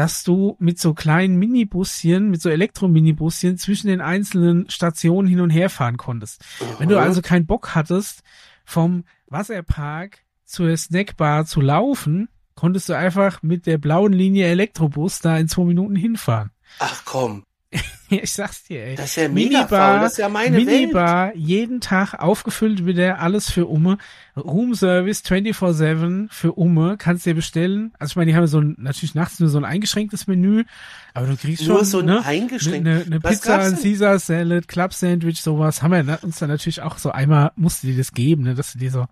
dass 0.00 0.24
du 0.24 0.56
mit 0.58 0.78
so 0.78 0.94
kleinen 0.94 1.36
Minibusschen, 1.36 2.30
mit 2.30 2.40
so 2.40 2.48
Elektrominibusschen 2.48 3.58
zwischen 3.58 3.88
den 3.88 4.00
einzelnen 4.00 4.70
Stationen 4.70 5.28
hin 5.28 5.42
und 5.42 5.50
her 5.50 5.68
fahren 5.68 5.98
konntest. 5.98 6.42
Aha. 6.58 6.76
Wenn 6.78 6.88
du 6.88 6.98
also 6.98 7.20
keinen 7.20 7.44
Bock 7.44 7.74
hattest, 7.74 8.22
vom 8.64 9.04
Wasserpark 9.26 10.20
zur 10.46 10.74
Snackbar 10.74 11.44
zu 11.44 11.60
laufen, 11.60 12.30
konntest 12.54 12.88
du 12.88 12.96
einfach 12.96 13.42
mit 13.42 13.66
der 13.66 13.76
blauen 13.76 14.14
Linie 14.14 14.46
Elektrobus 14.46 15.18
da 15.18 15.36
in 15.36 15.48
zwei 15.48 15.64
Minuten 15.64 15.96
hinfahren. 15.96 16.50
Ach 16.78 17.02
komm. 17.04 17.44
ich 18.10 18.32
sag's 18.32 18.64
dir, 18.64 18.84
ey. 18.84 18.96
Das 18.96 19.10
ist 19.10 19.16
ja 19.16 19.28
mega 19.28 19.58
Minibar, 19.58 20.00
das 20.00 20.12
ist 20.12 20.18
ja 20.18 20.28
meine 20.28 20.58
Minibar, 20.58 21.28
Welt. 21.28 21.36
jeden 21.36 21.80
Tag 21.80 22.14
aufgefüllt 22.14 22.84
wieder, 22.84 23.20
alles 23.20 23.50
für 23.50 23.66
Umme. 23.66 23.98
Room 24.36 24.74
Service 24.74 25.22
24-7 25.24 26.28
für 26.30 26.52
Umme, 26.52 26.96
kannst 26.98 27.26
dir 27.26 27.34
bestellen. 27.34 27.92
Also 27.98 28.12
ich 28.12 28.16
meine, 28.16 28.32
die 28.32 28.36
haben 28.36 28.46
so 28.48 28.60
ein, 28.60 28.74
natürlich 28.78 29.14
nachts 29.14 29.38
nur 29.38 29.48
so 29.48 29.58
ein 29.58 29.64
eingeschränktes 29.64 30.26
Menü, 30.26 30.64
aber 31.14 31.28
du 31.28 31.36
kriegst 31.36 31.66
nur 31.66 31.78
schon 31.78 31.86
so 31.86 31.98
ein 32.00 32.06
ne, 32.06 32.24
eingeschränkt. 32.24 32.88
Eine, 32.88 33.02
eine 33.02 33.20
Pizza, 33.20 33.60
ein 33.60 33.80
Caesar 33.80 34.18
Salad, 34.18 34.66
Club 34.66 34.92
Sandwich, 34.92 35.40
sowas. 35.40 35.82
Haben 35.82 36.06
wir 36.06 36.18
uns 36.22 36.38
dann 36.38 36.48
natürlich 36.48 36.82
auch 36.82 36.98
so 36.98 37.10
einmal, 37.10 37.52
musste 37.54 37.86
dir 37.86 37.96
das 37.96 38.12
geben, 38.12 38.42
ne, 38.42 38.54
dass 38.54 38.72
du 38.72 38.78
dir 38.78 38.90
so 38.90 39.06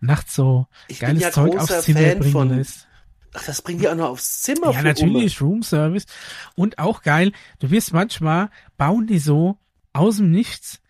nachts 0.00 0.34
so 0.34 0.66
ich 0.86 1.00
geiles 1.00 1.22
ja 1.22 1.30
Zeug 1.32 1.58
aufs 1.58 1.82
Zimmer 1.82 2.00
Fan 2.00 2.18
bringen 2.18 2.32
von, 2.32 2.56
lässt. 2.56 2.85
Ach, 3.36 3.44
das 3.44 3.60
bringen 3.60 3.80
die 3.80 3.88
auch 3.88 3.94
noch 3.94 4.08
aufs 4.10 4.42
Zimmer. 4.42 4.72
Ja, 4.72 4.82
natürlich, 4.82 5.42
Room 5.42 5.62
Service. 5.62 6.06
Und 6.54 6.78
auch 6.78 7.02
geil, 7.02 7.32
du 7.58 7.70
wirst 7.70 7.92
manchmal, 7.92 8.48
bauen 8.78 9.06
die 9.06 9.18
so 9.18 9.58
aus 9.92 10.16
dem 10.16 10.30
Nichts 10.30 10.80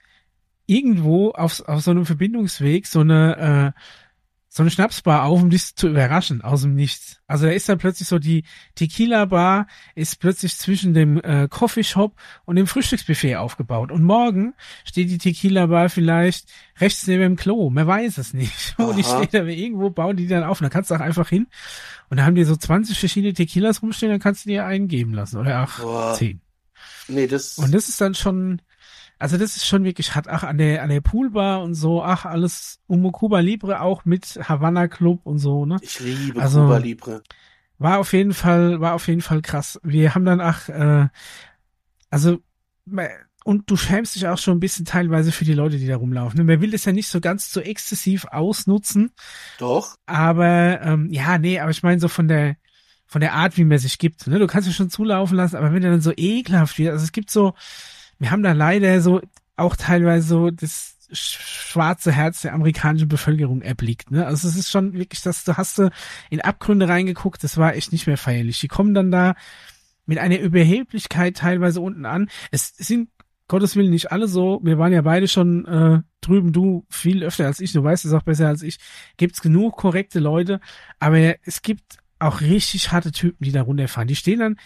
irgendwo 0.66 1.30
auf, 1.30 1.61
auf 1.66 1.80
so 1.82 1.90
einem 1.90 2.07
Verbindungsweg 2.07 2.86
so 2.86 3.01
eine, 3.01 3.74
äh, 3.74 3.80
so 4.57 4.63
eine 4.63 4.71
Schnapsbar 4.71 5.25
auf, 5.25 5.43
um 5.43 5.51
dich 5.51 5.77
zu 5.77 5.87
überraschen, 5.87 6.41
aus 6.41 6.63
dem 6.63 6.75
Nichts. 6.75 7.21
Also 7.27 7.45
da 7.45 7.53
ist 7.53 7.69
dann 7.69 7.77
plötzlich 7.77 8.09
so 8.09 8.19
die 8.19 8.45
Tequila-Bar 8.75 9.67
ist 9.95 10.19
plötzlich 10.19 10.57
zwischen 10.57 10.95
dem 10.95 11.21
äh, 11.23 11.47
Coffeeshop 11.47 12.15
und 12.47 12.57
dem 12.57 12.67
Frühstücksbuffet 12.67 13.37
aufgebaut. 13.37 13.93
Und 13.93 14.03
morgen 14.03 14.55
steht 14.87 15.11
die 15.11 15.19
Tequila-Bar 15.19 15.91
vielleicht 15.91 16.49
rechts 16.81 17.07
neben 17.07 17.21
dem 17.21 17.37
Klo. 17.37 17.69
Man 17.69 17.87
weiß 17.87 18.17
es 18.17 18.33
nicht. 18.33 18.75
Aha. 18.79 18.85
Und 18.85 18.97
die 18.97 19.05
steht 19.05 19.35
da 19.35 19.45
irgendwo, 19.45 19.91
bauen 19.91 20.17
die 20.17 20.27
dann 20.27 20.43
auf. 20.43 20.59
Und 20.63 20.65
da 20.65 20.71
kannst 20.71 20.91
du 20.91 20.95
auch 20.95 21.01
einfach 21.01 21.29
hin. 21.29 21.49
Und 22.09 22.17
da 22.17 22.25
haben 22.25 22.35
die 22.35 22.45
so 22.45 22.57
20 22.57 22.99
verschiedene 22.99 23.35
Tequilas 23.35 23.83
rumstehen, 23.83 24.11
dann 24.11 24.21
kannst 24.21 24.47
du 24.47 24.49
dir 24.49 24.65
einen 24.65 24.89
geben 24.89 25.13
lassen. 25.13 25.37
Oder 25.37 25.59
ach, 25.59 25.81
Boah. 25.81 26.15
10. 26.15 26.41
Nee, 27.09 27.27
das. 27.27 27.59
Und 27.59 27.75
das 27.75 27.91
ist 27.91 28.01
dann 28.01 28.15
schon, 28.15 28.63
also 29.19 29.39
das 29.39 29.57
ist 29.57 29.67
schon 29.67 29.85
wirklich 29.85 30.14
hat 30.14 30.29
ach 30.29 30.43
an 30.43 30.59
der 30.59 30.83
an 30.83 30.91
der 30.91 31.01
Poolbar 31.01 31.62
und 31.62 31.75
so, 31.75 32.03
ach 32.03 32.25
alles 32.25 32.81
um 32.87 33.11
Cuba 33.12 33.41
Libre 33.41 33.81
auch 33.81 34.05
mit 34.05 34.39
Havana 34.49 34.89
Club 34.89 35.21
und 35.25 35.39
so, 35.39 35.64
ne? 35.64 35.79
Ich 35.81 36.01
liebe 36.01 36.41
also, 36.41 36.62
Cuba 36.62 36.79
Libre. 36.79 37.23
War 37.79 37.99
auf 37.99 38.12
jeden 38.12 38.35
Fall 38.35 38.81
war 38.81 38.95
auf 38.95 39.09
jeden 39.09 39.23
Fall 39.23 39.43
krass. 39.43 39.81
Wir 39.83 40.14
haben 40.14 40.25
dann 40.25 40.41
ach 40.41 40.69
äh, 40.69 41.09
also 42.11 42.39
und 43.45 43.71
du 43.71 43.77
schämst 43.77 44.17
dich 44.17 44.27
auch 44.27 44.39
schon 44.39 44.57
ein 44.57 44.61
bisschen 44.61 44.85
teilweise 44.85 45.31
für 45.31 45.45
die 45.45 45.55
Leute, 45.55 45.79
die 45.79 45.87
da 45.87 45.97
rumlaufen. 45.97 46.45
Man 46.45 46.61
will 46.61 46.73
das 46.73 46.85
ja 46.85 46.93
nicht 46.93 47.09
so 47.09 47.21
ganz 47.21 47.53
so 47.53 47.61
exzessiv 47.61 48.27
ausnutzen. 48.27 49.12
Doch. 49.59 49.97
Aber 50.05 50.81
ähm, 50.83 51.09
ja, 51.11 51.39
nee, 51.39 51.61
aber 51.61 51.71
ich 51.71 51.83
meine 51.83 52.01
so 52.01 52.09
von 52.09 52.29
der 52.29 52.57
von 53.07 53.21
der 53.21 53.35
Art, 53.35 53.57
wie 53.57 53.64
man 53.64 53.79
sich 53.79 53.99
gibt. 53.99 54.27
Ne? 54.27 54.41
Du 54.41 54.49
kannst 54.49 54.67
ja 54.67 54.75
schon 54.75 54.91
zulaufen 54.91 55.37
lassen, 55.37 55.57
aber 55.57 55.73
wenn 55.73 55.83
der 55.83 55.93
dann 55.93 56.01
so 56.01 56.12
ekelhaft 56.17 56.77
wird, 56.79 56.91
also 56.91 57.05
es 57.05 57.12
gibt 57.12 57.31
so 57.31 57.55
wir 58.19 58.31
haben 58.31 58.43
da 58.43 58.53
leider 58.53 59.01
so 59.01 59.21
auch 59.57 59.77
teilweise 59.77 60.27
so 60.27 60.51
das 60.51 60.97
schwarze 61.12 62.12
Herz 62.12 62.43
der 62.43 62.53
amerikanischen 62.53 63.09
Bevölkerung 63.09 63.62
erblickt. 63.62 64.11
Ne? 64.11 64.27
Also 64.27 64.49
es 64.49 64.57
ist 64.57 64.71
schon 64.71 64.93
wirklich, 64.93 65.23
dass 65.23 65.45
du 65.45 65.57
hast 65.57 65.79
du 65.79 65.91
in 66.31 66.41
Abgründe 66.41 66.89
reingeguckt, 66.89 67.45
das 67.45 67.57
war 67.57 67.75
echt 67.75 67.93
nicht 67.93 68.07
mehr 68.07 68.19
feierlich. 68.19 68.59
Die 68.61 68.69
kommen 68.69 68.95
dann 68.95 69.11
da 69.11 69.35
mit 70.05 70.19
einer 70.19 70.39
Überheblichkeit 70.39 71.37
teilweise 71.37 71.81
unten 71.81 72.07
an. 72.07 72.29
Es 72.51 72.75
sind 72.77 73.09
Gottes 73.49 73.77
Willen 73.77 73.91
nicht 73.91 74.11
alle 74.11 74.27
so. 74.27 74.61
Wir 74.64 74.79
waren 74.79 74.93
ja 74.93 75.03
beide 75.03 75.29
schon 75.29 75.64
äh, 75.67 76.03
drüben, 76.21 76.53
du 76.53 76.85
viel 76.91 77.23
öfter 77.23 77.47
als 77.47 77.61
ich, 77.61 77.73
du 77.73 77.83
weißt 77.83 78.05
es 78.05 78.12
auch 78.12 78.23
besser 78.23 78.49
als 78.49 78.62
ich. 78.62 78.79
Gibt's 79.17 79.41
genug 79.41 79.77
korrekte 79.77 80.19
Leute, 80.19 80.61
aber 80.99 81.37
es 81.45 81.62
gibt 81.62 81.99
auch 82.19 82.41
richtig 82.41 82.91
harte 82.93 83.12
Typen, 83.12 83.45
die 83.45 83.53
da 83.53 83.62
runterfahren. 83.62 84.09
Die 84.09 84.17
stehen 84.17 84.41
dann 84.41 84.57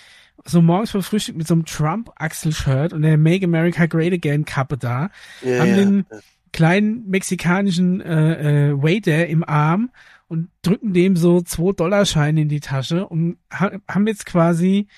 so 0.45 0.63
morgens 0.63 0.91
vor 0.91 1.03
Frühstück 1.03 1.37
mit 1.37 1.47
so 1.47 1.55
einem 1.55 1.65
Trump-Axel-Shirt 1.65 2.93
und 2.93 3.03
der 3.03 3.19
Make 3.19 3.45
America 3.45 3.87
Great 3.87 4.13
Again-Kappe 4.13 4.77
da, 4.77 5.11
ja, 5.43 5.61
haben 5.61 5.71
ja. 5.71 5.77
den 5.77 6.07
kleinen 6.53 7.09
mexikanischen 7.09 8.01
äh, 8.01 8.71
äh, 8.71 8.83
Waiter 8.83 9.27
im 9.27 9.45
Arm 9.45 9.91
und 10.29 10.49
drücken 10.63 10.93
dem 10.93 11.17
so 11.17 11.41
zwei 11.43 11.73
Dollarscheine 11.73 12.43
in 12.43 12.49
die 12.49 12.61
Tasche 12.61 13.07
und 13.07 13.39
ha 13.53 13.71
haben 13.89 14.07
jetzt 14.07 14.27
quasi 14.27 14.89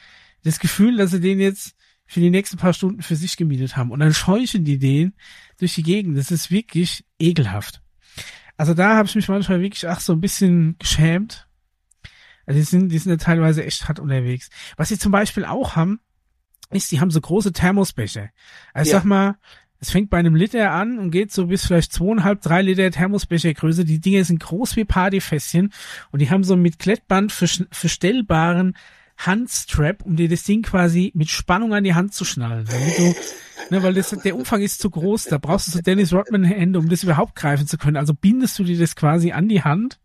das 0.45 0.61
Gefühl, 0.61 0.97
dass 0.97 1.11
sie 1.11 1.21
den 1.21 1.41
jetzt 1.41 1.77
für 2.07 2.21
die 2.21 2.31
nächsten 2.31 2.59
paar 2.59 2.75
Stunden 2.75 3.03
für 3.03 3.17
sich 3.17 3.37
gemietet 3.37 3.77
haben. 3.77 3.91
Und 3.91 4.01
dann 4.01 4.13
scheuchen 4.13 4.65
die 4.65 4.79
den 4.79 5.15
durch 5.59 5.75
die 5.75 5.83
Gegend. 5.83 6.19
Das 6.19 6.31
ist 6.31 6.51
wirklich 6.51 7.05
ekelhaft. 7.19 7.81
Also 8.59 8.75
da 8.75 8.97
habe 8.97 9.09
ich 9.09 9.15
mich 9.15 9.29
manchmal 9.29 9.63
wirklich 9.63 9.89
ach 9.89 10.01
so 10.01 10.13
ein 10.13 10.21
bisschen 10.21 10.77
geschämt, 10.79 11.49
Also 12.47 12.59
die 12.59 12.65
sind, 12.65 12.89
die 12.91 12.99
sind 12.99 13.11
ja 13.11 13.17
teilweise 13.17 13.65
echt 13.65 13.89
hart 13.89 14.01
unterwegs. 14.01 14.51
Was 14.77 14.89
sie 14.89 14.99
zum 14.99 15.13
Beispiel 15.13 15.45
auch 15.45 15.77
haben, 15.77 16.01
ist, 16.71 16.91
die 16.91 17.01
haben 17.01 17.11
so 17.11 17.21
große 17.21 17.53
Thermosbecher. 17.53 18.31
Also 18.73 18.91
Ja. 18.91 18.99
sag 18.99 19.05
mal, 19.05 19.37
es 19.79 19.91
fängt 19.91 20.11
bei 20.11 20.19
einem 20.19 20.37
Liter 20.37 20.71
an 20.71 20.99
und 20.99 21.11
geht 21.11 21.33
so 21.33 21.47
bis 21.49 21.67
vielleicht 21.67 21.93
zweieinhalb, 21.93 22.41
drei 22.41 22.63
Liter 22.63 22.91
Thermosbechergröße. 22.91 23.85
Die 23.85 24.01
Dinge 24.01 24.25
sind 24.25 24.39
groß 24.41 24.77
wie 24.77 24.85
Partyfässchen 24.85 25.73
und 26.13 26.21
die 26.21 26.31
haben 26.31 26.45
so 26.45 26.57
mit 26.57 26.79
Klettband 26.79 27.33
verstellbaren 27.33 28.77
Handstrap, 29.19 30.03
um 30.05 30.17
dir 30.17 30.29
das 30.29 30.45
Ding 30.45 30.63
quasi 30.63 31.13
mit 31.15 31.31
Spannung 31.31 31.75
an 31.75 31.85
die 31.85 31.95
Hand 31.95 32.15
zu 32.15 32.25
schnallen. 32.25 32.65
Damit 32.71 32.99
du, 32.99 33.15
ne, 33.71 33.83
weil 33.83 33.95
das, 33.95 34.11
der 34.11 34.37
Umfang 34.37 34.63
ist 34.63 34.81
zu 34.81 34.89
groß, 34.89 35.25
da 35.25 35.39
brauchst 35.39 35.67
du 35.67 35.73
so 35.73 35.81
Dennis 35.81 36.13
Rodman 36.13 36.45
Hände, 36.45 36.79
um 36.79 36.89
das 36.89 37.03
überhaupt 37.03 37.35
greifen 37.35 37.67
zu 37.67 37.77
können. 37.77 37.97
Also 37.97 38.15
bindest 38.15 38.59
du 38.59 38.65
dir 38.65 38.79
das 38.79 38.97
quasi 38.97 39.33
an 39.33 39.49
die 39.49 39.63
Hand 39.63 40.01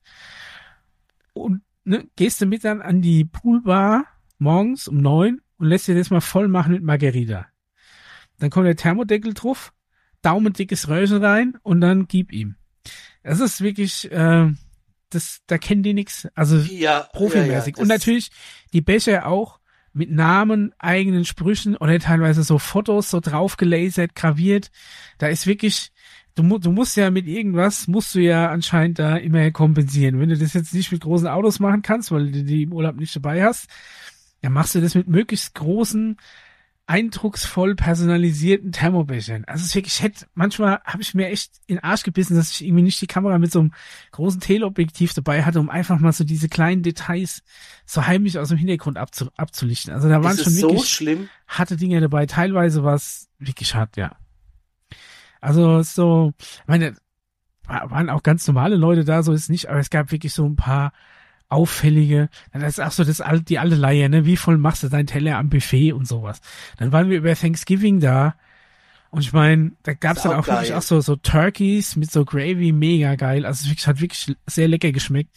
und 1.34 1.62
ne, 1.88 2.08
gehst 2.16 2.42
damit 2.42 2.64
dann 2.64 2.82
an 2.82 3.02
die 3.02 3.26
Poolbar 3.26 4.06
morgens 4.38 4.88
um 4.88 4.98
neun 4.98 5.42
und 5.58 5.68
lässt 5.68 5.88
dir 5.88 5.96
das 5.96 6.10
mal 6.10 6.22
voll 6.22 6.48
machen 6.48 6.74
mit 6.74 6.84
Margarita. 6.84 7.48
Dann 8.40 8.50
kommt 8.50 8.68
der 8.68 8.76
Thermodeckel 8.76 9.34
drauf, 9.34 9.74
daumendickes 10.22 10.90
Röhrchen 10.90 11.24
rein 11.24 11.58
und 11.64 11.82
dann 11.82 12.08
gib 12.08 12.32
ihm. 12.32 12.56
Das 13.24 13.40
ist 13.40 13.62
wirklich, 13.62 14.12
äh, 14.12 14.52
das, 15.10 15.42
da 15.48 15.58
kennen 15.58 15.84
die 15.84 15.94
nix. 15.94 16.28
Also 16.36 16.58
Ja, 16.58 17.08
profimäßig. 17.14 17.76
ja, 17.76 17.78
ja, 17.78 17.82
und 17.82 17.88
natürlich 17.88 18.30
die 18.74 18.82
Becher 18.82 19.26
auch 19.26 19.60
mit 19.94 20.12
Namen, 20.12 20.74
eigenen 20.78 21.26
Sprüchen 21.26 21.76
oder 21.76 21.98
teilweise 21.98 22.44
so 22.44 22.60
Fotos 22.60 23.10
so 23.10 23.20
drauf 23.20 23.58
gelasert, 23.58 24.14
graviert. 24.14 24.70
Da 25.18 25.28
ist 25.28 25.48
wirklich, 25.48 25.92
du, 26.38 26.60
du 26.60 26.72
musst 26.72 26.96
ja 26.98 27.12
mit 27.12 27.28
irgendwas, 27.28 27.88
musst 27.88 28.16
du 28.16 28.20
ja 28.20 28.50
anscheinend 28.50 29.00
da 29.00 29.18
immer 29.18 29.52
kompensieren. 29.52 30.20
Wenn 30.20 30.30
du 30.30 30.38
das 30.38 30.54
jetzt 30.54 30.74
nicht 30.74 30.92
mit 30.92 31.02
großen 31.02 31.28
Autos 31.28 31.60
machen 31.60 31.82
kannst, 31.82 32.12
weil 32.12 32.32
du 32.32 32.44
die 32.44 32.64
im 32.64 32.74
Urlaub 32.74 32.96
nicht 32.96 33.16
dabei 33.16 33.44
hast, 33.44 33.68
dann 34.42 34.54
machst 34.54 34.76
du 34.76 34.82
das 34.82 34.96
mit 34.96 35.08
möglichst 35.08 35.56
großen, 35.56 36.18
eindrucksvoll 36.86 37.76
personalisierten 37.76 38.72
Thermobechern. 38.72 39.44
Also 39.46 39.62
es 39.62 39.70
ist 39.70 39.76
wirklich, 39.76 39.96
ich 39.96 40.04
hätte, 40.04 40.26
manchmal 40.36 40.80
habe 40.86 41.02
ich 41.02 41.14
mir 41.14 41.28
echt 41.28 41.52
in 41.66 41.76
den 41.76 41.84
Arsch 41.84 42.04
gebissen, 42.04 42.38
dass 42.38 42.52
ich 42.52 42.66
irgendwie 42.66 42.84
nicht 42.84 43.02
die 43.02 43.08
Kamera 43.08 43.40
mit 43.40 43.52
so 43.52 43.60
einem 43.60 43.74
großen 44.12 44.40
Teleobjektiv 44.40 45.14
dabei 45.14 45.44
hatte, 45.44 45.60
um 45.60 45.70
einfach 45.70 46.00
mal 46.00 46.14
so 46.14 46.24
diese 46.24 46.48
kleinen 46.48 46.84
Details 46.84 47.44
so 47.86 48.08
heimlich 48.08 48.40
aus 48.40 48.50
dem 48.50 48.58
Hintergrund 48.58 48.98
abzu, 48.98 49.30
abzulichten. 49.36 49.94
Also 49.94 50.08
da 50.08 50.24
waren 50.24 50.38
schon 50.38 50.54
so 50.54 50.70
wirklich 50.70 50.90
schlimm? 50.90 51.30
harte 51.46 51.76
Dinge 51.76 52.00
dabei. 52.00 52.26
Teilweise 52.26 52.84
war 52.84 52.96
es 52.96 53.28
wirklich 53.38 53.76
hart, 53.76 53.98
ja. 53.98 54.16
Also 55.48 55.82
so, 55.82 56.34
ich 56.40 56.68
meine, 56.68 56.96
wa- 57.66 57.90
waren 57.90 58.10
auch 58.10 58.24
ganz 58.24 58.46
normale 58.48 58.76
Leute 58.76 59.06
da, 59.06 59.24
so 59.24 59.32
ist 59.34 59.50
nicht, 59.50 59.70
aber 59.70 59.80
es 59.80 59.90
gab 59.90 60.12
wirklich 60.12 60.34
so 60.34 60.46
ein 60.46 60.56
paar 60.56 60.92
auffällige, 61.50 62.28
dann 62.52 62.62
ist 62.64 62.82
auch 62.82 62.92
so 62.92 63.06
das 63.06 63.22
alte, 63.22 63.46
die 63.46 63.58
alte 63.60 63.76
Leier, 63.76 64.10
ne, 64.10 64.26
wie 64.26 64.36
voll 64.36 64.58
machst 64.58 64.84
du 64.84 64.90
deinen 64.90 65.08
Teller 65.08 65.38
am 65.38 65.50
Buffet 65.50 65.94
und 65.94 66.06
sowas. 66.08 66.42
Dann 66.78 66.92
waren 66.92 67.10
wir 67.10 67.18
über 67.18 67.34
Thanksgiving 67.36 68.02
da 68.02 68.36
und 69.10 69.22
ich 69.22 69.32
meine, 69.32 69.72
da 69.84 69.94
gab's 69.94 70.24
dann 70.24 70.34
auch 70.34 70.40
auch 70.40 70.48
wirklich 70.48 70.74
auch 70.74 70.82
so, 70.82 71.00
so 71.00 71.16
Turkeys 71.16 71.96
mit 71.96 72.12
so 72.12 72.26
Gravy, 72.26 72.74
mega 72.74 73.16
geil. 73.16 73.46
Also 73.46 73.62
es 73.64 73.70
wirklich, 73.70 73.88
hat 73.88 74.02
wirklich 74.02 74.36
sehr 74.48 74.68
lecker 74.68 74.92
geschmeckt. 74.92 75.32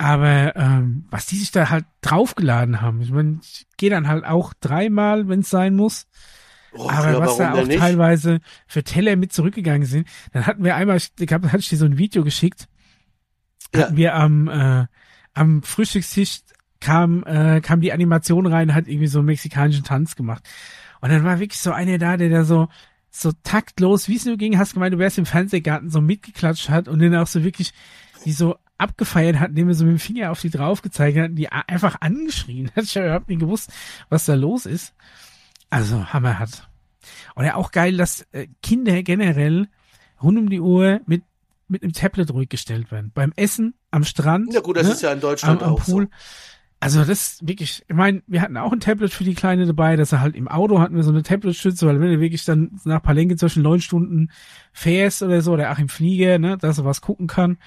Aber 0.00 0.54
ähm, 0.54 1.06
was 1.10 1.26
die 1.26 1.36
sich 1.36 1.50
da 1.50 1.70
halt 1.70 1.84
draufgeladen 2.02 2.80
haben, 2.80 3.00
ich 3.00 3.10
meine, 3.10 3.40
ich 3.42 3.66
gehe 3.76 3.90
dann 3.90 4.06
halt 4.06 4.24
auch 4.24 4.54
dreimal, 4.60 5.28
wenn 5.28 5.40
es 5.40 5.50
sein 5.50 5.74
muss. 5.74 6.06
Oh, 6.72 6.88
Aber 6.90 7.12
ja, 7.12 7.18
was 7.18 7.36
da 7.38 7.54
auch 7.54 7.66
nicht? 7.66 7.78
teilweise 7.78 8.40
für 8.66 8.84
Teller 8.84 9.16
mit 9.16 9.32
zurückgegangen 9.32 9.86
sind, 9.86 10.06
dann 10.32 10.46
hatten 10.46 10.64
wir 10.64 10.76
einmal, 10.76 10.96
ich 10.98 11.14
glaub, 11.16 11.44
hatte 11.44 11.58
ich 11.58 11.68
dir 11.68 11.78
so 11.78 11.86
ein 11.86 11.98
Video 11.98 12.24
geschickt, 12.24 12.68
Ja. 13.74 13.82
hatten 13.82 13.96
wir 13.96 14.14
am, 14.14 14.48
äh, 14.48 14.86
am 15.34 15.62
Frühstückstisch 15.62 16.40
kam, 16.80 17.24
äh, 17.24 17.60
kam 17.60 17.80
die 17.80 17.92
Animation 17.92 18.46
rein, 18.46 18.74
hat 18.74 18.86
irgendwie 18.86 19.06
so 19.08 19.18
einen 19.18 19.26
mexikanischen 19.26 19.84
Tanz 19.84 20.14
gemacht. 20.14 20.46
Und 21.00 21.10
dann 21.10 21.24
war 21.24 21.40
wirklich 21.40 21.60
so 21.60 21.72
einer 21.72 21.98
da, 21.98 22.16
der 22.16 22.28
da 22.28 22.44
so, 22.44 22.68
so 23.10 23.32
taktlos, 23.42 24.08
wie 24.08 24.16
es 24.16 24.26
nur 24.26 24.36
ging, 24.36 24.58
hast 24.58 24.74
gemeint, 24.74 24.94
du 24.94 24.98
wärst 24.98 25.18
im 25.18 25.26
Fernsehgarten 25.26 25.90
so 25.90 26.00
mitgeklatscht 26.00 26.68
hat 26.68 26.88
und 26.88 26.98
den 26.98 27.14
auch 27.16 27.26
so 27.26 27.42
wirklich, 27.42 27.72
die 28.24 28.32
so 28.32 28.56
abgefeiert 28.76 29.40
hat, 29.40 29.50
indem 29.50 29.68
er 29.68 29.74
so 29.74 29.84
mit 29.84 29.94
dem 29.94 29.98
Finger 29.98 30.30
auf 30.30 30.40
die 30.40 30.50
drauf 30.50 30.82
gezeigt 30.82 31.18
hat, 31.18 31.30
die 31.32 31.48
einfach 31.50 31.96
angeschrien 32.00 32.70
hat. 32.76 32.84
Ich 32.84 32.96
habe 32.96 33.06
überhaupt 33.06 33.28
nicht 33.28 33.40
gewusst, 33.40 33.72
was 34.08 34.24
da 34.26 34.34
los 34.34 34.66
ist. 34.66 34.94
Also, 35.70 36.12
hammerhart. 36.12 36.68
Oder 37.36 37.56
auch 37.56 37.70
geil, 37.70 37.96
dass 37.96 38.22
äh, 38.32 38.48
Kinder 38.62 39.02
generell 39.02 39.68
rund 40.22 40.38
um 40.38 40.50
die 40.50 40.60
Uhr 40.60 41.00
mit, 41.06 41.22
mit 41.68 41.82
einem 41.82 41.92
Tablet 41.92 42.30
ruhig 42.32 42.48
gestellt 42.48 42.90
werden. 42.90 43.12
Beim 43.14 43.32
Essen, 43.36 43.74
am 43.90 44.04
Strand. 44.04 44.52
Ja 44.52 44.60
gut, 44.60 44.76
das 44.76 44.86
ne? 44.86 44.92
ist 44.92 45.02
ja 45.02 45.10
in 45.10 45.18
am, 45.18 45.20
Deutschland 45.20 45.62
am 45.62 45.74
auch 45.74 45.84
Pool. 45.84 46.04
so. 46.04 46.10
Also 46.80 47.00
das 47.00 47.08
ist 47.08 47.48
wirklich, 47.48 47.84
ich 47.88 47.94
meine, 47.94 48.22
wir 48.28 48.40
hatten 48.40 48.56
auch 48.56 48.72
ein 48.72 48.78
Tablet 48.78 49.12
für 49.12 49.24
die 49.24 49.34
Kleine 49.34 49.66
dabei, 49.66 49.96
dass 49.96 50.12
er 50.12 50.20
halt 50.20 50.36
im 50.36 50.46
Auto 50.46 50.78
hatten 50.78 50.94
wir 50.94 51.02
so 51.02 51.10
eine 51.10 51.24
Tablet-Stütze, 51.24 51.86
weil 51.86 52.00
wenn 52.00 52.12
du 52.12 52.20
wirklich 52.20 52.44
dann 52.44 52.78
nach 52.84 53.02
Palenque 53.02 53.36
zwischen 53.36 53.64
neun 53.64 53.80
Stunden 53.80 54.30
fährst 54.72 55.22
oder 55.22 55.42
so, 55.42 55.54
oder 55.54 55.72
auch 55.72 55.78
im 55.78 55.88
Flieger, 55.88 56.38
ne, 56.38 56.56
dass 56.56 56.78
er 56.78 56.84
was 56.84 57.00
gucken 57.00 57.26
kann. 57.26 57.58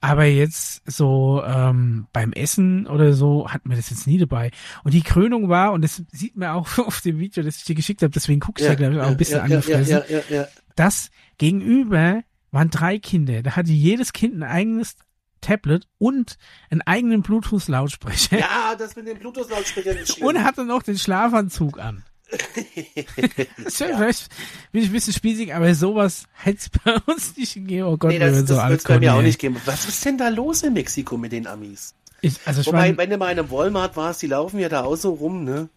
Aber 0.00 0.24
jetzt 0.24 0.82
so 0.90 1.42
ähm, 1.44 2.06
beim 2.12 2.32
Essen 2.32 2.86
oder 2.86 3.12
so 3.12 3.48
hatten 3.50 3.70
wir 3.70 3.76
das 3.76 3.90
jetzt 3.90 4.06
nie 4.06 4.18
dabei. 4.18 4.50
Und 4.84 4.94
die 4.94 5.02
Krönung 5.02 5.48
war, 5.48 5.72
und 5.72 5.82
das 5.82 6.02
sieht 6.12 6.36
man 6.36 6.50
auch 6.50 6.78
auf 6.78 7.00
dem 7.00 7.18
Video, 7.18 7.42
das 7.42 7.56
ich 7.56 7.64
dir 7.64 7.74
geschickt 7.74 8.02
habe, 8.02 8.10
deswegen 8.10 8.40
guckst 8.40 8.64
du 8.64 8.68
ja, 8.68 8.74
glaube 8.74 8.94
ich, 8.94 9.00
auch 9.00 9.06
ein 9.06 9.16
bisschen 9.16 9.38
ja, 9.38 9.46
ja, 9.46 9.56
angefressen 9.56 9.92
ja, 9.92 10.04
ja, 10.08 10.22
ja, 10.28 10.36
ja. 10.36 10.48
das 10.76 11.10
gegenüber 11.38 12.22
waren 12.50 12.70
drei 12.70 12.98
Kinder. 12.98 13.42
Da 13.42 13.56
hatte 13.56 13.72
jedes 13.72 14.12
Kind 14.12 14.34
ein 14.34 14.42
eigenes 14.42 14.96
Tablet 15.40 15.86
und 15.98 16.36
einen 16.70 16.82
eigenen 16.82 17.22
Bluetooth-Lautsprecher 17.22 18.38
Ja, 18.38 18.74
das 18.76 18.96
mit 18.96 19.06
den 19.06 19.18
Bluetooth-Lautsprechern 19.18 19.96
ist 19.96 20.14
schlimm. 20.14 20.28
und 20.28 20.44
hatte 20.44 20.64
noch 20.64 20.82
den 20.82 20.98
Schlafanzug 20.98 21.78
an. 21.78 22.04
Das 23.64 23.76
Vielleicht 23.76 24.28
bin 24.72 24.82
ich 24.82 24.90
ein 24.90 24.92
bisschen 24.92 25.14
spießig, 25.14 25.54
aber 25.54 25.74
sowas 25.74 26.24
hätte 26.34 26.58
es 26.58 26.68
bei 26.84 26.96
uns 27.06 27.36
nicht 27.36 27.54
gegeben. 27.54 27.86
Oh 27.86 27.96
Gott, 27.96 28.10
nee, 28.10 28.18
das, 28.18 28.32
wären 28.32 28.46
so 28.46 28.54
das 28.54 28.62
alt 28.62 28.70
wird's 28.72 28.84
bei 28.84 28.98
mir 28.98 29.14
auch 29.14 29.22
nicht 29.22 29.38
geben. 29.38 29.56
Was 29.64 29.88
ist 29.88 30.04
denn 30.04 30.18
da 30.18 30.28
los 30.28 30.62
in 30.62 30.74
Mexiko 30.74 31.16
mit 31.16 31.32
den 31.32 31.46
Amis? 31.46 31.94
Ich, 32.20 32.38
also, 32.44 32.66
Wobei, 32.66 32.96
wenn 32.96 33.10
du 33.10 33.16
mal 33.16 33.30
in 33.30 33.38
einem 33.38 33.50
Walmart 33.50 33.96
warst, 33.96 34.22
die 34.22 34.26
laufen 34.26 34.58
ja 34.58 34.68
da 34.68 34.82
auch 34.82 34.96
so 34.96 35.12
rum, 35.12 35.44
ne? 35.44 35.68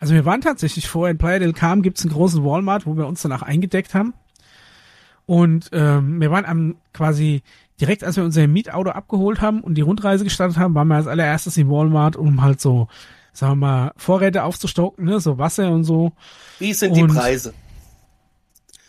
also 0.00 0.14
wir 0.14 0.24
waren 0.24 0.40
tatsächlich 0.40 0.88
vorher 0.88 1.12
in 1.12 1.18
Playa 1.18 1.38
del 1.38 1.52
Carmen, 1.52 1.82
gibt's 1.82 2.02
einen 2.02 2.12
großen 2.12 2.44
Walmart, 2.44 2.86
wo 2.86 2.96
wir 2.96 3.06
uns 3.06 3.22
danach 3.22 3.42
eingedeckt 3.42 3.94
haben. 3.94 4.14
Und 5.26 5.70
ähm, 5.72 6.20
wir 6.20 6.30
waren 6.30 6.46
am 6.46 6.76
quasi 6.92 7.42
direkt, 7.80 8.02
als 8.02 8.16
wir 8.16 8.24
unser 8.24 8.46
Mietauto 8.46 8.90
abgeholt 8.90 9.40
haben 9.40 9.60
und 9.60 9.74
die 9.74 9.82
Rundreise 9.82 10.24
gestartet 10.24 10.56
haben, 10.58 10.74
waren 10.74 10.88
wir 10.88 10.96
als 10.96 11.06
allererstes 11.06 11.56
in 11.56 11.68
Walmart, 11.68 12.16
um 12.16 12.42
halt 12.42 12.60
so, 12.60 12.88
sagen 13.32 13.52
wir 13.60 13.66
mal, 13.66 13.92
Vorräte 13.96 14.42
aufzustocken, 14.44 15.04
ne, 15.04 15.20
so 15.20 15.38
Wasser 15.38 15.70
und 15.70 15.84
so. 15.84 16.12
Wie 16.58 16.72
sind 16.74 16.96
die 16.96 17.02
Und- 17.02 17.14
Preise? 17.14 17.54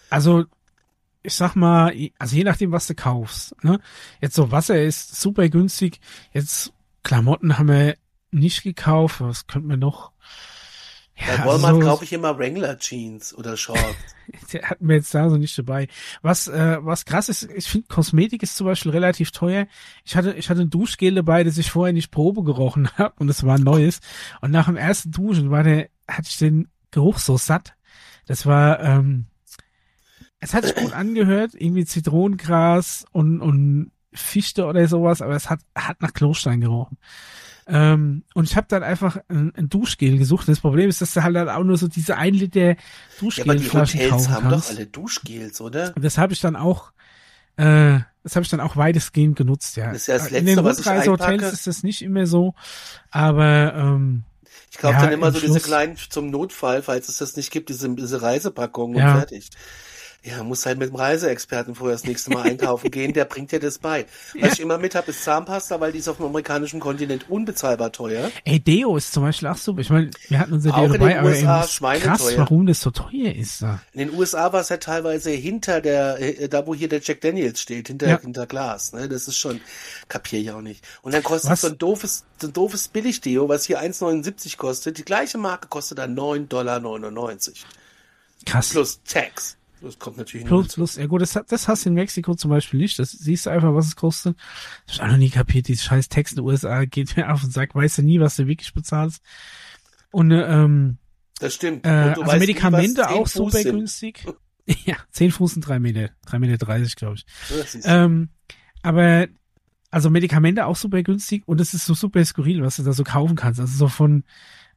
Also 0.10 0.46
ich 1.22 1.34
sag 1.36 1.56
mal, 1.56 1.94
also 2.18 2.36
je 2.36 2.44
nachdem, 2.44 2.72
was 2.72 2.88
du 2.88 2.96
kaufst. 2.96 3.54
Ne? 3.64 3.80
Jetzt 4.22 4.36
so 4.36 4.52
Wasser 4.52 4.82
ist 4.82 5.20
super 5.20 5.50
günstig. 5.50 6.00
Jetzt 6.32 6.72
Klamotten 7.04 7.58
haben 7.60 7.68
wir 7.68 7.96
nicht 8.32 8.64
gekauft. 8.64 9.20
Was 9.22 9.46
könnten 9.46 9.70
wir 9.70 9.78
noch? 9.78 10.12
Bei 11.20 11.36
Ja, 11.36 11.46
Walmart 11.46 11.74
also 11.74 11.82
so, 11.82 11.88
kaufe 11.88 12.04
ich 12.06 12.14
immer 12.14 12.38
Wrangler 12.38 12.78
Jeans 12.78 13.34
oder 13.34 13.58
Shorts. 13.58 13.82
der 14.54 14.70
hatten 14.70 14.88
wir 14.88 14.96
jetzt 14.96 15.14
da 15.14 15.30
so 15.30 15.38
nicht 15.38 15.58
dabei. 15.58 15.88
Was, 16.22 16.48
äh, 16.48 16.78
was 16.82 17.06
krass 17.06 17.30
ist, 17.30 17.50
ich 17.56 17.68
finde 17.68 17.88
Kosmetik 17.88 18.44
ist 18.44 18.56
zum 18.56 18.68
Beispiel 18.68 18.92
relativ 18.92 19.32
teuer. 19.32 19.68
Ich 20.06 20.16
hatte, 20.16 20.34
ich 20.34 20.50
hatte 20.50 20.62
ein 20.62 20.70
Duschgel 20.70 21.16
dabei, 21.16 21.44
das 21.44 21.58
ich 21.58 21.72
vorher 21.72 21.94
nicht 21.94 22.12
Probe 22.12 22.44
gerochen 22.44 22.90
habe 22.98 23.16
und 23.20 23.30
es 23.30 23.44
war 23.44 23.56
ein 23.56 23.64
neues. 23.64 24.00
Und 24.42 24.52
nach 24.52 24.66
dem 24.66 24.78
ersten 24.78 25.12
Duschen 25.12 25.52
war 25.52 25.64
der, 25.64 25.90
hatte 26.08 26.28
ich 26.30 26.38
den 26.38 26.70
Geruch 26.92 27.20
so 27.20 27.38
satt. 27.38 27.74
Das 28.26 28.46
war, 28.46 28.80
ähm, 28.80 29.26
es 30.40 30.54
hat 30.54 30.64
sich 30.64 30.76
gut 30.76 30.94
angehört, 30.94 31.52
irgendwie 31.56 31.86
Zitronengras 31.86 33.06
und, 33.12 33.42
und 33.42 33.92
Fichte 34.14 34.66
oder 34.66 34.88
sowas, 34.88 35.22
aber 35.22 35.36
es 35.36 35.50
hat, 35.50 35.60
hat 35.76 36.02
nach 36.02 36.14
Klostein 36.14 36.62
gerochen. 36.62 36.98
Ähm, 37.72 38.24
und 38.34 38.46
ich 38.46 38.56
habe 38.56 38.66
dann 38.68 38.82
einfach 38.84 39.18
ein, 39.30 39.54
ein 39.56 39.70
Duschgel 39.70 40.18
gesucht. 40.18 40.48
Das 40.48 40.60
Problem 40.60 40.90
ist, 40.90 41.02
dass 41.02 41.14
du 41.14 41.24
halt 41.24 41.36
dann 41.36 41.50
auch 41.50 41.64
nur 41.64 41.78
so 41.78 41.88
diese 41.88 42.18
ein 42.18 42.34
Liter 42.34 42.60
ja, 42.60 42.76
aber 43.44 43.56
die 43.56 43.70
Hotels 43.70 44.30
haben 44.30 44.50
kannst. 44.50 44.70
doch 44.72 44.76
alle 44.76 44.86
Duschgels, 44.88 45.62
oder? 45.62 45.94
Und 45.96 46.04
das 46.04 46.18
habe 46.18 46.34
ich 46.34 46.42
dann 46.42 46.56
auch, 46.56 46.92
äh, 47.58 48.00
das 48.24 48.36
habe 48.36 48.44
ich 48.44 48.50
dann 48.50 48.60
auch 48.60 48.76
weitestgehend 48.76 49.36
genutzt, 49.36 49.78
ja. 49.78 49.88
Das 49.92 49.98
ist 50.02 50.08
ja 50.08 50.18
das 50.18 50.28
In 50.28 50.46
den 50.46 50.46
Letzte, 50.46 50.64
was 50.64 50.80
ich 50.80 50.86
Rundreisehotels 50.88 51.54
ist 51.54 51.68
das 51.68 51.84
nicht 51.84 52.02
immer 52.02 52.26
so, 52.26 52.56
aber 53.12 53.74
ähm, 53.76 54.24
Ich 54.72 54.78
kaufe 54.78 54.94
Ja, 54.96 55.02
dann 55.04 55.14
immer 55.14 55.28
im 55.28 55.34
so 55.34 55.40
diese 55.40 55.54
Schluss- 55.54 55.64
kleinen 55.64 55.96
zum 56.10 56.30
Notfall, 56.32 56.82
falls 56.82 57.08
es 57.10 57.18
das 57.18 57.36
nicht 57.36 57.52
gibt, 57.52 57.70
diese, 57.70 57.90
diese 57.96 58.22
Reisepackungen 58.22 58.98
Ja. 58.98 59.12
und 59.14 59.18
fertig. 59.20 59.50
Ja, 60.22 60.44
muss 60.44 60.66
halt 60.66 60.78
mit 60.78 60.90
dem 60.90 60.96
Reiseexperten 60.96 61.76
vorher 61.76 61.96
das 61.96 62.04
nächste 62.04 62.32
Mal 62.32 62.44
einkaufen 62.44 62.92
gehen, 62.92 63.14
der 63.14 63.24
bringt 63.24 63.54
dir 63.54 63.60
das 63.60 63.78
bei. 63.78 64.06
Was 64.34 64.42
ja. 64.42 64.48
ich 64.54 64.60
immer 64.60 64.78
mit 64.78 64.94
habe, 64.94 65.12
ist 65.12 65.24
Zahnpasta, 65.24 65.80
weil 65.80 65.94
die 65.94 66.00
ist 66.00 66.10
auf 66.10 66.18
dem 66.18 66.26
amerikanischen 66.26 66.82
Kontinent 66.82 67.30
unbezahlbar 67.30 67.94
teuer. 67.94 68.30
Ey, 68.44 68.60
Deo 68.60 68.98
ist 68.98 69.14
zum 69.14 69.24
Beispiel 69.24 69.48
auch 69.48 69.56
super. 69.56 69.80
Ich 69.80 69.90
meine, 69.90 70.12
wir 70.28 70.40
hatten 70.40 70.54
unser 70.54 70.72
Deo 70.72 70.80
auch 70.80 70.92
dabei, 70.92 71.20
aber 71.20 71.30
USA 71.30 71.66
ey, 71.94 72.00
krass, 72.02 72.20
teuer. 72.20 72.40
warum 72.40 72.68
das 72.68 72.82
so 72.82 72.92
teuer 72.92 73.34
ist. 73.34 73.62
Da. 73.62 73.80
In 73.94 74.10
den 74.10 74.18
USA 74.18 74.52
war 74.52 74.60
es 74.60 74.68
ja 74.68 74.78
teilweise 74.78 75.32
hinter 75.32 75.80
der, 75.80 76.20
äh, 76.20 76.50
da 76.50 76.68
wo 76.68 76.76
hier 76.76 76.90
der 76.90 77.00
Jack 77.00 77.22
Daniels 77.22 77.62
steht, 77.62 77.88
hinter, 77.88 78.10
ja. 78.10 78.20
hinter 78.20 78.46
Glas. 78.46 78.92
Ne? 78.92 79.08
Das 79.08 79.30
ist 79.30 79.38
schon, 79.38 79.62
kapier 80.10 80.40
ich 80.40 80.52
auch 80.52 80.62
nicht. 80.62 80.86
Und 81.02 81.14
dann 81.14 81.24
kostet 81.24 81.52
was? 81.52 81.62
so 81.62 81.68
ein 81.68 81.78
doofes, 81.78 82.26
so 82.42 82.48
ein 82.48 82.54
doofes 82.54 82.90
Billig-Deo, 82.90 83.48
was 83.48 83.64
hier 83.64 83.82
1,79 83.82 84.58
kostet. 84.58 84.98
Die 84.98 85.06
gleiche 85.06 85.38
Marke 85.38 85.70
kostet 85.70 86.00
dann 86.00 86.14
9,99 86.14 86.48
Dollar. 86.50 86.82
Krass. 88.46 88.70
Plus 88.70 89.00
Tax. 89.04 89.59
Das 89.82 89.98
kommt 89.98 90.18
natürlich 90.18 90.46
plus, 90.46 90.64
nicht. 90.64 90.76
Plus, 90.76 90.96
ja 90.98 91.06
gut, 91.08 91.22
das, 91.22 91.40
das 91.48 91.68
hast 91.68 91.86
du 91.86 91.90
in 91.90 91.96
Mexiko 91.96 92.36
zum 92.36 92.50
Beispiel 92.50 92.80
nicht. 92.80 93.00
Das 93.00 93.12
siehst 93.12 93.46
du 93.46 93.50
einfach, 93.50 93.74
was 93.74 93.88
es 93.88 93.96
kostet. 93.96 94.36
Das 94.86 94.96
hab 94.96 94.96
ich 94.96 95.02
auch 95.02 95.12
noch 95.14 95.18
nie 95.18 95.30
kapiert. 95.30 95.68
Dieses 95.68 95.84
scheiß 95.84 96.10
Text 96.10 96.34
in 96.34 96.38
den 96.38 96.46
USA 96.46 96.86
geht 96.86 97.16
mir 97.16 97.32
auf 97.32 97.44
und 97.44 97.54
sagt, 97.54 97.76
weißt 97.76 98.00
du 98.00 98.02
nie, 98.02 98.20
was 98.20 98.36
du 98.36 98.48
wirklich 98.48 98.74
bezahlst. 98.74 99.22
Und, 100.12 100.32
ähm, 100.32 100.98
das 101.40 101.56
stimmt. 101.56 101.86
Äh, 101.86 101.90
also 101.90 102.24
Medikamente 102.38 103.02
nie, 103.02 103.08
auch 103.08 103.28
super 103.28 103.64
günstig. 103.64 104.26
ja, 104.86 104.98
10 105.12 105.32
Fuß 105.32 105.56
und 105.56 105.62
3 105.62 105.80
Meter. 105.80 106.10
3 106.26 106.40
Meter 106.40 106.58
30, 106.58 106.96
glaube 106.96 107.16
ich. 107.16 107.26
Ähm, 107.84 108.30
aber, 108.82 109.28
also 109.92 110.10
Medikamente 110.10 110.66
auch 110.66 110.76
super 110.76 111.02
günstig 111.02 111.44
und 111.48 111.62
es 111.62 111.74
ist 111.74 111.86
so 111.86 111.94
super 111.94 112.24
skurril, 112.24 112.62
was 112.62 112.76
du 112.76 112.84
da 112.84 112.94
so 112.94 113.04
kaufen 113.04 113.36
kannst. 113.36 113.60
Also 113.60 113.76
so 113.78 113.88
von, 113.88 114.24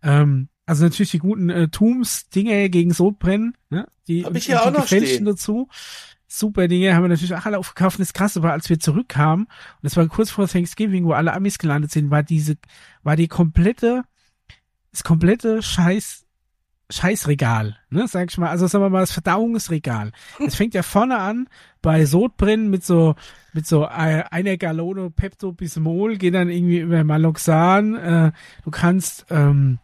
ähm, 0.02 0.48
also 0.66 0.84
natürlich 0.84 1.10
die 1.10 1.18
guten 1.18 1.50
äh, 1.50 1.68
Tums-Dinge 1.68 2.70
gegen 2.70 2.92
Sodbrennen, 2.92 3.56
ne? 3.70 3.86
Die, 4.08 4.24
Hab 4.24 4.34
ich 4.34 4.46
ja 4.46 4.62
auch 4.62 4.70
noch 4.70 4.86
stehen. 4.86 5.24
dazu. 5.24 5.68
Super 6.28 6.66
Dinge 6.66 6.94
haben 6.94 7.02
wir 7.02 7.08
natürlich 7.08 7.34
auch 7.34 7.44
alle 7.44 7.58
aufgekauft. 7.58 8.00
Das 8.00 8.14
krasse 8.14 8.42
war, 8.42 8.52
als 8.52 8.70
wir 8.70 8.78
zurückkamen, 8.78 9.44
und 9.46 9.82
das 9.82 9.96
war 9.96 10.06
kurz 10.08 10.30
vor 10.30 10.48
Thanksgiving, 10.48 11.04
wo 11.04 11.12
alle 11.12 11.34
Amis 11.34 11.58
gelandet 11.58 11.90
sind, 11.90 12.10
war 12.10 12.22
diese, 12.22 12.56
war 13.02 13.16
die 13.16 13.28
komplette, 13.28 14.04
das 14.92 15.04
komplette 15.04 15.62
Scheiß, 15.62 16.24
Scheißregal, 16.90 17.76
ne, 17.90 18.06
sag 18.08 18.30
ich 18.30 18.38
mal. 18.38 18.48
Also 18.48 18.66
sagen 18.66 18.84
wir 18.84 18.90
mal, 18.90 19.00
das 19.00 19.12
Verdauungsregal. 19.12 20.12
Es 20.46 20.54
fängt 20.54 20.74
ja 20.74 20.82
vorne 20.82 21.18
an 21.18 21.48
bei 21.80 22.06
Sodbrennen 22.06 22.70
mit 22.70 22.84
so, 22.84 23.14
mit 23.52 23.66
so 23.66 23.84
äh, 23.84 24.24
einer 24.30 24.56
Gallone 24.56 25.10
Pepto-Bismol, 25.10 26.16
geht 26.16 26.34
dann 26.34 26.48
irgendwie 26.48 26.80
über 26.80 27.02
Maloxan. 27.04 27.94
Äh, 27.94 28.32
du 28.64 28.70
kannst, 28.70 29.26
ähm, 29.30 29.78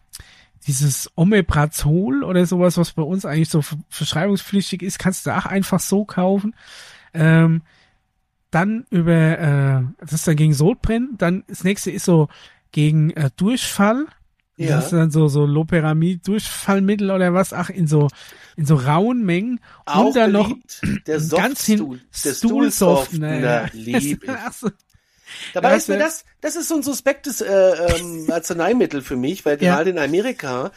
dieses 0.69 1.09
Omeprazol 1.15 2.23
oder 2.23 2.45
sowas, 2.45 2.77
was 2.77 2.91
bei 2.91 3.01
uns 3.01 3.25
eigentlich 3.25 3.49
so 3.49 3.63
verschreibungspflichtig 3.89 4.83
ist, 4.83 4.99
kannst 4.99 5.25
du 5.25 5.35
auch 5.35 5.47
einfach 5.47 5.79
so 5.79 6.05
kaufen. 6.05 6.53
Ähm, 7.11 7.63
dann 8.51 8.85
über, 8.91 9.39
äh, 9.39 9.81
das 9.97 10.13
ist 10.13 10.27
dann 10.27 10.35
gegen 10.35 10.53
Sodbrennen. 10.53 11.15
Dann 11.17 11.43
das 11.47 11.63
nächste 11.63 11.89
ist 11.89 12.05
so 12.05 12.29
gegen 12.71 13.09
äh, 13.11 13.31
Durchfall. 13.35 14.05
Ja. 14.57 14.75
Das 14.75 14.85
ist 14.85 14.93
dann 14.93 15.09
so, 15.09 15.27
so 15.27 15.47
Loperamid, 15.47 16.27
Durchfallmittel 16.27 17.09
oder 17.09 17.33
was, 17.33 17.51
ach, 17.51 17.71
in 17.71 17.87
so, 17.87 18.07
in 18.55 18.67
so 18.67 18.75
rauen 18.75 19.25
Mengen. 19.25 19.59
Auch 19.87 20.07
und 20.07 20.15
dann 20.15 20.33
noch 20.33 20.53
der 21.07 21.19
ganz 21.19 21.65
hin, 21.65 21.99
der 22.23 22.33
Stuhlsoftener. 22.33 23.69
Lieb 23.73 24.23
ich. 24.29 24.88
Dabei 25.53 25.75
ist 25.75 25.89
mir 25.89 25.97
das, 25.97 26.25
das 26.41 26.55
ist 26.55 26.67
so 26.67 26.75
ein 26.75 26.83
suspektes 26.83 27.41
äh, 27.41 27.51
ähm, 27.51 28.27
Arzneimittel 28.31 29.01
für 29.01 29.15
mich, 29.15 29.45
weil 29.45 29.61
ja. 29.61 29.75
gerade 29.75 29.89
in 29.89 29.99
Amerika, 29.99 30.71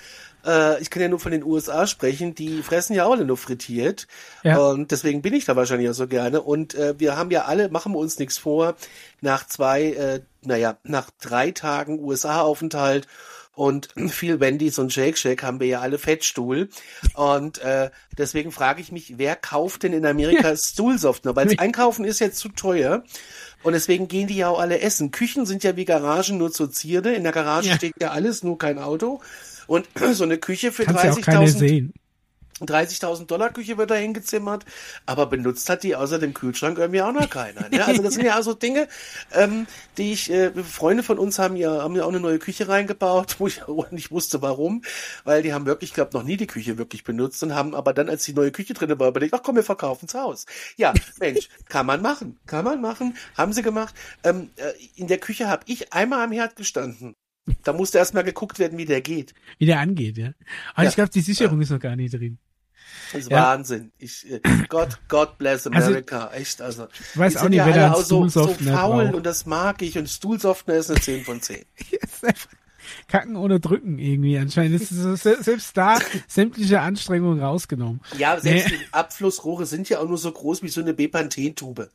äh, 0.45 0.81
ich 0.81 0.91
kann 0.91 1.03
ja 1.03 1.09
nur 1.09 1.21
von 1.21 1.33
den 1.33 1.45
USA 1.45 1.87
sprechen, 1.87 2.35
die 2.35 2.63
fressen 2.63 2.95
ja 2.95 3.05
auch 3.05 3.13
alle 3.13 3.25
nur 3.25 3.37
frittiert. 3.37 4.07
Ja. 4.43 4.59
Und 4.59 4.91
deswegen 4.91 5.23
bin 5.23 5.35
ich 5.35 5.45
da 5.45 5.57
wahrscheinlich 5.57 5.89
auch 5.91 5.95
so 5.95 6.07
gerne. 6.07 6.43
Und 6.43 6.75
äh, 6.75 6.99
wir 6.99 7.17
haben 7.17 7.31
ja 7.31 7.45
alle, 7.45 7.69
machen 7.69 7.93
wir 7.93 7.99
uns 7.99 8.19
nichts 8.19 8.39
vor, 8.39 8.75
nach 9.21 9.47
zwei, 9.47 9.85
äh, 9.85 10.21
naja, 10.43 10.77
nach 10.85 11.11
drei 11.21 11.51
Tagen 11.51 12.01
USA-Aufenthalt 12.01 13.07
und 13.55 13.89
viel 14.09 14.41
Wendy's 14.41 14.79
und 14.79 14.93
Shake 14.93 15.19
Shake 15.19 15.43
haben 15.43 15.61
wir 15.61 15.67
ja 15.67 15.81
alle 15.81 15.99
Fettstuhl. 15.99 16.69
Und 17.15 17.59
äh, 17.59 17.91
deswegen 18.17 18.53
frage 18.53 18.81
ich 18.81 18.93
mich, 18.93 19.19
wer 19.19 19.37
kauft 19.37 19.83
denn 19.83 19.93
in 19.93 20.07
Amerika 20.07 20.57
Stuhlsoftner? 20.57 21.37
Weil 21.37 21.47
das 21.47 21.59
Einkaufen 21.59 22.05
ist 22.05 22.19
jetzt 22.19 22.39
zu 22.39 22.49
teuer. 22.49 23.05
Und 23.63 23.75
deswegen 23.75 24.09
gehen 24.09 24.27
die 24.27 24.37
ja 24.37 24.49
auch 24.49 24.59
alle 24.59 24.81
essen. 24.81 25.11
Küchen 25.11 25.47
sind 25.47 25.65
ja 25.65 25.77
wie 25.77 25.85
Garagen 25.85 26.39
nur 26.39 26.53
zur 26.53 26.71
Zierde. 26.71 27.13
In 27.13 27.23
der 27.23 27.33
Garage 27.33 27.69
ja. 27.69 27.77
steht 27.77 27.95
ja 28.01 28.11
alles, 28.11 28.43
nur 28.43 28.59
kein 28.59 28.79
Auto. 28.79 29.21
Und 29.67 29.87
so 30.13 30.25
eine 30.25 30.39
Küche 30.39 30.73
für 30.73 30.85
30.000 30.85 31.91
30.000 32.61 33.27
Dollar 33.27 33.51
Küche 33.51 33.79
wird 33.79 33.91
da 33.91 33.95
hingezimmert, 33.95 34.65
aber 35.07 35.27
benutzt 35.27 35.69
hat 35.69 35.83
die 35.83 35.97
außer 35.97 36.19
dem 36.19 36.35
Kühlschrank 36.35 36.79
irgendwie 36.79 37.03
auch 37.03 37.13
noch 37.13 37.29
keiner. 37.29 37.69
Ne? 37.69 37.85
Also 37.85 38.03
das 38.03 38.15
sind 38.15 38.25
ja 38.25 38.35
also 38.35 38.55
Dinge, 38.55 38.89
ähm, 39.33 39.67
die 39.97 40.13
ich, 40.13 40.31
äh, 40.31 40.51
Freunde 40.63 41.03
von 41.03 41.19
uns 41.19 41.39
haben 41.39 41.57
ja, 41.57 41.83
haben 41.83 41.97
ja 41.97 42.05
auch 42.05 42.09
eine 42.09 42.21
neue 42.21 42.39
Küche 42.39 42.69
reingebaut, 42.69 43.37
wo 43.39 43.47
ich 43.47 43.65
auch 43.65 43.91
nicht 43.91 44.11
wusste 44.11 44.43
warum, 44.43 44.83
weil 45.25 45.43
die 45.43 45.53
haben 45.53 45.67
wirklich, 45.67 45.95
glaube 45.95 46.17
noch 46.17 46.25
nie 46.25 46.37
die 46.37 46.47
Küche 46.47 46.79
wirklich 46.79 47.05
benutzt 47.05 47.43
und 47.43 47.55
haben 47.55 47.75
aber 47.75 47.93
dann, 47.93 48.09
als 48.09 48.25
die 48.25 48.35
neue 48.35 48.53
Küche 48.53 48.75
drin 48.75 48.99
war, 48.99 49.09
überlegt, 49.09 49.35
ach 49.35 49.43
komm, 49.43 49.57
wir 49.57 49.65
verkaufen's 49.65 50.15
Haus. 50.15 50.47
Ja, 50.77 50.93
Mensch, 51.19 51.49
kann 51.69 51.87
man 51.87 52.03
machen, 52.03 52.39
kann 52.47 52.65
man 52.65 52.81
machen, 52.81 53.17
haben 53.37 53.53
sie 53.53 53.63
gemacht. 53.63 53.95
Ähm, 54.25 54.51
äh, 54.57 54.73
in 54.97 55.09
der 55.09 55.19
Küche 55.19 55.49
habe 55.49 55.65
ich 55.67 55.93
einmal 55.93 56.25
am 56.25 56.33
Herd 56.33 56.57
gestanden. 56.57 57.17
Da 57.65 57.73
musste 57.73 57.99
erstmal 57.99 58.25
geguckt 58.25 58.59
werden, 58.59 58.79
wie 58.79 58.85
der 58.85 59.01
geht. 59.01 59.35
Wie 59.59 59.67
der 59.67 59.81
angeht, 59.81 60.17
ja. 60.17 60.33
Aber 60.75 60.85
ja. 60.85 60.89
ich 60.91 60.95
glaube, 60.95 61.11
die 61.11 61.21
Sicherung 61.21 61.59
ja. 61.59 61.63
ist 61.65 61.71
noch 61.71 61.81
gar 61.81 61.97
nicht 61.97 62.15
drin. 62.15 62.39
Das 63.13 63.23
ist 63.23 63.31
ja. 63.31 63.43
Wahnsinn. 63.43 63.93
Ich, 63.99 64.31
äh, 64.31 64.41
God, 64.69 64.99
God 65.09 65.39
bless 65.39 65.67
also, 65.67 65.87
America. 65.89 66.27
Also, 66.27 66.37
Echt, 66.37 66.63
also. 66.63 66.89
Ich 67.13 67.19
weiß 67.19 67.37
auch 67.39 67.49
nicht, 67.49 67.65
wer 67.65 67.75
da 67.75 67.97
so, 67.97 68.29
so 68.29 68.49
faul 68.49 69.15
und 69.15 69.27
das 69.27 69.47
mag 69.47 69.83
ich 69.83 69.99
und 69.99 70.09
Stuhlsoftner 70.09 70.75
ist 70.75 70.91
eine 70.91 71.01
10 71.01 71.25
von 71.25 71.41
10. 71.41 71.65
Kacken 73.09 73.37
ohne 73.37 73.61
Drücken 73.61 73.99
irgendwie 73.99 74.39
anscheinend. 74.39 74.81
Ist 74.81 74.91
selbst 74.91 75.77
da 75.77 75.99
sämtliche 76.27 76.81
Anstrengungen 76.81 77.41
rausgenommen. 77.41 78.01
Ja, 78.19 78.39
selbst 78.41 78.71
nee. 78.71 78.79
die 78.79 78.93
Abflussrohre 78.93 79.67
sind 79.67 79.89
ja 79.89 80.01
auch 80.01 80.09
nur 80.09 80.19
so 80.19 80.33
groß 80.33 80.63
wie 80.63 80.69
so 80.69 80.81
eine 80.81 80.93
Bepanthen-Tube. 80.93 81.91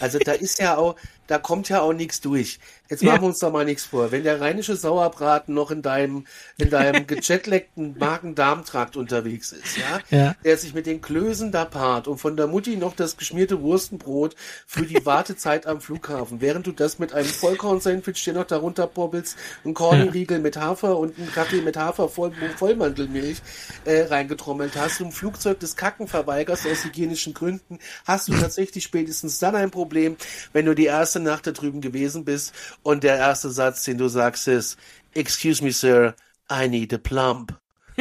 Also 0.00 0.18
da 0.18 0.32
ist 0.32 0.58
ja 0.58 0.76
auch, 0.76 0.96
da 1.26 1.38
kommt 1.38 1.68
ja 1.68 1.80
auch 1.82 1.92
nichts 1.92 2.20
durch. 2.20 2.58
Jetzt 2.88 3.02
machen 3.02 3.16
ja. 3.16 3.22
wir 3.22 3.28
uns 3.28 3.38
doch 3.38 3.52
mal 3.52 3.66
nichts 3.66 3.84
vor. 3.84 4.12
Wenn 4.12 4.24
der 4.24 4.40
rheinische 4.40 4.74
Sauerbraten 4.74 5.54
noch 5.54 5.70
in 5.70 5.82
deinem, 5.82 6.26
in 6.56 6.70
deinem 6.70 7.06
gejetleckten 7.06 7.98
Magen-Darm-Trakt 7.98 8.96
unterwegs 8.96 9.52
ist, 9.52 9.76
ja? 9.76 10.00
ja, 10.10 10.34
der 10.42 10.56
sich 10.56 10.72
mit 10.72 10.86
den 10.86 11.02
Klößen 11.02 11.52
da 11.52 11.66
paart 11.66 12.08
und 12.08 12.16
von 12.16 12.36
der 12.36 12.46
Mutti 12.46 12.76
noch 12.76 12.96
das 12.96 13.18
geschmierte 13.18 13.60
Wurstenbrot 13.60 14.36
für 14.66 14.86
die 14.86 15.04
Wartezeit 15.04 15.66
am 15.66 15.82
Flughafen, 15.82 16.40
während 16.40 16.66
du 16.66 16.72
das 16.72 16.98
mit 16.98 17.12
einem 17.12 17.28
Vollkorn-Sandwich 17.28 18.24
dir 18.24 18.32
noch 18.32 18.46
darunter 18.46 18.86
pobbelst, 18.86 19.36
ein 19.66 19.74
Corny-Riegel 19.74 20.38
mit 20.38 20.56
Hafer 20.56 20.98
und 20.98 21.18
einen 21.18 21.30
Kaffee 21.30 21.60
mit 21.60 21.76
Hafer 21.76 22.08
voll, 22.08 22.32
Vollmantelmilch 22.56 23.42
äh, 23.84 24.04
reingetrommelt 24.04 24.76
hast, 24.76 25.00
du 25.00 25.04
im 25.04 25.12
Flugzeug 25.12 25.60
das 25.60 25.76
Kacken 25.76 26.08
verweigerst 26.08 26.66
aus 26.66 26.84
hygienischen 26.84 27.34
Gründen, 27.34 27.78
hast 28.06 28.28
du 28.28 28.32
tatsächlich 28.32 28.84
spätestens 28.84 29.38
dann 29.38 29.54
ein 29.54 29.67
Problem, 29.70 30.16
wenn 30.52 30.66
du 30.66 30.74
die 30.74 30.86
erste 30.86 31.20
Nacht 31.20 31.46
da 31.46 31.52
drüben 31.52 31.80
gewesen 31.80 32.24
bist 32.24 32.52
und 32.82 33.04
der 33.04 33.16
erste 33.16 33.50
Satz, 33.50 33.84
den 33.84 33.98
du 33.98 34.08
sagst, 34.08 34.48
ist, 34.48 34.78
Excuse 35.14 35.62
me, 35.64 35.72
Sir, 35.72 36.14
I 36.50 36.68
need 36.68 36.92
a 36.94 36.98
plump. 36.98 37.58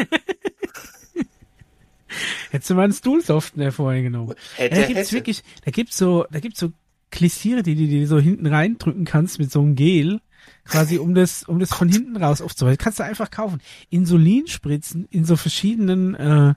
Hättest 2.52 2.70
du 2.70 2.76
mal 2.76 2.84
einen 2.84 2.94
Stuhlsoftener 2.94 3.72
vorher 3.72 4.02
genommen. 4.04 4.36
Hätte, 4.56 4.76
ja, 4.76 4.82
da 4.82 4.88
gibt's 4.88 5.02
hätte. 5.08 5.12
wirklich, 5.14 5.44
da 5.66 5.72
gibt's 5.72 5.98
so, 5.98 6.26
da 6.32 6.40
gibt's 6.40 6.60
so 6.60 6.72
Klissiere, 7.10 7.64
die 7.64 7.76
du 7.76 7.88
dir 7.88 8.08
so 8.08 8.20
hinten 8.20 8.48
reindrücken 8.48 9.06
kannst 9.06 9.40
mit 9.40 9.52
so 9.52 9.62
einem 9.62 9.76
Gel, 9.76 10.20
quasi 10.66 10.98
um 10.98 11.16
das, 11.16 11.44
um 11.44 11.60
das 11.60 11.74
von 11.74 11.90
hinten 11.90 12.18
raus 12.18 12.42
aufzuhalten. 12.42 12.84
Kannst 12.84 13.00
du 13.00 13.04
einfach 13.04 13.32
kaufen. 13.32 13.62
Insulinspritzen 13.90 15.08
in 15.10 15.24
so 15.26 15.36
verschiedenen, 15.36 16.16
äh, 16.16 16.54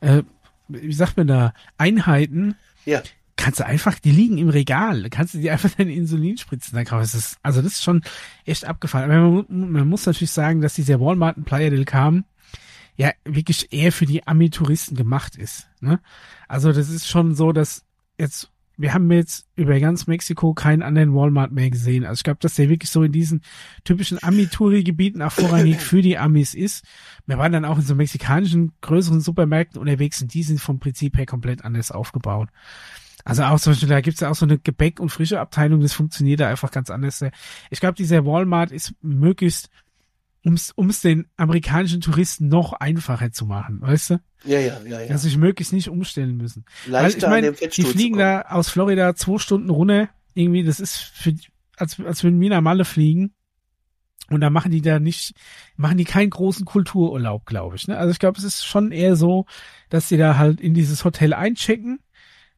äh, 0.00 0.22
wie 0.68 0.92
sagt 0.92 1.16
man 1.16 1.26
da, 1.26 1.54
Einheiten. 1.76 2.56
Ja 2.84 3.02
kannst 3.42 3.58
du 3.58 3.66
einfach, 3.66 3.98
die 3.98 4.12
liegen 4.12 4.38
im 4.38 4.48
Regal, 4.48 5.08
kannst 5.10 5.34
du 5.34 5.38
dir 5.38 5.52
einfach 5.52 5.70
deine 5.70 5.92
Insulinspritzen 5.92 6.76
dann 6.76 6.84
kaufen. 6.84 7.02
Das 7.02 7.14
ist, 7.14 7.38
also 7.42 7.60
das 7.60 7.72
ist 7.72 7.82
schon 7.82 8.02
echt 8.44 8.64
abgefallen. 8.64 9.10
Aber 9.10 9.44
man, 9.48 9.72
man 9.72 9.88
muss 9.88 10.06
natürlich 10.06 10.30
sagen, 10.30 10.60
dass 10.60 10.74
dieser 10.74 11.00
Walmart 11.00 11.36
und 11.36 11.44
Playa 11.44 11.68
del 11.68 11.84
Carmen 11.84 12.24
ja 12.96 13.10
wirklich 13.24 13.72
eher 13.72 13.90
für 13.90 14.06
die 14.06 14.28
Ami-Touristen 14.28 14.94
gemacht 14.94 15.34
ist. 15.34 15.66
Ne? 15.80 15.98
Also 16.46 16.72
das 16.72 16.88
ist 16.88 17.08
schon 17.08 17.34
so, 17.34 17.50
dass 17.52 17.84
jetzt 18.16 18.52
wir 18.78 18.94
haben 18.94 19.10
jetzt 19.12 19.46
über 19.54 19.78
ganz 19.80 20.06
Mexiko 20.06 20.54
keinen 20.54 20.82
anderen 20.82 21.14
Walmart 21.14 21.52
mehr 21.52 21.70
gesehen. 21.70 22.04
Also 22.04 22.20
ich 22.20 22.24
glaube, 22.24 22.38
dass 22.40 22.54
der 22.54 22.68
wirklich 22.68 22.90
so 22.90 23.02
in 23.02 23.12
diesen 23.12 23.42
typischen 23.84 24.22
Ami-Touri-Gebieten 24.22 25.20
auch 25.20 25.32
vorrangig 25.32 25.76
für 25.76 26.00
die 26.00 26.16
Amis 26.16 26.54
ist. 26.54 26.84
Wir 27.26 27.38
waren 27.38 27.52
dann 27.52 27.64
auch 27.64 27.76
in 27.76 27.84
so 27.84 27.94
mexikanischen 27.94 28.72
größeren 28.80 29.20
Supermärkten 29.20 29.80
unterwegs 29.80 30.22
und 30.22 30.32
die 30.32 30.42
sind 30.42 30.58
vom 30.58 30.78
Prinzip 30.78 31.18
her 31.18 31.26
komplett 31.26 31.64
anders 31.64 31.90
aufgebaut. 31.92 32.48
Also 33.24 33.44
auch 33.44 33.60
zum 33.60 33.72
Beispiel, 33.72 33.88
da 33.88 34.00
gibt's 34.00 34.20
ja 34.20 34.30
auch 34.30 34.34
so 34.34 34.46
eine 34.46 34.58
Gebäck- 34.58 35.00
und 35.00 35.10
frische 35.10 35.40
Abteilung, 35.40 35.80
das 35.80 35.92
funktioniert 35.92 36.40
da 36.40 36.48
einfach 36.48 36.70
ganz 36.70 36.90
anders. 36.90 37.22
Ich 37.70 37.80
glaube, 37.80 37.94
dieser 37.94 38.24
Walmart 38.26 38.72
ist 38.72 38.94
möglichst 39.00 39.68
ums 40.44 40.74
ums 40.76 41.00
den 41.00 41.26
amerikanischen 41.36 42.00
Touristen 42.00 42.48
noch 42.48 42.72
einfacher 42.72 43.30
zu 43.30 43.46
machen, 43.46 43.80
weißt 43.80 44.10
du? 44.10 44.20
Ja, 44.44 44.58
ja, 44.58 44.80
ja, 44.84 45.00
ja. 45.02 45.08
Dass 45.08 45.22
sich 45.22 45.36
möglichst 45.36 45.72
nicht 45.72 45.88
umstellen 45.88 46.36
müssen. 46.36 46.64
Weil 46.86 47.04
Leichter 47.04 47.18
ich 47.18 47.24
an 47.24 47.30
meine, 47.30 47.52
dem 47.52 47.70
die 47.70 47.82
fliegen 47.84 48.18
da 48.18 48.42
aus 48.42 48.68
Florida 48.68 49.14
zwei 49.14 49.38
Stunden 49.38 49.70
runter. 49.70 50.08
Irgendwie, 50.34 50.64
das 50.64 50.80
ist 50.80 50.96
für, 50.96 51.34
als, 51.76 52.00
als 52.00 52.24
würden 52.24 52.40
wir 52.40 52.50
nach 52.50 52.60
Malle 52.60 52.84
fliegen. 52.84 53.34
Und 54.30 54.40
da 54.40 54.50
machen 54.50 54.70
die 54.70 54.80
da 54.80 54.98
nicht, 54.98 55.34
machen 55.76 55.98
die 55.98 56.04
keinen 56.04 56.30
großen 56.30 56.64
Kultururlaub, 56.64 57.44
glaube 57.44 57.76
ich. 57.76 57.86
Ne? 57.86 57.98
Also 57.98 58.12
ich 58.12 58.18
glaube, 58.18 58.38
es 58.38 58.44
ist 58.44 58.64
schon 58.64 58.90
eher 58.90 59.14
so, 59.14 59.46
dass 59.90 60.08
sie 60.08 60.16
da 60.16 60.38
halt 60.38 60.60
in 60.60 60.74
dieses 60.74 61.04
Hotel 61.04 61.34
einchecken, 61.34 62.00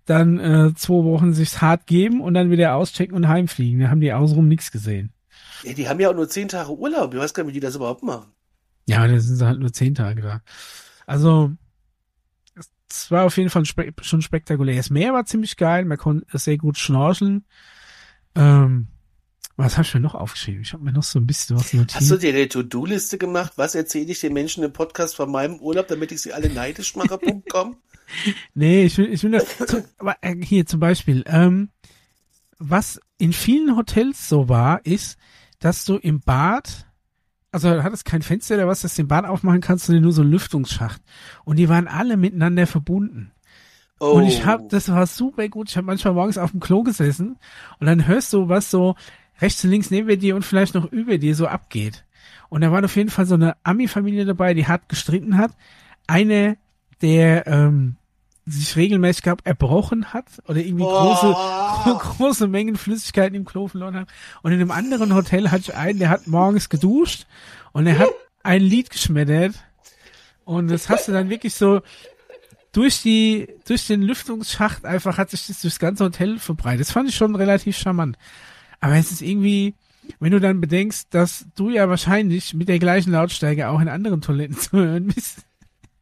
dann 0.07 0.39
äh, 0.39 0.75
zwei 0.75 1.05
Wochen 1.05 1.33
sich's 1.33 1.61
hart 1.61 1.87
geben 1.87 2.21
und 2.21 2.35
dann 2.35 2.51
wieder 2.51 2.75
auschecken 2.75 3.17
und 3.17 3.29
heimfliegen. 3.29 3.81
Da 3.81 3.89
haben 3.89 4.01
die 4.01 4.13
außenrum 4.13 4.49
nichts 4.49 4.71
gesehen. 4.71 5.13
Ja, 5.63 5.73
die 5.73 5.89
haben 5.89 6.01
ja 6.01 6.11
auch 6.11 6.15
nur 6.15 6.29
zehn 6.29 6.49
Tage 6.49 6.77
Urlaub. 6.77 7.15
Ich 7.15 7.21
weiß 7.21 7.33
gar 7.33 7.43
nicht, 7.45 7.51
wie 7.51 7.55
die 7.55 7.61
das 7.61 7.77
überhaupt 7.77 8.03
machen. 8.03 8.33
Ja, 8.87 9.07
da 9.07 9.19
sind 9.19 9.37
sie 9.37 9.47
halt 9.47 9.61
nur 9.61 9.73
zehn 9.73 9.95
Tage 9.95 10.21
da. 10.21 10.43
Also, 11.07 11.53
es 12.91 13.11
war 13.11 13.25
auf 13.25 13.37
jeden 13.37 13.51
Fall 13.51 13.65
spe 13.65 13.93
schon 14.03 14.23
spektakulär. 14.23 14.77
Das 14.77 14.91
Meer 14.91 15.13
war 15.15 15.25
ziemlich 15.25 15.57
geil, 15.57 15.85
man 15.85 15.99
konnte 15.99 16.39
sehr 16.39 16.59
gut 16.59 16.79
schnorcheln. 16.79 17.45
Ähm, 18.35 18.89
was 19.57 19.77
habe 19.77 19.87
ich 19.87 19.95
mir 19.95 20.01
noch 20.01 20.15
aufgeschrieben? 20.15 20.63
Ich 20.63 20.73
habe 20.73 20.83
mir 20.83 20.93
noch 20.93 21.03
so 21.03 21.19
ein 21.19 21.27
bisschen 21.27 21.57
was 21.57 21.73
notiert. 21.73 21.95
Hast 21.95 22.11
du 22.11 22.17
dir 22.17 22.35
eine 22.35 22.49
To-Do-Liste 22.49 23.19
gemacht? 23.19 23.53
Was 23.57 23.75
erzähle 23.75 24.11
ich 24.11 24.21
den 24.21 24.33
Menschen 24.33 24.65
im 24.65 24.73
Podcast 24.73 25.15
von 25.15 25.31
meinem 25.31 25.61
Urlaub, 25.61 25.87
damit 25.87 26.11
ich 26.11 26.23
sie 26.23 26.33
alle 26.33 26.51
neidisch 26.51 26.97
mache? 26.97 27.19
Com? 27.51 27.77
Nee, 28.55 28.85
ich 28.85 28.99
will, 28.99 29.11
ich 29.11 29.23
will 29.23 29.31
das, 29.31 29.57
zu, 29.67 29.83
aber 29.97 30.17
äh, 30.21 30.37
hier 30.37 30.67
zum 30.67 30.79
Beispiel, 30.79 31.25
ähm, 31.27 31.71
was 32.59 33.01
in 33.17 33.33
vielen 33.33 33.77
Hotels 33.77 34.29
so 34.29 34.51
war, 34.51 34.85
ist, 34.85 35.19
dass 35.59 35.87
du 35.87 35.97
im 35.97 36.21
Bad, 36.21 36.87
also 37.51 37.71
da 37.71 37.83
hat 37.83 37.95
es 37.95 38.05
kein 38.05 38.21
Fenster 38.21 38.57
oder 38.57 38.69
was, 38.69 38.83
dass 38.83 38.95
du 38.95 39.03
den 39.03 39.09
Bad 39.09 39.25
aufmachen 39.25 39.63
kannst, 39.63 39.87
sondern 39.87 40.03
nur 40.03 40.13
so 40.13 40.21
einen 40.21 40.33
Lüftungsschacht. 40.33 41.01
Und 41.45 41.57
die 41.57 41.71
waren 41.71 41.89
alle 41.89 42.19
miteinander 42.19 42.67
verbunden. 42.67 43.33
Oh. 44.01 44.13
Und 44.13 44.25
ich 44.25 44.45
hab, 44.45 44.69
das 44.69 44.91
war 44.91 45.07
super 45.07 45.49
gut. 45.49 45.71
Ich 45.71 45.77
habe 45.77 45.87
manchmal 45.87 46.15
morgens 46.15 46.37
auf 46.37 46.51
dem 46.51 46.61
Klo 46.61 46.83
gesessen 46.83 47.39
und 47.81 47.87
dann 47.87 48.07
hörst 48.07 48.33
du, 48.33 48.49
was 48.49 48.71
so 48.71 48.97
rechts 49.41 49.65
und 49.65 49.71
links 49.71 49.91
neben 49.91 50.19
dir 50.19 50.37
und 50.37 50.45
vielleicht 50.45 50.75
noch 50.75 50.91
über 50.93 51.19
dir 51.19 51.35
so 51.35 51.47
abgeht. 51.47 52.05
Und 52.49 52.61
da 52.61 52.71
war 52.71 52.85
auf 52.85 52.97
jeden 52.97 53.11
Fall 53.11 53.27
so 53.27 53.35
eine 53.35 53.57
Ami-Familie 53.65 54.25
dabei, 54.25 54.55
die 54.55 54.67
hart 54.67 54.89
gestritten 54.89 55.39
hat. 55.39 55.53
Eine, 56.07 56.57
der 57.01 57.47
ähm, 57.47 57.97
sich 58.47 58.77
regelmäßig 58.77 59.23
gab, 59.23 59.47
erbrochen 59.47 60.13
hat 60.13 60.27
oder 60.47 60.59
irgendwie 60.59 60.85
große, 60.85 61.35
Oh. 61.37 61.99
große 61.99 62.47
Mengen 62.47 62.77
Flüssigkeiten 62.77 63.35
im 63.35 63.45
Klo 63.45 63.69
verloren 63.69 63.97
hat. 63.97 64.09
Und 64.43 64.53
in 64.53 64.61
einem 64.61 64.71
anderen 64.71 65.15
Hotel 65.15 65.51
hatte 65.51 65.63
ich 65.63 65.75
einen, 65.75 65.99
der 65.99 66.11
hat 66.11 66.27
morgens 66.27 66.69
geduscht 66.69 67.27
und 67.73 67.87
er 67.87 67.99
hat 67.99 68.09
ein 68.43 68.63
Lied 68.63 68.91
geschmettert. 68.91 69.55
Und 70.45 70.69
das 70.69 70.91
hast 70.91 71.09
du 71.09 71.13
dann 71.13 71.31
wirklich 71.31 71.55
so 71.55 71.81
durch 72.73 73.01
die, 73.03 73.49
durch 73.67 73.87
den 73.87 74.03
Lüftungsschacht 74.03 74.85
einfach 74.85 75.17
hat 75.17 75.31
sich 75.31 75.47
das 75.47 75.63
durchs 75.63 75.79
ganze 75.79 76.05
Hotel 76.05 76.39
verbreitet. 76.39 76.81
Das 76.81 76.91
fand 76.93 77.09
ich 77.09 77.15
schon 77.17 77.35
relativ 77.37 77.77
charmant. 77.79 78.19
Aber 78.85 78.97
es 78.97 79.11
ist 79.11 79.23
irgendwie, 79.23 79.75
wenn 80.21 80.33
du 80.33 80.41
dann 80.41 80.61
bedenkst, 80.61 81.09
dass 81.11 81.47
du 81.57 81.71
ja 81.71 81.89
wahrscheinlich 81.89 82.53
mit 82.55 82.69
der 82.69 82.79
gleichen 82.79 83.13
Lautstärke 83.13 83.69
auch 83.69 83.81
in 83.81 83.89
anderen 83.89 84.21
Toiletten 84.21 84.57
zu 84.59 84.73
hören 84.73 85.07
bist, 85.09 85.39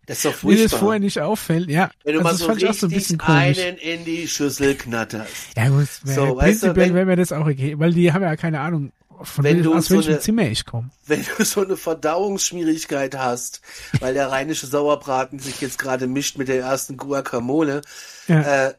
Das 0.06 0.16
ist 0.18 0.24
doch 0.24 0.42
mir 0.42 0.52
das 0.54 0.60
furchtbar. 0.62 0.78
vorher 0.80 1.00
nicht 1.00 1.20
auffällt, 1.20 1.70
ja. 1.70 1.90
Wenn 2.04 2.14
du 2.14 2.18
Also 2.20 2.28
mal 2.30 2.34
so 2.36 2.46
fand 2.46 2.62
ich 2.62 2.68
auch 2.68 2.74
so 2.74 2.86
ein 2.88 2.92
richtig 2.92 3.18
bisschen 3.18 3.18
komisch. 3.18 3.58
einen 3.60 3.76
in 3.78 4.04
die 4.04 4.26
Schüssel 4.26 4.74
knatterst. 4.74 5.32
Ja 5.56 5.68
gut, 5.68 5.86
So, 6.04 6.36
weißt 6.36 6.62
du, 6.64 6.66
prinzipiell 6.66 6.76
wenn- 6.88 6.94
wäre 6.94 7.06
mir 7.06 7.16
das 7.16 7.30
auch 7.32 7.46
okay, 7.46 7.78
weil 7.78 7.92
die 7.92 8.12
haben 8.12 8.22
ja 8.22 8.34
keine 8.36 8.58
Ahnung, 8.60 8.90
von 9.24 9.44
Wenn 9.44 9.62
du 9.62 9.74
aus 9.74 9.86
so 9.86 9.96
welchem 9.96 10.10
eine- 10.12 10.20
Zimmer 10.20 10.42
ich 10.42 10.64
komme. 10.64 10.90
Wenn 11.06 11.24
du 11.38 11.44
so 11.44 11.62
eine 11.62 11.76
Verdauungsschwierigkeit 11.76 13.16
hast, 13.16 13.60
weil 14.00 14.14
der 14.14 14.30
rheinische 14.30 14.66
Sauerbraten 14.66 15.38
sich 15.38 15.60
jetzt 15.60 15.78
gerade 15.78 16.06
mischt 16.06 16.38
mit 16.38 16.48
der 16.48 16.60
ersten 16.60 16.96
Guacamole 16.96 17.82
Ja. 18.28 18.68
äh, 18.68 18.74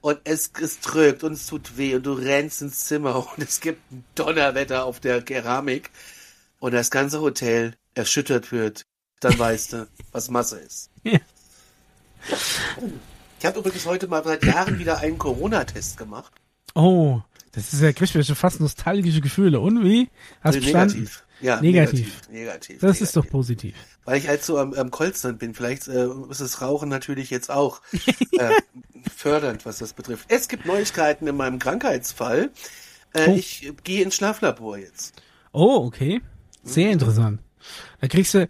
und 0.00 0.18
es, 0.24 0.50
es 0.60 0.80
drückt 0.80 1.24
und 1.24 1.32
es 1.34 1.46
tut 1.46 1.76
weh 1.76 1.94
und 1.94 2.04
du 2.06 2.12
rennst 2.12 2.62
ins 2.62 2.84
Zimmer 2.86 3.16
und 3.36 3.42
es 3.46 3.60
gibt 3.60 3.90
ein 3.92 4.04
Donnerwetter 4.14 4.84
auf 4.84 5.00
der 5.00 5.22
Keramik 5.22 5.90
und 6.58 6.72
das 6.72 6.90
ganze 6.90 7.20
Hotel 7.20 7.74
erschüttert 7.94 8.52
wird, 8.52 8.86
dann 9.20 9.38
weißt 9.38 9.72
du, 9.74 9.88
was 10.12 10.30
Masse 10.30 10.58
ist. 10.58 10.90
Ja. 11.02 11.18
Ich 13.38 13.46
habe 13.46 13.58
übrigens 13.60 13.86
heute 13.86 14.06
mal 14.08 14.22
seit 14.22 14.44
Jahren 14.44 14.78
wieder 14.78 14.98
einen 14.98 15.18
Corona-Test 15.18 15.96
gemacht. 15.96 16.32
Oh, 16.74 17.20
das 17.52 17.72
ist 17.72 17.80
ja, 17.82 17.92
kriegt 17.92 18.14
mir 18.14 18.24
schon 18.24 18.36
fast 18.36 18.60
nostalgische 18.60 19.20
Gefühle. 19.20 19.60
Und 19.60 19.84
wie? 19.84 20.08
Hast 20.40 20.56
du 20.56 20.60
negativ. 20.60 21.24
Ja, 21.40 21.60
Negativ. 21.60 22.00
negativ. 22.00 22.28
Negativ. 22.30 22.74
Das 22.76 22.82
negativ. 22.82 23.00
ist 23.02 23.16
doch 23.16 23.26
positiv. 23.28 23.74
Weil 24.04 24.18
ich 24.18 24.28
halt 24.28 24.44
so 24.44 24.58
am, 24.58 24.74
am 24.74 24.90
Kolstern 24.90 25.38
bin. 25.38 25.54
Vielleicht 25.54 25.88
äh, 25.88 26.06
ist 26.30 26.40
das 26.42 26.60
Rauchen 26.60 26.88
natürlich 26.90 27.30
jetzt 27.30 27.50
auch 27.50 27.80
äh, 28.38 28.50
fördernd, 29.16 29.64
was 29.64 29.78
das 29.78 29.94
betrifft. 29.94 30.26
Es 30.28 30.48
gibt 30.48 30.66
Neuigkeiten 30.66 31.26
in 31.26 31.36
meinem 31.36 31.58
Krankheitsfall. 31.58 32.50
Äh, 33.14 33.26
Oh. 33.28 33.34
Ich 33.36 33.72
gehe 33.82 34.04
ins 34.04 34.14
Schlaflabor 34.14 34.78
jetzt. 34.78 35.14
Oh, 35.52 35.82
okay. 35.84 36.20
Sehr 36.62 36.92
interessant. 36.92 37.40
Da 38.00 38.06
kriegst 38.06 38.34
du 38.34 38.46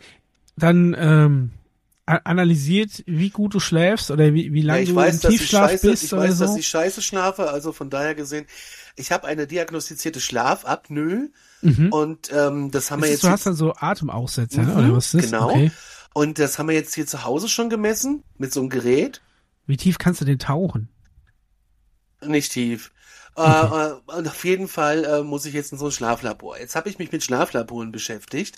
dann 0.57 0.95
ähm, 0.99 1.51
analysiert, 2.05 3.03
wie 3.07 3.31
gut 3.31 3.55
du 3.55 3.61
schläfst 3.61 4.11
oder 4.11 4.35
wie, 4.35 4.53
wie 4.53 4.61
Ja, 4.61 4.67
lange 4.67 4.83
ich 4.83 4.89
du 4.91 4.97
weiß, 4.97 5.25
im 5.25 5.31
Tiefschlaf 5.31 5.71
scheiße, 5.71 5.91
bist 5.91 6.05
ich 6.05 6.13
weiß, 6.13 6.37
so. 6.39 6.45
dass 6.45 6.57
ich 6.57 6.69
scheiße 6.69 7.01
schlafe, 7.03 7.51
also 7.51 7.73
von 7.73 7.89
daher 7.89 8.15
gesehen, 8.15 8.47
ich 9.01 9.11
habe 9.13 9.27
eine 9.27 9.47
diagnostizierte 9.47 10.21
Schlafapnoe 10.21 11.31
und 11.91 12.31
ähm, 12.33 12.71
das 12.71 12.91
haben 12.91 13.03
wir 13.03 13.11
jetzt 13.11 13.25
du 13.25 13.29
hast 13.29 13.47
dann 13.47 13.55
so 13.55 13.75
Atemaussetzer? 13.75 14.63
Mhm, 14.63 14.77
oder 14.77 14.93
was 14.97 15.15
ist 15.15 15.25
das? 15.25 15.31
Genau. 15.31 15.51
Okay. 15.51 15.73
und 16.15 16.39
das 16.39 16.59
haben 16.59 16.69
wir 16.69 16.75
jetzt 16.77 16.95
hier 16.95 17.07
zu 17.07 17.25
Hause 17.25 17.49
schon 17.49 17.69
gemessen 17.71 18.23
mit 18.39 18.53
so 18.53 18.61
einem 18.61 18.71
Gerät. 18.71 19.21
Wie 19.67 19.77
tief 19.77 19.99
kannst 19.99 20.21
du 20.21 20.25
denn 20.25 20.39
tauchen? 20.39 20.89
Nicht 22.25 22.53
tief. 22.53 22.93
Äh, 23.37 23.43
äh, 23.43 23.95
und 24.07 24.29
auf 24.29 24.45
jeden 24.45 24.69
Fall 24.69 25.05
äh, 25.05 25.23
muss 25.23 25.47
ich 25.47 25.55
jetzt 25.55 25.73
in 25.73 25.79
so 25.79 25.87
ein 25.87 25.93
Schlaflabor. 25.93 26.59
Jetzt 26.59 26.77
habe 26.77 26.89
ich 26.89 26.99
mich 26.99 27.13
mit 27.13 27.25
Schlaflaboren 27.25 27.93
beschäftigt 27.93 28.57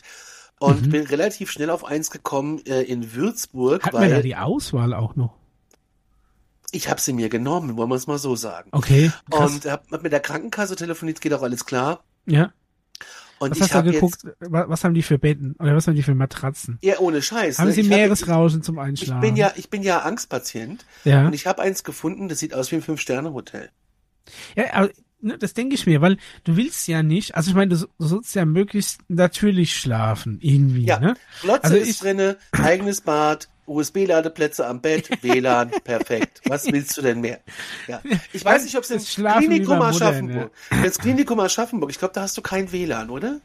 und 0.59 0.87
Mhm. 0.87 0.91
bin 0.91 1.07
relativ 1.07 1.51
schnell 1.51 1.71
auf 1.71 1.85
eins 1.85 2.11
gekommen 2.11 2.65
äh, 2.67 2.83
in 2.83 3.15
Würzburg, 3.15 3.85
Hat 3.85 3.93
man 3.93 4.09
da 4.09 4.17
weil 4.17 4.23
die 4.23 4.37
Auswahl 4.37 4.95
auch 4.95 5.15
noch? 5.17 5.35
Ich 6.73 6.89
habe 6.91 7.01
sie 7.01 7.13
mir 7.13 7.29
genommen, 7.29 7.77
wollen 7.77 7.89
wir 7.91 7.95
es 7.95 8.07
mal 8.09 8.19
so 8.19 8.35
sagen. 8.35 8.71
Okay. 8.73 9.13
Krass. 9.31 9.53
Und 9.55 9.67
habe 9.67 9.85
hab 9.93 10.03
mit 10.03 10.11
der 10.13 10.21
Krankenkasse 10.21 10.75
telefoniert, 10.75 11.21
geht 11.21 11.33
auch 11.35 11.43
alles 11.43 11.65
klar. 11.65 12.03
ja. 12.27 12.53
Und 13.39 13.59
Was 13.59 13.67
ich 13.67 13.75
habe 13.75 13.91
geguckt? 13.91 14.23
jetzt 14.23 14.37
wa- 14.53 14.67
Was 14.69 14.85
haben 14.85 14.95
die 14.95 15.03
für 15.03 15.19
Betten? 15.19 15.57
Oder 15.59 15.75
was 15.75 15.89
haben 15.89 15.97
die 15.97 16.05
für 16.05 16.15
Matratzen? 16.15 16.79
ja 16.81 16.99
ohne 17.01 17.21
Scheiß. 17.23 17.59
Haben 17.59 17.67
ne? 17.69 17.73
sie 17.73 17.81
ich 17.81 17.91
hab- 17.91 17.97
Meeresrauschen 17.97 18.63
zum 18.63 18.79
Einschlafen? 18.79 19.21
ich 19.25 19.29
bin 19.31 19.37
ja 19.37 19.53
ich 19.57 19.69
bin 19.69 19.83
ja 19.83 19.99
Angstpatient 20.03 20.85
Ja. 21.03 21.27
und 21.27 21.33
ich 21.33 21.49
habe 21.49 21.61
eins 21.61 21.83
gefunden, 21.83 22.29
das 22.29 22.39
sieht 22.39 22.55
aus 22.55 22.71
wie 22.71 22.77
ein 22.77 22.83
Fünf 22.83 23.01
Sterne 23.01 23.33
Hotel. 23.33 23.71
Ja, 24.55 24.73
aber, 24.75 24.91
ne, 25.21 25.39
das 25.39 25.55
denke 25.55 25.75
ich 25.75 25.87
mir, 25.87 26.01
weil 26.01 26.19
du 26.45 26.55
willst 26.57 26.87
ja 26.87 27.03
nicht, 27.03 27.35
also 27.35 27.51
ich 27.51 27.57
meine, 27.57 27.75
du, 27.77 27.85
du 27.99 28.07
sollst 28.07 28.33
ja 28.37 28.45
möglichst 28.45 29.01
natürlich 29.09 29.75
schlafen, 29.77 30.39
irgendwie, 30.41 30.85
Ja, 30.85 31.01
ne? 31.01 31.15
Glotze 31.41 31.65
Also 31.65 31.77
ist 31.79 31.89
ich- 31.89 31.99
drinne, 31.99 32.37
eigenes 32.53 33.01
Bad, 33.01 33.49
USB-Ladeplätze 33.67 34.67
am 34.67 34.81
Bett, 34.81 35.09
WLAN, 35.23 35.71
perfekt. 35.85 36.41
Was 36.47 36.67
willst 36.67 36.97
du 36.97 37.03
denn 37.03 37.21
mehr? 37.21 37.41
Ja. 37.87 38.01
Ich 38.33 38.45
weiß 38.45 38.65
nicht, 38.65 38.77
ob 38.77 38.85
es 38.85 38.91
im 38.91 39.25
Klinikum 39.39 39.81
Aschaffenburg, 39.81 40.51
das 40.83 40.99
Klinikum 40.99 41.41
Aschaffenburg, 41.41 41.91
ich 41.91 41.99
glaube, 41.99 42.15
da 42.15 42.23
hast 42.23 42.37
du 42.37 42.43
kein 42.43 42.73
WLAN, 42.73 43.11
oder? 43.11 43.41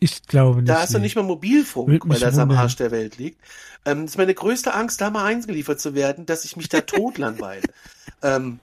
Ich 0.00 0.22
glaube 0.26 0.58
nicht. 0.60 0.68
Da 0.68 0.82
hast 0.82 0.94
du 0.94 0.98
nicht 0.98 1.16
mal 1.16 1.22
Mobilfunk, 1.22 2.08
weil 2.08 2.20
das 2.20 2.38
am 2.38 2.48
wundern. 2.48 2.58
Arsch 2.58 2.76
der 2.76 2.90
Welt 2.90 3.18
liegt. 3.18 3.40
Ähm, 3.84 4.02
das 4.02 4.12
ist 4.12 4.18
meine 4.18 4.34
größte 4.34 4.74
Angst, 4.74 5.00
da 5.00 5.10
mal 5.10 5.24
eingeliefert 5.24 5.80
zu 5.80 5.94
werden, 5.94 6.24
dass 6.26 6.44
ich 6.44 6.56
mich 6.56 6.68
da 6.68 6.80
tot 6.82 7.18
langweile. 7.18 7.62
ähm, 8.22 8.60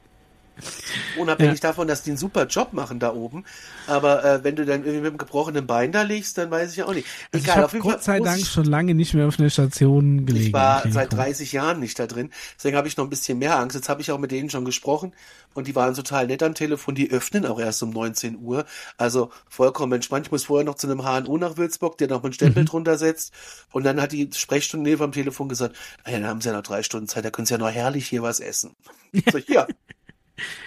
unabhängig 1.17 1.59
davon, 1.59 1.87
dass 1.87 2.03
die 2.03 2.11
einen 2.11 2.17
super 2.17 2.45
Job 2.47 2.73
machen 2.73 2.99
da 2.99 3.13
oben. 3.13 3.45
Aber 3.87 4.23
äh, 4.23 4.43
wenn 4.43 4.55
du 4.55 4.65
dann 4.65 4.81
irgendwie 4.83 5.01
mit 5.01 5.07
einem 5.09 5.17
gebrochenen 5.17 5.67
Bein 5.67 5.91
da 5.91 6.01
liegst, 6.03 6.37
dann 6.37 6.51
weiß 6.51 6.71
ich 6.71 6.77
ja 6.77 6.85
auch 6.85 6.93
nicht. 6.93 7.07
Also 7.31 7.43
Egal, 7.43 7.57
ich 7.57 7.63
habe 7.63 7.79
Gott 7.79 8.03
sei 8.03 8.19
Dank 8.19 8.45
schon 8.45 8.65
lange 8.65 8.95
nicht 8.95 9.13
mehr 9.13 9.27
auf 9.27 9.39
einer 9.39 9.49
Station 9.49 10.25
gelegen. 10.25 10.47
ich 10.47 10.53
war 10.53 10.81
seit 10.83 11.09
Klinikum. 11.09 11.17
30 11.19 11.51
Jahren 11.51 11.79
nicht 11.79 11.99
da 11.99 12.07
drin. 12.07 12.31
Deswegen 12.57 12.77
habe 12.77 12.87
ich 12.87 12.97
noch 12.97 13.05
ein 13.05 13.09
bisschen 13.09 13.37
mehr 13.39 13.57
Angst. 13.59 13.75
Jetzt 13.75 13.89
habe 13.89 14.01
ich 14.01 14.11
auch 14.11 14.19
mit 14.19 14.31
denen 14.31 14.49
schon 14.49 14.65
gesprochen 14.65 15.13
und 15.53 15.67
die 15.67 15.75
waren 15.75 15.93
total 15.93 16.27
nett 16.27 16.43
am 16.43 16.53
Telefon. 16.55 16.95
Die 16.95 17.11
öffnen 17.11 17.45
auch 17.45 17.59
erst 17.59 17.81
um 17.83 17.89
19 17.91 18.37
Uhr. 18.37 18.65
Also 18.97 19.31
vollkommen 19.49 19.93
entspannt. 19.93 20.27
Ich 20.27 20.31
muss 20.31 20.45
vorher 20.45 20.65
noch 20.65 20.75
zu 20.75 20.87
einem 20.87 21.03
HNO 21.03 21.37
nach 21.37 21.57
Würzburg, 21.57 21.97
der 21.97 22.07
noch 22.07 22.23
einen 22.23 22.33
Stempel 22.33 22.63
Mhm. 22.63 22.67
drunter 22.67 22.97
setzt. 22.97 23.33
Und 23.71 23.83
dann 23.83 24.01
hat 24.01 24.11
die 24.11 24.29
Sprechstunde 24.33 24.89
neben 24.89 25.01
am 25.03 25.11
Telefon 25.11 25.49
gesagt, 25.49 25.75
ah 26.03 26.11
ja, 26.11 26.19
dann 26.19 26.27
haben 26.29 26.41
sie 26.41 26.49
ja 26.49 26.55
noch 26.55 26.63
drei 26.63 26.83
Stunden 26.83 27.07
Zeit, 27.07 27.23
da 27.25 27.29
können 27.29 27.45
sie 27.45 27.53
ja 27.53 27.57
noch 27.57 27.71
herrlich 27.71 28.07
hier 28.07 28.21
was 28.23 28.39
essen. 28.39 28.75
So, 29.31 29.37
ja. 29.37 29.65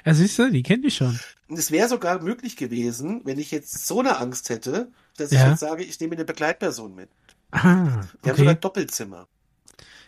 Ja, 0.05 0.15
siehst 0.15 0.39
du, 0.39 0.51
die 0.51 0.63
kennt 0.63 0.85
ich 0.85 0.97
schon. 0.97 1.19
Und 1.49 1.59
es 1.59 1.71
wäre 1.71 1.89
sogar 1.89 2.23
möglich 2.23 2.57
gewesen, 2.57 3.21
wenn 3.25 3.39
ich 3.39 3.51
jetzt 3.51 3.87
so 3.87 4.01
eine 4.01 4.19
Angst 4.19 4.49
hätte, 4.51 4.91
dass 5.17 5.33
ich 5.33 5.39
Ja. 5.39 5.51
jetzt 5.51 5.61
sage, 5.61 5.83
ich 5.85 5.99
nehme 6.01 6.15
eine 6.15 6.25
Begleitperson 6.25 6.95
mit. 6.95 7.09
Ah, 7.51 8.03
Die 8.25 8.31
haben 8.31 8.37
sogar 8.37 8.53
okay. 8.53 8.61
Doppelzimmer. 8.61 9.27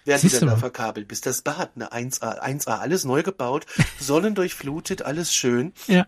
Werden 0.05 0.21
Siehst 0.21 0.41
du 0.41 0.47
da 0.47 0.57
verkabelt, 0.57 1.09
bis 1.09 1.21
das 1.21 1.43
Bad, 1.43 1.73
eine 1.77 1.93
1A, 1.93 2.41
1A, 2.43 2.79
alles 2.79 3.05
neu 3.05 3.23
gebaut, 3.23 3.67
sonnendurchflutet, 4.01 5.03
alles 5.03 5.35
schön. 5.35 5.73
Ja. 5.87 6.07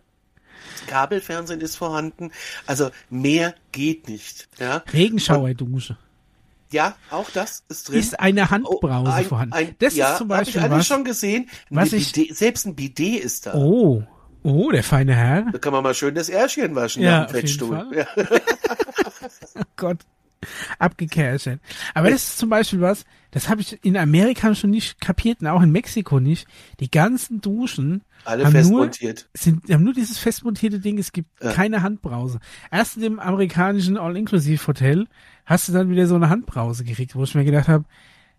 Kabelfernsehen 0.87 1.61
ist 1.61 1.77
vorhanden. 1.77 2.33
Also 2.66 2.91
mehr 3.11 3.55
geht 3.73 4.09
nicht. 4.09 4.49
Ja, 4.59 4.79
Regenschauerdusche. 4.93 5.97
Ja 6.73 6.94
auch 7.11 7.31
das 7.31 7.65
ist 7.69 7.89
drin. 7.89 7.99
Ist 8.01 8.19
eine 8.20 8.51
Handbrause 8.51 9.09
Oh, 9.09 9.12
ein, 9.12 9.24
vorhanden. 9.24 9.55
Ein, 9.55 9.74
das 9.78 9.94
ja, 9.97 10.12
ist 10.12 10.19
zum 10.19 10.31
hab 10.31 10.39
Beispiel 10.39 10.61
ich 10.61 10.62
alles 10.62 10.78
was. 10.81 10.86
schon 10.86 11.05
gesehen. 11.05 11.49
Was 11.70 11.93
ich- 11.93 12.12
Bidet, 12.12 12.36
selbst 12.36 12.66
ein 12.66 12.74
Bidet 12.74 13.23
ist 13.23 13.47
da. 13.47 13.55
Oh, 13.55 14.03
oh, 14.43 14.70
der 14.70 14.82
feine 14.82 15.15
Herr. 15.15 15.43
Da 15.53 15.59
kann 15.59 15.73
man 15.73 15.82
mal 15.82 15.94
schön 15.94 16.15
das 16.15 16.28
Ärschchen 16.28 16.74
waschen 16.74 17.03
Ja, 17.03 17.20
nach 17.20 17.27
dem 17.28 17.32
Fettstuhl. 17.40 17.86
Ja. 17.94 18.07
Oh 19.55 19.62
Gott. 19.77 19.99
Abgekehrt. 20.78 21.48
Aber 21.94 22.10
das 22.10 22.24
ist 22.28 22.39
zum 22.39 22.48
Beispiel 22.48 22.81
was, 22.81 23.05
das 23.31 23.48
habe 23.48 23.60
ich 23.60 23.85
in 23.85 23.97
Amerika 23.97 24.55
schon 24.55 24.70
nicht 24.70 25.01
kapiert 25.01 25.40
und 25.40 25.47
auch 25.48 25.62
in 25.62 25.73
Mexiko 25.73 26.20
nicht. 26.20 26.47
Die 26.81 26.90
ganzen 26.90 27.40
Duschen 27.40 28.02
Alle 28.24 28.44
haben 28.44 28.69
nur, 28.69 28.90
sind, 29.35 29.70
haben 29.70 29.85
nur 29.85 29.94
dieses 29.94 30.19
festmontierte 30.19 30.81
Ding, 30.81 30.98
es 30.98 31.12
gibt 31.12 31.28
Ja. 31.43 31.52
keine 31.52 31.82
Handbrause. 31.82 32.40
Erst 32.70 32.97
in 32.97 33.02
dem 33.02 33.20
amerikanischen 33.20 33.97
All-Inclusive-Hotel 33.97 35.06
hast 35.47 35.69
du 35.69 35.73
dann 35.73 35.90
wieder 35.90 36.06
so 36.06 36.14
eine 36.14 36.28
Handbrause 36.28 36.85
gekriegt, 36.85 37.14
wo 37.14 37.24
ich 37.24 37.35
mir 37.35 37.44
gedacht 37.44 37.69
habe, 37.69 37.85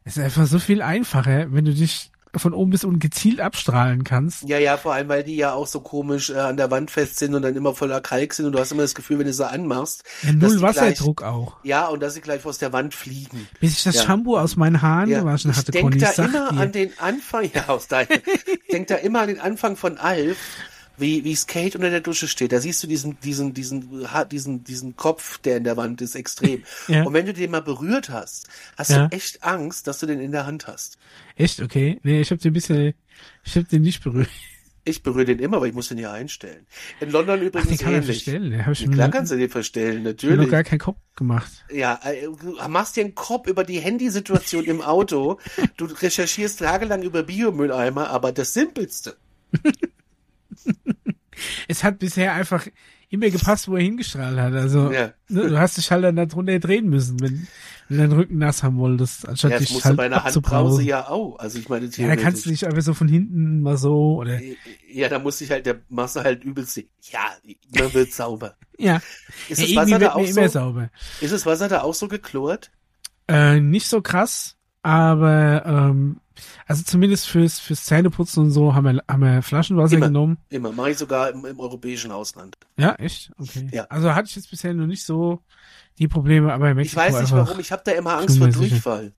es 0.05 0.17
ist 0.17 0.23
einfach 0.23 0.45
so 0.45 0.59
viel 0.59 0.81
einfacher, 0.81 1.51
wenn 1.53 1.65
du 1.65 1.73
dich 1.73 2.11
von 2.35 2.53
oben 2.53 2.71
bis 2.71 2.83
unten 2.83 2.99
gezielt 2.99 3.39
abstrahlen 3.39 4.03
kannst. 4.03 4.43
Ja, 4.43 4.57
ja, 4.57 4.77
vor 4.77 4.93
allem, 4.93 5.07
weil 5.09 5.23
die 5.23 5.35
ja 5.35 5.53
auch 5.53 5.67
so 5.67 5.81
komisch 5.81 6.29
äh, 6.31 6.33
an 6.37 6.57
der 6.57 6.71
Wand 6.71 6.89
fest 6.91 7.19
sind 7.19 7.35
und 7.35 7.41
dann 7.43 7.55
immer 7.55 7.75
voller 7.75 8.01
Kalk 8.01 8.33
sind 8.33 8.45
und 8.47 8.53
du 8.53 8.59
hast 8.59 8.71
immer 8.71 8.81
das 8.81 8.95
Gefühl, 8.95 9.19
wenn 9.19 9.27
du 9.27 9.33
sie 9.33 9.47
anmachst, 9.47 10.03
Ja, 10.23 10.31
null 10.31 10.61
Wasserdruck 10.61 11.21
auch. 11.23 11.61
Gleich, 11.61 11.69
ja, 11.69 11.87
und 11.87 12.01
dass 12.01 12.15
sie 12.15 12.21
gleich 12.21 12.45
aus 12.45 12.57
der 12.57 12.73
Wand 12.73 12.93
fliegen. 12.95 13.47
Bis 13.59 13.73
ich 13.77 13.83
das 13.83 13.95
Ja. 13.95 14.01
Shampoo 14.03 14.37
aus 14.37 14.55
meinen 14.55 14.81
Haaren 14.81 15.09
Ja, 15.09 15.19
gewaschen 15.19 15.51
ich 15.51 15.57
hatte, 15.57 15.71
Conny, 15.79 15.97
da 15.97 16.09
ich 16.09 16.15
sag 16.15 16.27
immer 16.29 16.51
dir. 16.51 16.59
an 16.59 16.71
den 16.71 16.91
Anfang, 16.99 17.49
ja, 17.53 17.69
aus 17.69 17.87
deinem, 17.87 18.07
ich 18.09 18.71
denk 18.71 18.87
da 18.87 18.95
immer 18.95 19.21
an 19.21 19.27
den 19.27 19.39
Anfang 19.39 19.75
von 19.77 19.97
Alf, 19.97 20.37
wie, 20.97 21.23
wie 21.23 21.35
Skate 21.35 21.75
unter 21.75 21.89
der 21.89 22.01
Dusche 22.01 22.27
steht. 22.27 22.51
Da 22.51 22.59
siehst 22.59 22.83
du 22.83 22.87
diesen, 22.87 23.19
diesen, 23.21 23.53
diesen, 23.53 24.05
diesen, 24.29 24.63
diesen 24.63 24.95
Kopf, 24.95 25.37
der 25.39 25.57
in 25.57 25.63
der 25.63 25.77
Wand 25.77 26.01
ist, 26.01 26.15
extrem. 26.15 26.63
Ja. 26.87 27.03
Und 27.03 27.13
wenn 27.13 27.25
du 27.25 27.33
den 27.33 27.51
mal 27.51 27.61
berührt 27.61 28.09
hast, 28.09 28.47
hast 28.77 28.91
Ja. 28.91 29.07
du 29.07 29.15
echt 29.15 29.43
Angst, 29.43 29.87
dass 29.87 29.99
du 29.99 30.05
den 30.05 30.19
in 30.19 30.31
der 30.31 30.45
Hand 30.45 30.67
hast. 30.67 30.97
Echt? 31.35 31.61
Okay. 31.61 31.99
Nee, 32.03 32.21
ich 32.21 32.31
hab 32.31 32.39
den 32.39 32.51
ein 32.51 32.53
bisschen, 32.53 32.93
ich 33.43 33.55
hab 33.57 33.67
den 33.69 33.81
nicht 33.81 34.03
berührt. 34.03 34.29
Ich 34.85 35.01
berühre 35.01 35.23
den 35.23 35.39
immer, 35.39 35.57
aber 35.57 35.67
ich 35.67 35.73
muss 35.73 35.87
den 35.87 35.97
ja 35.97 36.11
einstellen. 36.11 36.65
In 36.99 37.09
London 37.09 37.39
Ach, 37.39 37.45
übrigens 37.45 37.69
den 37.69 37.77
kann 37.77 37.93
man 37.93 38.01
ähnlich. 38.01 38.23
verstellen. 38.25 38.51
Den 38.51 38.65
hab 38.65 38.73
ich 38.73 38.91
Klar 38.91 39.09
kannst 39.09 39.31
du 39.31 39.37
den 39.37 39.49
verstellen, 39.49 40.03
mir 40.03 40.09
noch 40.09 40.21
natürlich. 40.23 40.49
gar 40.49 40.63
keinen 40.65 40.79
Kopf 40.79 40.97
gemacht. 41.15 41.49
Ja, 41.71 42.01
äh, 42.03 42.23
du 42.23 42.57
machst 42.67 42.97
dir 42.97 43.05
einen 43.05 43.15
Kopf 43.15 43.47
über 43.47 43.63
die 43.63 43.79
Handysituation 43.79 44.65
im 44.65 44.81
Auto. 44.81 45.39
Du 45.77 45.85
recherchierst 45.85 46.59
tagelang 46.59 47.01
über 47.01 47.23
Biomülleimer, 47.23 48.09
aber 48.09 48.33
das 48.33 48.53
Simpelste. 48.53 49.15
Es 51.67 51.83
hat 51.83 51.99
bisher 51.99 52.33
einfach 52.33 52.67
immer 53.09 53.29
gepasst, 53.29 53.67
wo 53.67 53.75
er 53.75 53.83
hingestrahlt 53.83 54.37
hat. 54.39 54.53
Also, 54.53 54.91
Ja. 54.91 55.13
ne, 55.29 55.49
du 55.49 55.59
hast 55.59 55.77
dich 55.77 55.91
halt 55.91 56.03
dann 56.03 56.15
da 56.15 56.25
drunter 56.25 56.57
drehen 56.59 56.89
müssen, 56.89 57.19
wenn, 57.21 57.47
wenn 57.89 57.97
du 57.97 58.03
deinen 58.03 58.11
Rücken 58.13 58.37
nass 58.39 58.63
haben 58.63 58.77
wolltest, 58.77 59.27
anstatt 59.27 59.51
Ja, 59.51 59.57
das 59.57 59.65
dich 59.67 59.73
musst 59.73 59.85
halt 59.85 59.93
du 59.93 59.97
bei 59.97 60.05
einer. 60.05 60.23
Handbrause 60.23 60.83
ja 60.83 61.07
auch. 61.09 61.37
Also 61.37 61.59
ich 61.59 61.69
meine, 61.69 61.87
Ja, 61.87 62.07
da 62.07 62.15
kannst 62.15 62.45
du 62.45 62.49
dich 62.49 62.65
einfach 62.65 62.81
so 62.81 62.93
von 62.93 63.07
hinten 63.07 63.61
mal 63.61 63.77
so, 63.77 64.15
oder, 64.17 64.39
Ja, 64.91 65.09
da 65.09 65.19
musst 65.19 65.41
ich 65.41 65.51
halt, 65.51 65.65
der 65.65 65.81
du 66.15 66.23
halt 66.23 66.43
übelst. 66.43 66.77
Ja, 66.77 67.19
man 67.77 67.93
wird 67.93 68.13
sauber. 68.13 68.55
ja. 68.77 69.01
Ist 69.49 69.59
ja 69.59 69.65
das 69.65 69.71
irgendwie 69.71 69.75
Wasser 69.91 69.99
da 69.99 70.13
auch 70.13 70.25
so? 70.47 70.47
sauber. 70.47 70.89
Ist 71.21 71.33
das 71.33 71.45
Wasser 71.45 71.67
da 71.67 71.81
auch 71.81 71.93
so 71.93 72.07
geklort? 72.07 72.71
Äh, 73.27 73.59
nicht 73.59 73.87
so 73.87 74.01
krass, 74.01 74.57
aber, 74.81 75.63
ähm, 75.65 76.19
also 76.65 76.83
zumindest 76.83 77.27
fürs, 77.27 77.59
fürs 77.59 77.85
Zähneputzen 77.85 78.43
und 78.43 78.51
so 78.51 78.73
haben 78.73 78.85
wir, 78.85 79.03
haben 79.07 79.21
wir 79.21 79.41
Flaschenwasser 79.41 79.95
Immer. 79.95 80.07
genommen. 80.07 80.37
Immer. 80.49 80.71
Mache 80.71 80.91
ich 80.91 80.97
sogar 80.97 81.31
im, 81.31 81.45
im 81.45 81.59
europäischen 81.59 82.11
Ausland. 82.11 82.57
Ja, 82.77 82.93
echt? 82.95 83.31
Okay. 83.37 83.69
Ja. 83.71 83.85
Also 83.85 84.13
hatte 84.15 84.27
ich 84.29 84.35
jetzt 84.35 84.49
bisher 84.49 84.73
noch 84.73 84.87
nicht 84.87 85.05
so 85.05 85.41
die 85.99 86.07
Probleme, 86.07 86.53
aber 86.53 86.71
in 86.71 86.79
Ich 86.79 86.95
Mexiko 86.95 87.01
weiß 87.01 87.21
nicht 87.21 87.31
warum, 87.31 87.59
ich 87.59 87.71
habe 87.71 87.83
da 87.85 87.91
immer 87.91 88.17
Angst 88.17 88.37
vor 88.37 88.47
mir 88.47 88.53
sicher. 88.53 88.69
Durchfall. 88.69 89.13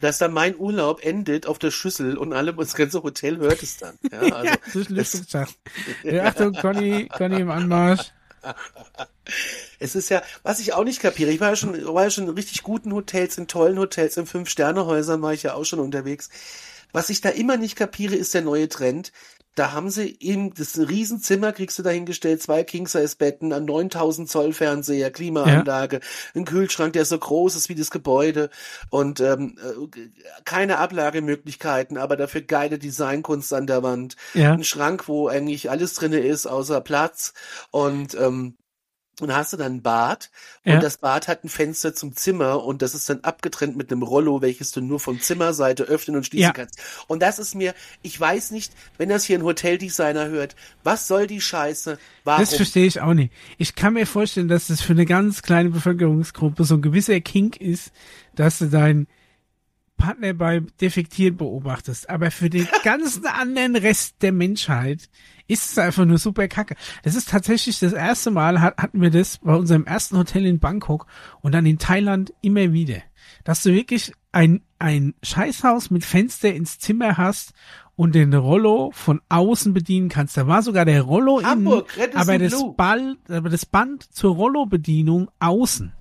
Dass 0.00 0.18
dann 0.18 0.32
mein 0.32 0.56
Urlaub 0.58 1.04
endet 1.04 1.46
auf 1.46 1.58
der 1.58 1.70
Schüssel 1.70 2.16
und 2.18 2.32
alle, 2.32 2.52
das 2.52 2.74
ganze 2.74 3.02
Hotel 3.02 3.38
hört 3.38 3.62
es 3.62 3.78
dann. 3.78 3.98
Ja, 4.10 4.18
also, 4.20 4.44
ja, 4.44 4.56
den 4.74 4.94
Lüftungsschacht. 4.96 5.56
Ja, 6.02 6.24
Achtung, 6.24 6.52
Conny, 6.52 7.08
Conny 7.08 7.40
im 7.40 7.50
Anmarsch. 7.50 8.12
Es 9.84 9.94
ist 9.94 10.08
ja, 10.08 10.22
was 10.42 10.60
ich 10.60 10.72
auch 10.72 10.84
nicht 10.84 11.00
kapiere, 11.00 11.30
ich 11.30 11.40
war 11.40 11.50
ja 11.50 11.56
schon, 11.56 11.72
war 11.94 12.04
ja 12.04 12.10
schon 12.10 12.24
in 12.24 12.30
richtig 12.30 12.62
guten 12.62 12.92
Hotels, 12.92 13.38
in 13.38 13.46
tollen 13.46 13.78
Hotels, 13.78 14.16
in 14.16 14.26
Fünf-Sterne-Häusern 14.26 15.20
war 15.22 15.32
ich 15.32 15.42
ja 15.42 15.54
auch 15.54 15.64
schon 15.64 15.78
unterwegs. 15.78 16.30
Was 16.92 17.10
ich 17.10 17.20
da 17.20 17.28
immer 17.28 17.56
nicht 17.56 17.76
kapiere, 17.76 18.14
ist 18.14 18.34
der 18.34 18.42
neue 18.42 18.68
Trend. 18.68 19.12
Da 19.56 19.72
haben 19.72 19.90
sie 19.90 20.16
eben, 20.18 20.52
das 20.54 20.76
Riesenzimmer, 20.78 21.52
kriegst 21.52 21.78
du 21.78 21.82
dahingestellt, 21.84 22.42
zwei 22.42 22.64
King-Size-Betten, 22.64 23.52
ein 23.52 23.64
9000 23.64 24.28
Zoll 24.28 24.52
Fernseher, 24.52 25.10
Klimaanlage, 25.12 26.00
ein 26.34 26.44
Kühlschrank, 26.44 26.92
der 26.92 27.04
so 27.04 27.16
groß 27.18 27.54
ist 27.54 27.68
wie 27.68 27.76
das 27.76 27.92
Gebäude 27.92 28.50
und 28.90 29.20
ähm, 29.20 29.56
äh, 29.62 30.08
keine 30.44 30.78
Ablagemöglichkeiten, 30.78 31.98
aber 31.98 32.16
dafür 32.16 32.40
geile 32.40 32.78
Designkunst 32.78 33.52
an 33.52 33.66
der 33.68 33.82
Wand 33.84 34.16
Ja. 34.34 34.54
ein 34.54 34.64
Schrank, 34.64 35.06
wo 35.08 35.28
eigentlich 35.28 35.70
alles 35.70 35.94
drinne 35.94 36.18
ist, 36.18 36.46
außer 36.46 36.80
Platz. 36.80 37.32
Und 37.70 38.14
ähm, 38.14 38.56
und 39.20 39.28
da 39.28 39.36
hast 39.36 39.52
du 39.52 39.56
dann 39.56 39.74
ein 39.76 39.82
Bad 39.82 40.30
und 40.64 40.72
Ja. 40.72 40.78
das 40.80 40.98
Bad 40.98 41.28
hat 41.28 41.44
ein 41.44 41.48
Fenster 41.48 41.94
zum 41.94 42.16
Zimmer 42.16 42.64
und 42.64 42.82
das 42.82 42.94
ist 42.94 43.08
dann 43.08 43.20
abgetrennt 43.20 43.76
mit 43.76 43.92
einem 43.92 44.02
Rollo, 44.02 44.42
welches 44.42 44.72
du 44.72 44.80
nur 44.80 44.98
von 45.00 45.20
Zimmerseite 45.20 45.84
öffnen 45.84 46.16
und 46.16 46.26
schließen 46.26 46.42
Ja. 46.48 46.52
kannst. 46.52 46.80
Und 47.06 47.22
das 47.22 47.38
ist 47.38 47.54
mir, 47.54 47.74
ich 48.02 48.18
weiß 48.18 48.50
nicht, 48.50 48.72
wenn 48.98 49.08
das 49.08 49.24
hier 49.24 49.38
ein 49.38 49.44
Hoteldesigner 49.44 50.28
hört, 50.28 50.56
was 50.82 51.06
soll 51.06 51.26
die 51.26 51.40
Scheiße? 51.40 51.98
Warum? 52.24 52.40
Das 52.40 52.54
verstehe 52.54 52.86
ich 52.86 53.00
auch 53.00 53.14
nicht. 53.14 53.32
Ich 53.58 53.74
kann 53.74 53.94
mir 53.94 54.06
vorstellen, 54.06 54.48
dass 54.48 54.66
das 54.66 54.80
für 54.80 54.92
eine 54.92 55.06
ganz 55.06 55.42
kleine 55.42 55.70
Bevölkerungsgruppe 55.70 56.64
so 56.64 56.74
ein 56.74 56.82
gewisser 56.82 57.20
Kink 57.20 57.56
ist, 57.60 57.92
dass 58.34 58.58
du 58.58 58.66
deinen 58.66 59.06
Partner 59.96 60.34
beim 60.34 60.66
Defektieren 60.80 61.36
beobachtest. 61.36 62.10
Aber 62.10 62.30
für 62.32 62.50
den 62.50 62.66
ganzen 62.82 63.26
anderen 63.26 63.76
Rest 63.76 64.16
der 64.22 64.32
Menschheit 64.32 65.08
ist 65.46 65.72
es 65.72 65.78
einfach 65.78 66.04
nur 66.04 66.18
super 66.18 66.48
kacke. 66.48 66.76
Das 67.02 67.14
ist 67.14 67.28
tatsächlich 67.28 67.78
das 67.78 67.92
erste 67.92 68.30
Mal, 68.30 68.60
hat, 68.60 68.78
hatten 68.78 69.00
wir 69.00 69.10
das 69.10 69.38
bei 69.38 69.54
unserem 69.54 69.84
ersten 69.84 70.16
Hotel 70.16 70.46
in 70.46 70.58
Bangkok 70.58 71.06
und 71.40 71.52
dann 71.52 71.66
in 71.66 71.78
Thailand 71.78 72.32
immer 72.40 72.72
wieder. 72.72 72.98
Dass 73.44 73.62
du 73.62 73.72
wirklich 73.72 74.12
ein, 74.32 74.62
ein 74.78 75.14
Scheißhaus 75.22 75.90
mit 75.90 76.04
Fenster 76.04 76.52
ins 76.52 76.78
Zimmer 76.78 77.16
hast 77.16 77.52
und 77.96 78.14
den 78.14 78.34
Rollo 78.34 78.90
von 78.92 79.20
außen 79.28 79.72
bedienen 79.72 80.08
kannst. 80.08 80.36
Da 80.36 80.46
war 80.46 80.62
sogar 80.62 80.84
der 80.84 81.02
Rollo 81.02 81.42
Hamburg, 81.42 81.96
innen, 81.96 82.16
aber 82.16 82.38
das. 82.38 82.54
Ball, 82.76 83.16
aber 83.28 83.48
das 83.48 83.66
Band 83.66 84.02
zur 84.02 84.34
Rollo-Bedienung 84.34 85.30
außen. 85.38 85.92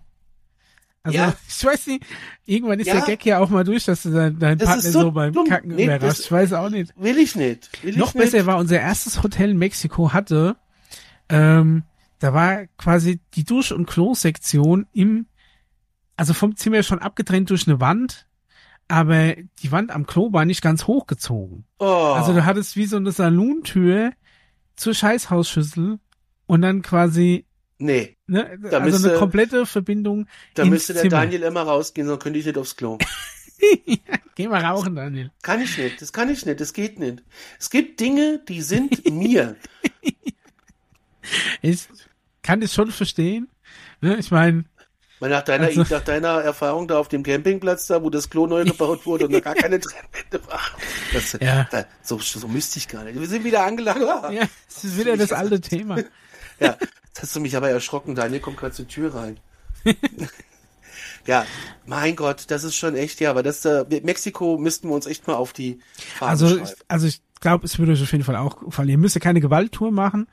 Also, 1.03 1.17
Ja. 1.17 1.33
ich 1.47 1.65
weiß 1.65 1.87
nicht, 1.87 2.05
irgendwann 2.45 2.79
ist 2.79 2.87
Ja. 2.87 2.95
der 2.95 3.03
Gag 3.03 3.25
ja 3.25 3.39
auch 3.39 3.49
mal 3.49 3.63
durch, 3.63 3.85
dass 3.85 4.03
du 4.03 4.11
deinen 4.11 4.39
dein 4.39 4.57
Partner 4.57 4.81
so, 4.81 5.01
so 5.01 5.11
beim 5.11 5.33
dumm. 5.33 5.47
Kacken 5.47 5.75
Nee, 5.75 5.85
überrascht. 5.85 6.21
Ich 6.21 6.31
weiß 6.31 6.53
auch 6.53 6.69
nicht. 6.69 6.93
Will 6.97 7.17
ich 7.17 7.35
nicht. 7.35 7.69
Will 7.83 7.91
ich 7.91 7.97
Noch 7.97 8.13
nicht. 8.13 8.23
besser 8.31 8.45
war 8.45 8.57
unser 8.57 8.79
erstes 8.79 9.21
Hotel 9.21 9.51
in 9.51 9.57
Mexiko 9.57 10.13
hatte, 10.13 10.55
ähm, 11.29 11.83
da 12.19 12.33
war 12.33 12.67
quasi 12.77 13.19
die 13.33 13.43
Dusch- 13.43 13.71
und 13.73 13.85
Klo-Sektion 13.85 14.87
im, 14.93 15.25
also 16.15 16.33
vom 16.33 16.55
Zimmer 16.55 16.83
schon 16.83 16.99
abgetrennt 16.99 17.49
durch 17.49 17.67
eine 17.67 17.81
Wand, 17.81 18.27
aber 18.87 19.33
die 19.61 19.71
Wand 19.71 19.91
am 19.91 20.05
Klo 20.05 20.31
war 20.31 20.45
nicht 20.45 20.61
ganz 20.61 20.87
hochgezogen. 20.87 21.65
Oh. 21.79 21.85
Also 22.15 22.33
du 22.33 22.45
hattest 22.45 22.75
wie 22.77 22.85
so 22.85 22.95
eine 22.97 23.11
Salontür 23.11 24.11
zur 24.75 24.93
Scheißhausschüssel 24.93 25.99
und 26.45 26.61
dann 26.61 26.81
quasi, 26.81 27.45
nee, 27.83 28.17
ne, 28.27 28.57
Da 28.61 28.79
also 28.79 28.91
müsste- 28.91 29.09
eine 29.09 29.17
komplette 29.19 29.65
Verbindung 29.65 30.27
da 30.55 30.65
müsste 30.65 30.93
der 30.93 31.03
Zimmer. 31.03 31.17
Daniel 31.21 31.43
immer 31.43 31.61
rausgehen, 31.63 32.07
sonst 32.07 32.23
könnte 32.23 32.39
ich 32.39 32.45
nicht 32.45 32.57
aufs 32.57 32.75
Klo. 32.75 32.97
Geh 34.35 34.47
mal 34.47 34.63
rauchen, 34.65 34.95
Daniel. 34.95 35.31
Kann 35.41 35.61
ich 35.61 35.77
nicht, 35.77 36.01
das 36.01 36.11
kann 36.11 36.29
ich 36.29 36.45
nicht, 36.45 36.59
das 36.59 36.73
geht 36.73 36.99
nicht. 36.99 37.23
Es 37.59 37.69
gibt 37.69 37.99
Dinge, 37.99 38.41
die 38.47 38.61
sind 38.61 39.09
mir. 39.11 39.55
Ich 41.61 41.87
kann 42.41 42.59
das 42.61 42.73
schon 42.73 42.91
verstehen. 42.91 43.47
Ne? 44.01 44.17
Ich 44.17 44.29
meine, 44.31 44.65
Weil 45.19 45.29
nach 45.29 45.43
deiner, 45.43 45.67
Also- 45.67 45.85
nach 45.89 46.03
deiner 46.03 46.41
Erfahrung 46.41 46.87
da 46.89 46.97
auf 46.99 47.07
dem 47.07 47.23
Campingplatz 47.23 47.87
da, 47.87 48.03
wo 48.03 48.09
das 48.09 48.29
Klo 48.29 48.45
neu 48.45 48.65
gebaut 48.65 49.05
wurde 49.05 49.27
und 49.27 49.31
da 49.31 49.39
gar 49.39 49.55
keine 49.55 49.79
Trennwände 49.79 50.45
war. 50.47 50.59
Das, 51.13 51.37
Ja. 51.39 51.65
da, 51.71 51.85
so, 52.01 52.19
so 52.19 52.45
müsste 52.49 52.79
ich 52.79 52.89
gar 52.89 53.05
nicht. 53.05 53.17
Wir 53.17 53.27
sind 53.27 53.45
wieder 53.45 53.63
angelangt. 53.63 54.01
Ja, 54.01 54.47
es 54.67 54.83
ist 54.83 54.97
wieder 54.99 55.15
das 55.15 55.31
alte 55.31 55.61
Thema. 55.61 55.99
Ja, 56.59 56.77
jetzt 57.13 57.21
hast 57.23 57.35
du 57.35 57.39
mich 57.39 57.55
aber 57.55 57.69
erschrocken. 57.69 58.15
Daniel 58.15 58.39
kommt 58.41 58.57
gerade 58.57 58.73
zur 58.73 58.87
Tür 58.87 59.13
rein. 59.15 59.37
ja, 61.25 61.45
mein 61.85 62.15
Gott, 62.15 62.45
das 62.49 62.63
ist 62.63 62.75
schon 62.75 62.95
echt, 62.95 63.19
ja, 63.19 63.29
aber 63.29 63.43
das, 63.43 63.63
äh, 63.65 63.85
Mexiko 64.03 64.57
müssten 64.57 64.89
wir 64.89 64.95
uns 64.95 65.05
echt 65.05 65.27
mal 65.27 65.35
auf 65.35 65.53
die 65.53 65.79
Fahne 66.17 66.31
Also, 66.31 66.47
schreiben. 66.49 66.63
ich- 66.65 66.75
also 66.87 67.07
ich 67.07 67.21
glaube, 67.39 67.65
es 67.65 67.77
würde 67.79 67.91
euch 67.93 68.01
auf 68.03 68.11
jeden 68.11 68.23
Fall 68.23 68.35
auch 68.37 68.59
gefallen. 68.59 68.89
Ihr 68.89 68.97
müsst 68.97 69.15
ja 69.15 69.21
keine 69.21 69.41
Gewalttour 69.41 69.91
machen, 69.91 70.27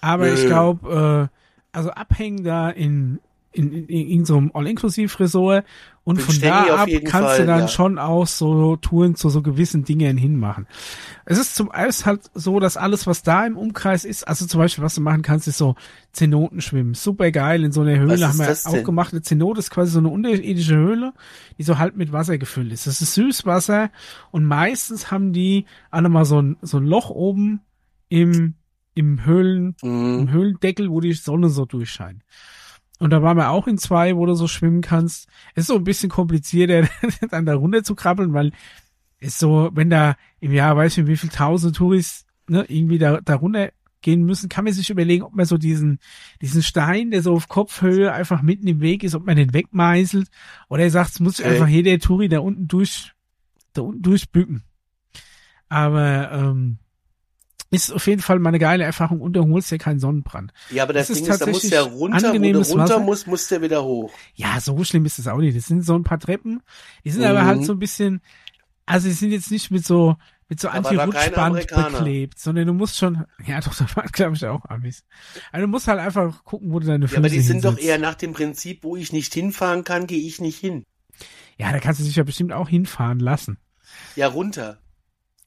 aber 0.00 0.26
Nö. 0.26 0.34
ich 0.34 0.46
glaube, 0.46 1.30
äh, 1.30 1.76
also 1.76 1.90
abhängen 1.90 2.44
da 2.44 2.70
in 2.70 3.20
in, 3.54 3.72
in, 3.72 4.08
in 4.08 4.24
so 4.24 4.36
einem 4.36 4.50
All-Inklusiv-Resort 4.52 5.64
und 6.02 6.20
von 6.20 6.38
da 6.40 6.82
ab 6.82 6.88
kannst 7.04 7.12
Fall, 7.12 7.38
du 7.38 7.46
dann 7.46 7.60
ja. 7.60 7.68
schon 7.68 7.98
auch 7.98 8.26
so 8.26 8.76
Touren 8.76 9.14
zu 9.14 9.30
so 9.30 9.40
gewissen 9.40 9.84
Dingen 9.84 10.18
hinmachen. 10.18 10.66
Es 11.24 11.38
ist 11.38 11.54
zum 11.54 11.70
alles 11.70 12.04
halt 12.04 12.30
so, 12.34 12.60
dass 12.60 12.76
alles, 12.76 13.06
was 13.06 13.22
da 13.22 13.46
im 13.46 13.56
Umkreis 13.56 14.04
ist, 14.04 14.28
also 14.28 14.46
zum 14.46 14.58
Beispiel, 14.60 14.84
was 14.84 14.96
du 14.96 15.00
machen 15.00 15.22
kannst, 15.22 15.48
ist 15.48 15.56
so 15.56 15.76
Zenoten 16.12 16.60
schwimmen. 16.60 16.94
Super 16.94 17.30
geil, 17.30 17.64
in 17.64 17.72
so 17.72 17.80
einer 17.80 17.98
Höhle 17.98 18.28
haben 18.28 18.38
wir 18.38 18.46
das 18.46 18.66
auch 18.66 18.82
gemacht. 18.84 19.12
Eine 19.14 19.22
Zenote 19.22 19.60
ist 19.60 19.70
quasi 19.70 19.92
so 19.92 20.00
eine 20.00 20.08
unterirdische 20.08 20.76
Höhle, 20.76 21.14
die 21.56 21.62
so 21.62 21.78
halb 21.78 21.96
mit 21.96 22.12
Wasser 22.12 22.36
gefüllt 22.36 22.72
ist. 22.72 22.86
Das 22.86 23.00
ist 23.00 23.14
Süßwasser 23.14 23.90
und 24.30 24.44
meistens 24.44 25.10
haben 25.10 25.32
die 25.32 25.64
alle 25.90 26.08
mal 26.10 26.24
so 26.24 26.42
ein, 26.42 26.56
so 26.60 26.76
ein 26.76 26.84
Loch 26.86 27.08
oben 27.08 27.60
im, 28.10 28.54
im 28.94 29.24
Höhlen, 29.24 29.74
Mhm. 29.82 30.18
im 30.18 30.30
Höhlendeckel, 30.30 30.90
wo 30.90 31.00
die 31.00 31.14
Sonne 31.14 31.48
so 31.48 31.64
durchscheint. 31.64 32.22
Und 33.04 33.10
da 33.10 33.20
waren 33.20 33.36
wir 33.36 33.50
auch 33.50 33.66
in 33.66 33.76
zwei, 33.76 34.16
wo 34.16 34.24
du 34.24 34.32
so 34.32 34.48
schwimmen 34.48 34.80
kannst. 34.80 35.28
Ist 35.54 35.66
so 35.66 35.74
ein 35.74 35.84
bisschen 35.84 36.08
komplizierter, 36.08 36.88
dann 37.30 37.44
da 37.44 37.54
runter 37.54 37.84
zu 37.84 37.94
krabbeln, 37.94 38.32
weil 38.32 38.50
ist 39.20 39.38
so, 39.38 39.68
wenn 39.74 39.90
da 39.90 40.16
im 40.40 40.52
Jahr, 40.52 40.74
weiß 40.74 40.92
ich 40.92 40.98
nicht, 41.04 41.08
wie 41.08 41.16
viel 41.18 41.28
tausend 41.28 41.76
Touris 41.76 42.24
ne, 42.48 42.64
irgendwie 42.66 42.96
da, 42.96 43.20
da 43.20 43.34
runter 43.34 43.72
gehen 44.00 44.22
müssen, 44.24 44.48
kann 44.48 44.64
man 44.64 44.72
sich 44.72 44.88
überlegen, 44.88 45.22
ob 45.22 45.34
man 45.34 45.44
so 45.44 45.58
diesen, 45.58 45.98
diesen 46.40 46.62
Stein, 46.62 47.10
der 47.10 47.20
so 47.20 47.34
auf 47.34 47.46
Kopfhöhe 47.48 48.10
einfach 48.10 48.40
mitten 48.40 48.66
im 48.68 48.80
Weg 48.80 49.04
ist, 49.04 49.14
ob 49.14 49.26
man 49.26 49.36
den 49.36 49.52
wegmeißelt 49.52 50.30
oder 50.70 50.84
er 50.84 50.90
sagt, 50.90 51.10
es 51.10 51.20
muss 51.20 51.40
Okay. 51.40 51.50
einfach 51.50 51.68
jeder 51.68 51.98
Touri 51.98 52.30
da 52.30 52.38
unten 52.38 52.68
durch, 52.68 53.12
da 53.74 53.82
unten 53.82 54.00
durchbücken. 54.00 54.62
Aber 55.68 56.32
ähm, 56.32 56.78
ist 57.74 57.92
auf 57.92 58.06
jeden 58.06 58.22
Fall 58.22 58.38
mal 58.38 58.48
eine 58.50 58.58
geile 58.58 58.84
Erfahrung 58.84 59.20
und 59.20 59.32
du 59.34 59.42
holst 59.48 59.70
dir 59.70 59.78
keinen 59.78 59.98
Sonnenbrand. 60.00 60.52
Ja, 60.70 60.84
aber 60.84 60.92
das, 60.92 61.08
Das 61.08 61.16
ist 61.18 61.24
Ding 61.26 61.32
ist, 61.32 61.40
da 61.40 61.46
muss 61.46 61.62
der 61.62 61.82
runter, 61.82 62.32
wo 62.34 62.38
der 62.38 62.56
runter 62.56 62.78
Wasser. 62.78 62.98
muss, 63.00 63.26
muss 63.26 63.48
der 63.48 63.62
wieder 63.62 63.84
hoch. 63.84 64.12
Ja, 64.34 64.60
so 64.60 64.82
schlimm 64.84 65.04
ist 65.06 65.18
es 65.18 65.26
auch 65.28 65.38
nicht. 65.38 65.56
Das 65.56 65.66
sind 65.66 65.82
so 65.84 65.94
ein 65.94 66.04
paar 66.04 66.18
Treppen. 66.18 66.62
Die 67.04 67.10
sind 67.10 67.22
Mhm. 67.22 67.28
aber 67.28 67.44
halt 67.44 67.64
so 67.64 67.72
ein 67.72 67.78
bisschen, 67.78 68.20
also 68.86 69.08
die 69.08 69.14
sind 69.14 69.30
jetzt 69.32 69.50
nicht 69.50 69.70
mit 69.70 69.84
so, 69.86 70.16
mit 70.48 70.60
so 70.60 70.68
Anti-Rutschband 70.68 71.66
beklebt, 71.68 72.38
sondern 72.38 72.66
du 72.66 72.74
musst 72.74 72.98
schon, 72.98 73.24
ja 73.46 73.60
doch, 73.60 73.74
da 73.74 73.86
waren 73.96 74.08
glaube 74.12 74.36
ich 74.36 74.44
auch 74.46 74.64
Amis. 74.66 75.04
Also 75.52 75.66
du 75.66 75.70
musst 75.70 75.88
halt 75.88 76.00
einfach 76.00 76.44
gucken, 76.44 76.72
wo 76.72 76.80
du 76.80 76.86
deine 76.86 77.08
Füße 77.08 77.14
Ja, 77.14 77.18
aber 77.20 77.28
die 77.30 77.40
sind 77.40 77.64
doch 77.64 77.78
eher 77.78 77.98
nach 77.98 78.14
dem 78.14 78.32
Prinzip, 78.34 78.84
wo 78.84 78.94
ich 78.96 79.12
nicht 79.12 79.32
hinfahren 79.32 79.84
kann, 79.84 80.06
gehe 80.06 80.20
ich 80.20 80.40
nicht 80.40 80.58
hin. 80.58 80.84
Ja, 81.56 81.72
da 81.72 81.78
kannst 81.78 82.00
du 82.00 82.04
dich 82.04 82.16
ja 82.16 82.24
bestimmt 82.24 82.52
auch 82.52 82.68
hinfahren 82.68 83.20
lassen. 83.20 83.58
Ja, 84.16 84.26
runter. 84.26 84.78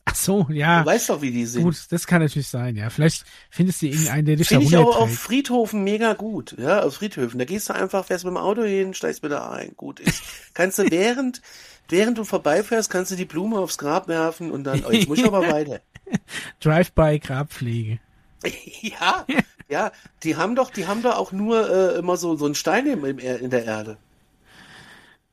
Ach 0.09 0.15
so, 0.15 0.47
ja. 0.49 0.83
Du 0.83 0.85
weißt 0.85 1.09
doch, 1.09 1.21
wie 1.21 1.31
die 1.31 1.45
sind. 1.45 1.63
Gut, 1.63 1.75
das 1.89 2.07
kann 2.07 2.21
natürlich 2.21 2.47
sein, 2.47 2.77
ja. 2.77 2.89
Vielleicht 2.89 3.25
findest 3.49 3.81
du 3.81 3.87
irgendeinen, 3.87 4.25
der 4.25 4.35
dich 4.37 4.47
da 4.47 4.55
Finde 4.55 4.67
ich 4.67 4.77
auch 4.77 4.95
auf. 4.95 5.13
Friedhofen 5.13 5.83
mega 5.83 6.13
gut, 6.13 6.55
ja, 6.57 6.81
auf 6.83 6.95
Friedhöfen. 6.95 7.37
Da 7.37 7.43
gehst 7.43 7.67
du 7.67 7.75
einfach, 7.75 8.05
fährst 8.05 8.23
mit 8.23 8.31
dem 8.31 8.37
Auto 8.37 8.63
hin, 8.63 8.93
steigst 8.93 9.21
wieder 9.21 9.51
ein, 9.51 9.73
gut 9.75 9.99
ist. 9.99 10.23
Kannst 10.53 10.79
du 10.79 10.83
während, 10.89 11.41
während 11.89 12.17
du 12.17 12.23
vorbeifährst, 12.23 12.89
kannst 12.89 13.11
du 13.11 13.15
die 13.17 13.25
Blume 13.25 13.59
aufs 13.59 13.77
Grab 13.77 14.07
werfen 14.07 14.49
und 14.49 14.63
dann, 14.63 14.85
oh, 14.85 14.91
jetzt 14.91 15.09
muss 15.09 15.19
ich 15.19 15.25
aber 15.25 15.41
weiter. 15.41 15.81
Drive-by-Grabpflege. 16.61 17.99
ja, 18.81 19.25
ja, 19.67 19.91
die 20.23 20.37
haben 20.37 20.55
doch, 20.55 20.69
die 20.69 20.87
haben 20.87 21.01
doch 21.01 21.17
auch 21.17 21.33
nur 21.33 21.69
äh, 21.69 21.99
immer 21.99 22.15
so, 22.15 22.37
so 22.37 22.45
einen 22.45 22.55
Stein 22.55 22.87
im, 22.87 23.03
in 23.19 23.49
der 23.49 23.65
Erde. 23.65 23.97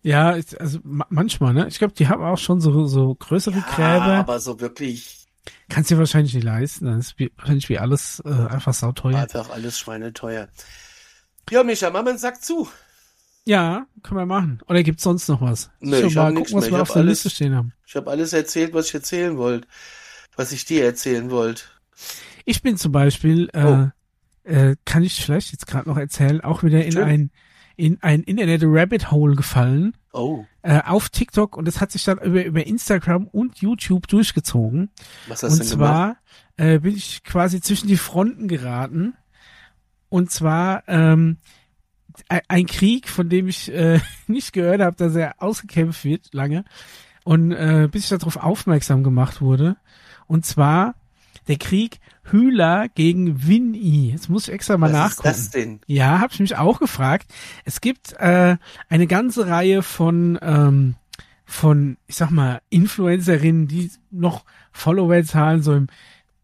Ja, 0.05 0.37
also 0.59 0.79
ma 0.85 1.07
manchmal, 1.09 1.55
ne? 1.55 1.67
Ich 1.67 1.79
glaube, 1.79 1.95
die 1.95 2.07
haben 2.09 2.23
auch 2.23 2.39
schon 2.39 2.61
so, 2.61 2.87
so 2.87 3.15
größere 3.15 3.57
Ja, 3.57 3.75
Gräber. 3.75 4.15
aber 4.19 4.39
so 4.39 4.61
wirklich 4.61 5.27
Kannst 5.69 5.91
dir 5.91 5.99
wahrscheinlich 5.99 6.35
nicht 6.35 6.45
leisten. 6.45 6.87
Das 6.87 6.99
ist 7.09 7.19
wie, 7.19 7.33
wahrscheinlich 7.37 7.69
wie 7.69 7.79
alles 7.79 8.23
äh, 8.25 8.29
einfach 8.29 8.73
sauteuer. 8.75 9.19
einfach 9.19 9.51
alles 9.51 9.79
schweineteuer. 9.79 10.49
Ja, 11.51 11.63
Micha, 11.65 11.91
mach 11.91 12.03
mal 12.03 12.11
einen 12.11 12.19
Sack 12.19 12.43
zu. 12.43 12.69
Ja, 13.47 13.87
können 14.03 14.21
wir 14.21 14.27
machen. 14.27 14.61
Oder 14.69 14.83
gibt's 14.83 15.03
sonst 15.03 15.29
noch 15.29 15.41
was? 15.43 15.71
Nee, 15.81 16.01
Schon 16.01 16.09
ich 16.09 16.15
mal 16.15 16.35
gucken, 16.35 16.55
was 16.55 16.65
mehr. 16.65 16.73
wir 16.73 16.83
auf 16.83 16.89
der 16.89 16.97
alles- 17.03 17.25
Liste 17.25 17.31
stehen 17.31 17.55
haben. 17.55 17.73
Ich 17.87 17.95
habe 17.97 18.11
alles 18.11 18.33
erzählt, 18.33 18.73
was 18.73 18.89
ich 18.89 18.95
erzählen 18.95 19.37
wollte. 19.37 19.67
Was 20.37 20.53
ich 20.53 20.65
dir 20.65 20.85
erzählen 20.85 21.31
wollte. 21.31 21.63
Ich 22.47 22.63
bin 22.63 22.77
zum 22.79 22.93
Beispiel, 22.93 23.51
äh, 23.53 23.65
Oh. 23.65 23.89
äh, 24.45 24.77
kann 24.87 25.03
ich 25.03 25.23
vielleicht 25.25 25.53
jetzt 25.53 25.67
gerade 25.67 25.89
noch 25.89 25.97
erzählen, 25.99 26.41
auch 26.43 26.63
wieder 26.63 26.85
in 26.85 26.93
Schön. 26.93 27.03
ein 27.05 27.31
in 27.77 27.99
ein 28.03 28.23
Internet 28.23 28.63
Rabbit 28.65 29.11
Hole 29.11 29.35
gefallen 29.37 29.95
Oh, 30.13 30.45
äh, 30.63 30.81
auf 30.85 31.09
TikTok 31.09 31.57
und 31.57 31.67
das 31.67 31.81
hat 31.81 31.91
sich 31.93 32.05
dann 32.05 32.19
über 32.19 32.45
über 32.45 32.67
Instagram 32.67 33.27
und 33.27 33.59
YouTube 33.59 34.07
durchgezogen. 34.09 34.91
was 35.27 35.43
hast 35.43 35.59
du 35.59 35.63
und 35.63 35.71
gemacht? 35.71 35.71
zwar 35.71 36.17
äh, 36.57 36.79
bin 36.79 36.95
ich 36.97 37.25
quasi 37.25 37.61
zwischen 37.61 37.89
die 37.89 37.97
Fronten 37.97 38.47
geraten. 38.49 39.15
Und 40.09 40.31
zwar 40.31 40.85
ähm, 40.87 41.39
ein- 42.29 42.43
ein 42.47 42.67
Krieg, 42.67 43.09
von 43.09 43.29
dem 43.29 43.49
ich 43.49 43.73
äh, 43.73 43.99
nicht 44.29 44.53
gehört 44.53 44.81
habe, 44.81 44.95
dass 44.97 45.17
er 45.17 45.43
ausgekämpft 45.43 46.05
wird 46.05 46.33
lange. 46.33 46.65
Und 47.25 47.51
äh, 47.53 47.89
bis 47.91 48.05
ich 48.05 48.17
darauf 48.17 48.37
aufmerksam 48.37 49.03
gemacht 49.03 49.41
wurde. 49.41 49.77
Und 50.29 50.47
zwar 50.47 50.95
der 51.49 51.57
Krieg 51.57 51.99
Hühler 52.25 52.89
gegen 52.95 53.47
Winnie. 53.47 54.11
Jetzt 54.13 54.29
muss 54.31 54.49
ich 54.49 54.55
extra 54.55 54.77
mal 54.79 54.87
Was 54.93 54.93
nachgucken. 54.93 55.29
ist 55.29 55.39
das 55.39 55.51
denn? 55.51 55.81
Ja, 55.87 56.21
habe 56.21 56.33
ich 56.33 56.41
mich 56.41 56.57
auch 56.57 56.79
gefragt. 56.81 57.31
Es 57.65 57.81
gibt 57.81 58.15
äh, 58.19 58.57
eine 58.89 59.07
ganze 59.07 59.47
Reihe 59.47 59.83
von 59.83 60.39
ähm, 60.43 60.95
von, 61.47 61.99
ich 62.07 62.17
sag 62.17 62.31
mal, 62.31 62.63
Influencerinnen, 62.71 63.69
die 63.69 63.91
noch 64.11 64.45
Followerzahlen 64.73 65.63
so 65.63 65.75
im 65.75 65.89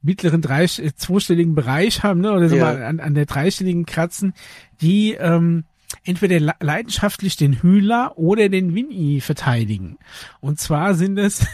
mittleren 0.03 0.43
drei, 0.43 0.65
äh, 0.65 0.93
zweistelligen 0.95 1.55
Bereich 1.55 2.03
haben, 2.03 2.21
ne, 2.21 2.33
oder 2.33 2.49
so 2.51 2.57
Ja. 2.57 2.65
mal 2.65 2.83
an, 2.83 3.01
an 3.01 3.15
der 3.15 3.25
dreistelligen 3.25 3.87
kratzen, 3.87 4.35
die 4.83 5.13
ähm, 5.15 5.65
entweder 6.05 6.39
le- 6.39 6.55
leidenschaftlich 6.61 7.37
den 7.37 7.55
Hühler 7.63 8.13
oder 8.19 8.51
den 8.51 8.75
Winnie 8.75 9.23
verteidigen. 9.23 9.97
Und 10.41 10.61
zwar 10.61 10.95
sind 10.95 11.19
es, 11.19 11.47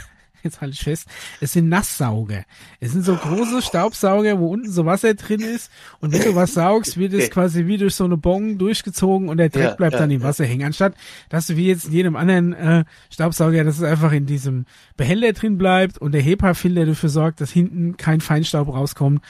jetzt 0.47 0.61
halte 0.61 0.75
ich 0.75 0.83
fest, 0.83 1.09
es 1.41 1.53
sind 1.53 1.69
Nasssauger. 1.69 2.45
Es 2.81 2.93
sind 2.93 3.05
so 3.05 3.15
große 3.15 3.63
Staubsauger, 3.63 4.39
wo 4.39 4.49
unten 4.49 4.71
so 4.71 4.87
Wasser 4.87 5.15
drin 5.15 5.41
ist 5.41 5.71
und 6.01 6.13
wenn 6.13 6.23
du 6.23 6.35
was 6.35 6.55
saugst, 6.55 6.97
wird 6.97 7.13
es 7.13 7.31
quasi 7.31 7.67
wie 7.67 7.77
durch 7.79 7.95
so 7.95 8.05
eine 8.05 8.17
Bong 8.17 8.59
durchgezogen 8.59 9.29
und 9.29 9.37
der 9.37 9.51
Dreck 9.51 9.65
Ja, 9.65 9.75
bleibt 9.75 9.95
ja, 9.95 10.01
dann 10.01 10.11
im 10.11 10.21
ja. 10.23 10.29
Wasser 10.29 10.45
hängen. 10.45 10.67
Anstatt, 10.67 10.95
dass 11.29 11.47
du 11.47 11.57
wie 11.57 11.67
jetzt 11.67 11.87
in 11.87 11.93
jedem 11.93 12.17
anderen 12.17 12.53
äh, 12.53 12.85
Staubsauger, 13.11 13.65
dass 13.65 13.79
es 13.79 13.83
einfach 13.83 14.13
in 14.13 14.27
diesem 14.27 14.67
Behälter 14.97 15.33
drin 15.33 15.59
bleibt 15.59 15.99
und 15.99 16.13
der 16.13 16.23
HEPA-Filter 16.23 16.87
dafür 16.87 17.09
sorgt, 17.09 17.41
dass 17.41 17.51
hinten 17.51 17.97
kein 17.97 18.21
Feinstaub 18.21 18.69
rauskommt, 18.69 19.23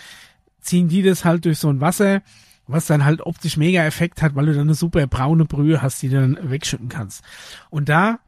ziehen 0.60 0.88
die 0.88 1.02
das 1.02 1.24
halt 1.24 1.44
durch 1.44 1.58
so 1.58 1.68
ein 1.68 1.80
Wasser, 1.80 2.22
was 2.66 2.86
dann 2.86 3.04
halt 3.04 3.20
optisch 3.24 3.56
mega 3.56 3.84
Effekt 3.84 4.22
hat, 4.22 4.34
weil 4.34 4.46
du 4.46 4.52
dann 4.52 4.62
eine 4.62 4.74
super 4.74 5.06
braune 5.06 5.44
Brühe 5.44 5.82
hast, 5.82 6.02
die 6.02 6.08
du 6.08 6.20
dann 6.20 6.38
wegschütten 6.50 6.88
kannst. 6.88 7.22
Und 7.70 7.88
da 7.88 8.18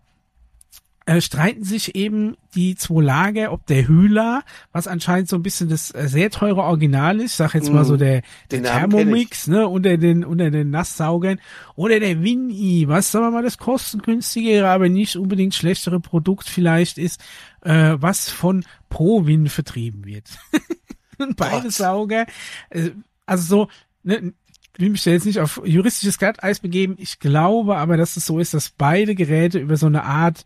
äh, 1.08 1.22
streiten 1.22 1.64
sich 1.64 1.94
eben 1.94 2.36
die 2.54 2.76
zwei 2.76 3.02
Lager, 3.02 3.50
ob 3.52 3.64
der 3.64 3.88
Hühler, 3.88 4.42
was 4.72 4.86
anscheinend 4.86 5.30
so 5.30 5.36
ein 5.36 5.42
bisschen 5.42 5.70
das 5.70 5.90
äh, 5.94 6.06
sehr 6.06 6.28
teure 6.28 6.62
Original 6.64 7.18
ist, 7.18 7.38
sag 7.38 7.54
jetzt 7.54 7.72
mal 7.72 7.86
so 7.86 7.96
der, 7.96 8.20
der 8.50 8.60
kenn 8.60 8.90
Thermomix, 8.90 9.46
ne, 9.46 9.66
unter 9.66 9.96
den, 9.96 10.22
unter 10.22 10.50
den 10.50 10.68
Nasssaugern, 10.68 11.40
oder 11.76 11.98
der 11.98 12.22
Winnie, 12.22 12.88
was 12.88 13.10
sagen 13.10 13.24
wir 13.24 13.30
mal 13.30 13.42
das 13.42 13.56
kostengünstigere, 13.56 14.68
aber 14.68 14.90
nicht 14.90 15.16
unbedingt 15.16 15.54
schlechtere 15.54 15.98
Produkt 15.98 16.46
vielleicht 16.46 16.98
ist, 16.98 17.22
äh, 17.62 17.96
was 17.98 18.28
von 18.28 18.66
ProWin 18.90 19.48
vertrieben 19.48 20.04
wird. 20.04 20.28
Und 21.18 21.36
beide 21.36 21.62
Gott. 21.62 21.72
Sauger, 21.72 22.26
äh, 22.68 22.90
also 23.24 23.44
so, 23.44 23.68
ne, 24.02 24.34
will 24.76 24.90
mich 24.90 25.04
da 25.04 25.12
jetzt 25.12 25.24
nicht 25.24 25.40
auf 25.40 25.62
juristisches 25.64 26.18
Glatteis 26.18 26.60
begeben. 26.60 26.96
Ich 26.98 27.18
glaube 27.18 27.78
aber, 27.78 27.96
dass 27.96 28.18
es 28.18 28.26
so 28.26 28.38
ist, 28.38 28.52
dass 28.52 28.68
beide 28.68 29.14
Geräte 29.14 29.58
über 29.58 29.78
so 29.78 29.86
eine 29.86 30.04
Art 30.04 30.44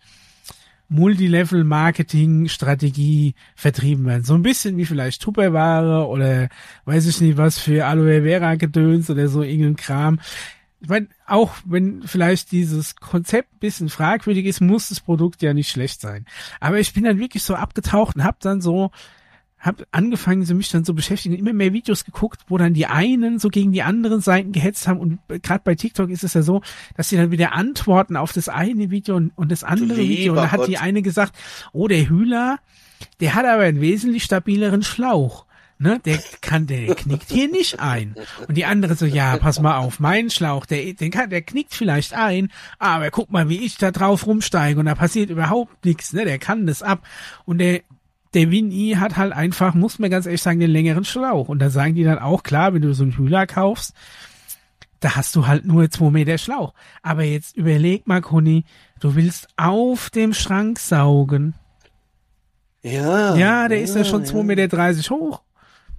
Multilevel-Marketing-Strategie 0.93 3.35
vertrieben 3.55 4.05
werden. 4.06 4.24
So 4.24 4.35
ein 4.35 4.43
bisschen 4.43 4.77
wie 4.77 4.85
vielleicht 4.85 5.23
Tupperware 5.23 6.09
oder 6.09 6.48
weiß 6.85 7.06
ich 7.06 7.20
nicht 7.20 7.36
was 7.36 7.59
für 7.59 7.86
Aloe 7.86 8.23
Vera-Gedöns 8.23 9.09
oder 9.10 9.28
so 9.28 9.43
irgendein 9.43 9.77
Kram. 9.77 10.20
Ich 10.81 10.89
meine, 10.89 11.09
auch 11.27 11.55
wenn 11.64 12.02
vielleicht 12.02 12.52
dieses 12.52 12.97
Konzept 12.97 13.60
bisschen 13.60 13.89
fragwürdig 13.89 14.44
ist, 14.47 14.60
muss 14.60 14.89
das 14.89 14.98
Produkt 15.01 15.40
ja 15.40 15.55
nicht 15.55 15.70
schlecht 15.70 16.01
sein. 16.01 16.27
Aber 16.60 16.81
ich 16.81 16.93
bin 16.93 17.05
dann 17.05 17.20
wirklich 17.20 17.44
so 17.44 17.55
abgetaucht 17.55 18.16
und 18.16 18.24
hab 18.24 18.40
dann 18.40 18.60
so 18.60 18.90
hab 19.62 19.86
angefangen, 19.93 20.44
so 20.44 20.55
mich 20.55 20.70
dann 20.70 20.84
so 20.84 20.93
beschäftigen, 20.93 21.36
immer 21.36 21.52
mehr 21.52 21.72
Videos 21.72 22.05
geguckt, 22.05 22.40
wo 22.48 22.59
dann 22.59 22.74
die 22.74 22.86
einen 22.86 23.39
so 23.39 23.48
gegen 23.48 23.70
die 23.70 23.82
anderen 23.82 24.20
Seiten 24.20 24.51
gehetzt 24.51 24.89
haben 24.89 24.98
und 24.98 25.20
gerade 25.43 25.62
bei 25.64 25.76
TikTok 25.76 26.10
ist 26.10 26.24
es 26.24 26.34
ja 26.34 26.43
so, 26.43 26.62
dass 26.97 27.09
sie 27.09 27.16
dann 27.16 27.30
wieder 27.30 27.52
antworten 27.52 28.16
auf 28.16 28.32
das 28.32 28.48
eine 28.48 28.90
Video 28.90 29.14
und, 29.16 29.30
und 29.36 29.52
das 29.52 29.62
andere 29.62 30.01
lieber 30.01 30.09
Video 30.09 30.32
und 30.32 30.39
da 30.39 30.51
hat 30.51 30.66
die 30.66 30.72
Gott. 30.72 30.82
eine 30.82 31.02
gesagt, 31.02 31.34
oh, 31.72 31.86
der 31.86 32.09
Hühler, 32.09 32.59
der 33.20 33.34
hat 33.34 33.47
aber 33.47 33.62
einen 33.62 33.80
wesentlich 33.80 34.24
stabileren 34.24 34.82
Schlauch. 34.82 35.47
Ne, 35.78 35.98
der 36.05 36.20
kann, 36.40 36.68
der 36.68 36.94
knickt 36.94 37.32
hier 37.32 37.48
nicht 37.48 37.80
ein. 37.80 38.14
Und 38.47 38.56
die 38.56 38.66
andere 38.66 38.94
so, 38.94 39.05
ja, 39.05 39.36
pass 39.39 39.60
mal 39.60 39.78
auf, 39.78 39.98
mein 39.98 40.30
Schlauch, 40.30 40.64
der, 40.64 40.93
den 40.94 41.10
kann, 41.10 41.28
der 41.28 41.43
knickt 41.43 41.74
vielleicht 41.74 42.14
ein, 42.14 42.52
aber 42.78 43.10
guck 43.10 43.32
mal, 43.32 43.48
wie 43.48 43.64
ich 43.64 43.78
da 43.78 43.90
drauf 43.90 44.24
rumsteige 44.24 44.78
und 44.78 44.86
da 44.86 44.94
passiert 44.94 45.30
überhaupt 45.30 45.84
nichts, 45.84 46.12
ne, 46.12 46.24
der 46.24 46.39
kann 46.39 46.66
das 46.66 46.84
ab. 46.84 47.05
Und 47.47 47.59
der, 47.59 47.82
der 48.34 48.50
Winnie 48.50 48.96
hat 48.96 49.16
halt 49.16 49.32
einfach, 49.32 49.74
muss 49.74 49.98
man 49.98 50.10
ganz 50.10 50.26
ehrlich 50.26 50.42
sagen, 50.42 50.60
den 50.60 50.70
längeren 50.70 51.04
Schlauch. 51.04 51.48
Und 51.48 51.59
da 51.59 51.70
sagen 51.70 51.94
die 51.94 52.04
dann 52.04 52.18
auch, 52.18 52.42
klar, 52.42 52.72
wenn 52.74 52.82
du 52.82 52.94
so 52.94 53.02
einen 53.02 53.16
Hühler 53.16 53.46
kaufst, 53.46 53.94
da 55.00 55.16
hast 55.16 55.34
du 55.36 55.46
halt 55.46 55.64
nur 55.64 55.90
zwei 55.90 56.10
Meter 56.10 56.38
Schlauch. 56.38 56.74
Aber 57.02 57.24
jetzt 57.24 57.56
überleg 57.56 58.06
mal, 58.06 58.20
Conny, 58.20 58.64
du 59.00 59.14
willst 59.16 59.48
auf 59.56 60.10
dem 60.10 60.32
Schrank 60.32 60.78
saugen. 60.78 61.54
Ja. 62.82 63.36
Ja, 63.36 63.68
der 63.68 63.82
ist 63.82 63.96
ja 63.96 64.04
schon 64.04 64.24
zwei 64.24 64.42
Meter 64.42 64.68
dreißig 64.68 65.10
hoch. 65.10 65.42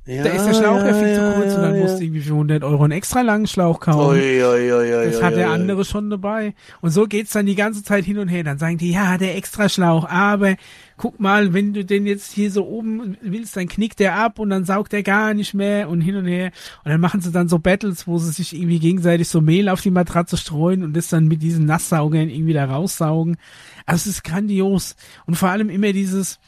Ja, 0.05 0.23
Da 0.23 0.31
ist 0.31 0.45
der 0.45 0.53
Schlauch 0.53 0.83
ja, 0.83 0.93
viel 0.93 1.15
zu 1.15 1.21
ja, 1.21 1.31
kurz 1.31 1.53
und 1.55 1.61
dann 1.61 1.75
ja. 1.75 1.81
musst 1.81 1.97
du 1.97 2.03
irgendwie 2.03 2.19
für 2.19 2.33
100 2.33 2.63
Euro 2.65 2.83
einen 2.83 2.91
extra 2.91 3.21
langen 3.21 3.47
Schlauch 3.47 3.79
kaufen. 3.79 4.17
Ui, 4.17 4.43
ui, 4.43 4.73
ui, 4.73 5.11
Das 5.11 5.21
hat 5.21 5.37
der 5.37 5.49
andere 5.49 5.85
schon 5.85 6.09
dabei. 6.09 6.55
Und 6.81 6.89
so 6.89 7.05
geht's 7.05 7.31
dann 7.31 7.45
die 7.45 7.55
ganze 7.55 7.83
Zeit 7.83 8.03
hin 8.03 8.17
und 8.17 8.27
her. 8.27 8.43
Dann 8.43 8.57
sagen 8.57 8.77
die, 8.77 8.91
ja, 8.91 9.17
der 9.17 9.37
extra 9.37 9.69
Schlauch, 9.69 10.09
aber 10.09 10.55
guck 10.97 11.21
mal, 11.21 11.53
wenn 11.53 11.73
du 11.73 11.85
den 11.85 12.05
jetzt 12.05 12.33
hier 12.33 12.51
so 12.51 12.67
oben 12.67 13.17
willst, 13.21 13.55
dann 13.55 13.69
knickt 13.69 13.99
der 14.01 14.15
ab 14.15 14.39
und 14.39 14.49
dann 14.49 14.65
saugt 14.65 14.91
der 14.91 15.03
gar 15.03 15.33
nicht 15.33 15.53
mehr 15.53 15.87
und 15.87 16.01
hin 16.01 16.17
und 16.17 16.25
her. 16.25 16.51
Und 16.83 16.91
dann 16.91 16.99
machen 16.99 17.21
sie 17.21 17.31
dann 17.31 17.47
so 17.47 17.59
Battles, 17.59 18.05
wo 18.05 18.17
sie 18.17 18.31
sich 18.31 18.53
irgendwie 18.53 18.79
gegenseitig 18.79 19.29
so 19.29 19.39
Mehl 19.39 19.69
auf 19.69 19.79
die 19.79 19.91
Matratze 19.91 20.35
streuen 20.35 20.83
und 20.83 20.97
das 20.97 21.07
dann 21.07 21.29
mit 21.29 21.41
diesen 21.41 21.65
Nasssaugern 21.65 22.29
irgendwie 22.29 22.53
da 22.53 22.65
raussaugen. 22.65 23.37
Also 23.85 24.09
es 24.09 24.17
ist 24.17 24.23
grandios. 24.25 24.97
Und 25.25 25.35
vor 25.35 25.47
allem 25.47 25.69
immer 25.69 25.93
dieses, 25.93 26.39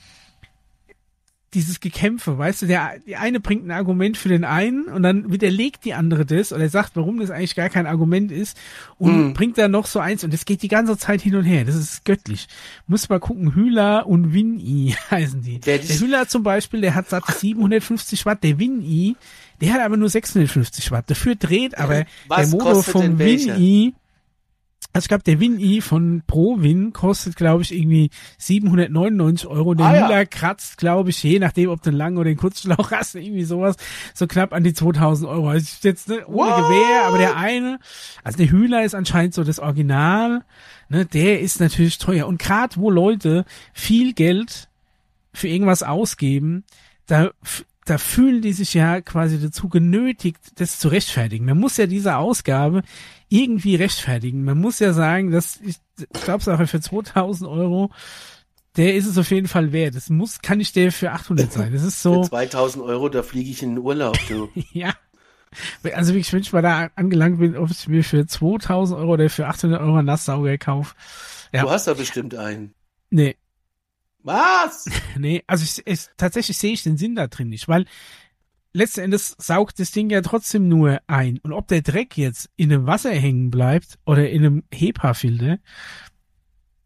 dieses 1.55 1.79
Gekämpfe, 1.79 2.37
weißt 2.37 2.61
du, 2.61 2.65
der, 2.67 2.99
die 3.07 3.15
eine 3.15 3.39
bringt 3.39 3.65
ein 3.65 3.71
Argument 3.71 4.17
für 4.17 4.29
den 4.29 4.43
einen 4.43 4.85
und 4.85 5.01
dann 5.01 5.31
widerlegt 5.31 5.83
die 5.85 5.93
andere 5.95 6.25
das 6.25 6.53
oder 6.53 6.69
sagt, 6.69 6.91
warum 6.95 7.19
das 7.19 7.31
eigentlich 7.31 7.55
gar 7.55 7.69
kein 7.69 7.87
Argument 7.87 8.31
ist 8.31 8.55
und 8.99 9.29
Mhm. 9.29 9.33
bringt 9.33 9.57
dann 9.57 9.71
noch 9.71 9.87
so 9.87 9.99
eins 9.99 10.23
und 10.23 10.31
das 10.33 10.45
geht 10.45 10.61
die 10.61 10.67
ganze 10.67 10.97
Zeit 10.97 11.21
hin 11.21 11.35
und 11.35 11.43
her. 11.45 11.65
Das 11.65 11.75
ist 11.75 12.05
göttlich. 12.05 12.47
Muss 12.87 13.09
mal 13.09 13.19
gucken, 13.19 13.55
Hühler 13.55 14.05
und 14.05 14.33
Win-I 14.33 14.95
heißen 15.11 15.41
die. 15.41 15.59
Der- 15.59 15.79
Der, 15.79 15.97
Hühler 15.99 16.27
zum 16.27 16.43
Beispiel, 16.43 16.81
der 16.81 16.93
hat 16.93 17.09
satte 17.09 17.31
750 17.31 18.25
Watt, 18.25 18.43
der 18.43 18.59
Win-I, 18.59 19.15
der 19.61 19.73
hat 19.73 19.81
aber 19.81 19.97
nur 19.97 20.09
650 20.09 20.91
Watt. 20.91 21.09
Dafür 21.09 21.35
dreht 21.35 21.77
aber 21.77 22.05
Was 22.27 22.37
der 22.37 22.47
Motor 22.59 22.83
vom? 22.83 23.17
Win-I 23.19 23.93
also 24.95 25.03
ich 25.03 25.09
glaube, 25.09 25.23
der 25.25 25.41
Win-I 25.41 25.81
von 25.81 26.23
ProWin 26.25 26.93
kostet, 26.93 27.35
glaube 27.35 27.63
ich, 27.63 27.73
irgendwie 27.77 28.11
799 28.37 29.45
Euro. 29.45 29.73
Der 29.73 29.85
Ah, 29.87 29.93
ja. 29.95 30.07
Müller 30.07 30.25
kratzt, 30.25 30.77
glaube 30.77 31.09
ich, 31.09 31.21
je 31.21 31.37
nachdem, 31.39 31.69
ob 31.69 31.81
du 31.81 31.89
einen 31.89 31.97
langen 31.97 32.17
oder 32.17 32.29
einen 32.29 32.37
Kurzschlauch 32.37 32.91
hast, 32.91 33.13
irgendwie 33.15 33.43
sowas, 33.43 33.75
so 34.13 34.25
knapp 34.25 34.53
an 34.53 34.63
die 34.63 34.73
2000 34.73 35.29
Euro. 35.29 35.49
Also 35.49 35.63
ist 35.65 35.83
jetzt 35.83 36.07
ne, 36.07 36.25
ohne 36.27 36.49
What? 36.49 36.63
Gewehr, 36.63 37.03
aber 37.07 37.17
der 37.17 37.35
eine, 37.35 37.79
also 38.23 38.37
der 38.37 38.49
Hühler 38.49 38.85
ist 38.85 38.95
anscheinend 38.95 39.33
so 39.33 39.43
das 39.43 39.59
Original, 39.59 40.45
ne, 40.87 41.05
der 41.05 41.41
ist 41.41 41.59
natürlich 41.59 41.97
teuer. 41.97 42.25
Und 42.25 42.39
gerade 42.39 42.77
wo 42.77 42.89
Leute 42.89 43.43
viel 43.73 44.13
Geld 44.13 44.69
für 45.33 45.49
irgendwas 45.49 45.83
ausgeben, 45.83 46.63
da, 47.05 47.31
da 47.85 47.99
fühlen 47.99 48.41
die 48.41 48.53
sich 48.53 48.73
ja 48.73 48.99
quasi 49.01 49.39
dazu 49.39 49.69
genötigt, 49.69 50.39
das 50.55 50.79
zu 50.79 50.87
rechtfertigen. 50.87 51.45
Man 51.45 51.59
muss 51.59 51.77
ja 51.77 51.85
diese 51.85 52.17
Ausgabe 52.17 52.81
irgendwie 53.29 53.75
rechtfertigen. 53.75 54.43
Man 54.43 54.59
muss 54.59 54.79
ja 54.79 54.91
sagen, 54.91 55.31
dass 55.31 55.59
ich, 55.61 55.77
ich 55.99 56.21
glaube, 56.23 56.67
für 56.67 56.81
2000 56.81 57.49
Euro, 57.49 57.91
der 58.75 58.95
ist 58.95 59.05
es 59.05 59.19
auf 59.19 59.29
jeden 59.29 59.47
Fall 59.47 59.71
wert. 59.71 59.95
Das 59.95 60.09
muss, 60.09 60.41
kann 60.41 60.57
nicht 60.57 60.75
der 60.75 60.91
für 60.91 61.11
800 61.11 61.53
sein. 61.53 61.73
Das 61.73 61.83
ist 61.83 62.01
Für 62.01 62.15
so, 62.15 62.23
2000 62.23 62.83
Euro, 62.83 63.07
da 63.09 63.21
fliege 63.21 63.51
ich 63.51 63.61
in 63.61 63.75
den 63.75 63.83
Urlaub, 63.83 64.17
du. 64.27 64.49
ja. 64.73 64.93
Also 65.93 66.13
wirklich, 66.13 66.33
wenn 66.33 66.41
ich 66.41 66.51
mal 66.51 66.63
da 66.63 66.89
angelangt 66.95 67.39
bin, 67.39 67.55
ob 67.55 67.69
ich 67.69 67.87
mir 67.87 68.03
für 68.03 68.25
2000 68.25 68.99
Euro 68.99 69.13
oder 69.13 69.29
für 69.29 69.47
800 69.47 69.79
Euro 69.79 69.97
einen 69.97 70.07
Nasssauger 70.07 70.57
kaufe. 70.57 70.95
Ja. 71.53 71.61
Du 71.61 71.69
hast 71.69 71.87
da 71.87 71.93
bestimmt 71.93 72.35
einen. 72.35 72.73
Nee, 73.11 73.37
Was? 74.25 74.85
Nee, 75.17 75.43
also 75.47 75.63
ich, 75.63 75.85
ich, 75.85 76.07
tatsächlich 76.17 76.57
sehe 76.57 76.73
ich 76.73 76.83
den 76.83 76.97
Sinn 76.97 77.15
da 77.15 77.27
drin 77.27 77.49
nicht, 77.49 77.67
weil 77.67 77.85
letzten 78.73 79.01
Endes 79.01 79.35
saugt 79.37 79.79
das 79.79 79.91
Ding 79.91 80.09
ja 80.09 80.21
trotzdem 80.21 80.67
nur 80.67 80.99
ein. 81.07 81.37
Und 81.39 81.53
ob 81.53 81.67
der 81.67 81.81
Dreck 81.81 82.17
jetzt 82.17 82.49
in 82.55 82.73
einem 82.73 82.87
Wasser 82.87 83.11
hängen 83.11 83.51
bleibt 83.51 83.99
oder 84.03 84.29
in 84.29 84.45
einem 84.45 84.63
HEPA-Filter, 84.73 85.59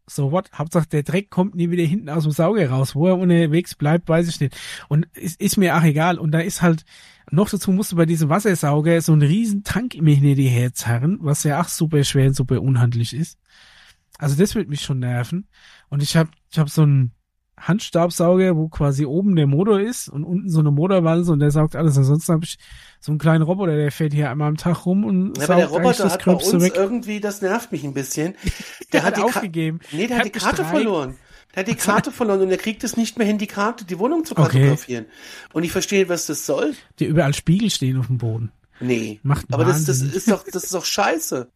so 0.06 0.32
what, 0.32 0.50
Hauptsache 0.52 0.88
der 0.88 1.02
Dreck 1.02 1.30
kommt 1.30 1.54
nie 1.54 1.70
wieder 1.70 1.84
hinten 1.84 2.10
aus 2.10 2.24
dem 2.24 2.32
Sauger 2.32 2.68
raus. 2.68 2.94
Wo 2.94 3.06
er 3.08 3.16
unterwegs 3.16 3.74
bleibt, 3.74 4.08
weiß 4.08 4.28
ich 4.28 4.40
nicht. 4.40 4.56
Und 4.88 5.08
es 5.14 5.34
ist 5.36 5.56
mir 5.56 5.76
auch 5.76 5.82
egal. 5.82 6.18
Und 6.18 6.32
da 6.32 6.40
ist 6.40 6.62
halt, 6.62 6.84
noch 7.30 7.48
dazu 7.48 7.72
musst 7.72 7.92
du 7.92 7.96
bei 7.96 8.06
diesem 8.06 8.28
Wassersauger 8.28 9.00
so 9.00 9.12
einen 9.12 9.22
riesen 9.22 9.64
Tank 9.64 9.94
immer 9.94 10.10
hinter 10.10 10.34
dir 10.34 10.50
herzerren, 10.50 11.18
was 11.22 11.44
ja 11.44 11.60
auch 11.60 11.68
super 11.68 12.04
schwer 12.04 12.26
und 12.26 12.36
super 12.36 12.60
unhandlich 12.60 13.14
ist. 13.14 13.38
Also 14.18 14.36
das 14.36 14.54
wird 14.54 14.68
mich 14.68 14.82
schon 14.82 14.98
nerven. 14.98 15.48
Und 15.88 16.02
ich 16.02 16.16
habe 16.16 16.30
ich 16.50 16.58
hab 16.58 16.68
so 16.68 16.82
einen 16.82 17.12
Handstaubsauger, 17.60 18.56
wo 18.56 18.68
quasi 18.68 19.04
oben 19.06 19.36
der 19.36 19.46
Motor 19.46 19.80
ist 19.80 20.08
und 20.08 20.24
unten 20.24 20.48
so 20.48 20.60
eine 20.60 20.70
Motorwalze 20.70 21.32
und 21.32 21.40
der 21.40 21.50
saugt 21.50 21.76
alles. 21.76 21.96
Ansonsten 21.96 22.32
habe 22.32 22.44
ich 22.44 22.58
so 23.00 23.12
einen 23.12 23.18
kleinen 23.18 23.42
Roboter, 23.42 23.76
der 23.76 23.92
fährt 23.92 24.12
hier 24.12 24.30
einmal 24.30 24.48
am 24.48 24.56
Tag 24.56 24.86
rum 24.86 25.04
und 25.04 25.38
Ja, 25.38 25.44
aber 25.44 25.54
der 25.56 25.68
saugt 25.68 25.78
Roboter 25.78 26.02
das 26.04 26.12
hat 26.14 26.24
bei 26.24 26.32
uns 26.32 26.52
weg. 26.62 26.72
irgendwie, 26.76 27.20
das 27.20 27.42
nervt 27.42 27.72
mich 27.72 27.84
ein 27.84 27.94
bisschen. 27.94 28.34
Der 28.92 29.00
Der 29.00 29.02
hat 29.04 29.16
hat 29.18 29.24
aufgegeben. 29.24 29.78
Nee, 29.92 30.06
der 30.08 30.16
Hat 30.16 30.24
hat 30.26 30.34
die 30.34 30.38
Karte 30.38 30.62
gestreikt. 30.62 30.70
verloren. 30.70 31.16
Der 31.54 31.60
hat 31.60 31.68
die 31.68 31.74
Karte 31.76 32.10
verloren 32.10 32.40
und 32.42 32.50
er 32.50 32.56
kriegt 32.56 32.82
es 32.82 32.96
nicht 32.96 33.18
mehr 33.18 33.26
hin, 33.26 33.38
die 33.38 33.46
Karte, 33.46 33.84
die 33.84 33.98
Wohnung 34.00 34.24
zu 34.24 34.36
Okay. 34.36 34.58
kartografieren. 34.58 35.06
Und 35.52 35.62
ich 35.62 35.70
verstehe, 35.72 36.08
was 36.08 36.26
das 36.26 36.44
soll. 36.46 36.74
Die 36.98 37.04
überall 37.06 37.34
Spiegel 37.34 37.70
stehen 37.70 37.96
auf 37.98 38.08
dem 38.08 38.18
Boden. 38.18 38.50
Nee. 38.80 39.20
Macht 39.22 39.46
Aber 39.52 39.64
das, 39.64 39.84
das 39.84 40.00
ist 40.00 40.30
doch, 40.30 40.44
das 40.50 40.64
ist 40.64 40.74
doch 40.74 40.84
scheiße. 40.84 41.48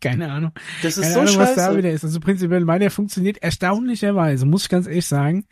Keine 0.00 0.30
Ahnung. 0.30 0.52
Das 0.82 0.96
ist 0.98 1.02
Keine 1.02 1.14
so 1.14 1.20
Ahnung, 1.20 1.36
was 1.38 1.54
da 1.54 1.66
scheiße. 1.66 1.78
wieder 1.78 1.90
ist. 1.90 2.04
Also 2.04 2.20
prinzipiell 2.20 2.64
meiner 2.64 2.90
funktioniert 2.90 3.38
erstaunlicherweise, 3.42 4.44
muss 4.46 4.64
ich 4.64 4.68
ganz 4.68 4.86
ehrlich 4.86 5.06
sagen. 5.06 5.46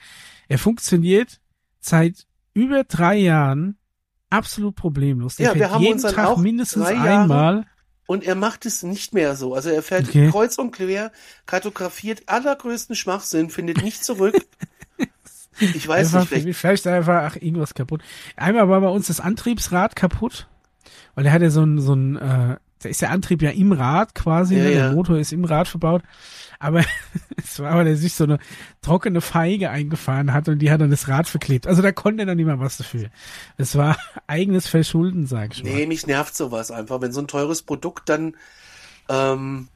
Er 0.49 0.59
funktioniert 0.59 1.41
seit 1.81 2.27
über 2.55 2.85
drei 2.85 3.17
Jahren 3.17 3.77
absolut 4.31 4.77
problemlos. 4.77 5.37
Der 5.37 5.49
Ja, 5.49 5.55
wir 5.55 5.71
haben 5.71 5.81
jeden 5.83 5.95
uns 5.95 6.03
dann 6.03 6.15
Tag 6.15 6.27
auch 6.27 6.37
mindestens 6.39 6.85
drei 6.85 6.95
Jahre- 6.95 7.23
einmal. 7.23 7.67
Und 8.07 8.25
er 8.25 8.35
macht 8.35 8.67
es 8.67 8.83
nicht 8.83 9.15
mehr 9.15 9.37
so. 9.37 9.55
Also 9.55 9.71
er 9.71 9.83
fährt 9.83 10.09
Okay. 10.09 10.29
kreuz 10.31 10.59
und 10.59 10.73
quer, 10.73 11.13
kartografiert 11.47 12.25
allergrößten 12.27 12.95
Schwachsinn, 12.97 13.49
findet 13.49 13.83
nicht 13.83 14.05
zurück. 14.05 14.35
Ich 15.61 15.87
weiß 15.87 16.15
einfach, 16.15 16.31
nicht, 16.35 16.57
vielleicht, 16.57 16.87
einfach 16.87 17.23
ach, 17.25 17.37
irgendwas 17.37 17.75
kaputt. 17.75 18.03
Einmal 18.37 18.69
war 18.71 18.81
bei 18.81 18.89
uns 18.89 19.09
das 19.09 19.21
Antriebsrad 19.21 19.95
kaputt, 19.95 20.49
weil 21.15 21.25
der 21.25 21.33
hat 21.33 21.43
ja 21.43 21.51
so 21.51 21.63
ein, 21.63 21.79
so 21.79 21.93
ein, 21.95 22.17
äh, 22.17 22.57
da 22.83 22.89
ist 22.89 23.01
der 23.03 23.11
Antrieb 23.11 23.43
ja 23.43 23.51
im 23.51 23.73
Rad 23.73 24.15
quasi, 24.15 24.57
Ja, 24.57 24.63
ne? 24.65 24.73
ja. 24.73 24.79
der 24.89 24.93
Motor 24.93 25.19
ist 25.19 25.33
im 25.33 25.45
Rad 25.45 25.69
verbaut. 25.69 26.03
Aber 26.59 26.85
es 27.37 27.59
war, 27.59 27.77
weil 27.77 27.87
er 27.89 27.97
sich 27.97 28.15
so 28.15 28.25
eine 28.25 28.39
trockene 28.83 29.21
Feige 29.21 29.71
eingefahren 29.71 30.33
hat 30.33 30.49
und 30.49 30.61
die 30.61 30.71
hat 30.71 30.81
dann 30.81 30.91
das 30.91 31.09
Rad 31.09 31.27
verklebt. 31.29 31.67
Also 31.67 31.83
da 31.83 31.91
konnte 31.93 32.23
er 32.23 32.27
dann 32.27 32.37
nicht 32.37 32.47
mal 32.47 32.61
was 32.61 32.77
dafür. 32.77 33.09
Das 33.59 33.77
war 33.77 33.97
eigenes 34.27 34.69
Verschulden, 34.69 35.27
sag 35.27 35.55
ich 35.57 35.65
mal. 35.65 35.71
nee, 35.73 35.87
mich 35.87 36.07
nervt 36.07 36.37
sowas 36.37 36.71
einfach. 36.71 37.01
Wenn 37.01 37.13
so 37.13 37.21
ein 37.21 37.27
teures 37.29 37.63
Produkt 37.63 38.09
dann, 38.09 38.37
ähm, 39.09 39.69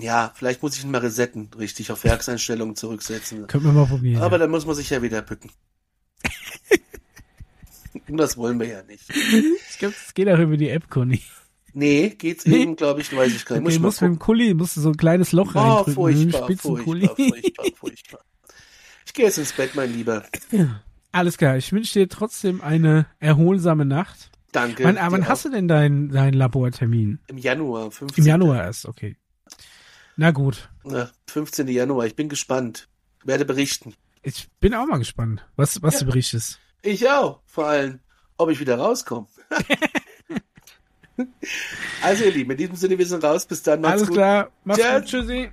ja, 0.00 0.32
vielleicht 0.34 0.62
muss 0.62 0.76
ich 0.76 0.84
ihn 0.84 0.90
mal 0.90 0.98
resetten, 1.00 1.50
richtig, 1.58 1.90
auf 1.92 2.04
Werkseinstellungen 2.04 2.76
zurücksetzen. 2.76 3.46
Können 3.46 3.64
wir 3.64 3.72
mal 3.72 3.86
probieren. 3.86 4.22
Aber 4.22 4.38
dann 4.38 4.50
muss 4.50 4.66
man 4.66 4.74
sich 4.74 4.90
ja 4.90 5.02
wieder 5.02 5.22
bücken. 5.22 5.50
Und 8.08 8.16
das 8.16 8.36
wollen 8.36 8.58
wir 8.58 8.66
ja 8.66 8.82
nicht. 8.84 9.04
ich 9.10 9.78
glaube, 9.78 9.94
das 10.02 10.14
geht 10.14 10.28
auch 10.28 10.38
über 10.38 10.56
die 10.56 10.68
App, 10.70 10.88
Conny. 10.88 11.20
Nee, 11.74 12.10
geht's 12.10 12.46
Nee. 12.46 12.62
eben, 12.62 12.76
glaube 12.76 13.00
ich, 13.00 13.14
weiß 13.14 13.34
ich 13.34 13.44
gar 13.44 13.56
nicht. 13.56 13.64
Muss 13.64 13.74
mal 13.78 13.86
musst 13.86 14.02
mit 14.02 14.10
dem. 14.12 14.18
Kuli, 14.18 14.54
musst 14.54 14.76
du 14.76 14.80
so 14.80 14.88
ein 14.90 14.96
kleines 14.96 15.32
Loch 15.32 15.54
Oh, 15.54 15.58
reindrücken. 15.58 15.94
furchtbar, 15.94 16.46
furchtbar, 16.56 17.16
furchtbar, 17.16 17.64
furchtbar. 17.76 18.20
Ich 19.06 19.12
gehe 19.14 19.24
jetzt 19.26 19.38
ins 19.38 19.52
Bett, 19.52 19.74
mein 19.74 19.92
Lieber. 19.92 20.24
Alles 21.12 21.38
klar, 21.38 21.56
ich 21.56 21.72
wünsche 21.72 21.98
dir 21.98 22.08
trotzdem 22.08 22.60
eine 22.60 23.06
erholsame 23.18 23.84
Nacht. 23.84 24.30
Danke. 24.52 24.84
Wann, 24.84 24.96
wann 24.96 25.28
hast 25.28 25.44
du 25.44 25.50
denn 25.50 25.68
deinen 25.68 26.08
deinen 26.10 26.34
Labortermin? 26.34 27.18
Im 27.28 27.38
Januar, 27.38 27.90
15. 27.90 28.22
Im 28.24 28.28
Januar 28.28 28.64
erst, 28.64 28.86
okay. 28.86 29.16
Na 30.16 30.30
gut, 30.30 30.68
Ja, 30.84 31.10
15. 31.28 31.68
Januar, 31.68 32.06
ich 32.06 32.16
bin 32.16 32.28
gespannt. 32.28 32.88
Werde 33.24 33.44
berichten. 33.44 33.94
ich 34.22 34.48
bin 34.60 34.74
auch 34.74 34.86
mal 34.86 34.98
gespannt, 34.98 35.46
was, 35.56 35.82
was 35.82 35.94
Ja. 35.94 36.00
du 36.00 36.06
berichtest. 36.06 36.58
Ich 36.82 37.08
auch, 37.10 37.40
vor 37.46 37.66
allem, 37.66 38.00
ob 38.36 38.50
ich 38.50 38.58
wieder 38.60 38.78
rauskomme. 38.78 39.26
also 42.02 42.24
ihr 42.24 42.32
Lieben, 42.32 42.50
in 42.52 42.56
diesem 42.56 42.76
Sinne, 42.76 42.98
wir 42.98 43.06
sind 43.06 43.24
raus. 43.24 43.46
Bis 43.46 43.62
dann, 43.62 43.80
macht's 43.80 43.94
Alles 43.96 44.08
gut. 44.08 44.16
klar, 44.16 44.50
mach's 44.64 44.80
Tschüss. 44.80 44.94
gut, 44.94 45.04
tschüssi. 45.06 45.50